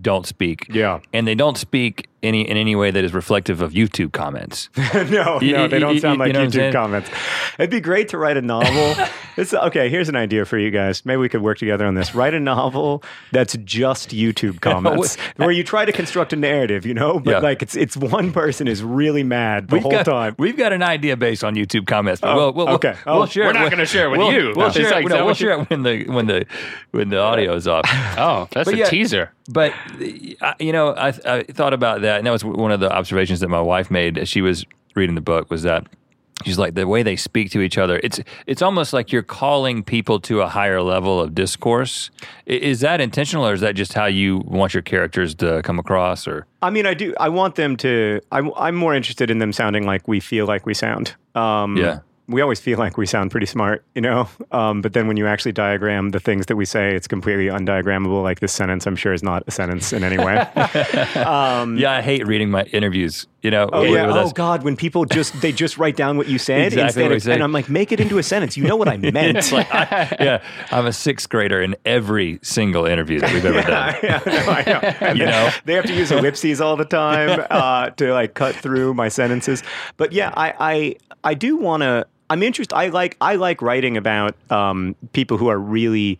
don't 0.00 0.26
speak. 0.26 0.66
Yeah. 0.70 1.00
And 1.12 1.26
they 1.26 1.34
don't 1.34 1.56
speak 1.56 2.08
any 2.22 2.48
in 2.48 2.56
any 2.56 2.74
way 2.76 2.90
that 2.90 3.04
is 3.04 3.12
reflective 3.14 3.60
of 3.62 3.72
YouTube 3.72 4.12
comments. 4.12 4.68
no, 4.94 5.40
You- 5.40 5.52
no, 5.56 5.68
they 5.68 5.78
don't 5.78 5.98
sound 6.00 6.18
you 6.18 6.24
like 6.26 6.32
YouTube 6.34 6.52
saying? 6.54 6.72
comments. 6.72 7.10
It'd 7.58 7.70
be 7.70 7.80
great 7.80 8.08
to 8.10 8.18
write 8.18 8.36
a 8.36 8.42
novel. 8.42 8.94
it's, 9.36 9.52
okay, 9.54 9.88
here's 9.88 10.08
an 10.08 10.16
idea 10.16 10.44
for 10.44 10.58
you 10.58 10.70
guys. 10.70 11.04
Maybe 11.04 11.18
we 11.18 11.28
could 11.28 11.42
work 11.42 11.58
together 11.58 11.86
on 11.86 11.94
this. 11.94 12.14
Write 12.14 12.34
a 12.34 12.40
novel 12.40 13.02
that's 13.32 13.56
just 13.64 14.10
YouTube 14.10 14.60
comments, 14.62 15.16
where 15.36 15.50
you 15.50 15.62
try 15.64 15.84
to 15.84 15.92
construct 15.92 16.32
a 16.32 16.36
narrative, 16.36 16.84
you 16.86 16.94
know, 16.94 17.18
but 17.20 17.30
Yeah. 17.30 17.38
like 17.38 17.62
it's 17.62 17.76
it's 17.76 17.96
one 17.96 18.32
person 18.32 18.66
is 18.68 18.82
really 18.82 19.22
mad 19.22 19.68
the 19.68 19.74
We've 19.76 19.82
whole 19.82 19.92
got, 19.92 20.04
time. 20.06 20.34
We've 20.38 20.56
got 20.56 20.72
an 20.72 20.82
idea 20.82 21.16
based 21.16 21.44
on 21.44 21.54
YouTube 21.54 21.86
comments, 21.86 22.20
but 22.20 22.30
Oh, 22.32 22.36
we'll, 22.36 22.52
we'll, 22.52 22.68
okay. 22.76 22.94
we'll 23.06 23.22
Oh, 23.22 23.26
share. 23.26 23.44
we're 23.44 23.50
it 23.50 23.54
not 23.54 23.70
gonna 23.70 23.86
share 23.86 24.06
it 24.06 24.10
with 24.10 24.18
we'll- 24.18 24.32
you. 24.32 24.52
We'll 24.56 24.66
It's 24.68 24.76
share, 24.76 24.90
like, 24.90 25.06
no, 25.06 25.24
we'll 25.24 25.34
share 25.34 25.60
it 25.60 25.70
when 25.70 25.82
the 25.82 26.04
when 26.08 26.26
the 26.26 26.46
when 26.90 27.08
the 27.10 27.18
audio 27.20 27.54
is 27.54 27.68
off. 27.68 27.84
Oh, 28.18 28.48
that's 28.52 28.64
But 28.66 28.74
a 28.74 28.78
yeah, 28.78 28.88
teaser. 28.88 29.32
But 29.50 29.72
uh, 30.42 30.52
you 30.60 30.72
know, 30.72 30.90
I, 30.94 31.08
I 31.24 31.42
thought 31.42 31.72
about 31.72 32.02
that, 32.02 32.07
and 32.16 32.26
that 32.26 32.30
was 32.30 32.44
one 32.44 32.72
of 32.72 32.80
the 32.80 32.90
observations 32.90 33.40
that 33.40 33.48
my 33.48 33.60
wife 33.60 33.90
made 33.90 34.18
as 34.18 34.28
she 34.28 34.40
was 34.40 34.64
reading 34.94 35.14
the 35.14 35.20
book. 35.20 35.50
Was 35.50 35.62
that 35.62 35.86
she's 36.44 36.58
like 36.58 36.74
the 36.74 36.86
way 36.86 37.02
they 37.02 37.16
speak 37.16 37.50
to 37.50 37.60
each 37.60 37.78
other. 37.78 38.00
It's 38.02 38.20
it's 38.46 38.62
almost 38.62 38.92
like 38.92 39.12
you're 39.12 39.22
calling 39.22 39.82
people 39.82 40.20
to 40.20 40.40
a 40.40 40.48
higher 40.48 40.80
level 40.82 41.20
of 41.20 41.34
discourse. 41.34 42.10
Is 42.46 42.80
that 42.80 43.00
intentional, 43.00 43.46
or 43.46 43.52
is 43.52 43.60
that 43.60 43.74
just 43.74 43.92
how 43.92 44.06
you 44.06 44.38
want 44.38 44.74
your 44.74 44.82
characters 44.82 45.34
to 45.36 45.62
come 45.62 45.78
across? 45.78 46.26
Or 46.26 46.46
I 46.62 46.70
mean, 46.70 46.86
I 46.86 46.94
do. 46.94 47.14
I 47.18 47.28
want 47.28 47.56
them 47.56 47.76
to. 47.78 48.20
I'm, 48.32 48.52
I'm 48.56 48.74
more 48.74 48.94
interested 48.94 49.30
in 49.30 49.38
them 49.38 49.52
sounding 49.52 49.84
like 49.86 50.08
we 50.08 50.20
feel 50.20 50.46
like 50.46 50.66
we 50.66 50.74
sound. 50.74 51.14
Um, 51.34 51.76
Yeah. 51.76 52.00
We 52.28 52.42
always 52.42 52.60
feel 52.60 52.78
like 52.78 52.96
we 52.98 53.06
sound 53.06 53.30
pretty 53.30 53.46
smart, 53.46 53.82
you 53.94 54.02
know. 54.02 54.28
Um, 54.52 54.82
but 54.82 54.92
then 54.92 55.06
when 55.08 55.16
you 55.16 55.26
actually 55.26 55.52
diagram 55.52 56.10
the 56.10 56.20
things 56.20 56.46
that 56.46 56.56
we 56.56 56.64
say, 56.66 56.94
it's 56.94 57.08
completely 57.08 57.46
undiagrammable. 57.46 58.22
Like 58.22 58.40
this 58.40 58.52
sentence, 58.52 58.86
I'm 58.86 58.96
sure 58.96 59.12
is 59.14 59.22
not 59.22 59.44
a 59.46 59.50
sentence 59.50 59.92
in 59.92 60.04
any 60.04 60.18
way. 60.18 60.34
yeah, 60.56 61.92
I 61.98 62.02
hate 62.02 62.26
reading 62.26 62.50
my 62.50 62.64
interviews. 62.64 63.26
You 63.42 63.52
know, 63.52 63.68
Oh 63.72 63.82
with- 63.82 63.90
yeah. 63.92 64.06
with 64.08 64.16
Oh. 64.16 64.30
God, 64.30 64.62
when 64.64 64.76
people 64.76 65.04
just 65.04 65.40
they 65.40 65.52
just 65.52 65.78
write 65.78 65.96
down 65.96 66.16
what 66.16 66.28
you 66.28 66.38
said 66.38 66.66
Exactly 66.72 66.86
instead 67.04 67.10
what 67.10 67.16
of, 67.16 67.28
and 67.28 67.42
I'm 67.42 67.52
like, 67.52 67.68
make 67.70 67.92
it 67.92 68.00
into 68.00 68.18
a 68.18 68.22
sentence. 68.22 68.56
You 68.56 68.64
know 68.64 68.76
what 68.76 68.88
I 68.88 68.96
meant. 69.12 69.50
Like, 69.52 69.72
I, 69.72 70.16
yeah, 70.20 70.42
I'm 70.70 70.86
a 70.86 70.92
sixth 70.92 71.28
grader 71.28 71.62
in 71.62 71.76
every 71.84 72.40
single 72.42 72.84
interview 72.84 73.20
that 73.20 73.32
we've 73.32 73.44
ever 73.44 73.62
done. 73.62 73.94
yeah, 74.02 74.20
no, 74.26 74.32
I 74.32 74.62
know. 74.66 75.08
You 75.14 75.24
they- 75.24 75.30
know? 75.30 75.50
they 75.64 75.74
have 75.74 75.84
to 75.86 75.94
use 75.94 76.10
ellipses 76.10 76.60
all 76.60 76.76
the 76.76 76.84
time 76.84 77.46
uh, 77.50 77.90
to 77.90 78.12
like 78.12 78.34
cut 78.34 78.54
through 78.56 78.92
my 78.94 79.08
sentences. 79.08 79.62
But 79.96 80.12
yeah, 80.12 80.32
I 80.36 80.54
I, 80.58 80.96
I 81.24 81.34
do 81.34 81.56
want 81.56 81.82
to. 81.84 82.06
I'm 82.30 82.42
interested. 82.42 82.74
I 82.74 82.88
like 82.88 83.16
I 83.20 83.36
like 83.36 83.62
writing 83.62 83.96
about 83.96 84.34
um, 84.50 84.94
people 85.12 85.36
who 85.36 85.48
are 85.48 85.58
really. 85.58 86.18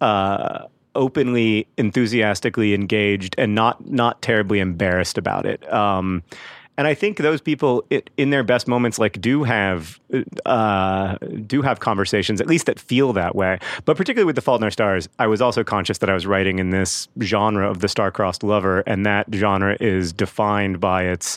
Uh, 0.00 0.66
openly 0.94 1.66
enthusiastically 1.76 2.72
engaged 2.74 3.34
and 3.38 3.54
not 3.54 3.88
not 3.88 4.20
terribly 4.22 4.58
embarrassed 4.58 5.18
about 5.18 5.44
it 5.44 5.70
um, 5.72 6.24
and 6.78 6.86
I 6.86 6.94
think 6.94 7.18
those 7.18 7.40
people, 7.40 7.84
it, 7.90 8.08
in 8.16 8.30
their 8.30 8.44
best 8.44 8.68
moments, 8.68 9.00
like 9.00 9.20
do 9.20 9.42
have 9.42 9.98
uh, 10.46 11.16
do 11.44 11.60
have 11.60 11.80
conversations, 11.80 12.40
at 12.40 12.46
least 12.46 12.66
that 12.66 12.78
feel 12.78 13.12
that 13.14 13.34
way. 13.34 13.58
But 13.84 13.96
particularly 13.96 14.26
with 14.26 14.36
*The 14.36 14.42
Fault 14.42 14.60
in 14.60 14.64
Our 14.64 14.70
Stars*, 14.70 15.08
I 15.18 15.26
was 15.26 15.42
also 15.42 15.64
conscious 15.64 15.98
that 15.98 16.08
I 16.08 16.14
was 16.14 16.24
writing 16.24 16.60
in 16.60 16.70
this 16.70 17.08
genre 17.20 17.68
of 17.68 17.80
the 17.80 17.88
star-crossed 17.88 18.44
lover, 18.44 18.84
and 18.86 19.04
that 19.04 19.26
genre 19.34 19.76
is 19.80 20.12
defined 20.12 20.78
by 20.78 21.02
its 21.02 21.36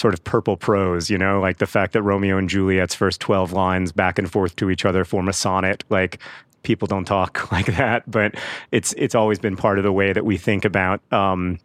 sort 0.00 0.14
of 0.14 0.24
purple 0.24 0.56
prose. 0.56 1.10
You 1.10 1.18
know, 1.18 1.40
like 1.40 1.58
the 1.58 1.66
fact 1.66 1.92
that 1.92 2.02
Romeo 2.02 2.38
and 2.38 2.48
Juliet's 2.48 2.94
first 2.94 3.20
twelve 3.20 3.52
lines 3.52 3.92
back 3.92 4.18
and 4.18 4.30
forth 4.30 4.56
to 4.56 4.70
each 4.70 4.84
other 4.84 5.04
form 5.04 5.28
a 5.28 5.32
sonnet. 5.32 5.84
Like 5.90 6.18
people 6.62 6.86
don't 6.86 7.04
talk 7.04 7.50
like 7.52 7.66
that, 7.76 8.10
but 8.10 8.34
it's 8.72 8.92
it's 8.94 9.14
always 9.14 9.38
been 9.38 9.56
part 9.56 9.78
of 9.78 9.84
the 9.84 9.92
way 9.92 10.12
that 10.12 10.24
we 10.24 10.36
think 10.36 10.64
about. 10.64 11.00
Um, 11.12 11.58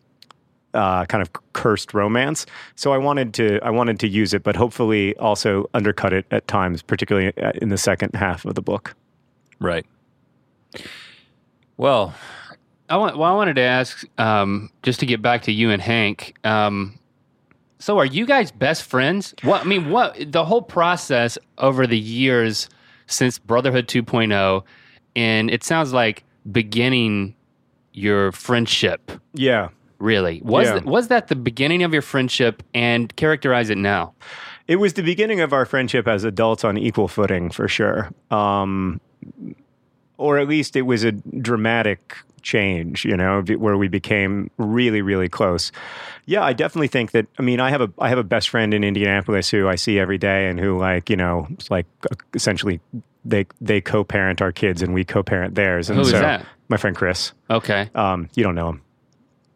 uh, 0.74 1.06
kind 1.06 1.22
of 1.22 1.32
cursed 1.54 1.94
romance. 1.94 2.46
So 2.76 2.92
I 2.92 2.98
wanted 2.98 3.34
to 3.36 3.60
I 3.64 3.70
wanted 3.70 3.98
to 4.02 4.08
use 4.10 4.34
it, 4.34 4.44
but 4.44 4.58
hopefully 4.58 5.16
also 5.16 5.70
undercut 5.74 6.12
it 6.12 6.26
at 6.32 6.48
times, 6.50 6.82
particularly 6.82 7.32
uh, 7.42 7.54
in 7.62 7.70
the 7.70 7.78
second 7.78 8.14
half 8.14 8.44
of 8.44 8.56
the 8.56 8.62
book. 8.62 8.94
Right. 9.60 9.86
Well, 11.78 12.14
I 12.90 12.98
want. 12.98 13.18
Well, 13.18 13.32
I 13.32 13.36
wanted 13.36 13.56
to 13.56 13.62
ask, 13.62 14.06
um, 14.20 14.70
just 14.84 15.00
to 15.00 15.06
get 15.06 15.22
back 15.22 15.44
to 15.44 15.52
you 15.52 15.72
and 15.72 15.82
Hank. 15.82 16.36
Um, 16.44 17.00
so, 17.80 17.98
are 18.00 18.06
you 18.06 18.26
guys 18.26 18.52
best 18.52 18.84
friends? 18.84 19.34
What 19.44 19.62
I 19.62 19.64
mean, 19.66 19.90
what 19.90 20.32
the 20.32 20.46
whole 20.46 20.62
process 20.62 21.38
over 21.58 21.86
the 21.86 22.00
years 22.00 22.70
since 23.08 23.38
Brotherhood 23.38 23.88
2.0, 23.88 24.64
and 25.16 25.50
it 25.52 25.64
sounds 25.64 25.94
like 25.94 26.24
beginning 26.52 27.36
your 27.94 28.32
friendship. 28.32 29.12
Yeah. 29.34 29.70
Really, 30.00 30.42
was 30.44 30.68
Yeah. 30.68 30.74
th- 30.74 30.84
was 30.86 31.08
that 31.08 31.28
the 31.30 31.36
beginning 31.36 31.82
of 31.84 31.94
your 31.94 32.02
friendship? 32.02 32.62
And 32.74 33.16
characterize 33.16 33.70
it 33.70 33.78
now. 33.78 34.14
It 34.68 34.76
was 34.78 34.94
the 34.94 35.04
beginning 35.04 35.40
of 35.42 35.54
our 35.54 35.66
friendship 35.66 36.08
as 36.08 36.24
adults 36.24 36.64
on 36.66 36.78
equal 36.78 37.08
footing, 37.08 37.50
for 37.52 37.68
sure. 37.68 38.10
Um, 38.32 39.00
or 40.18 40.38
at 40.38 40.48
least 40.48 40.76
it 40.76 40.82
was 40.84 41.04
a 41.04 41.12
dramatic 41.12 42.18
change, 42.46 43.04
you 43.04 43.18
know, 43.18 43.42
where 43.58 43.76
we 43.76 43.90
became 43.90 44.50
really, 44.58 45.02
really 45.02 45.28
close. 45.28 45.72
Yeah, 46.26 46.44
I 46.44 46.54
definitely 46.54 46.88
think 46.88 47.12
that. 47.12 47.26
I 47.38 47.42
mean, 47.42 47.60
I 47.60 47.70
have 47.72 47.82
a 47.82 47.92
I 48.00 48.08
have 48.08 48.18
a 48.20 48.24
best 48.24 48.50
friend 48.50 48.74
in 48.74 48.84
Indianapolis 48.84 49.50
who 49.50 49.68
I 49.68 49.76
see 49.76 50.00
every 50.00 50.18
day, 50.18 50.48
and 50.48 50.60
who 50.60 50.78
like 50.80 51.10
you 51.10 51.18
know, 51.18 51.48
it's 51.52 51.70
like 51.70 51.86
uh, 52.10 52.16
essentially 52.34 52.80
they 53.26 53.46
they 53.60 53.82
co-parent 53.82 54.42
our 54.42 54.52
kids 54.52 54.82
and 54.82 54.94
we 54.94 55.04
co-parent 55.04 55.56
theirs. 55.56 55.90
And 55.90 55.98
Who 55.98 56.04
is 56.04 56.12
so, 56.12 56.20
that? 56.20 56.46
My 56.70 56.78
friend 56.78 56.96
Chris. 56.96 57.34
Okay, 57.50 57.90
Um, 57.96 58.30
you 58.36 58.44
don't 58.44 58.56
know 58.56 58.70
him, 58.70 58.82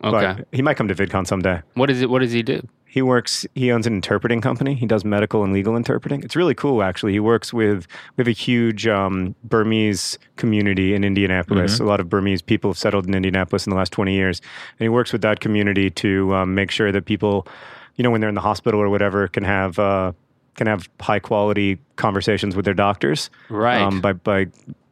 okay. 0.03 0.35
but 0.37 0.47
he 0.51 0.61
might 0.61 0.75
come 0.77 0.87
to 0.87 0.95
VidCon 0.95 1.25
someday. 1.25 1.61
what 1.75 1.89
is 1.89 2.01
it? 2.01 2.09
What 2.09 2.19
does 2.19 2.31
he 2.33 2.43
do? 2.43 2.61
He 2.91 3.03
works. 3.03 3.45
He 3.53 3.71
owns 3.71 3.85
an 3.85 3.93
interpreting 3.93 4.41
company. 4.41 4.73
He 4.73 4.87
does 4.87 5.05
medical 5.05 5.43
and 5.43 5.53
legal 5.53 5.75
interpreting. 5.75 6.23
It's 6.23 6.35
really 6.35 6.55
cool, 6.55 6.81
actually. 6.81 7.11
He 7.11 7.19
works 7.19 7.53
with. 7.53 7.85
We 8.17 8.21
have 8.21 8.27
a 8.27 8.31
huge 8.31 8.87
um, 8.87 9.35
Burmese 9.43 10.17
community 10.37 10.95
in 10.95 11.03
Indianapolis. 11.03 11.79
A 11.79 11.83
lot 11.83 11.99
of 11.99 12.09
Burmese 12.09 12.41
people 12.41 12.71
have 12.71 12.79
settled 12.79 13.05
in 13.05 13.13
Indianapolis 13.13 13.67
in 13.67 13.69
the 13.69 13.77
last 13.77 13.91
twenty 13.91 14.15
years, 14.15 14.41
and 14.79 14.85
he 14.85 14.89
works 14.89 15.13
with 15.13 15.21
that 15.21 15.39
community 15.39 15.91
to 15.91 16.33
um, 16.33 16.55
make 16.55 16.71
sure 16.71 16.91
that 16.91 17.05
people, 17.05 17.47
you 17.95 18.03
know, 18.03 18.09
when 18.09 18.21
they're 18.21 18.29
in 18.29 18.35
the 18.35 18.41
hospital 18.41 18.81
or 18.81 18.89
whatever, 18.89 19.27
can 19.27 19.43
have 19.43 19.77
uh, 19.77 20.11
can 20.55 20.65
have 20.65 20.89
high 20.99 21.19
quality 21.19 21.77
conversations 21.95 22.55
with 22.55 22.65
their 22.65 22.73
doctors. 22.73 23.29
Right. 23.49 23.81
Um, 23.81 24.01
by 24.01 24.13
by 24.13 24.47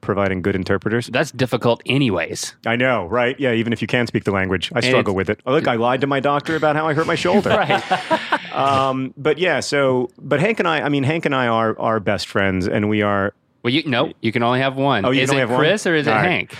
providing 0.07 0.41
good 0.41 0.55
interpreters. 0.55 1.05
That's 1.07 1.29
difficult, 1.29 1.83
anyways. 1.85 2.55
I 2.65 2.75
know, 2.77 3.05
right? 3.05 3.39
Yeah, 3.39 3.51
even 3.51 3.73
if 3.73 3.81
you 3.81 3.87
can 3.87 4.07
speak 4.07 4.23
the 4.23 4.31
language, 4.31 4.71
I 4.73 4.79
struggle 4.79 5.13
with 5.13 5.29
it. 5.29 5.41
Oh, 5.45 5.51
look, 5.51 5.67
I 5.67 5.75
lied 5.75 6.01
to 6.01 6.07
my 6.07 6.19
doctor 6.19 6.55
about 6.55 6.75
how 6.75 6.87
I 6.87 6.95
hurt 6.95 7.05
my 7.05 7.15
shoulder. 7.15 7.49
Right. 7.57 7.83
Um, 8.57 9.13
but 9.15 9.37
yeah, 9.37 9.59
so 9.59 10.09
but 10.17 10.39
Hank 10.39 10.57
and 10.57 10.67
I, 10.67 10.81
I 10.81 10.89
mean, 10.89 11.03
Hank 11.03 11.25
and 11.27 11.35
I 11.35 11.45
are 11.45 11.79
are 11.79 11.99
best 11.99 12.27
friends, 12.27 12.67
and 12.67 12.89
we 12.89 13.03
are. 13.03 13.35
Well, 13.61 13.71
you 13.71 13.83
no, 13.85 14.13
you 14.21 14.31
can 14.31 14.41
only 14.41 14.61
have 14.61 14.75
one. 14.77 15.05
Oh, 15.05 15.11
you 15.11 15.21
is 15.21 15.29
can 15.29 15.35
only 15.35 15.41
it 15.41 15.47
have 15.47 15.51
one? 15.51 15.59
Chris 15.59 15.85
or 15.85 15.93
is 15.93 16.07
it 16.07 16.09
All 16.09 16.15
right. 16.15 16.27
Hank? 16.27 16.55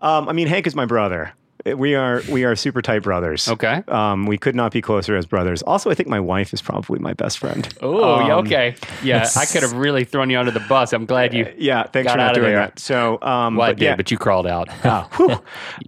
Um, 0.00 0.28
I 0.28 0.32
mean, 0.32 0.48
Hank 0.48 0.66
is 0.66 0.74
my 0.74 0.86
brother. 0.86 1.32
We 1.74 1.94
are 1.94 2.22
we 2.30 2.44
are 2.44 2.54
super 2.54 2.80
tight 2.82 3.02
brothers. 3.02 3.48
Okay. 3.48 3.82
Um, 3.88 4.26
we 4.26 4.38
could 4.38 4.54
not 4.54 4.72
be 4.72 4.80
closer 4.80 5.16
as 5.16 5.26
brothers. 5.26 5.62
Also, 5.62 5.90
I 5.90 5.94
think 5.94 6.08
my 6.08 6.20
wife 6.20 6.52
is 6.54 6.62
probably 6.62 6.98
my 7.00 7.12
best 7.12 7.38
friend. 7.38 7.68
Oh, 7.82 8.20
yeah, 8.26 8.34
Um, 8.36 8.46
okay. 8.46 8.74
Yeah, 9.02 9.28
I 9.36 9.46
could 9.46 9.62
have 9.62 9.72
really 9.72 10.04
thrown 10.04 10.30
you 10.30 10.38
under 10.38 10.50
the 10.52 10.60
bus. 10.68 10.92
I'm 10.92 11.06
glad 11.06 11.34
you. 11.34 11.52
Yeah, 11.58 11.84
thanks 11.84 12.12
for 12.12 12.18
not 12.18 12.34
doing 12.34 12.48
there. 12.52 12.56
that. 12.66 12.78
So, 12.78 13.20
um, 13.22 13.56
Well, 13.56 13.68
I 13.68 13.70
but 13.72 13.78
did, 13.78 13.84
yeah, 13.84 13.96
but 13.96 14.10
you 14.10 14.18
crawled 14.18 14.46
out. 14.46 14.68
Ah, 14.84 15.08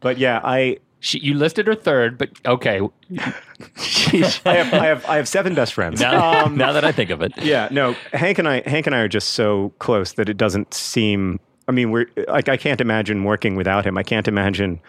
but 0.01 0.19
yeah, 0.19 0.41
I 0.43 0.79
she, 1.01 1.21
you 1.21 1.35
listed 1.35 1.69
her 1.69 1.77
third, 1.77 2.19
but 2.19 2.31
okay. 2.45 2.81
I 3.17 4.55
have 4.57 4.75
I 4.75 4.87
have 4.87 5.07
I 5.07 5.17
have 5.17 5.29
seven 5.29 5.55
best 5.55 5.73
friends. 5.75 6.01
now, 6.01 6.47
now 6.47 6.73
that 6.73 6.85
I 6.85 6.93
think 6.93 7.11
of 7.11 7.23
it, 7.23 7.33
Yeah, 7.39 7.69
no, 7.71 7.95
Hank 8.13 8.39
and 8.39 8.49
I, 8.49 8.63
Hank 8.69 8.87
and 8.87 8.95
I 8.95 9.01
are 9.01 9.09
just 9.09 9.31
so 9.31 9.73
close 9.79 10.13
that 10.15 10.29
it 10.29 10.37
doesn't 10.37 10.75
seem. 10.75 11.39
I 11.69 11.73
mean, 11.73 11.91
we're 11.91 12.07
like 12.29 12.49
I 12.49 12.57
can't 12.57 12.81
imagine 12.81 13.25
working 13.25 13.55
without 13.57 13.85
him. 13.87 13.97
I 13.99 14.03
can't 14.03 14.27
imagine. 14.27 14.81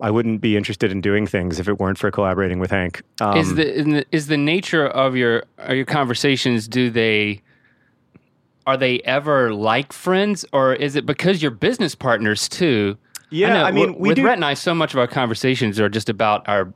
I 0.00 0.10
wouldn't 0.10 0.40
be 0.40 0.56
interested 0.56 0.92
in 0.92 1.00
doing 1.00 1.26
things 1.26 1.58
if 1.58 1.68
it 1.68 1.78
weren't 1.78 1.98
for 1.98 2.10
collaborating 2.10 2.58
with 2.58 2.70
Hank. 2.70 3.02
Um, 3.20 3.38
is 3.38 3.54
the, 3.54 3.74
is 3.74 3.84
the 3.84 4.06
is 4.12 4.26
the 4.26 4.36
nature 4.36 4.86
of 4.86 5.16
your 5.16 5.44
are 5.58 5.74
your 5.74 5.86
conversations? 5.86 6.68
Do 6.68 6.90
they 6.90 7.42
are 8.66 8.76
they 8.76 9.00
ever 9.00 9.54
like 9.54 9.92
friends, 9.92 10.44
or 10.52 10.74
is 10.74 10.96
it 10.96 11.06
because 11.06 11.40
you're 11.40 11.50
business 11.50 11.94
partners 11.94 12.48
too? 12.48 12.98
Yeah, 13.30 13.54
know 13.54 13.64
I 13.64 13.70
mean, 13.72 13.98
with 13.98 14.16
do- 14.16 14.24
Rhett 14.24 14.34
and 14.34 14.44
I, 14.44 14.54
so 14.54 14.74
much 14.74 14.92
of 14.92 14.98
our 15.00 15.06
conversations 15.06 15.80
are 15.80 15.88
just 15.88 16.08
about 16.08 16.46
our 16.48 16.72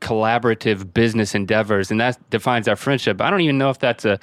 collaborative 0.00 0.92
business 0.92 1.34
endeavors, 1.34 1.90
and 1.90 2.00
that 2.00 2.18
defines 2.30 2.66
our 2.66 2.76
friendship. 2.76 3.20
I 3.20 3.30
don't 3.30 3.40
even 3.40 3.58
know 3.58 3.70
if 3.70 3.78
that's 3.78 4.04
a. 4.04 4.18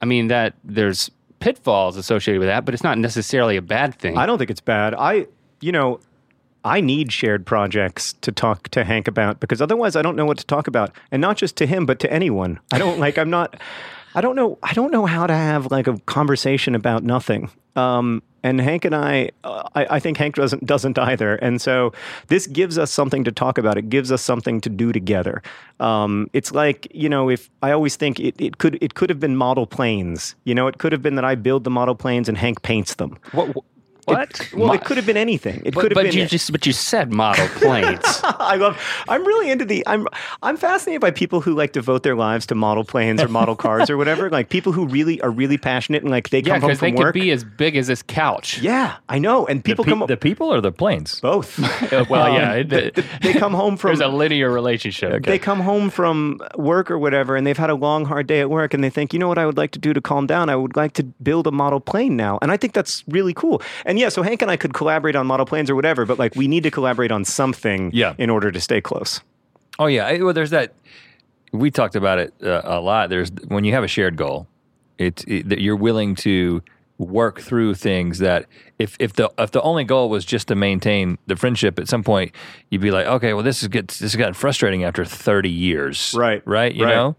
I 0.00 0.06
mean, 0.06 0.28
that 0.28 0.54
there's 0.62 1.10
pitfalls 1.40 1.96
associated 1.96 2.38
with 2.38 2.48
that, 2.48 2.64
but 2.64 2.74
it's 2.74 2.84
not 2.84 2.98
necessarily 2.98 3.56
a 3.56 3.62
bad 3.62 3.94
thing. 3.94 4.16
I 4.16 4.26
don't 4.26 4.38
think 4.38 4.50
it's 4.50 4.60
bad. 4.60 4.94
I, 4.94 5.26
you 5.60 5.72
know, 5.72 6.00
I 6.68 6.80
need 6.82 7.12
shared 7.12 7.46
projects 7.46 8.12
to 8.20 8.30
talk 8.30 8.68
to 8.68 8.84
Hank 8.84 9.08
about 9.08 9.40
because 9.40 9.62
otherwise 9.62 9.96
I 9.96 10.02
don't 10.02 10.16
know 10.16 10.26
what 10.26 10.38
to 10.38 10.46
talk 10.46 10.66
about, 10.66 10.94
and 11.10 11.20
not 11.20 11.38
just 11.38 11.56
to 11.56 11.66
him, 11.66 11.86
but 11.86 11.98
to 12.00 12.12
anyone. 12.12 12.60
I 12.70 12.78
don't 12.78 12.98
like. 12.98 13.16
I'm 13.16 13.30
not. 13.30 13.56
I 14.14 14.20
don't 14.20 14.36
know. 14.36 14.58
I 14.62 14.74
don't 14.74 14.92
know 14.92 15.06
how 15.06 15.26
to 15.26 15.34
have 15.34 15.70
like 15.70 15.86
a 15.86 15.98
conversation 16.00 16.74
about 16.74 17.04
nothing. 17.04 17.50
Um, 17.74 18.22
and 18.42 18.60
Hank 18.60 18.84
and 18.84 18.94
I, 18.94 19.30
uh, 19.44 19.68
I, 19.74 19.96
I 19.96 20.00
think 20.00 20.16
Hank 20.16 20.36
doesn't 20.36 20.66
doesn't 20.66 20.98
either. 20.98 21.36
And 21.36 21.60
so 21.60 21.92
this 22.28 22.46
gives 22.46 22.78
us 22.78 22.90
something 22.90 23.24
to 23.24 23.32
talk 23.32 23.58
about. 23.58 23.78
It 23.78 23.88
gives 23.88 24.12
us 24.12 24.22
something 24.22 24.60
to 24.60 24.68
do 24.68 24.92
together. 24.92 25.42
Um, 25.80 26.28
it's 26.32 26.52
like 26.52 26.86
you 26.94 27.08
know, 27.08 27.30
if 27.30 27.48
I 27.62 27.72
always 27.72 27.96
think 27.96 28.20
it, 28.20 28.34
it 28.38 28.58
could 28.58 28.78
it 28.82 28.94
could 28.94 29.08
have 29.08 29.20
been 29.20 29.36
model 29.36 29.66
planes. 29.66 30.34
You 30.44 30.54
know, 30.54 30.66
it 30.66 30.78
could 30.78 30.92
have 30.92 31.02
been 31.02 31.14
that 31.14 31.24
I 31.24 31.34
build 31.34 31.64
the 31.64 31.70
model 31.70 31.94
planes 31.94 32.28
and 32.28 32.36
Hank 32.36 32.62
paints 32.62 32.94
them. 32.94 33.18
what? 33.32 33.56
What? 34.14 34.40
It- 34.40 34.54
well, 34.54 34.72
it 34.72 34.84
could 34.84 34.96
have 34.96 35.06
been 35.06 35.16
anything. 35.16 35.62
It 35.64 35.74
But, 35.74 35.80
could 35.82 35.90
have 35.92 35.96
but 35.96 36.04
been. 36.04 36.14
you 36.14 36.26
just 36.26 36.50
but 36.52 36.66
you 36.66 36.72
said 36.72 37.12
model 37.12 37.46
planes. 37.54 38.00
I 38.24 38.56
love. 38.56 38.78
I'm 39.08 39.24
really 39.26 39.50
into 39.50 39.64
the. 39.64 39.82
I'm. 39.86 40.06
I'm 40.42 40.56
fascinated 40.56 41.00
by 41.00 41.10
people 41.10 41.40
who 41.40 41.54
like 41.54 41.72
to 41.72 41.80
devote 41.80 42.02
their 42.02 42.16
lives 42.16 42.46
to 42.46 42.54
model 42.54 42.84
planes 42.84 43.22
or 43.22 43.28
model 43.28 43.56
cars 43.56 43.88
or 43.90 43.96
whatever. 44.02 44.30
Like 44.30 44.48
people 44.48 44.72
who 44.72 44.86
really 44.86 45.20
are 45.20 45.30
really 45.30 45.58
passionate 45.58 46.02
and 46.02 46.10
like 46.10 46.30
they 46.30 46.38
yeah, 46.40 46.54
come 46.54 46.60
home 46.62 46.68
because 46.68 46.80
they 46.80 46.90
from 46.92 47.02
could 47.04 47.14
be 47.14 47.30
as 47.30 47.44
big 47.44 47.76
as 47.76 47.86
this 47.86 48.02
couch. 48.02 48.58
yeah, 48.60 48.96
I 49.08 49.18
know. 49.18 49.46
And 49.46 49.60
the, 49.60 49.62
people 49.64 49.84
pe- 49.84 49.90
come 49.90 50.04
the 50.06 50.16
people 50.16 50.52
or 50.52 50.60
the 50.60 50.72
planes? 50.72 51.20
both. 51.20 51.58
Well, 52.08 52.22
Um, 52.26 52.34
yeah, 52.34 52.52
it- 52.54 52.68
they, 52.68 52.90
they 53.22 53.32
come 53.34 53.52
home 53.54 53.76
from. 53.76 53.88
There's 53.90 54.00
a 54.00 54.08
linear 54.08 54.50
relationship. 54.50 55.24
They 55.24 55.38
come 55.38 55.60
home 55.60 55.90
from 55.90 56.40
work 56.56 56.90
or 56.90 56.98
whatever, 56.98 57.36
and 57.36 57.46
they've 57.46 57.56
had 57.56 57.70
a 57.70 57.74
long, 57.74 58.04
hard 58.04 58.26
day 58.26 58.40
at 58.40 58.50
work, 58.50 58.74
and 58.74 58.82
they 58.84 58.90
think, 58.90 59.12
you 59.12 59.18
know 59.18 59.28
what, 59.28 59.38
I 59.38 59.46
would 59.46 59.56
like 59.56 59.70
to 59.72 59.78
do 59.78 59.92
to 59.92 60.00
calm 60.00 60.26
down. 60.26 60.48
I 60.50 60.56
would 60.56 60.76
like 60.76 60.92
to 60.94 61.02
build 61.22 61.46
a 61.46 61.50
model 61.50 61.80
plane 61.80 62.16
now, 62.16 62.38
and 62.42 62.50
I 62.52 62.56
think 62.56 62.72
that's 62.72 63.04
really 63.08 63.34
cool. 63.34 63.62
And 63.84 63.97
yeah, 63.98 64.08
so 64.08 64.22
Hank 64.22 64.42
and 64.42 64.50
I 64.50 64.56
could 64.56 64.72
collaborate 64.74 65.16
on 65.16 65.26
model 65.26 65.46
planes 65.46 65.68
or 65.70 65.74
whatever, 65.74 66.06
but 66.06 66.18
like 66.18 66.34
we 66.36 66.48
need 66.48 66.62
to 66.64 66.70
collaborate 66.70 67.10
on 67.12 67.24
something, 67.24 67.90
Yeah. 67.92 68.14
in 68.18 68.30
order 68.30 68.50
to 68.52 68.60
stay 68.60 68.80
close. 68.80 69.20
Oh 69.78 69.86
yeah, 69.86 70.06
I- 70.06 70.18
well, 70.22 70.32
there's 70.32 70.50
that. 70.50 70.74
We 71.52 71.70
talked 71.70 71.96
about 71.96 72.18
it 72.18 72.34
uh, 72.42 72.60
a 72.64 72.80
lot. 72.80 73.08
There's 73.10 73.30
when 73.48 73.64
you 73.64 73.72
have 73.72 73.84
a 73.84 73.88
shared 73.88 74.16
goal, 74.16 74.46
It's 74.98 75.24
it, 75.26 75.48
that 75.48 75.60
you're 75.60 75.76
willing 75.76 76.14
to 76.16 76.62
work 76.98 77.40
through 77.40 77.74
things 77.74 78.18
that 78.18 78.46
if 78.78 78.96
if 78.98 79.12
the 79.14 79.30
if 79.38 79.52
the 79.52 79.62
only 79.62 79.84
goal 79.84 80.10
was 80.10 80.24
just 80.24 80.48
to 80.48 80.54
maintain 80.56 81.16
the 81.28 81.36
friendship, 81.36 81.78
at 81.78 81.88
some 81.88 82.02
point 82.02 82.32
you'd 82.70 82.82
be 82.82 82.90
like, 82.90 83.06
okay, 83.06 83.32
well 83.34 83.44
this 83.44 83.62
is 83.62 83.68
gets 83.68 83.98
this 84.00 84.12
has 84.12 84.18
gotten 84.18 84.34
frustrating 84.34 84.82
after 84.84 85.04
30 85.04 85.48
years, 85.48 86.12
Right, 86.18 86.42
Right, 86.44 86.74
you 86.74 86.84
right. 86.84 86.94
know. 86.94 87.16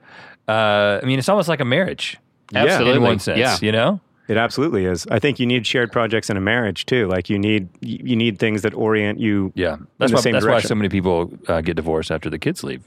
Uh, 0.47 0.99
I 1.01 1.05
mean, 1.05 1.17
it's 1.17 1.29
almost 1.29 1.47
like 1.47 1.61
a 1.61 1.65
marriage 1.65 2.17
Absolutely. 2.53 2.97
in 2.97 3.01
one 3.03 3.19
sense, 3.19 3.39
Yeah. 3.39 3.57
you 3.61 3.71
know. 3.71 3.99
It 4.29 4.37
absolutely 4.37 4.85
is. 4.85 5.05
I 5.09 5.19
think 5.19 5.39
you 5.39 5.45
need 5.47 5.65
shared 5.67 5.91
projects 5.91 6.29
in 6.29 6.37
a 6.37 6.41
marriage 6.41 6.85
too. 6.85 7.07
Like 7.07 7.29
you 7.29 7.37
need 7.39 7.67
you 7.81 8.15
need 8.15 8.37
things 8.39 8.61
that 8.61 8.73
orient 8.75 9.19
you. 9.19 9.51
Yeah, 9.55 9.77
that's 9.97 10.11
the 10.11 10.17
why 10.17 10.31
that's 10.31 10.45
why 10.45 10.61
so 10.61 10.75
many 10.75 10.87
people 10.87 11.33
uh, 11.47 11.61
get 11.61 11.75
divorced 11.75 12.11
after 12.11 12.29
the 12.29 12.37
kids 12.37 12.63
leave, 12.63 12.83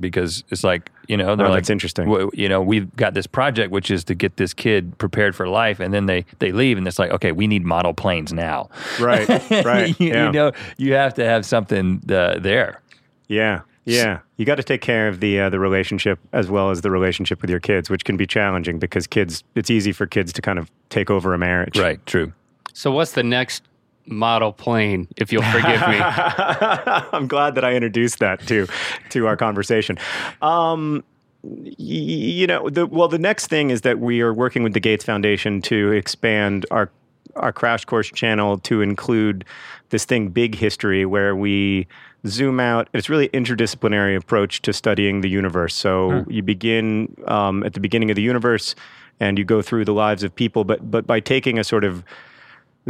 because 0.00 0.42
it's 0.50 0.64
like 0.64 0.90
you 1.06 1.16
know 1.16 1.36
they're 1.36 1.46
Oh, 1.46 1.50
like 1.50 1.58
that's 1.62 1.70
interesting. 1.70 2.06
"W- 2.08 2.30
You 2.34 2.48
know, 2.48 2.60
we've 2.60 2.94
got 2.96 3.14
this 3.14 3.28
project 3.28 3.70
which 3.70 3.88
is 3.90 4.02
to 4.04 4.14
get 4.16 4.36
this 4.36 4.52
kid 4.52 4.98
prepared 4.98 5.36
for 5.36 5.46
life, 5.46 5.78
and 5.78 5.94
then 5.94 6.06
they 6.06 6.24
they 6.40 6.50
leave, 6.52 6.76
and 6.76 6.88
it's 6.88 6.98
like 6.98 7.12
okay, 7.12 7.30
we 7.32 7.46
need 7.46 7.64
model 7.64 7.94
planes 7.94 8.32
now. 8.32 8.68
Right, 8.98 9.28
right. 9.64 9.98
you, 10.00 10.08
yeah. 10.08 10.26
you 10.26 10.32
know, 10.32 10.52
you 10.76 10.94
have 10.94 11.14
to 11.14 11.24
have 11.24 11.46
something 11.46 12.02
uh, 12.10 12.40
there. 12.40 12.80
yeah, 13.28 13.60
yeah. 13.84 14.20
You 14.36 14.44
got 14.44 14.56
to 14.56 14.62
take 14.62 14.80
care 14.80 15.08
of 15.08 15.20
the 15.20 15.40
uh, 15.40 15.50
the 15.50 15.58
relationship 15.58 16.18
as 16.32 16.50
well 16.50 16.70
as 16.70 16.80
the 16.82 16.90
relationship 16.90 17.40
with 17.40 17.50
your 17.50 17.60
kids, 17.60 17.90
which 17.90 18.04
can 18.04 18.16
be 18.16 18.26
challenging 18.26 18.78
because 18.78 19.06
kids. 19.06 19.42
It's 19.54 19.70
easy 19.70 19.92
for 19.92 20.06
kids 20.06 20.32
to 20.34 20.42
kind 20.42 20.58
of 20.58 20.70
take 20.88 21.10
over 21.10 21.34
a 21.34 21.38
marriage. 21.38 21.78
Right. 21.78 22.04
True. 22.06 22.32
So 22.72 22.90
what's 22.90 23.12
the 23.12 23.22
next 23.22 23.62
model 24.06 24.52
plane, 24.52 25.08
if 25.16 25.32
you'll 25.32 25.42
forgive 25.42 25.80
me? 25.88 25.98
I'm 26.00 27.26
glad 27.28 27.54
that 27.54 27.64
I 27.64 27.74
introduced 27.74 28.18
that 28.20 28.46
to 28.48 28.66
to 29.10 29.26
our 29.26 29.36
conversation. 29.36 29.98
Um, 30.42 31.04
y- 31.42 31.74
you 31.78 32.46
know, 32.46 32.68
the, 32.68 32.86
well, 32.86 33.08
the 33.08 33.18
next 33.18 33.48
thing 33.48 33.70
is 33.70 33.82
that 33.82 33.98
we 33.98 34.20
are 34.20 34.32
working 34.32 34.62
with 34.62 34.74
the 34.74 34.80
Gates 34.80 35.04
Foundation 35.04 35.62
to 35.62 35.92
expand 35.92 36.66
our 36.70 36.90
our 37.36 37.52
crash 37.52 37.84
course 37.84 38.10
channel 38.10 38.58
to 38.58 38.82
include 38.82 39.44
this 39.90 40.04
thing, 40.04 40.28
Big 40.28 40.54
History, 40.56 41.06
where 41.06 41.36
we 41.36 41.86
zoom 42.26 42.60
out. 42.60 42.88
It's 42.92 43.08
really 43.08 43.28
interdisciplinary 43.28 44.16
approach 44.16 44.62
to 44.62 44.72
studying 44.72 45.20
the 45.20 45.28
universe. 45.28 45.74
So 45.74 46.24
you 46.28 46.42
begin 46.42 47.14
um, 47.26 47.64
at 47.64 47.74
the 47.74 47.80
beginning 47.80 48.10
of 48.10 48.16
the 48.16 48.22
universe, 48.22 48.74
and 49.20 49.38
you 49.38 49.44
go 49.44 49.62
through 49.62 49.84
the 49.84 49.94
lives 49.94 50.22
of 50.22 50.34
people, 50.34 50.64
but 50.64 50.90
but 50.90 51.06
by 51.06 51.20
taking 51.20 51.58
a 51.58 51.64
sort 51.64 51.84
of 51.84 52.04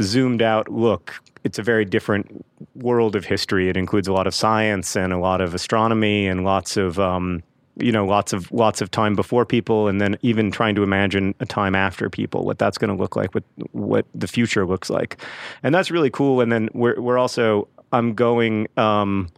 zoomed 0.01 0.43
out 0.43 0.71
look, 0.71 1.21
it's 1.45 1.59
a 1.59 1.63
very 1.63 1.85
different 1.85 2.45
world 2.77 3.17
of 3.17 3.25
history. 3.25 3.69
It 3.69 3.77
includes 3.77 4.09
a 4.09 4.13
lot 4.13 4.27
of 4.27 4.35
science 4.35 4.97
and 4.97 5.13
a 5.13 5.19
lot 5.19 5.41
of 5.41 5.55
astronomy 5.55 6.27
and 6.27 6.45
lots 6.45 6.77
of 6.77 6.99
um, 6.99 7.43
you 7.77 7.93
know 7.93 8.07
lots 8.07 8.33
of 8.33 8.51
lots 8.53 8.81
of 8.81 8.91
time 8.91 9.15
before 9.15 9.45
people, 9.45 9.89
and 9.89 10.01
then 10.01 10.17
even 10.23 10.51
trying 10.51 10.75
to 10.77 10.83
imagine 10.83 11.35
a 11.41 11.47
time 11.47 11.75
after 11.75 12.09
people, 12.09 12.45
what 12.45 12.59
that's 12.59 12.79
going 12.79 12.95
to 12.95 13.01
look 13.01 13.17
like, 13.17 13.35
what 13.35 13.45
what 13.73 14.07
the 14.15 14.29
future 14.29 14.67
looks 14.67 14.91
like, 14.91 15.17
and 15.63 15.75
that's 15.75 15.91
really 15.91 16.11
cool. 16.11 16.41
And 16.41 16.53
then 16.53 16.69
we're 16.73 17.01
we're 17.01 17.19
also 17.19 17.69
I'm 17.93 18.15
going. 18.15 18.69
Um, 18.77 19.29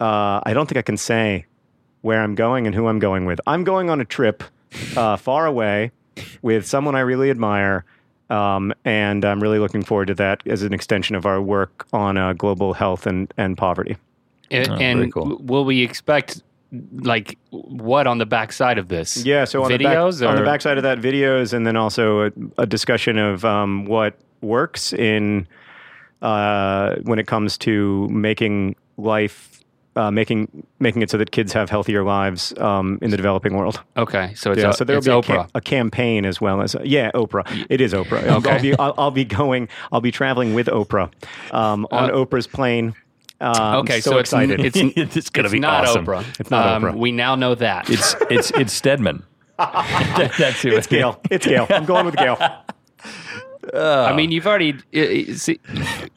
uh, 0.00 0.40
I 0.44 0.52
don't 0.52 0.66
think 0.66 0.78
I 0.78 0.82
can 0.82 0.96
say 0.96 1.46
where 2.02 2.20
I'm 2.22 2.34
going 2.34 2.66
and 2.66 2.74
who 2.74 2.88
I'm 2.88 2.98
going 2.98 3.24
with. 3.24 3.40
I'm 3.46 3.64
going 3.64 3.88
on 3.90 4.00
a 4.00 4.04
trip 4.04 4.44
uh, 4.96 5.16
far 5.16 5.46
away 5.46 5.92
with 6.42 6.66
someone 6.66 6.94
I 6.94 7.00
really 7.00 7.30
admire. 7.30 7.84
Um, 8.30 8.72
and 8.84 9.24
I'm 9.24 9.40
really 9.42 9.58
looking 9.58 9.82
forward 9.82 10.06
to 10.06 10.14
that 10.14 10.46
as 10.46 10.62
an 10.62 10.72
extension 10.72 11.14
of 11.14 11.26
our 11.26 11.40
work 11.40 11.86
on 11.92 12.16
uh, 12.16 12.32
global 12.32 12.72
health 12.72 13.06
and, 13.06 13.32
and 13.36 13.56
poverty. 13.56 13.96
and 14.50 14.68
Oh, 14.70 14.74
and 14.74 15.12
cool. 15.12 15.36
will 15.42 15.64
we 15.64 15.82
expect 15.82 16.42
like 17.00 17.38
what 17.50 18.06
on 18.06 18.18
the 18.18 18.26
backside 18.26 18.78
of 18.78 18.88
this? 18.88 19.24
Yeah, 19.24 19.44
so 19.44 19.62
on 19.64 19.70
videos 19.70 20.18
the 20.20 20.24
back, 20.26 20.30
on 20.30 20.36
the 20.36 20.42
backside 20.44 20.76
of 20.78 20.82
that, 20.82 20.98
videos, 20.98 21.52
and 21.52 21.66
then 21.66 21.76
also 21.76 22.26
a, 22.26 22.32
a 22.58 22.66
discussion 22.66 23.18
of 23.18 23.44
um, 23.44 23.84
what 23.84 24.18
works 24.40 24.92
in 24.92 25.46
uh, 26.24 26.96
when 27.02 27.18
it 27.18 27.26
comes 27.26 27.56
to 27.58 28.08
making 28.08 28.74
life, 28.96 29.60
uh, 29.96 30.10
making 30.10 30.48
making 30.80 31.02
it 31.02 31.10
so 31.10 31.18
that 31.18 31.30
kids 31.30 31.52
have 31.52 31.70
healthier 31.70 32.02
lives 32.02 32.52
um, 32.58 32.98
in 33.02 33.10
the 33.10 33.16
developing 33.16 33.54
world. 33.56 33.80
Okay, 33.96 34.32
so 34.34 34.50
it's, 34.52 34.60
yeah, 34.62 34.68
o- 34.68 34.72
so 34.72 34.84
there'll 34.84 34.98
it's 34.98 35.06
be 35.06 35.12
a, 35.12 35.16
Oprah. 35.22 35.26
cam- 35.42 35.48
a 35.54 35.60
campaign 35.60 36.24
as 36.24 36.40
well 36.40 36.60
as 36.62 36.74
yeah, 36.82 37.10
Oprah. 37.14 37.44
It 37.70 37.80
is 37.80 37.92
Oprah. 37.92 38.26
I'll- 38.28 38.38
Okay. 38.38 38.50
I'll 38.56 38.62
be 38.62 38.78
I'll, 38.78 38.94
I'll 38.98 39.10
be 39.12 39.24
going. 39.24 39.68
I'll 39.92 40.00
be 40.00 40.10
traveling 40.10 40.54
with 40.54 40.66
Oprah 40.66 41.12
um, 41.52 41.86
on 41.92 42.10
Uh, 42.10 42.14
Oprah's 42.14 42.46
plane. 42.48 42.94
Uh, 43.40 43.52
I'm 43.56 43.78
okay, 43.80 44.00
so, 44.00 44.12
so, 44.12 44.18
excited. 44.18 44.60
it's 44.60 44.76
it's, 44.96 45.16
It's 45.16 45.30
gonna 45.30 45.50
be 45.50 45.58
not 45.60 45.84
awesome. 45.84 46.06
Oprah. 46.06 46.24
It's 46.40 46.50
not 46.50 46.66
Um, 46.66 46.82
Oprah. 46.82 46.96
We 46.96 47.12
now 47.12 47.34
know 47.34 47.54
that. 47.56 47.90
It's 47.90 48.14
it's 48.30 48.50
it's 48.52 48.72
Stedman. 48.72 49.22
That's 49.58 50.62
who 50.62 50.70
it's 50.70 50.86
Gayle. 50.88 51.20
It's 51.30 51.46
Gayle. 51.46 51.66
I'm 51.70 51.84
going 51.84 52.06
with 52.06 52.16
Gayle. 52.16 52.36
I 53.72 54.14
mean, 54.14 54.30
you've 54.32 54.46
already. 54.46 54.74
See, 55.34 55.60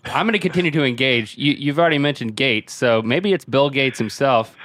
I'm 0.05 0.25
going 0.25 0.33
to 0.33 0.39
continue 0.39 0.71
to 0.71 0.83
engage. 0.83 1.37
You, 1.37 1.53
you've 1.53 1.79
already 1.79 1.97
mentioned 1.97 2.35
Gates, 2.35 2.73
so 2.73 3.01
maybe 3.01 3.33
it's 3.33 3.45
Bill 3.45 3.69
Gates 3.69 3.97
himself. 3.97 4.55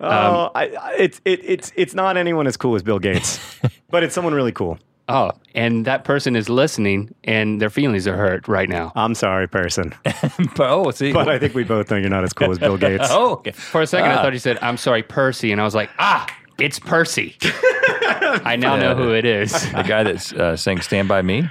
Oh, 0.00 0.50
I, 0.54 0.66
I, 0.76 0.94
it's 0.98 1.20
it, 1.24 1.40
it's 1.42 1.72
it's 1.74 1.94
not 1.94 2.16
anyone 2.18 2.46
as 2.46 2.56
cool 2.56 2.74
as 2.74 2.82
Bill 2.82 2.98
Gates, 2.98 3.40
but 3.90 4.02
it's 4.02 4.14
someone 4.14 4.34
really 4.34 4.52
cool. 4.52 4.78
Oh, 5.08 5.30
and 5.54 5.84
that 5.86 6.02
person 6.04 6.34
is 6.36 6.48
listening, 6.48 7.14
and 7.24 7.62
their 7.62 7.70
feelings 7.70 8.06
are 8.08 8.16
hurt 8.16 8.46
right 8.48 8.68
now. 8.68 8.92
I'm 8.96 9.14
sorry, 9.14 9.46
person, 9.48 9.94
oh, 10.58 10.90
see. 10.90 11.12
but 11.12 11.28
I 11.28 11.38
think 11.38 11.54
we 11.54 11.62
both 11.64 11.90
know 11.90 11.96
you're 11.96 12.10
not 12.10 12.24
as 12.24 12.32
cool 12.32 12.50
as 12.50 12.58
Bill 12.58 12.76
Gates. 12.76 13.06
oh, 13.10 13.34
okay. 13.34 13.52
For 13.52 13.80
a 13.82 13.86
second, 13.86 14.10
I 14.10 14.16
Ah. 14.16 14.22
thought 14.22 14.32
you 14.32 14.38
said, 14.40 14.58
"I'm 14.62 14.76
sorry, 14.76 15.02
Percy," 15.04 15.52
and 15.52 15.60
I 15.60 15.64
was 15.64 15.74
like, 15.76 15.90
"Ah, 15.98 16.26
it's 16.58 16.78
Percy." 16.78 17.36
I 18.44 18.56
now 18.56 18.76
know 18.76 18.94
who 18.94 19.14
it 19.14 19.24
is. 19.24 19.52
the 19.72 19.82
guy 19.82 20.02
that's 20.02 20.32
uh, 20.32 20.56
saying 20.56 20.80
"Stand 20.82 21.08
by 21.08 21.22
Me." 21.22 21.48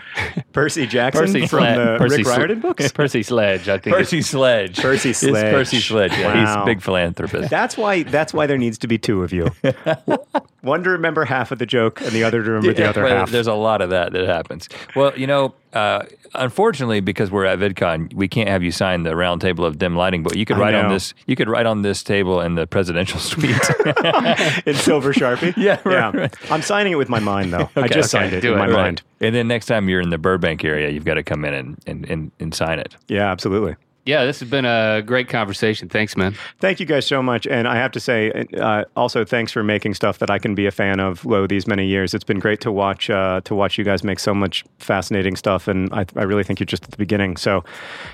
Percy 0.53 0.85
Jackson 0.87 1.25
Percy 1.25 1.39
from 1.47 1.59
Sled. 1.59 1.77
the 1.77 1.97
Percy 1.97 2.17
Rick 2.17 2.25
Sle- 2.25 2.37
Riordan 2.37 2.59
books. 2.59 2.91
Percy 2.93 3.23
Sledge, 3.23 3.67
I 3.69 3.77
think. 3.77 3.95
Percy 3.95 4.21
Sledge. 4.21 4.77
Percy 4.79 5.13
Sledge. 5.13 5.33
It's 5.45 5.53
Percy 5.53 5.79
Sledge. 5.79 6.11
Yeah, 6.13 6.39
he's 6.39 6.55
a 6.55 6.65
big 6.65 6.81
philanthropist. 6.81 7.49
That's 7.49 7.77
why. 7.77 8.03
That's 8.03 8.33
why 8.33 8.47
there 8.47 8.57
needs 8.57 8.77
to 8.79 8.87
be 8.87 8.97
two 8.97 9.23
of 9.23 9.33
you. 9.33 9.49
One 10.61 10.83
to 10.83 10.89
remember 10.89 11.25
half 11.25 11.51
of 11.51 11.59
the 11.59 11.65
joke, 11.65 12.01
and 12.01 12.11
the 12.11 12.23
other 12.23 12.43
to 12.43 12.49
remember 12.51 12.73
the 12.73 12.81
Yeah, 12.81 12.89
other 12.89 13.03
well, 13.03 13.17
half. 13.17 13.31
There's 13.31 13.47
a 13.47 13.53
lot 13.53 13.81
of 13.81 13.89
that 13.91 14.13
that 14.13 14.25
happens. 14.27 14.67
Well, 14.95 15.17
you 15.17 15.27
know, 15.27 15.53
uh, 15.75 16.03
unfortunately, 16.33 17.01
because 17.01 17.29
we're 17.31 17.45
at 17.45 17.59
VidCon, 17.59 18.13
we 18.13 18.27
can't 18.27 18.49
have 18.49 18.63
you 18.63 18.71
sign 18.71 19.03
the 19.03 19.15
round 19.15 19.41
table 19.41 19.65
of 19.65 19.77
dim 19.77 19.95
lighting. 19.95 20.23
But 20.23 20.35
you 20.37 20.45
could 20.45 20.57
I 20.57 20.59
write 20.59 20.73
on 20.75 20.89
this. 20.91 21.13
You 21.27 21.35
could 21.35 21.49
write 21.49 21.65
on 21.65 21.81
this 21.81 22.01
table 22.03 22.41
in 22.41 22.55
the 22.55 22.65
presidential 22.65 23.19
suite. 23.29 23.49
in 24.65 24.75
silver 24.75 25.13
sharpie. 25.13 25.53
Yeah, 25.65 25.79
right, 25.85 26.13
right. 26.13 26.51
I'm 26.51 26.61
signing 26.61 26.93
it 26.93 26.95
with 26.95 27.09
my 27.09 27.19
mind, 27.19 27.51
though. 27.53 27.69
I 27.75 27.87
just 27.87 28.13
okay, 28.15 28.23
signed 28.25 28.33
it 28.33 28.41
do 28.41 28.53
in 28.53 28.55
it. 28.55 28.59
my 28.59 28.65
Right. 28.67 28.73
mind. 28.75 29.01
and 29.21 29.33
then 29.35 29.47
next 29.47 29.65
time 29.67 29.89
you're 29.89 30.01
in 30.01 30.09
the 30.09 30.17
Burbank 30.17 30.63
area, 30.63 30.89
you've 30.89 31.05
got 31.05 31.15
to 31.15 31.23
come 31.23 31.43
in 31.45 31.53
and, 31.53 31.77
and, 31.87 32.05
and, 32.09 32.31
and 32.39 32.53
sign 32.53 32.79
it. 32.79 32.95
Yeah, 33.07 33.31
absolutely. 33.31 33.75
Yeah, 34.05 34.23
this 34.23 34.39
has 34.39 34.49
been 34.49 34.65
a 34.65 35.01
great 35.03 35.29
conversation. 35.29 35.89
Thanks, 35.89 36.15
man. 36.15 36.35
Thank 36.59 36.79
you 36.79 36.85
guys 36.85 37.07
so 37.07 37.23
much, 37.23 37.47
and 37.47 37.67
I 37.67 37.75
have 37.75 37.91
to 37.93 37.99
say, 37.99 38.45
uh, 38.55 38.85
also 38.95 39.25
thanks 39.25 39.51
for 39.51 39.63
making 39.63 39.95
stuff 39.95 40.19
that 40.19 40.29
I 40.29 40.37
can 40.37 40.53
be 40.53 40.67
a 40.67 40.71
fan 40.71 40.99
of. 40.99 41.25
Lo 41.25 41.47
these 41.47 41.65
many 41.65 41.87
years, 41.87 42.13
it's 42.13 42.23
been 42.23 42.39
great 42.39 42.61
to 42.61 42.71
watch 42.71 43.09
uh, 43.09 43.41
to 43.45 43.55
watch 43.55 43.79
you 43.79 43.83
guys 43.83 44.03
make 44.03 44.19
so 44.19 44.33
much 44.33 44.63
fascinating 44.77 45.35
stuff, 45.35 45.67
and 45.67 45.91
I, 45.91 46.05
I 46.15 46.23
really 46.23 46.43
think 46.43 46.59
you're 46.59 46.65
just 46.65 46.83
at 46.83 46.91
the 46.91 46.97
beginning. 46.97 47.35
So, 47.35 47.63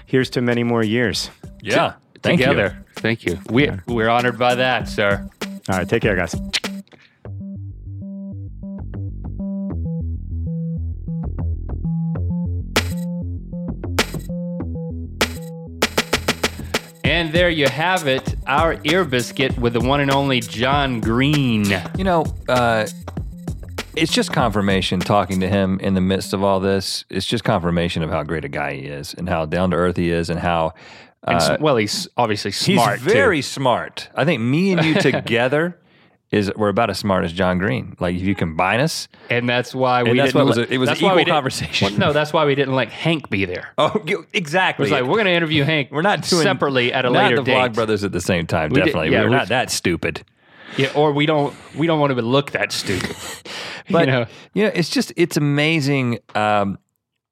here's 0.05 0.29
to 0.31 0.41
many 0.41 0.63
more 0.63 0.83
years. 0.83 1.29
Yeah. 1.61 1.95
Thank 2.23 2.39
you. 2.39 2.45
Together. 2.45 2.85
Thank 2.95 3.25
you. 3.25 3.39
We, 3.49 3.71
we're 3.87 4.09
honored 4.09 4.37
by 4.37 4.55
that, 4.55 4.87
sir. 4.87 5.27
All 5.69 5.77
right, 5.77 5.89
take 5.89 6.03
care, 6.03 6.15
guys. 6.15 6.35
And 17.21 17.31
there 17.31 17.51
you 17.51 17.67
have 17.67 18.07
it, 18.07 18.35
our 18.47 18.79
ear 18.83 19.05
biscuit 19.05 19.55
with 19.59 19.73
the 19.73 19.79
one 19.79 19.99
and 19.99 20.09
only 20.09 20.39
John 20.39 20.99
Green. 20.99 21.65
You 21.95 22.03
know, 22.03 22.25
uh, 22.49 22.87
it's 23.95 24.11
just 24.11 24.33
confirmation 24.33 24.99
talking 24.99 25.39
to 25.41 25.47
him 25.47 25.79
in 25.81 25.93
the 25.93 26.01
midst 26.01 26.33
of 26.33 26.43
all 26.43 26.59
this. 26.59 27.05
It's 27.11 27.27
just 27.27 27.43
confirmation 27.43 28.01
of 28.01 28.09
how 28.09 28.23
great 28.23 28.43
a 28.43 28.49
guy 28.49 28.73
he 28.73 28.87
is 28.87 29.13
and 29.13 29.29
how 29.29 29.45
down 29.45 29.69
to 29.69 29.77
earth 29.77 29.97
he 29.97 30.09
is 30.09 30.31
and 30.31 30.39
how 30.39 30.73
And 31.23 31.37
uh, 31.37 31.57
well, 31.61 31.77
he's 31.77 32.07
obviously 32.17 32.49
he's 32.49 32.81
smart. 32.81 32.97
too. 32.97 33.05
very 33.05 33.43
smart. 33.43 34.09
I 34.15 34.25
think 34.25 34.41
me 34.41 34.71
and 34.73 34.83
you 34.83 34.95
together 34.99 35.77
is 36.31 36.51
we're 36.55 36.69
about 36.69 36.89
as 36.89 36.97
smart 36.97 37.25
as 37.25 37.33
John 37.33 37.57
Green. 37.57 37.95
Like 37.99 38.15
if 38.15 38.21
you 38.21 38.35
combine 38.35 38.79
us, 38.79 39.09
and 39.29 39.47
that's 39.47 39.75
why 39.75 40.03
we. 40.03 40.17
That's 40.17 40.31
didn't, 40.31 40.47
what 40.47 40.57
it 40.57 40.61
was. 40.61 40.69
A, 40.69 40.73
it 40.73 40.77
was 40.77 40.89
an 40.89 40.95
equal 40.97 41.25
conversation. 41.25 41.91
Well, 41.91 41.99
no, 42.07 42.13
that's 42.13 42.31
why 42.31 42.45
we 42.45 42.55
didn't 42.55 42.73
let 42.73 42.89
Hank 42.89 43.29
be 43.29 43.45
there. 43.45 43.69
Oh, 43.77 44.03
exactly. 44.33 44.85
It's 44.85 44.91
like 44.91 45.03
we're 45.03 45.15
going 45.15 45.25
to 45.25 45.31
interview 45.31 45.63
Hank. 45.63 45.89
we're 45.91 46.03
not 46.03 46.21
doing 46.21 46.43
separately 46.43 46.93
at 46.93 47.03
a 47.03 47.09
later 47.09 47.37
the 47.37 47.43
date. 47.43 47.55
Vlog 47.55 47.73
Brothers 47.73 48.03
at 48.03 48.11
the 48.11 48.21
same 48.21 48.45
time. 48.45 48.69
We 48.69 48.75
did- 48.75 48.85
definitely, 48.85 49.11
yeah, 49.11 49.23
we're 49.23 49.29
not 49.29 49.47
that 49.47 49.71
stupid. 49.71 50.23
Yeah, 50.77 50.91
or 50.95 51.11
we 51.11 51.25
don't. 51.25 51.55
We 51.75 51.87
don't 51.87 51.99
want 51.99 52.15
to 52.15 52.21
look 52.21 52.51
that 52.51 52.71
stupid. 52.71 53.15
But 53.89 54.07
you 54.07 54.13
know, 54.13 54.25
you 54.53 54.63
know, 54.63 54.71
it's 54.73 54.89
just 54.89 55.11
it's 55.17 55.35
amazing. 55.35 56.19
Um, 56.35 56.77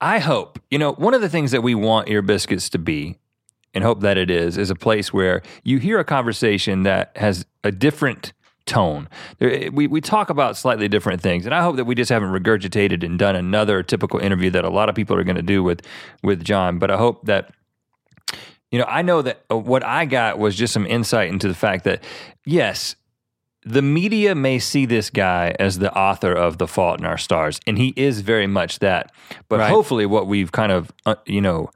I 0.00 0.18
hope 0.18 0.58
you 0.70 0.78
know 0.78 0.92
one 0.94 1.14
of 1.14 1.22
the 1.22 1.28
things 1.28 1.52
that 1.52 1.62
we 1.62 1.74
want 1.74 2.08
Ear 2.10 2.20
Biscuits 2.20 2.68
to 2.70 2.78
be, 2.78 3.18
and 3.72 3.82
hope 3.82 4.00
that 4.00 4.18
it 4.18 4.30
is, 4.30 4.58
is 4.58 4.68
a 4.68 4.74
place 4.74 5.10
where 5.12 5.40
you 5.62 5.78
hear 5.78 5.98
a 5.98 6.04
conversation 6.04 6.82
that 6.82 7.12
has 7.16 7.46
a 7.64 7.70
different 7.70 8.32
tone. 8.70 9.08
There, 9.38 9.70
we 9.72 9.86
we 9.86 10.00
talk 10.00 10.30
about 10.30 10.56
slightly 10.56 10.88
different 10.88 11.20
things, 11.20 11.44
and 11.44 11.54
I 11.54 11.62
hope 11.62 11.76
that 11.76 11.84
we 11.84 11.94
just 11.94 12.10
haven't 12.10 12.30
regurgitated 12.30 13.04
and 13.04 13.18
done 13.18 13.36
another 13.36 13.82
typical 13.82 14.18
interview 14.20 14.50
that 14.50 14.64
a 14.64 14.70
lot 14.70 14.88
of 14.88 14.94
people 14.94 15.16
are 15.16 15.24
going 15.24 15.36
to 15.36 15.42
do 15.42 15.62
with 15.62 15.82
with 16.22 16.42
John. 16.44 16.78
But 16.78 16.90
I 16.90 16.96
hope 16.96 17.26
that 17.26 17.50
you 18.70 18.78
know, 18.78 18.84
I 18.88 19.02
know 19.02 19.20
that 19.22 19.44
uh, 19.50 19.56
what 19.58 19.84
I 19.84 20.04
got 20.04 20.38
was 20.38 20.54
just 20.54 20.72
some 20.72 20.86
insight 20.86 21.28
into 21.28 21.48
the 21.48 21.54
fact 21.54 21.82
that, 21.84 22.04
yes, 22.46 22.94
the 23.64 23.82
media 23.82 24.34
may 24.36 24.60
see 24.60 24.86
this 24.86 25.10
guy 25.10 25.54
as 25.58 25.80
the 25.80 25.92
author 25.92 26.32
of 26.32 26.58
The 26.58 26.68
Fault 26.68 27.00
in 27.00 27.04
Our 27.04 27.18
Stars, 27.18 27.58
and 27.66 27.76
he 27.76 27.92
is 27.96 28.20
very 28.20 28.46
much 28.46 28.78
that. 28.78 29.10
But 29.48 29.58
Right. 29.58 29.68
hopefully, 29.70 30.06
what 30.06 30.28
we've 30.28 30.52
kind 30.52 30.70
of, 30.72 30.92
uh, 31.04 31.16
you 31.26 31.40
know, 31.40 31.68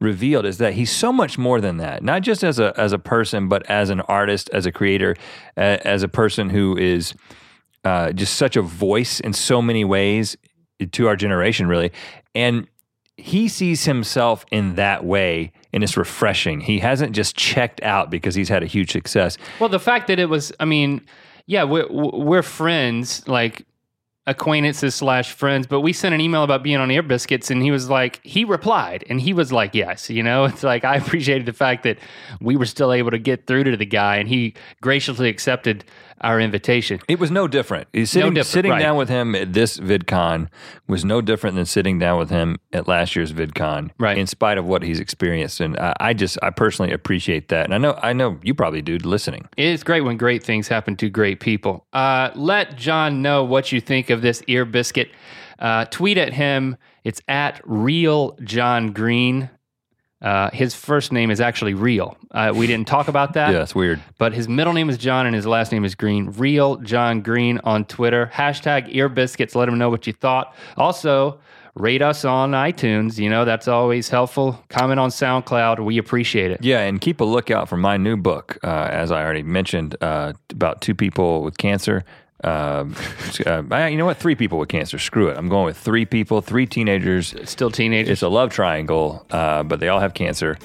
revealed 0.00 0.46
is 0.46 0.58
that 0.58 0.74
he's 0.74 0.90
so 0.90 1.12
much 1.12 1.38
more 1.38 1.60
than 1.60 1.76
that. 1.76 2.02
Not 2.02 2.22
just 2.22 2.42
as 2.42 2.58
a 2.58 2.72
as 2.76 2.92
a 2.92 2.98
person, 2.98 3.48
but 3.48 3.68
as 3.70 3.90
an 3.90 4.00
artist, 4.02 4.50
as 4.52 4.66
a 4.66 4.72
creator, 4.72 5.16
uh, 5.56 5.78
as 5.84 6.02
a 6.02 6.08
person 6.08 6.50
who 6.50 6.76
is 6.76 7.14
uh, 7.84 8.12
just 8.12 8.34
such 8.34 8.56
a 8.56 8.62
voice 8.62 9.20
in 9.20 9.32
so 9.32 9.62
many 9.62 9.84
ways 9.84 10.36
to 10.92 11.06
our 11.08 11.16
generation, 11.16 11.68
really. 11.68 11.92
And 12.34 12.66
he 13.16 13.48
sees 13.48 13.84
himself 13.84 14.46
in 14.50 14.76
that 14.76 15.04
way, 15.04 15.52
and 15.72 15.84
it's 15.84 15.96
refreshing. 15.96 16.60
He 16.60 16.78
hasn't 16.78 17.14
just 17.14 17.36
checked 17.36 17.82
out 17.82 18.10
because 18.10 18.34
he's 18.34 18.48
had 18.48 18.62
a 18.62 18.66
huge 18.66 18.90
success. 18.90 19.36
Well, 19.58 19.68
the 19.68 19.78
fact 19.78 20.06
that 20.06 20.18
it 20.18 20.26
was, 20.30 20.52
I 20.58 20.64
mean, 20.64 21.02
yeah, 21.46 21.64
we're, 21.64 21.86
we're 21.90 22.42
friends, 22.42 23.26
like 23.28 23.66
acquaintances 24.26 24.94
slash 24.94 25.32
friends, 25.32 25.66
but 25.66 25.80
we 25.80 25.92
sent 25.92 26.14
an 26.14 26.20
email 26.20 26.42
about 26.42 26.62
being 26.62 26.76
on 26.76 26.90
Ear 26.90 27.02
Biscuits 27.02 27.50
and 27.50 27.62
he 27.62 27.70
was 27.70 27.88
like, 27.88 28.20
he 28.24 28.44
replied 28.44 29.04
and 29.08 29.20
he 29.20 29.32
was 29.32 29.50
like, 29.50 29.74
yes, 29.74 30.10
you 30.10 30.22
know, 30.22 30.44
it's 30.46 30.62
like, 30.62 30.84
I 30.84 30.96
appreciated 30.96 31.46
the 31.46 31.52
fact 31.52 31.82
that 31.84 31.98
we 32.40 32.56
were 32.56 32.66
still 32.66 32.92
able 32.92 33.10
to 33.10 33.18
get 33.18 33.46
through 33.46 33.64
to 33.64 33.76
the 33.76 33.86
guy 33.86 34.16
and 34.16 34.28
he 34.28 34.54
graciously 34.80 35.28
accepted 35.28 35.84
our 36.20 36.40
invitation. 36.40 37.00
It 37.08 37.18
was 37.18 37.30
no 37.30 37.48
different. 37.48 37.88
He's 37.92 38.10
Sitting, 38.10 38.34
different, 38.34 38.46
sitting 38.46 38.70
right. 38.72 38.80
down 38.80 38.96
with 38.96 39.08
him 39.08 39.34
at 39.34 39.52
this 39.52 39.78
VidCon 39.78 40.48
was 40.86 41.04
no 41.04 41.20
different 41.20 41.56
than 41.56 41.66
sitting 41.66 41.98
down 41.98 42.18
with 42.18 42.30
him 42.30 42.58
at 42.72 42.86
last 42.88 43.16
year's 43.16 43.32
VidCon. 43.32 43.90
Right. 43.98 44.18
In 44.18 44.26
spite 44.26 44.58
of 44.58 44.66
what 44.66 44.82
he's 44.82 45.00
experienced, 45.00 45.60
and 45.60 45.78
I, 45.78 45.94
I 46.00 46.12
just 46.12 46.38
I 46.42 46.50
personally 46.50 46.92
appreciate 46.92 47.48
that, 47.48 47.64
and 47.64 47.74
I 47.74 47.78
know 47.78 47.98
I 48.02 48.12
know 48.12 48.38
you 48.42 48.54
probably 48.54 48.82
do 48.82 48.98
listening. 48.98 49.48
It's 49.56 49.82
great 49.82 50.02
when 50.02 50.16
great 50.16 50.42
things 50.42 50.68
happen 50.68 50.96
to 50.96 51.08
great 51.08 51.40
people. 51.40 51.86
Uh, 51.92 52.30
let 52.34 52.76
John 52.76 53.22
know 53.22 53.44
what 53.44 53.72
you 53.72 53.80
think 53.80 54.10
of 54.10 54.22
this 54.22 54.42
ear 54.46 54.64
biscuit. 54.64 55.10
Uh, 55.58 55.84
tweet 55.86 56.18
at 56.18 56.32
him. 56.32 56.76
It's 57.04 57.20
at 57.28 57.60
real 57.64 58.36
John 58.42 58.92
Green. 58.92 59.50
Uh, 60.22 60.50
his 60.52 60.74
first 60.74 61.12
name 61.12 61.30
is 61.30 61.40
actually 61.40 61.72
real. 61.74 62.16
Uh, 62.30 62.52
we 62.54 62.66
didn't 62.66 62.86
talk 62.86 63.08
about 63.08 63.32
that. 63.34 63.52
Yeah, 63.54 63.62
it's 63.62 63.74
weird. 63.74 64.00
But 64.18 64.32
his 64.34 64.48
middle 64.48 64.72
name 64.74 64.90
is 64.90 64.98
John 64.98 65.26
and 65.26 65.34
his 65.34 65.46
last 65.46 65.72
name 65.72 65.84
is 65.84 65.94
Green. 65.94 66.30
Real 66.36 66.76
John 66.76 67.22
Green 67.22 67.58
on 67.64 67.84
Twitter. 67.86 68.30
Hashtag 68.32 68.86
ear 68.88 69.08
biscuits. 69.08 69.54
Let 69.54 69.68
him 69.68 69.78
know 69.78 69.88
what 69.90 70.06
you 70.06 70.12
thought. 70.12 70.54
Also, 70.76 71.40
rate 71.74 72.02
us 72.02 72.24
on 72.24 72.52
iTunes. 72.52 73.18
You 73.18 73.30
know, 73.30 73.44
that's 73.44 73.66
always 73.66 74.08
helpful. 74.10 74.62
Comment 74.68 75.00
on 75.00 75.08
SoundCloud. 75.10 75.84
We 75.84 75.96
appreciate 75.98 76.50
it. 76.50 76.62
Yeah, 76.62 76.80
and 76.80 77.00
keep 77.00 77.20
a 77.20 77.24
lookout 77.24 77.68
for 77.68 77.76
my 77.78 77.96
new 77.96 78.16
book. 78.16 78.58
Uh, 78.62 78.88
as 78.90 79.10
I 79.10 79.22
already 79.22 79.42
mentioned, 79.42 79.96
uh, 80.02 80.34
about 80.50 80.80
two 80.82 80.94
people 80.94 81.42
with 81.42 81.56
cancer. 81.56 82.04
Um, 82.42 82.94
uh, 83.46 83.62
you 83.86 83.96
know 83.96 84.06
what? 84.06 84.16
Three 84.18 84.34
people 84.34 84.58
with 84.58 84.68
cancer. 84.68 84.98
Screw 84.98 85.28
it. 85.28 85.36
I'm 85.36 85.48
going 85.48 85.64
with 85.66 85.76
three 85.76 86.04
people, 86.06 86.40
three 86.40 86.66
teenagers. 86.66 87.34
Still 87.44 87.70
teenagers. 87.70 88.10
It's 88.10 88.22
a 88.22 88.28
love 88.28 88.50
triangle, 88.50 89.26
uh, 89.30 89.62
but 89.62 89.80
they 89.80 89.88
all 89.88 90.00
have 90.00 90.14
cancer. 90.14 90.56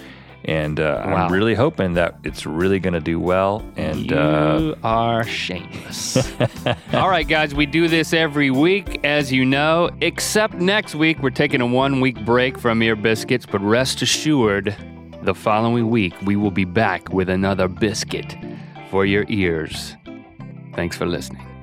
And 0.47 0.79
uh, 0.79 1.01
Wow. 1.03 1.15
I'm 1.15 1.31
really 1.33 1.55
hoping 1.55 1.93
that 1.93 2.19
it's 2.23 2.45
really 2.45 2.79
going 2.79 2.93
to 2.93 2.99
do 2.99 3.19
well. 3.19 3.63
And 3.77 4.13
uh, 4.13 4.57
You 4.59 4.75
are 4.83 5.23
shameless. 5.23 6.17
All 6.93 7.09
right, 7.09 7.27
guys, 7.27 7.55
we 7.55 7.65
do 7.65 7.87
this 7.87 8.13
every 8.13 8.51
week, 8.51 8.99
as 9.03 9.31
you 9.31 9.43
know, 9.43 9.89
except 10.01 10.53
next 10.53 10.93
week. 10.93 11.17
We're 11.23 11.31
taking 11.31 11.61
a 11.61 11.65
one 11.65 11.99
week 11.99 12.23
break 12.25 12.59
from 12.59 12.83
Ear 12.83 12.95
Biscuits, 12.95 13.47
but 13.47 13.59
rest 13.61 14.03
assured, 14.03 14.75
the 15.23 15.33
following 15.33 15.89
week 15.89 16.13
we 16.23 16.35
will 16.35 16.51
be 16.51 16.65
back 16.65 17.09
with 17.11 17.27
another 17.27 17.67
biscuit 17.67 18.35
for 18.91 19.03
your 19.03 19.25
ears. 19.29 19.95
Thanks 20.75 20.95
for 20.95 21.07
listening. 21.07 21.54